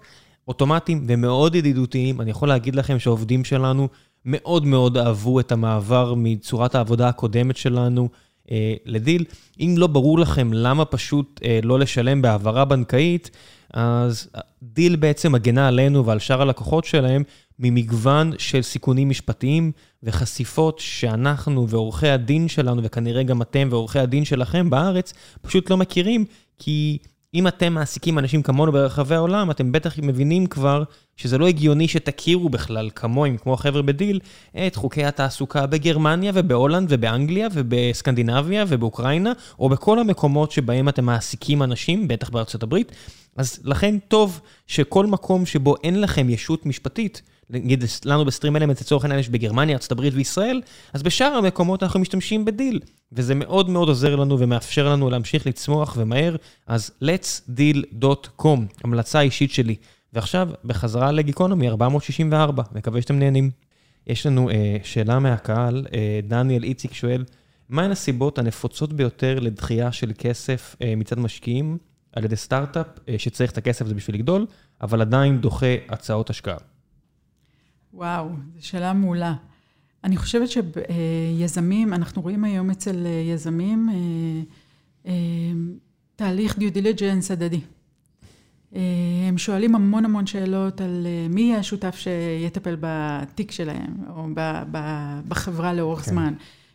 אוטומטיים 0.51 1.05
ומאוד 1.09 1.55
ידידותיים. 1.55 2.21
אני 2.21 2.31
יכול 2.31 2.49
להגיד 2.49 2.75
לכם 2.75 2.99
שהעובדים 2.99 3.45
שלנו 3.45 3.89
מאוד 4.25 4.67
מאוד 4.67 4.97
אהבו 4.97 5.41
את 5.41 5.53
המעבר 5.53 6.15
מצורת 6.17 6.75
העבודה 6.75 7.09
הקודמת 7.09 7.57
שלנו 7.57 8.09
אה, 8.51 8.75
לדיל. 8.85 9.25
אם 9.61 9.75
לא 9.79 9.87
ברור 9.87 10.19
לכם 10.19 10.53
למה 10.53 10.85
פשוט 10.85 11.41
אה, 11.45 11.61
לא 11.63 11.79
לשלם 11.79 12.23
בהעברה 12.23 12.65
בנקאית, 12.65 13.31
אז 13.75 14.29
דיל 14.63 14.97
בעצם 14.97 15.33
מגנה 15.33 15.69
עלינו 15.69 16.07
ועל 16.07 16.19
שאר 16.19 16.43
הלקוחות 16.43 16.85
שלהם 16.85 17.23
ממגוון 17.59 18.33
של 18.39 18.63
סיכונים 18.63 19.09
משפטיים 19.09 19.73
וחשיפות 20.03 20.79
שאנחנו 20.79 21.69
ועורכי 21.69 22.09
הדין 22.09 22.49
שלנו, 22.49 22.83
וכנראה 22.85 23.23
גם 23.23 23.43
אתם 23.43 23.69
ועורכי 23.71 23.99
הדין 23.99 24.25
שלכם 24.25 24.71
בארץ, 24.71 25.13
פשוט 25.43 25.71
לא 25.71 25.77
מכירים, 25.77 26.25
כי 26.59 26.99
אם 27.35 27.49
אתם 27.49 27.73
מעסיקים 27.73 28.19
אנשים 28.19 28.43
כמונו 28.43 28.73
ברחבי 28.73 29.15
העולם, 29.15 29.51
אתם 29.51 29.73
בטח 29.73 29.99
מבינים 30.03 30.47
כבר 30.47 30.85
שזה 31.17 31.39
לא 31.39 31.49
הגיוני 31.49 31.89
שתכירו 31.89 32.49
בכלל 32.49 32.91
כמוהם, 32.95 33.37
כמו 33.37 33.55
החבר'ה 33.55 33.83
בדיל, 33.83 34.21
את 34.67 34.77
חוקי 34.77 35.05
התעסוקה 35.05 35.67
בגרמניה 35.67 36.33
ובהולנד 36.35 36.87
ובאנגליה 36.91 37.49
ובסקנדינביה 37.53 38.65
ובאוקראינה, 38.69 39.33
או 39.59 39.69
בכל 39.69 39.99
המקומות 39.99 40.53
שבהם 40.53 40.89
אתם 40.89 41.05
מעסיקים 41.05 41.63
אנשים, 41.63 42.09
בטח 42.09 42.31
בארצות 42.31 42.63
הברית. 42.63 42.93
אז 43.37 43.61
לכן 43.65 43.99
טוב 43.99 44.41
שכל 44.67 45.07
מקום 45.07 45.47
שבו 45.47 45.75
אין 45.85 46.01
לכם 46.01 46.31
ישות 46.31 46.67
משפטית, 46.67 47.23
נגיד 47.51 47.85
לנו 48.05 48.25
בסטרים 48.25 48.57
אלמנט 48.57 48.81
לצורך 48.81 49.05
העניין 49.05 49.21
יש 49.21 49.29
בגרמניה, 49.29 49.79
ארה"ב 49.91 50.09
וישראל, 50.13 50.61
אז 50.93 51.03
בשאר 51.03 51.27
המקומות 51.27 51.83
אנחנו 51.83 52.01
משתמשים 52.01 52.45
בדיל, 52.45 52.81
וזה 53.13 53.35
מאוד 53.35 53.71
מאוד 53.71 53.89
עוזר 53.89 54.17
לנו 54.17 54.39
ומאפשר 54.39 54.89
לנו 54.89 55.11
להמשיך 55.11 55.47
לצמוח 55.47 55.97
ומהר, 55.99 56.37
אז 56.67 56.91
letsdeal.com, 57.05 58.59
המלצה 58.85 59.21
אישית 59.21 59.51
שלי. 59.51 59.77
ועכשיו, 60.13 60.49
בחזרה 60.65 61.13
לגיקונומי 61.13 61.69
464, 61.69 62.63
מקווה 62.73 63.03
שאתם 63.03 63.19
נהנים. 63.19 63.51
יש 64.07 64.27
לנו 64.27 64.51
אה, 64.51 64.77
שאלה 64.83 65.19
מהקהל, 65.19 65.87
אה, 65.95 66.21
דניאל 66.29 66.63
איציק 66.63 66.95
שואל, 66.95 67.25
מהן 67.69 67.91
הסיבות 67.91 68.39
הנפוצות 68.39 68.93
ביותר 68.93 69.39
לדחייה 69.41 69.93
של 69.93 70.13
כסף 70.19 70.77
אה, 70.83 70.95
מצד 70.97 71.19
משקיעים 71.19 71.79
על 72.13 72.25
ידי 72.25 72.37
סטארט-אפ 72.37 72.87
אה, 73.09 73.15
שצריך 73.19 73.53
את 73.53 73.59
הכסף 73.59 73.85
הזה 73.85 73.95
בשביל 73.95 74.17
לגדול, 74.17 74.47
אבל 74.81 75.01
עדיין 75.01 75.41
דוחה 75.41 75.75
הצעות 75.89 76.31
השקעה? 76.31 76.57
וואו, 77.95 78.29
זו 78.57 78.67
שאלה 78.67 78.93
מעולה. 78.93 79.35
אני 80.05 80.17
חושבת 80.17 80.49
שיזמים, 80.49 81.93
אנחנו 81.93 82.23
רואים 82.23 82.45
היום 82.45 82.71
אצל 82.71 83.07
יזמים 83.33 83.89
תהליך 86.17 86.59
due 86.59 86.73
diligence 86.73 87.31
הדדי. 87.31 87.61
הם 89.29 89.39
שואלים 89.39 89.75
המון 89.75 90.05
המון 90.05 90.27
שאלות 90.27 90.81
על 90.81 91.07
מי 91.31 91.41
יהיה 91.41 91.59
השותף 91.59 91.97
שיטפל 91.97 92.77
בתיק 92.81 93.51
שלהם, 93.51 93.95
או 94.17 94.27
בחברה 95.29 95.75
לאורך 95.75 96.01
כן. 96.05 96.11
זמן. 96.11 96.35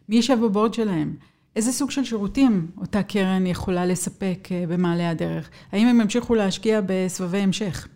מי 0.10 0.16
יישב 0.16 0.38
ב 0.44 0.49
board 0.49 0.74
שלהם? 0.74 1.16
איזה 1.56 1.72
סוג 1.72 1.92
של 1.92 2.04
שירותים 2.04 2.68
אותה 2.78 3.04
קרן 3.04 3.46
יכולה 3.48 3.86
לספק 3.86 4.48
במעלה 4.70 5.10
הדרך? 5.10 5.50
האם 5.72 5.88
הם 5.88 6.02
ימשיכו 6.02 6.36
להשקיע 6.36 6.82
בסבבי 6.86 7.38
המשך? 7.38 7.88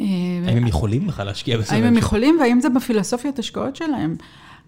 אה, 0.00 0.04
האם 0.46 0.56
הם 0.56 0.66
יכולים 0.66 1.06
בכלל 1.06 1.26
להשקיע 1.26 1.58
בסיד? 1.58 1.76
האם 1.76 1.84
הם 1.84 1.96
יכולים, 1.96 2.36
והאם 2.40 2.60
זה 2.60 2.68
בפילוסופיית 2.68 3.38
השקעות 3.38 3.76
שלהם? 3.76 4.16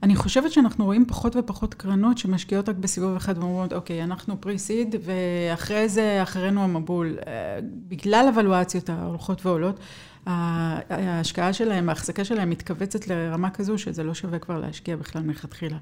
אני 0.03 0.17
חושבת 0.17 0.53
שאנחנו 0.53 0.85
רואים 0.85 1.05
פחות 1.09 1.37
ופחות 1.37 1.75
קרנות 1.75 2.19
שמשקיעות 2.19 2.69
רק 2.69 2.77
בסיבוב 2.77 3.17
אחד 3.17 3.39
ואומרות, 3.39 3.73
אוקיי, 3.73 4.05
אנחנו 4.05 4.41
פרי-סיד, 4.41 4.95
ואחרי 5.05 5.89
זה, 5.89 6.23
אחרינו 6.23 6.65
המבול. 6.65 7.17
אה, 7.27 7.59
בגלל 7.89 8.27
הוולואציות 8.29 8.91
ההולכות 8.91 9.47
ועולות, 9.47 9.81
ההשקעה 10.27 11.53
שלהם, 11.53 11.89
ההחזקה 11.89 12.25
שלהם 12.25 12.51
מתכווצת 12.51 13.09
לרמה 13.09 13.51
כזו 13.51 13.79
שזה 13.79 14.05
לא 14.05 14.15
שווה 14.15 14.39
כבר 14.39 14.61
להשקיע 14.61 14.97
בכלל 14.97 15.23
מלכתחילה. 15.23 15.77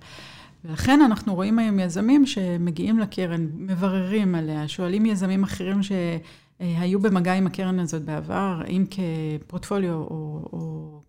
ולכן 0.64 1.00
אנחנו 1.00 1.34
רואים 1.34 1.58
היום 1.58 1.78
יזמים 1.78 2.26
שמגיעים 2.26 2.98
לקרן, 2.98 3.46
מבררים 3.54 4.34
עליה, 4.34 4.68
שואלים 4.68 5.06
יזמים 5.06 5.42
אחרים 5.44 5.82
ש... 5.82 5.92
אה, 6.60 6.80
היו 6.80 7.00
במגע 7.00 7.32
עם 7.32 7.46
הקרן 7.46 7.78
הזאת 7.78 8.02
בעבר, 8.02 8.62
אם 8.68 8.84
כפורטפוליו 8.90 9.94
או, 9.94 10.48
או 10.52 11.00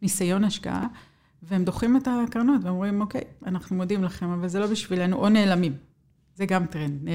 כניסיון 0.00 0.44
השקעה, 0.44 0.86
והם 1.42 1.64
דוחים 1.64 1.96
את 1.96 2.08
הקרנות 2.10 2.60
ואומרים, 2.64 3.00
אוקיי, 3.00 3.20
אנחנו 3.46 3.76
מודים 3.76 4.04
לכם, 4.04 4.30
אבל 4.30 4.48
זה 4.48 4.58
לא 4.58 4.66
בשבילנו, 4.66 5.16
או 5.16 5.28
נעלמים. 5.28 5.72
זה 6.36 6.46
גם 6.46 6.66
טרנד. 6.66 7.08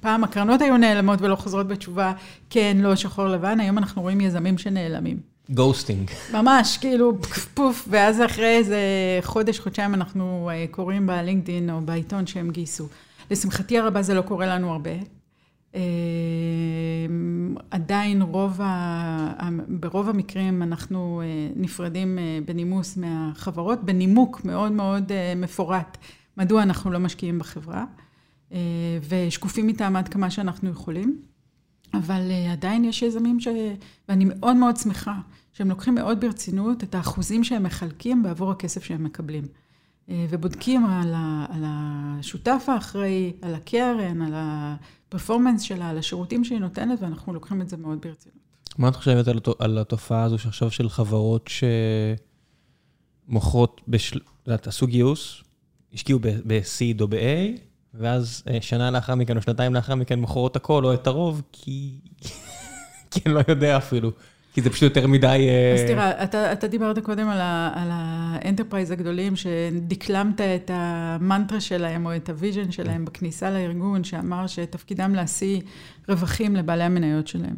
פעם 0.00 0.24
הקרנות 0.24 0.60
היו 0.60 0.76
נעלמות 0.76 1.22
ולא 1.22 1.36
חוזרות 1.36 1.68
בתשובה, 1.68 2.12
כן, 2.50 2.76
לא, 2.80 2.96
שחור 2.96 3.26
לבן, 3.26 3.60
היום 3.60 3.78
אנחנו 3.78 4.02
רואים 4.02 4.20
יזמים 4.20 4.58
שנעלמים. 4.58 5.20
ghosting. 5.50 6.10
ממש, 6.32 6.78
כאילו, 6.80 7.22
פוף, 7.22 7.46
פוף, 7.54 7.88
ואז 7.90 8.20
אחרי 8.22 8.56
איזה 8.56 8.78
חודש, 9.22 9.58
חודשיים 9.58 9.94
אנחנו 9.94 10.50
אה, 10.52 10.64
קוראים 10.70 11.06
בלינקדאין 11.06 11.70
או 11.70 11.80
בעיתון 11.80 12.26
שהם 12.26 12.50
גייסו. 12.50 12.86
לשמחתי 13.30 13.78
הרבה 13.78 14.02
זה 14.02 14.14
לא 14.14 14.22
קורה 14.22 14.46
לנו 14.46 14.72
הרבה. 14.72 14.90
אמ, 15.74 17.54
עדיין 17.70 18.22
רוב 18.22 18.60
ה... 18.60 19.48
ברוב 19.68 20.08
המקרים 20.08 20.62
אנחנו 20.62 21.22
אה, 21.24 21.48
נפרדים 21.56 22.18
אה, 22.18 22.38
בנימוס 22.44 22.96
מהחברות, 22.96 23.84
בנימוק 23.84 24.44
מאוד 24.44 24.72
מאוד 24.72 25.12
אה, 25.12 25.32
מפורט 25.36 25.98
מדוע 26.36 26.62
אנחנו 26.62 26.90
לא 26.90 26.98
משקיעים 26.98 27.38
בחברה, 27.38 27.84
ושקופים 29.08 29.68
איתם 29.68 29.96
עד 29.96 30.08
כמה 30.08 30.30
שאנחנו 30.30 30.70
יכולים. 30.70 31.18
אבל 31.94 32.30
עדיין 32.52 32.84
יש 32.84 33.02
יזמים 33.02 33.40
ש... 33.40 33.48
ואני 34.08 34.24
מאוד 34.28 34.56
מאוד 34.56 34.76
שמחה 34.76 35.14
שהם 35.52 35.68
לוקחים 35.68 35.94
מאוד 35.94 36.20
ברצינות 36.20 36.84
את 36.84 36.94
האחוזים 36.94 37.44
שהם 37.44 37.62
מחלקים 37.62 38.22
בעבור 38.22 38.50
הכסף 38.50 38.84
שהם 38.84 39.04
מקבלים. 39.04 39.44
ובודקים. 40.08 40.86
על 41.48 41.64
השותף 41.66 42.64
האחראי, 42.68 43.32
על 43.42 43.54
הקרן, 43.54 44.22
על 44.22 44.34
ה... 44.34 44.76
הפרפורמנס 45.10 45.62
שלה, 45.62 45.88
על 45.88 45.98
השירותים 45.98 46.44
שהיא 46.44 46.58
נותנת, 46.58 47.02
ואנחנו 47.02 47.34
לוקחים 47.34 47.60
את 47.60 47.68
זה 47.68 47.76
מאוד 47.76 47.98
ברצינות. 48.02 48.38
מה 48.78 48.88
את 48.88 48.96
חושבת 48.96 49.28
על, 49.28 49.40
על 49.58 49.78
התופעה 49.78 50.22
הזו 50.22 50.38
שעכשיו 50.38 50.70
של 50.70 50.88
חברות 50.88 51.50
שמוכרות, 53.28 53.80
בשל... 53.88 54.20
עשו 54.46 54.86
גיוס, 54.86 55.42
השקיעו 55.94 56.18
ב-seed 56.22 57.00
או 57.00 57.08
ב-A, 57.08 57.58
ואז 57.94 58.42
אה, 58.48 58.58
שנה 58.60 58.90
לאחר 58.90 59.14
מכן 59.14 59.36
או 59.36 59.42
שנתיים 59.42 59.74
לאחר 59.74 59.94
מכן 59.94 60.20
מוכרות 60.20 60.56
הכל 60.56 60.84
או 60.84 60.94
את 60.94 61.06
הרוב, 61.06 61.42
כי... 61.52 62.00
כי 63.10 63.20
אני 63.26 63.34
לא 63.34 63.42
יודע 63.48 63.76
אפילו. 63.76 64.10
כי 64.54 64.60
זה 64.60 64.70
פשוט 64.70 64.82
יותר 64.82 65.06
מדי... 65.06 65.26
אה, 65.26 65.74
אז 65.74 65.80
תראה, 65.86 66.24
אתה, 66.24 66.52
אתה 66.52 66.66
דיברת 66.66 66.98
קודם 66.98 67.28
על, 67.28 67.40
על 67.74 67.88
ה 67.92 68.01
enterprise 68.01 68.90
הגדולים, 68.90 69.36
שדקלמת 69.36 70.40
את 70.40 70.70
המנטרה 70.74 71.60
שלהם 71.60 72.06
או 72.06 72.16
את 72.16 72.28
ה 72.28 72.34
vision 72.34 72.70
שלהם 72.70 73.04
בכניסה 73.04 73.50
לארגון, 73.50 74.04
שאמר 74.04 74.46
שתפקידם 74.46 75.14
להשיא 75.14 75.60
רווחים 76.08 76.56
לבעלי 76.56 76.84
המניות 76.84 77.28
שלהם. 77.28 77.56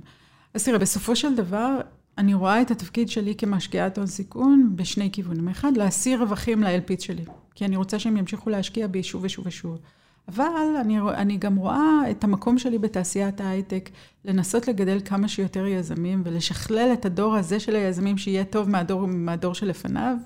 אז 0.54 0.64
תראה, 0.64 0.78
בסופו 0.78 1.16
של 1.16 1.34
דבר, 1.34 1.80
אני 2.18 2.34
רואה 2.34 2.62
את 2.62 2.70
התפקיד 2.70 3.08
שלי 3.08 3.34
כמשקיעת 3.34 3.98
הון 3.98 4.06
סיכון 4.06 4.72
בשני 4.74 5.10
כיוונים. 5.12 5.48
אחד, 5.48 5.76
להשיא 5.76 6.16
רווחים 6.16 6.62
ל-LPs 6.62 7.00
שלי, 7.00 7.24
כי 7.54 7.64
אני 7.64 7.76
רוצה 7.76 7.98
שהם 7.98 8.16
ימשיכו 8.16 8.50
להשקיע 8.50 8.86
בי 8.86 9.02
שוב 9.02 9.24
ושוב 9.24 9.46
ושוב. 9.46 9.78
אבל 10.28 10.76
אני, 10.80 11.00
אני 11.00 11.36
גם 11.36 11.56
רואה 11.56 12.10
את 12.10 12.24
המקום 12.24 12.58
שלי 12.58 12.78
בתעשיית 12.78 13.40
ההייטק, 13.40 13.90
לנסות 14.24 14.68
לגדל 14.68 14.98
כמה 15.04 15.28
שיותר 15.28 15.66
יזמים 15.66 16.22
ולשכלל 16.24 16.90
את 16.92 17.04
הדור 17.04 17.36
הזה 17.36 17.60
של 17.60 17.76
היזמים, 17.76 18.18
שיהיה 18.18 18.44
טוב 18.44 18.70
מהדור, 18.70 19.06
מהדור 19.06 19.54
שלפניו, 19.54 20.16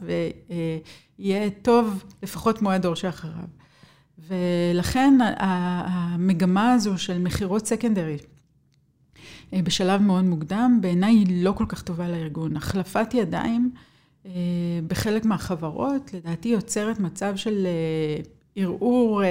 ויהיה 1.18 1.51
טוב 1.51 2.05
לפחות 2.23 2.59
כמו 2.59 2.70
הדור 2.70 2.94
שאחריו. 2.94 3.48
ולכן 4.28 5.18
המגמה 5.39 6.73
הזו 6.73 6.98
של 6.98 7.18
מכירות 7.18 7.66
סקנדרי, 7.66 8.16
אה, 9.52 9.62
בשלב 9.62 10.02
מאוד 10.02 10.24
מוקדם, 10.24 10.78
בעיניי 10.81 11.14
היא 11.14 11.44
לא 11.44 11.52
כל 11.52 11.64
כך 11.68 11.82
טובה 11.82 12.09
לארגון. 12.09 12.56
החלפת 12.56 13.14
ידיים 13.14 13.70
אה, 14.27 14.31
בחלק 14.86 15.24
מהחברות, 15.24 16.14
לדעתי 16.14 16.48
יוצרת 16.48 17.01
מצב 17.01 17.36
של 17.36 17.66
אה, 17.66 18.23
ערעור 18.57 19.24
אה, 19.24 19.28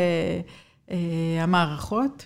אה, 0.91 1.43
המערכות, 1.43 2.25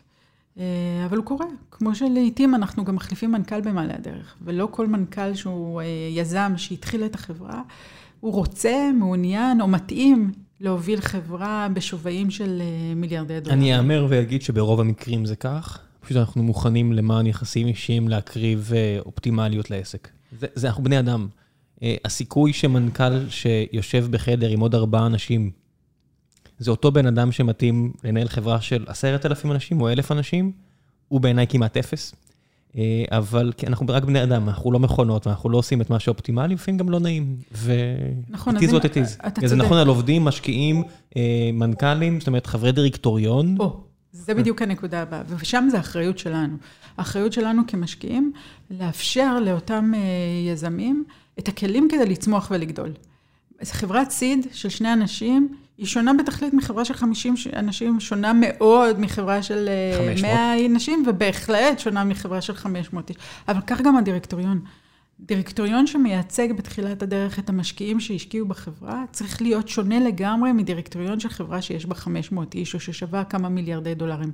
אה, 0.58 0.64
אבל 1.06 1.18
הוא 1.18 1.26
קורה. 1.26 1.46
כמו 1.72 1.96
שלעיתים 1.96 2.56
אנחנו 2.56 2.86
גם 2.86 2.96
מחליפים 2.96 3.32
מנכ"ל 3.32 3.62
במעלה 3.62 3.94
הדרך, 3.96 4.36
ולא 4.42 4.68
כל 4.72 4.88
מנכ"ל 4.88 5.34
שהוא 5.34 5.82
אה, 5.82 5.86
יזם 6.12 6.54
שהתחיל 6.58 7.06
את 7.06 7.16
החברה, 7.16 7.62
הוא 8.20 8.34
רוצה, 8.34 8.92
מעוניין 9.00 9.62
או 9.62 9.68
מתאים 9.68 10.32
להוביל 10.60 11.02
חברה 11.02 11.68
בשווים 11.74 12.32
של 12.32 12.62
אה, 12.62 12.96
מיליארדי 12.96 13.40
דולר. 13.40 13.54
אני 13.54 13.78
אאמר 13.78 14.06
ואגיד 14.10 14.42
שברוב 14.42 14.80
המקרים 14.80 15.26
זה 15.26 15.36
כך. 15.36 15.80
פשוט 16.00 16.18
אנחנו 16.18 16.44
מוכנים 16.44 16.94
למען 16.94 17.28
יחסים 17.28 17.68
אישיים 17.68 18.08
להקריב 18.08 18.72
אה, 18.76 18.98
אופטימליות 19.06 19.72
לעסק. 19.72 20.10
זה, 20.40 20.48
זה 20.56 20.68
אנחנו 20.68 20.84
בני 20.84 21.00
אדם. 21.00 21.28
אה, 21.84 21.96
הסיכוי 22.06 22.54
שמנכ"ל 22.54 23.30
שיושב 23.30 24.08
בחדר 24.12 24.50
עם 24.50 24.60
עוד 24.60 24.76
ארבעה 24.76 25.06
אנשים 25.06 25.52
זה 26.60 26.72
אותו 26.72 26.92
בן 26.92 27.06
אדם 27.06 27.32
שמתאים 27.32 27.92
לנהל 28.04 28.28
חברה 28.28 28.62
של 28.62 28.86
עשרת 28.88 29.26
אלפים 29.26 29.52
אנשים 29.52 29.82
או 29.82 29.90
אלף 29.90 30.12
אנשים, 30.12 30.52
הוא 31.08 31.22
בעיניי 31.22 31.48
כמעט 31.48 31.78
אפס. 31.78 32.16
אה, 32.78 33.04
אבל 33.12 33.52
אנחנו 33.68 33.86
רק 33.90 34.04
בני 34.04 34.24
אדם, 34.24 34.50
אנחנו 34.50 34.72
לא 34.72 34.80
מכונות, 34.80 35.28
ואנחנו 35.28 35.50
לא 35.50 35.58
עושים 35.58 35.82
את 35.82 35.90
מה 35.90 36.00
שאופטימלי, 36.00 36.54
לפעמים 36.54 36.78
גם 36.78 36.90
לא 36.90 37.00
נעים. 37.00 37.38
ו... 37.54 37.74
נכון, 38.30 38.58
it 38.58 38.60
is 38.60 38.72
what 38.72 38.84
it 38.84 39.42
is. 39.42 39.48
זה 39.48 39.56
נכון 39.56 39.78
על 39.78 39.88
עובדים, 39.88 40.26
משקיעים, 40.26 40.84
אה, 41.18 41.50
מנכ"לים, 41.54 42.20
זאת 42.20 42.28
אומרת, 42.28 42.46
חברי 42.46 42.72
דירקטוריון. 42.72 43.56
או, 43.60 43.80
זה 44.12 44.34
בדיוק 44.34 44.62
הנקודה 44.62 45.02
הבאה, 45.02 45.22
ושם 45.28 45.68
זה 45.72 45.78
האחריות 45.78 46.20
שלנו. 46.20 46.58
האחריות 46.98 47.34
שלנו 47.34 47.62
כמשקיעים, 47.68 48.32
לאפשר 48.72 49.40
לאותם 49.40 49.92
אה, 49.96 50.00
יזמים 50.52 51.04
את 51.40 51.48
הכלים 51.48 51.88
כדי 51.92 52.06
לצמוח 52.06 52.52
ולגדול. 52.52 52.94
חברת 53.64 54.12
סיד 54.12 54.48
של 54.52 54.70
שני 54.70 54.94
אנשים, 54.94 55.56
היא 55.80 55.88
שונה 55.88 56.14
בתכלית 56.14 56.54
מחברה 56.54 56.86
של 56.86 56.94
50 56.94 57.34
אנשים, 57.56 58.00
שונה 58.00 58.34
מאוד 58.34 59.00
מחברה 59.00 59.44
של 59.44 59.70
500. 59.98 60.22
100 60.22 60.68
נשים, 60.70 61.04
ובהחלט 61.08 61.80
שונה 61.80 62.04
מחברה 62.04 62.42
של 62.42 62.54
500 62.54 63.10
איש. 63.10 63.18
אבל 63.48 63.62
כך 63.68 63.82
גם 63.82 63.98
הדירקטוריון. 63.98 64.60
דירקטוריון 65.26 65.88
שמייצג 65.88 66.52
בתחילת 66.54 67.04
הדרך 67.04 67.40
את 67.40 67.50
המשקיעים 67.50 68.00
שהשקיעו 68.00 68.48
בחברה, 68.48 69.04
צריך 69.12 69.42
להיות 69.42 69.68
שונה 69.68 70.00
לגמרי 70.00 70.52
מדירקטוריון 70.52 71.20
של 71.20 71.30
חברה 71.30 71.62
שיש 71.62 71.86
בה 71.86 71.96
500 71.96 72.56
איש, 72.56 72.74
או 72.74 72.80
ששווה 72.80 73.24
כמה 73.24 73.50
מיליארדי 73.50 73.96
דולרים. 73.96 74.32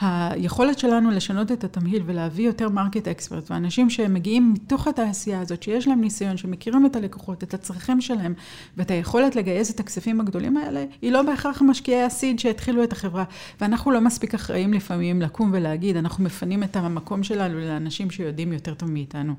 היכולת 0.00 0.78
שלנו 0.78 1.10
לשנות 1.10 1.52
את 1.52 1.64
התמהיל 1.64 2.02
ולהביא 2.06 2.46
יותר 2.46 2.68
market 2.68 3.08
expert, 3.08 3.50
ואנשים 3.50 3.90
שמגיעים 3.90 4.52
מתוך 4.52 4.86
התעשייה 4.86 5.40
הזאת, 5.40 5.62
שיש 5.62 5.88
להם 5.88 6.00
ניסיון, 6.00 6.36
שמכירים 6.36 6.86
את 6.86 6.96
הלקוחות, 6.96 7.42
את 7.42 7.54
הצרכים 7.54 8.00
שלהם, 8.00 8.34
ואת 8.76 8.90
היכולת 8.90 9.36
לגייס 9.36 9.70
את 9.70 9.80
הכספים 9.80 10.20
הגדולים 10.20 10.56
האלה, 10.56 10.84
היא 11.02 11.12
לא 11.12 11.22
בהכרח 11.22 11.62
משקיעי 11.62 12.02
ה 12.02 12.09
seed 12.09 12.38
שהתחילו 12.38 12.84
את 12.84 12.92
החברה. 12.92 13.24
ואנחנו 13.60 13.90
לא 13.90 14.00
מספיק 14.00 14.34
אחראים 14.34 14.72
לפעמים 14.72 15.22
לקום 15.22 15.50
ולהגיד, 15.52 15.96
אנחנו 15.96 16.24
מפנים 16.24 16.62
את 16.62 16.76
המקום 16.76 17.22
שלנו 17.22 17.58
לאנשים 17.58 18.10
שיודעים 18.10 18.52
יותר 18.52 18.74
טוב 18.74 18.90
מאיתנו. 18.90 19.34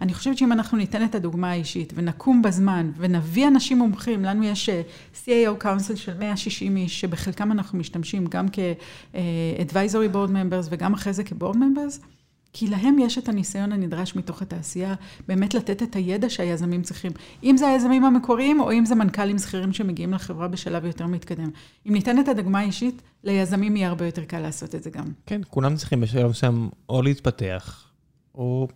אני 0.00 0.14
חושבת 0.14 0.38
שאם 0.38 0.52
אנחנו 0.52 0.78
ניתן 0.78 1.04
את 1.04 1.14
הדוגמה 1.14 1.50
האישית 1.50 1.92
ונקום 1.96 2.42
בזמן 2.42 2.90
ונביא 2.96 3.48
אנשים 3.48 3.78
מומחים, 3.78 4.24
לנו 4.24 4.44
יש 4.44 4.68
אה, 4.68 4.82
CAO 5.24 5.62
Council 5.64 5.96
של 5.96 6.18
160 6.18 6.76
איש, 6.76 7.00
שבחלקם 7.00 7.52
אנחנו 7.52 7.78
משתמשים 7.78 8.26
גם 8.26 8.46
כ-advisory 8.52 10.14
board 10.14 10.30
members 10.30 10.68
וגם 10.70 10.94
אחרי 10.94 11.12
זה 11.12 11.24
כ-board 11.24 11.54
members, 11.54 12.06
כי 12.52 12.66
להם 12.66 12.98
יש 12.98 13.18
את 13.18 13.28
הניסיון 13.28 13.72
הנדרש 13.72 14.16
מתוך 14.16 14.42
התעשייה, 14.42 14.94
באמת 15.28 15.54
לתת 15.54 15.82
את 15.82 15.96
הידע 15.96 16.30
שהיזמים 16.30 16.82
צריכים. 16.82 17.12
אם 17.44 17.56
זה 17.56 17.68
היזמים 17.68 18.04
המקוריים, 18.04 18.60
או 18.60 18.72
אם 18.72 18.84
זה 18.84 18.94
מנכ"לים 18.94 19.38
שכירים 19.38 19.72
שמגיעים 19.72 20.12
לחברה 20.12 20.48
בשלב 20.48 20.84
יותר 20.84 21.06
מתקדם. 21.06 21.50
אם 21.86 21.92
ניתן 21.92 22.18
את 22.18 22.28
הדוגמה 22.28 22.58
האישית, 22.58 23.02
ליזמים 23.24 23.76
יהיה 23.76 23.88
הרבה 23.88 24.06
יותר 24.06 24.24
קל 24.24 24.40
לעשות 24.40 24.74
את 24.74 24.82
זה 24.82 24.90
גם. 24.90 25.04
כן, 25.26 25.40
כולם 25.48 25.76
צריכים 25.76 26.00
בשלב 26.00 26.30
מסוים 26.30 26.68
או 26.88 27.02
להתפתח, 27.02 27.90
או 28.34 28.68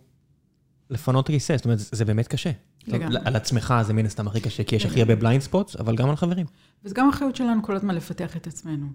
לפנות 0.89 1.29
ריסס, 1.29 1.55
זאת 1.55 1.65
אומרת, 1.65 1.79
זה 1.79 2.05
באמת 2.05 2.27
קשה. 2.27 2.51
לגמרי. 2.87 3.17
על 3.25 3.35
עצמך 3.35 3.73
זה 3.81 3.93
מן 3.93 4.05
הסתם 4.05 4.27
הכי 4.27 4.41
קשה, 4.41 4.63
כי 4.63 4.75
יש 4.75 4.85
הכי. 4.85 5.01
הרבה 5.01 5.15
blind 5.15 5.41
spots, 5.41 5.75
אבל 5.75 5.95
גם 5.95 6.09
על 6.09 6.15
חברים. 6.15 6.45
וזה 6.83 6.95
גם 6.95 7.09
אחריות 7.09 7.35
שלנו 7.35 7.63
כל 7.63 7.75
הזמן 7.75 7.95
לפתח 7.95 8.37
את 8.37 8.47
עצמנו. 8.47 8.87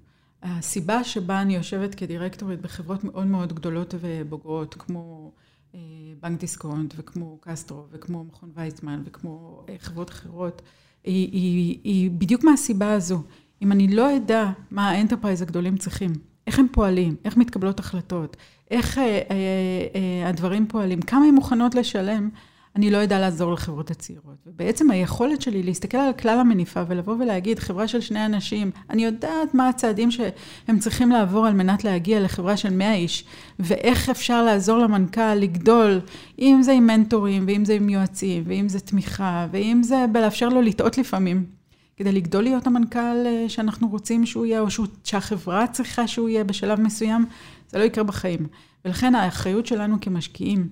הסיבה 0.42 1.04
שבה 1.04 1.42
אני 1.42 1.56
יושבת 1.56 1.94
כדירקטורית 1.94 2.60
בחברות 2.60 3.04
מאוד 3.04 3.26
מאוד 3.26 3.52
גדולות 3.52 3.94
ובוגרות, 4.00 4.74
כמו 4.78 5.32
אה, 5.74 5.80
בנק 6.20 6.40
דיסקונט, 6.40 6.94
וכמו 6.96 7.38
קסטרו, 7.40 7.84
וכמו 7.90 8.24
מכון 8.24 8.50
ויצמן, 8.54 9.02
וכמו 9.06 9.64
אה, 9.68 9.76
חברות 9.78 10.10
אחרות, 10.10 10.62
היא, 11.04 11.32
היא, 11.32 11.78
היא 11.84 12.10
בדיוק 12.10 12.44
מהסיבה 12.44 12.92
הזו. 12.92 13.22
אם 13.62 13.72
אני 13.72 13.88
לא 13.88 14.16
אדע 14.16 14.50
מה 14.70 14.90
ה 14.90 14.95
enterprise 14.95 15.42
הגדולים 15.42 15.76
צריכים, 15.76 16.12
איך 16.50 16.58
הם 16.58 16.66
פועלים, 16.72 17.16
איך 17.24 17.36
מתקבלות 17.36 17.80
החלטות, 17.80 18.36
איך 18.70 18.98
אה, 18.98 19.04
אה, 19.04 19.18
אה, 19.94 20.28
הדברים 20.28 20.66
פועלים, 20.66 21.02
כמה 21.02 21.24
הן 21.24 21.34
מוכנות 21.34 21.74
לשלם, 21.74 22.28
אני 22.76 22.90
לא 22.90 23.02
אדע 23.02 23.18
לעזור 23.18 23.52
לחברות 23.52 23.90
הצעירות. 23.90 24.36
ובעצם 24.46 24.90
היכולת 24.90 25.42
שלי 25.42 25.62
להסתכל 25.62 25.98
על 25.98 26.12
כלל 26.12 26.38
המניפה 26.38 26.82
ולבוא 26.88 27.14
ולהגיד, 27.18 27.58
חברה 27.58 27.88
של 27.88 28.00
שני 28.00 28.26
אנשים, 28.26 28.70
אני 28.90 29.04
יודעת 29.04 29.54
מה 29.54 29.68
הצעדים 29.68 30.10
שהם 30.10 30.78
צריכים 30.78 31.10
לעבור 31.10 31.46
על 31.46 31.54
מנת 31.54 31.84
להגיע 31.84 32.20
לחברה 32.20 32.56
של 32.56 32.70
100 32.70 32.94
איש, 32.94 33.24
ואיך 33.58 34.08
אפשר 34.08 34.42
לעזור 34.42 34.78
למנכ"ל 34.78 35.34
לגדול, 35.34 36.00
אם 36.38 36.60
זה 36.62 36.72
עם 36.72 36.86
מנטורים, 36.86 37.44
ואם 37.46 37.64
זה 37.64 37.74
עם 37.74 37.88
יועצים, 37.88 38.42
ואם 38.46 38.68
זה 38.68 38.80
תמיכה, 38.80 39.46
ואם 39.50 39.82
זה 39.82 40.04
בלאפשר 40.12 40.48
לו 40.48 40.62
לטעות 40.62 40.98
לפעמים. 40.98 41.59
כדי 42.00 42.12
לגדול 42.12 42.42
להיות 42.42 42.66
המנכ"ל 42.66 43.26
אה, 43.26 43.44
שאנחנו 43.48 43.88
רוצים 43.88 44.26
שהוא 44.26 44.46
יהיה, 44.46 44.60
או 44.60 44.70
שהוא, 44.70 44.86
שהחברה 45.04 45.66
צריכה 45.66 46.06
שהוא 46.06 46.28
יהיה 46.28 46.44
בשלב 46.44 46.80
מסוים, 46.80 47.26
זה 47.68 47.78
לא 47.78 47.84
יקרה 47.84 48.04
בחיים. 48.04 48.46
ולכן 48.84 49.14
האחריות 49.14 49.66
שלנו 49.66 49.96
כמשקיעים 50.00 50.68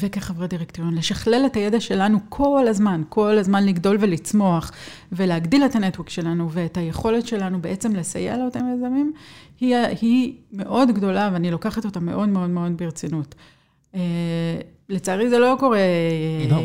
וכחברי 0.00 0.48
דירקטוריון, 0.48 0.94
לשכלל 0.94 1.42
את 1.46 1.56
הידע 1.56 1.80
שלנו 1.80 2.18
כל 2.28 2.68
הזמן, 2.68 3.02
כל 3.08 3.38
הזמן 3.38 3.66
לגדול 3.66 3.96
ולצמוח, 4.00 4.72
ולהגדיל 5.12 5.64
את 5.64 5.74
הנטוורק 5.76 6.10
שלנו 6.10 6.52
ואת 6.52 6.76
היכולת 6.76 7.26
שלנו 7.26 7.62
בעצם 7.62 7.96
לסייע 7.96 8.36
לאותם 8.36 8.64
יזמים, 8.74 9.12
היא, 9.60 9.76
היא 9.76 10.34
מאוד 10.52 10.90
גדולה, 10.90 11.30
ואני 11.32 11.50
לוקחת 11.50 11.84
אותה 11.84 12.00
מאוד 12.00 12.28
מאוד 12.28 12.50
מאוד 12.50 12.76
ברצינות. 12.76 13.34
אה, 14.90 14.96
לצערי 14.96 15.30
זה 15.30 15.38
לא 15.38 15.56
קורה 15.60 15.78
אה, 15.78 16.46
לא, 16.50 16.56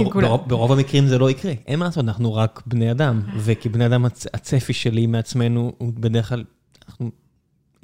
עם 0.00 0.06
לא, 0.06 0.10
כולם. 0.12 0.28
ברוב- 0.46 0.72
המקרים 0.72 1.06
זה 1.06 1.18
לא 1.18 1.30
יקרה. 1.30 1.52
אין 1.66 1.78
מה 1.78 1.84
לעשות, 1.84 2.04
אנחנו 2.04 2.34
רק 2.34 2.62
בני 2.66 2.90
אדם, 2.90 3.20
וכבני 3.36 3.86
אדם 3.86 4.04
הצ- 4.06 4.26
הצפי 4.34 4.72
שלי 4.72 5.06
מעצמנו 5.06 5.72
הוא 5.78 5.92
בדרך 5.94 6.28
כלל, 6.28 6.44
אנחנו, 6.88 7.10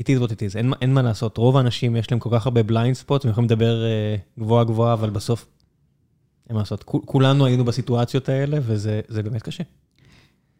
it 0.02 0.04
is 0.04 0.22
what 0.22 0.30
it 0.30 0.36
is, 0.52 0.56
אין 0.82 0.94
מה- 0.94 1.02
לעשות. 1.02 1.36
רוב 1.38 1.56
האנשים 1.56 1.96
יש 1.96 2.10
להם 2.10 2.20
כל 2.20 2.30
כך 2.32 2.46
הרבה 2.46 2.62
בליינד 2.62 2.94
ספוט, 2.96 3.24
הם 3.24 3.30
יכולים 3.30 3.50
לדבר 3.50 3.84
אה, 3.84 4.16
גבוהה 4.38 4.64
גבוהה, 4.64 4.92
אבל 4.92 5.10
בסוף, 5.10 5.46
אין 6.48 6.54
מה 6.56 6.60
לעשות. 6.60 6.82
כול- 6.82 7.00
כולנו 7.04 7.46
היינו 7.46 7.64
בסיטואציות 7.64 8.28
האלה, 8.28 8.58
וזה 8.62 9.00
זה 9.08 9.22
באמת 9.22 9.42
קשה. 9.42 9.64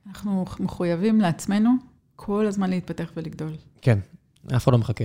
אנחנו 0.09 0.45
מחויבים 0.61 1.21
לעצמנו 1.21 1.71
כל 2.17 2.47
הזמן 2.47 2.71
להתפתח 2.71 3.13
ולגדול. 3.17 3.53
כן, 3.83 3.99
אף 4.57 4.65
אחד 4.65 4.73
לא 4.73 4.79
מחכה. 4.79 5.05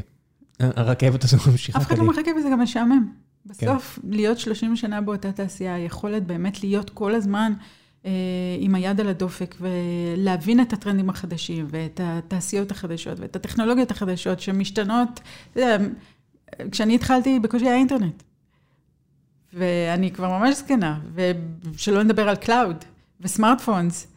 הרכבת 0.60 1.24
הזו 1.24 1.38
ממשיכה 1.52 1.80
אף 1.80 1.84
אחד 1.86 1.92
לא 1.92 1.98
קדימה. 1.98 2.14
מחכה 2.14 2.32
וזה 2.40 2.50
גם 2.52 2.60
משעמם. 2.62 3.12
בסוף, 3.46 4.00
להיות 4.10 4.40
30 4.40 4.76
שנה 4.76 5.02
באותה 5.02 5.32
תעשייה, 5.32 5.76
היכולת 5.76 6.28
באמת 6.28 6.64
להיות 6.64 6.90
כל 6.90 7.16
הזמן 7.16 7.54
אה, 8.06 8.12
עם 8.60 8.76
היד 8.76 9.00
על 9.00 9.08
הדופק 9.08 9.56
ולהבין 9.60 10.62
את 10.62 10.74
הטרנדים 10.74 11.10
החדשים 11.10 11.68
ואת 11.70 12.00
התעשיות 12.04 12.72
החדשות 12.72 13.20
ואת 13.20 13.36
הטכנולוגיות 13.36 13.92
החדשות 13.92 14.40
שמשתנות. 14.40 15.20
אתה 15.52 15.60
יודע, 15.60 15.78
כשאני 16.72 16.96
התחלתי, 16.96 17.40
בקושי 17.40 17.66
היה 17.66 17.76
אינטרנט. 17.76 18.24
ואני 19.54 20.12
כבר 20.12 20.40
ממש 20.40 20.56
זקנה, 20.58 21.00
ושלא 21.14 22.04
נדבר 22.04 22.30
על 22.30 22.36
cloud 22.36 22.76
ו 23.22 23.28
smartphones. 23.28 24.08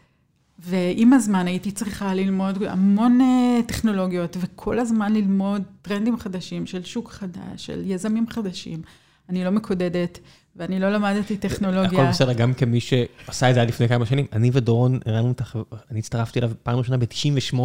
ועם 0.59 1.13
הזמן 1.13 1.47
הייתי 1.47 1.71
צריכה 1.71 2.15
ללמוד 2.15 2.63
המון 2.63 3.21
אה, 3.21 3.61
טכנולוגיות, 3.67 4.37
וכל 4.41 4.79
הזמן 4.79 5.13
ללמוד 5.13 5.63
טרנדים 5.83 6.17
חדשים 6.17 6.67
של 6.67 6.85
שוק 6.85 7.11
חדש, 7.11 7.67
של 7.67 7.83
יזמים 7.85 8.27
חדשים. 8.31 8.83
אני 9.29 9.45
לא 9.45 9.51
מקודדת, 9.51 10.19
ואני 10.57 10.81
לא 10.81 10.91
למדתי 10.91 11.37
טכנולוגיה. 11.37 12.01
הכל 12.01 12.11
בסדר, 12.11 12.33
גם 12.33 12.55
כמי 12.55 12.81
שעשה 12.81 13.51
את 13.51 13.55
זה 13.55 13.63
עד 13.63 13.69
לפני 13.69 13.89
כמה 13.89 14.07
שנים. 14.07 14.27
אני 14.33 14.51
ודורון 14.53 14.99
הרמנו 15.07 15.33
את 15.33 15.41
החברה, 15.41 15.79
אני 15.91 15.99
הצטרפתי 15.99 16.39
אליו 16.39 16.51
פעם 16.63 16.79
ראשונה 16.79 16.97
ב-98. 16.97 17.59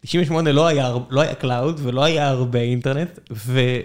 98 0.00 0.52
לא 0.52 0.66
היה, 0.66 0.94
לא 1.10 1.20
היה 1.20 1.34
cloud 1.34 1.80
ולא 1.82 2.04
היה 2.04 2.28
הרבה 2.28 2.58
אינטרנט, 2.58 3.18
ואת 3.30 3.84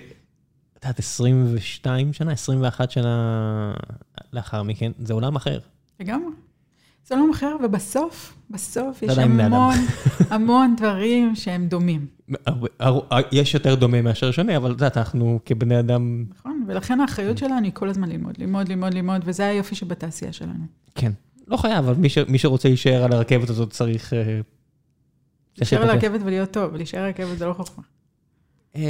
יודעת, 0.84 1.00
22 1.00 2.14
שנה, 2.14 2.32
21 2.32 2.92
שנה 2.92 3.74
לאחר 4.34 4.64
מכן, 4.64 4.92
זה 5.00 5.14
עולם 5.14 5.36
אחר. 5.36 5.60
לגמרי. 6.00 6.32
זה 7.08 7.16
עולם 7.16 7.30
אחר, 7.30 7.56
ובסוף, 7.64 8.38
בסוף 8.50 9.02
יש 9.02 9.16
בני 9.16 9.46
אדם. 9.46 9.54
המון, 9.54 9.76
המון 10.34 10.76
דברים 10.78 11.36
שהם 11.36 11.68
דומים. 11.68 12.06
יש 13.32 13.54
יותר 13.54 13.76
דומה 13.76 14.02
מאשר 14.02 14.32
שונה, 14.32 14.58
אבל 14.58 14.72
את 14.72 14.76
יודעת, 14.76 14.98
אנחנו 14.98 15.40
כבני 15.46 15.80
אדם, 15.80 16.26
נכון? 16.40 16.55
ולכן 16.68 17.00
האחריות 17.00 17.38
שלנו 17.38 17.64
היא 17.64 17.72
כל 17.74 17.90
הזמן 17.90 18.10
ללמוד, 18.10 18.38
ללמוד, 18.38 18.70
ללמוד, 18.70 18.94
ללמוד, 18.94 19.22
וזה 19.26 19.48
היופי 19.48 19.76
שבתעשייה 19.76 20.34
שלנו. 20.34 20.66
כן, 20.96 21.12
לא 21.48 21.58
חייב, 21.58 21.78
אבל 21.78 21.94
מי, 21.94 22.10
ש, 22.10 22.18
מי 22.18 22.38
שרוצה 22.38 22.68
להישאר 22.68 23.04
על 23.04 23.12
הרכבת 23.14 23.50
הזאת 23.50 23.70
צריך... 23.70 24.14
אה, 24.14 24.40
להישאר 25.58 25.82
על 25.82 25.90
הרכבת 25.90 26.22
ולהיות 26.24 26.52
טוב, 26.52 26.76
להישאר 26.76 27.00
על 27.00 27.06
הרכבת 27.06 27.38
זה 27.38 27.46
לא 27.46 27.54
חוכמה. 27.54 27.84
אמ, 28.76 28.82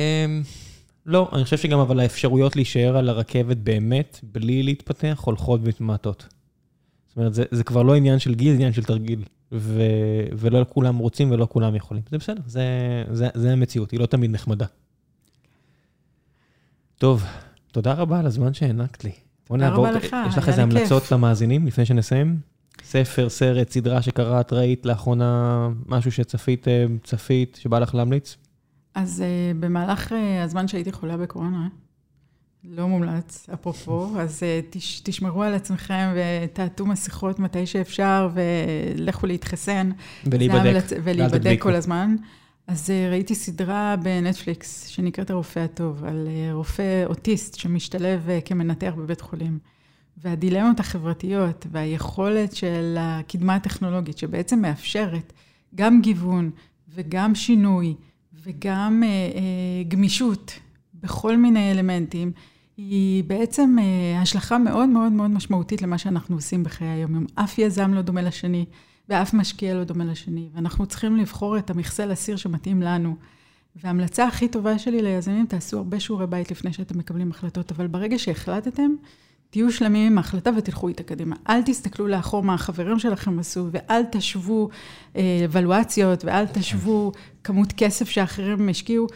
לא, 1.06 1.30
אני 1.34 1.44
חושב 1.44 1.58
שגם 1.58 1.80
אבל 1.80 2.00
האפשרויות 2.00 2.56
להישאר 2.56 2.98
על 2.98 3.10
הרכבת 3.10 3.58
באמת, 3.58 4.20
בלי 4.24 4.64
להתפתח, 4.64 5.22
הולכות 5.26 5.60
ומתמעטות. 5.64 6.28
זאת 7.08 7.18
אומרת, 7.18 7.34
זה, 7.34 7.44
זה 7.52 7.64
כבר 7.64 7.84
לא 7.84 7.96
עניין 7.96 8.20
של 8.20 8.36
גיל, 8.36 8.50
זה 8.50 8.56
עניין 8.56 8.74
של 8.74 8.84
תרגיל. 8.84 9.24
ו, 9.52 9.82
ולא 10.38 10.66
כולם 10.70 10.98
רוצים 10.98 11.32
ולא 11.32 11.48
כולם 11.52 11.76
יכולים. 11.76 12.04
זה 12.12 12.18
בסדר, 12.18 12.42
זה, 12.48 12.64
זה, 13.12 13.28
זה 13.34 13.52
המציאות, 13.52 13.92
היא 13.92 14.00
לא 14.00 14.06
תמיד 14.06 14.32
נחמדה. 14.32 14.66
טוב, 16.98 17.24
תודה 17.76 17.94
רבה 17.94 18.20
על 18.20 18.26
הזמן 18.26 18.54
שהענקת 18.54 19.04
לי. 19.04 19.12
תודה 19.44 19.70
רבה 19.70 19.92
לך, 19.92 20.16
יש 20.28 20.38
לך 20.38 20.50
איזה 20.50 20.64
המלצות. 20.64 21.12
למאזינים 21.12 21.68
לפני 21.68 21.86
שנסיים? 21.86 22.38
ספר, 22.84 23.30
סרט, 23.30 23.70
סדרה 23.70 24.02
שקראת, 24.02 24.54
ראית 24.54 24.86
לאחרונה 24.86 25.70
משהו 25.86 26.12
שצפית, 26.12 26.68
אה, 26.68 26.86
צפית, 27.04 27.58
שבא 27.62 27.80
לך 27.80 27.96
להמליץ? 27.96 28.38
אז 28.96 29.24
uh, 29.24 29.58
במהלך 29.60 30.12
uh, 30.12 30.16
הזמן 30.44 30.68
שהייתי 30.68 30.92
חולה 30.92 31.18
בקורונה, 31.18 31.68
לא 32.64 32.88
מומלץ, 32.88 33.48
אפרופו, 33.54 34.10
אז 34.22 34.44
uh, 34.44 34.66
תש, 34.70 35.00
תשמרו 35.04 35.44
על 35.44 35.54
עצמכם 35.54 36.14
ותעטו 36.16 36.86
מסכות 36.86 37.40
מתי 37.40 37.66
שאפשר, 37.66 38.30
ולכו 38.34 39.28
להתחסן. 39.28 39.90
ולהיבדק. 40.26 40.60
המלצ- 40.76 40.94
ולהיבדק. 41.04 41.58
כל 41.62 41.76
הזמן. 41.76 42.16
אז 42.68 42.90
uh, 42.90 43.12
ראיתי 43.12 43.36
סדרה 43.36 43.96
בנטפליקס 44.04 44.88
שנקראת 44.88 45.30
הרופא 45.30 45.60
הטוב, 45.60 46.04
על 46.04 46.28
uh, 46.28 46.54
רופא 46.54 47.06
אוטיסט 47.06 47.56
שמשתלב 47.56 48.28
uh, 48.28 48.48
כמנתח 48.48 48.94
בבית 48.98 49.22
חולים. 49.22 49.60
והדילמות 50.18 50.80
החברתיות 50.80 51.68
והיכולת 51.72 52.56
של 52.56 52.96
הקדמה 53.00 53.56
הטכנולוגית, 53.56 54.18
שבעצם 54.18 54.62
מאפשרת 54.62 55.34
גם 55.76 56.02
גיוון 56.02 56.52
וגם 56.94 57.36
שינוי 57.36 57.96
וגם 58.34 59.04
אה, 59.06 59.10
אה, 59.10 59.84
גמישות 59.88 60.60
בכל 60.94 61.38
מיני 61.38 61.72
אלמנטים, 61.72 62.32
היא 62.78 63.24
בעצם 63.24 63.76
אה, 63.80 64.22
השלכה 64.22 64.58
מאוד 64.58 64.90
מאוד 64.90 65.12
מאוד 65.12 65.32
משמעותית 65.32 65.82
למה 65.82 65.98
שאנחנו 65.98 66.36
עושים 66.36 66.64
בחיי 66.64 66.88
היום-יום. 66.88 67.26
אף 67.36 67.60
יזם 67.60 67.94
לא 67.94 68.02
דומה 68.02 68.22
לשני, 68.22 68.66
ואף 69.10 69.34
משקיע 69.34 69.73
לא 69.73 69.84
דומה 69.84 70.06
לשני, 70.06 70.49
ואנחנו 70.56 70.86
צריכים 70.86 71.18
לבחור 71.18 71.57
את 71.57 71.69
המכסה 71.69 72.06
לסיר 72.06 72.36
שמתאים 72.36 72.82
לנו. 72.82 73.15
וההמלצה 73.76 74.27
הכי 74.27 74.48
טובה 74.48 74.80
שלי 74.80 75.02
ליזמים, 75.02 75.45
תעשו 75.45 75.77
הרבה 75.77 75.99
שיעורי 75.99 76.27
בית 76.27 76.52
לפני 76.52 76.73
שאתם 76.73 76.98
מקבלים 76.98 77.32
החלטות, 77.32 77.72
אבל 77.72 77.88
ברגע 77.88 78.19
שהחלטתם, 78.19 78.91
תהיו 79.49 79.72
שלמים 79.72 80.11
עם 80.11 80.18
ההחלטה 80.18 80.49
ותלכו 80.57 80.88
איתה 80.88 81.03
קדימה. 81.03 81.36
אל 81.49 81.61
תסתכלו 81.61 82.07
לאחור 82.07 82.44
מה 82.44 82.53
החברים 82.53 82.99
שלכם 82.99 83.40
עשו, 83.40 83.68
ואל 83.72 84.03
תשוו 84.11 84.69
אבלואציות, 85.45 86.26
ואל 86.26 86.45
תשוו 86.48 87.11
כמות 87.44 87.73
כסף 87.77 88.10
שאחרים 88.10 88.69
השקיעו. 88.69 89.07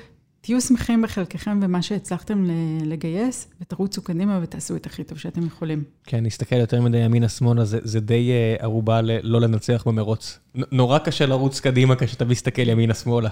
תהיו 0.42 0.62
שמחים 0.62 1.02
בחלקכם 1.02 1.60
במה 1.60 1.82
שהצלחתם 1.82 2.46
לגייס, 2.86 3.48
ותרוצו 3.62 4.02
קדימה 4.02 4.40
ותעשו 4.44 4.76
את 4.76 4.86
הכי 4.86 5.04
טוב 5.04 5.18
שאתם 5.18 5.46
יכולים. 5.46 5.84
כן, 6.04 6.26
נסתכל 6.26 6.56
יותר 6.56 6.82
מדי 6.82 6.98
ימינה-שמאלה, 6.98 7.66
זה, 7.66 7.80
זה 7.84 8.00
די 8.00 8.32
uh, 8.58 8.64
ערובה 8.64 9.02
לא 9.02 9.42
לנצח 9.42 9.84
במרוץ. 9.88 10.40
נורא 10.56 11.00
קשה 11.00 11.26
לרוץ 11.26 11.60
קדימה 11.60 11.96
כשאתה 11.96 12.26
מסתכל 12.26 12.70
ימינה-שמאלה. 12.70 13.30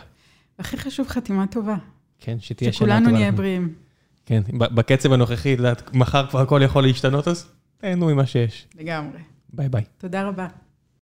הכי 0.60 0.78
חשוב, 0.78 1.08
חתימה 1.08 1.48
טובה. 1.48 1.76
כן, 2.20 2.38
שתהיה 2.40 2.74
שנה 2.74 2.88
טובה. 2.88 2.98
שכולנו 3.00 3.18
נהיה 3.18 3.32
בריאים. 3.32 3.74
כן, 4.26 4.42
בקצב 4.58 5.14
הנוכחי, 5.14 5.56
את 5.72 5.96
מחר 5.96 6.28
כבר 6.28 6.40
הכל 6.42 6.62
יכול 6.64 6.84
להשתנות, 6.84 7.28
אז 7.28 7.48
תהנו 7.78 8.08
ממה 8.08 8.26
שיש. 8.26 8.68
לגמרי. 8.80 9.20
ביי 9.54 9.70
ביי. 9.70 9.84
תודה 9.98 10.28
רבה. 10.28 10.48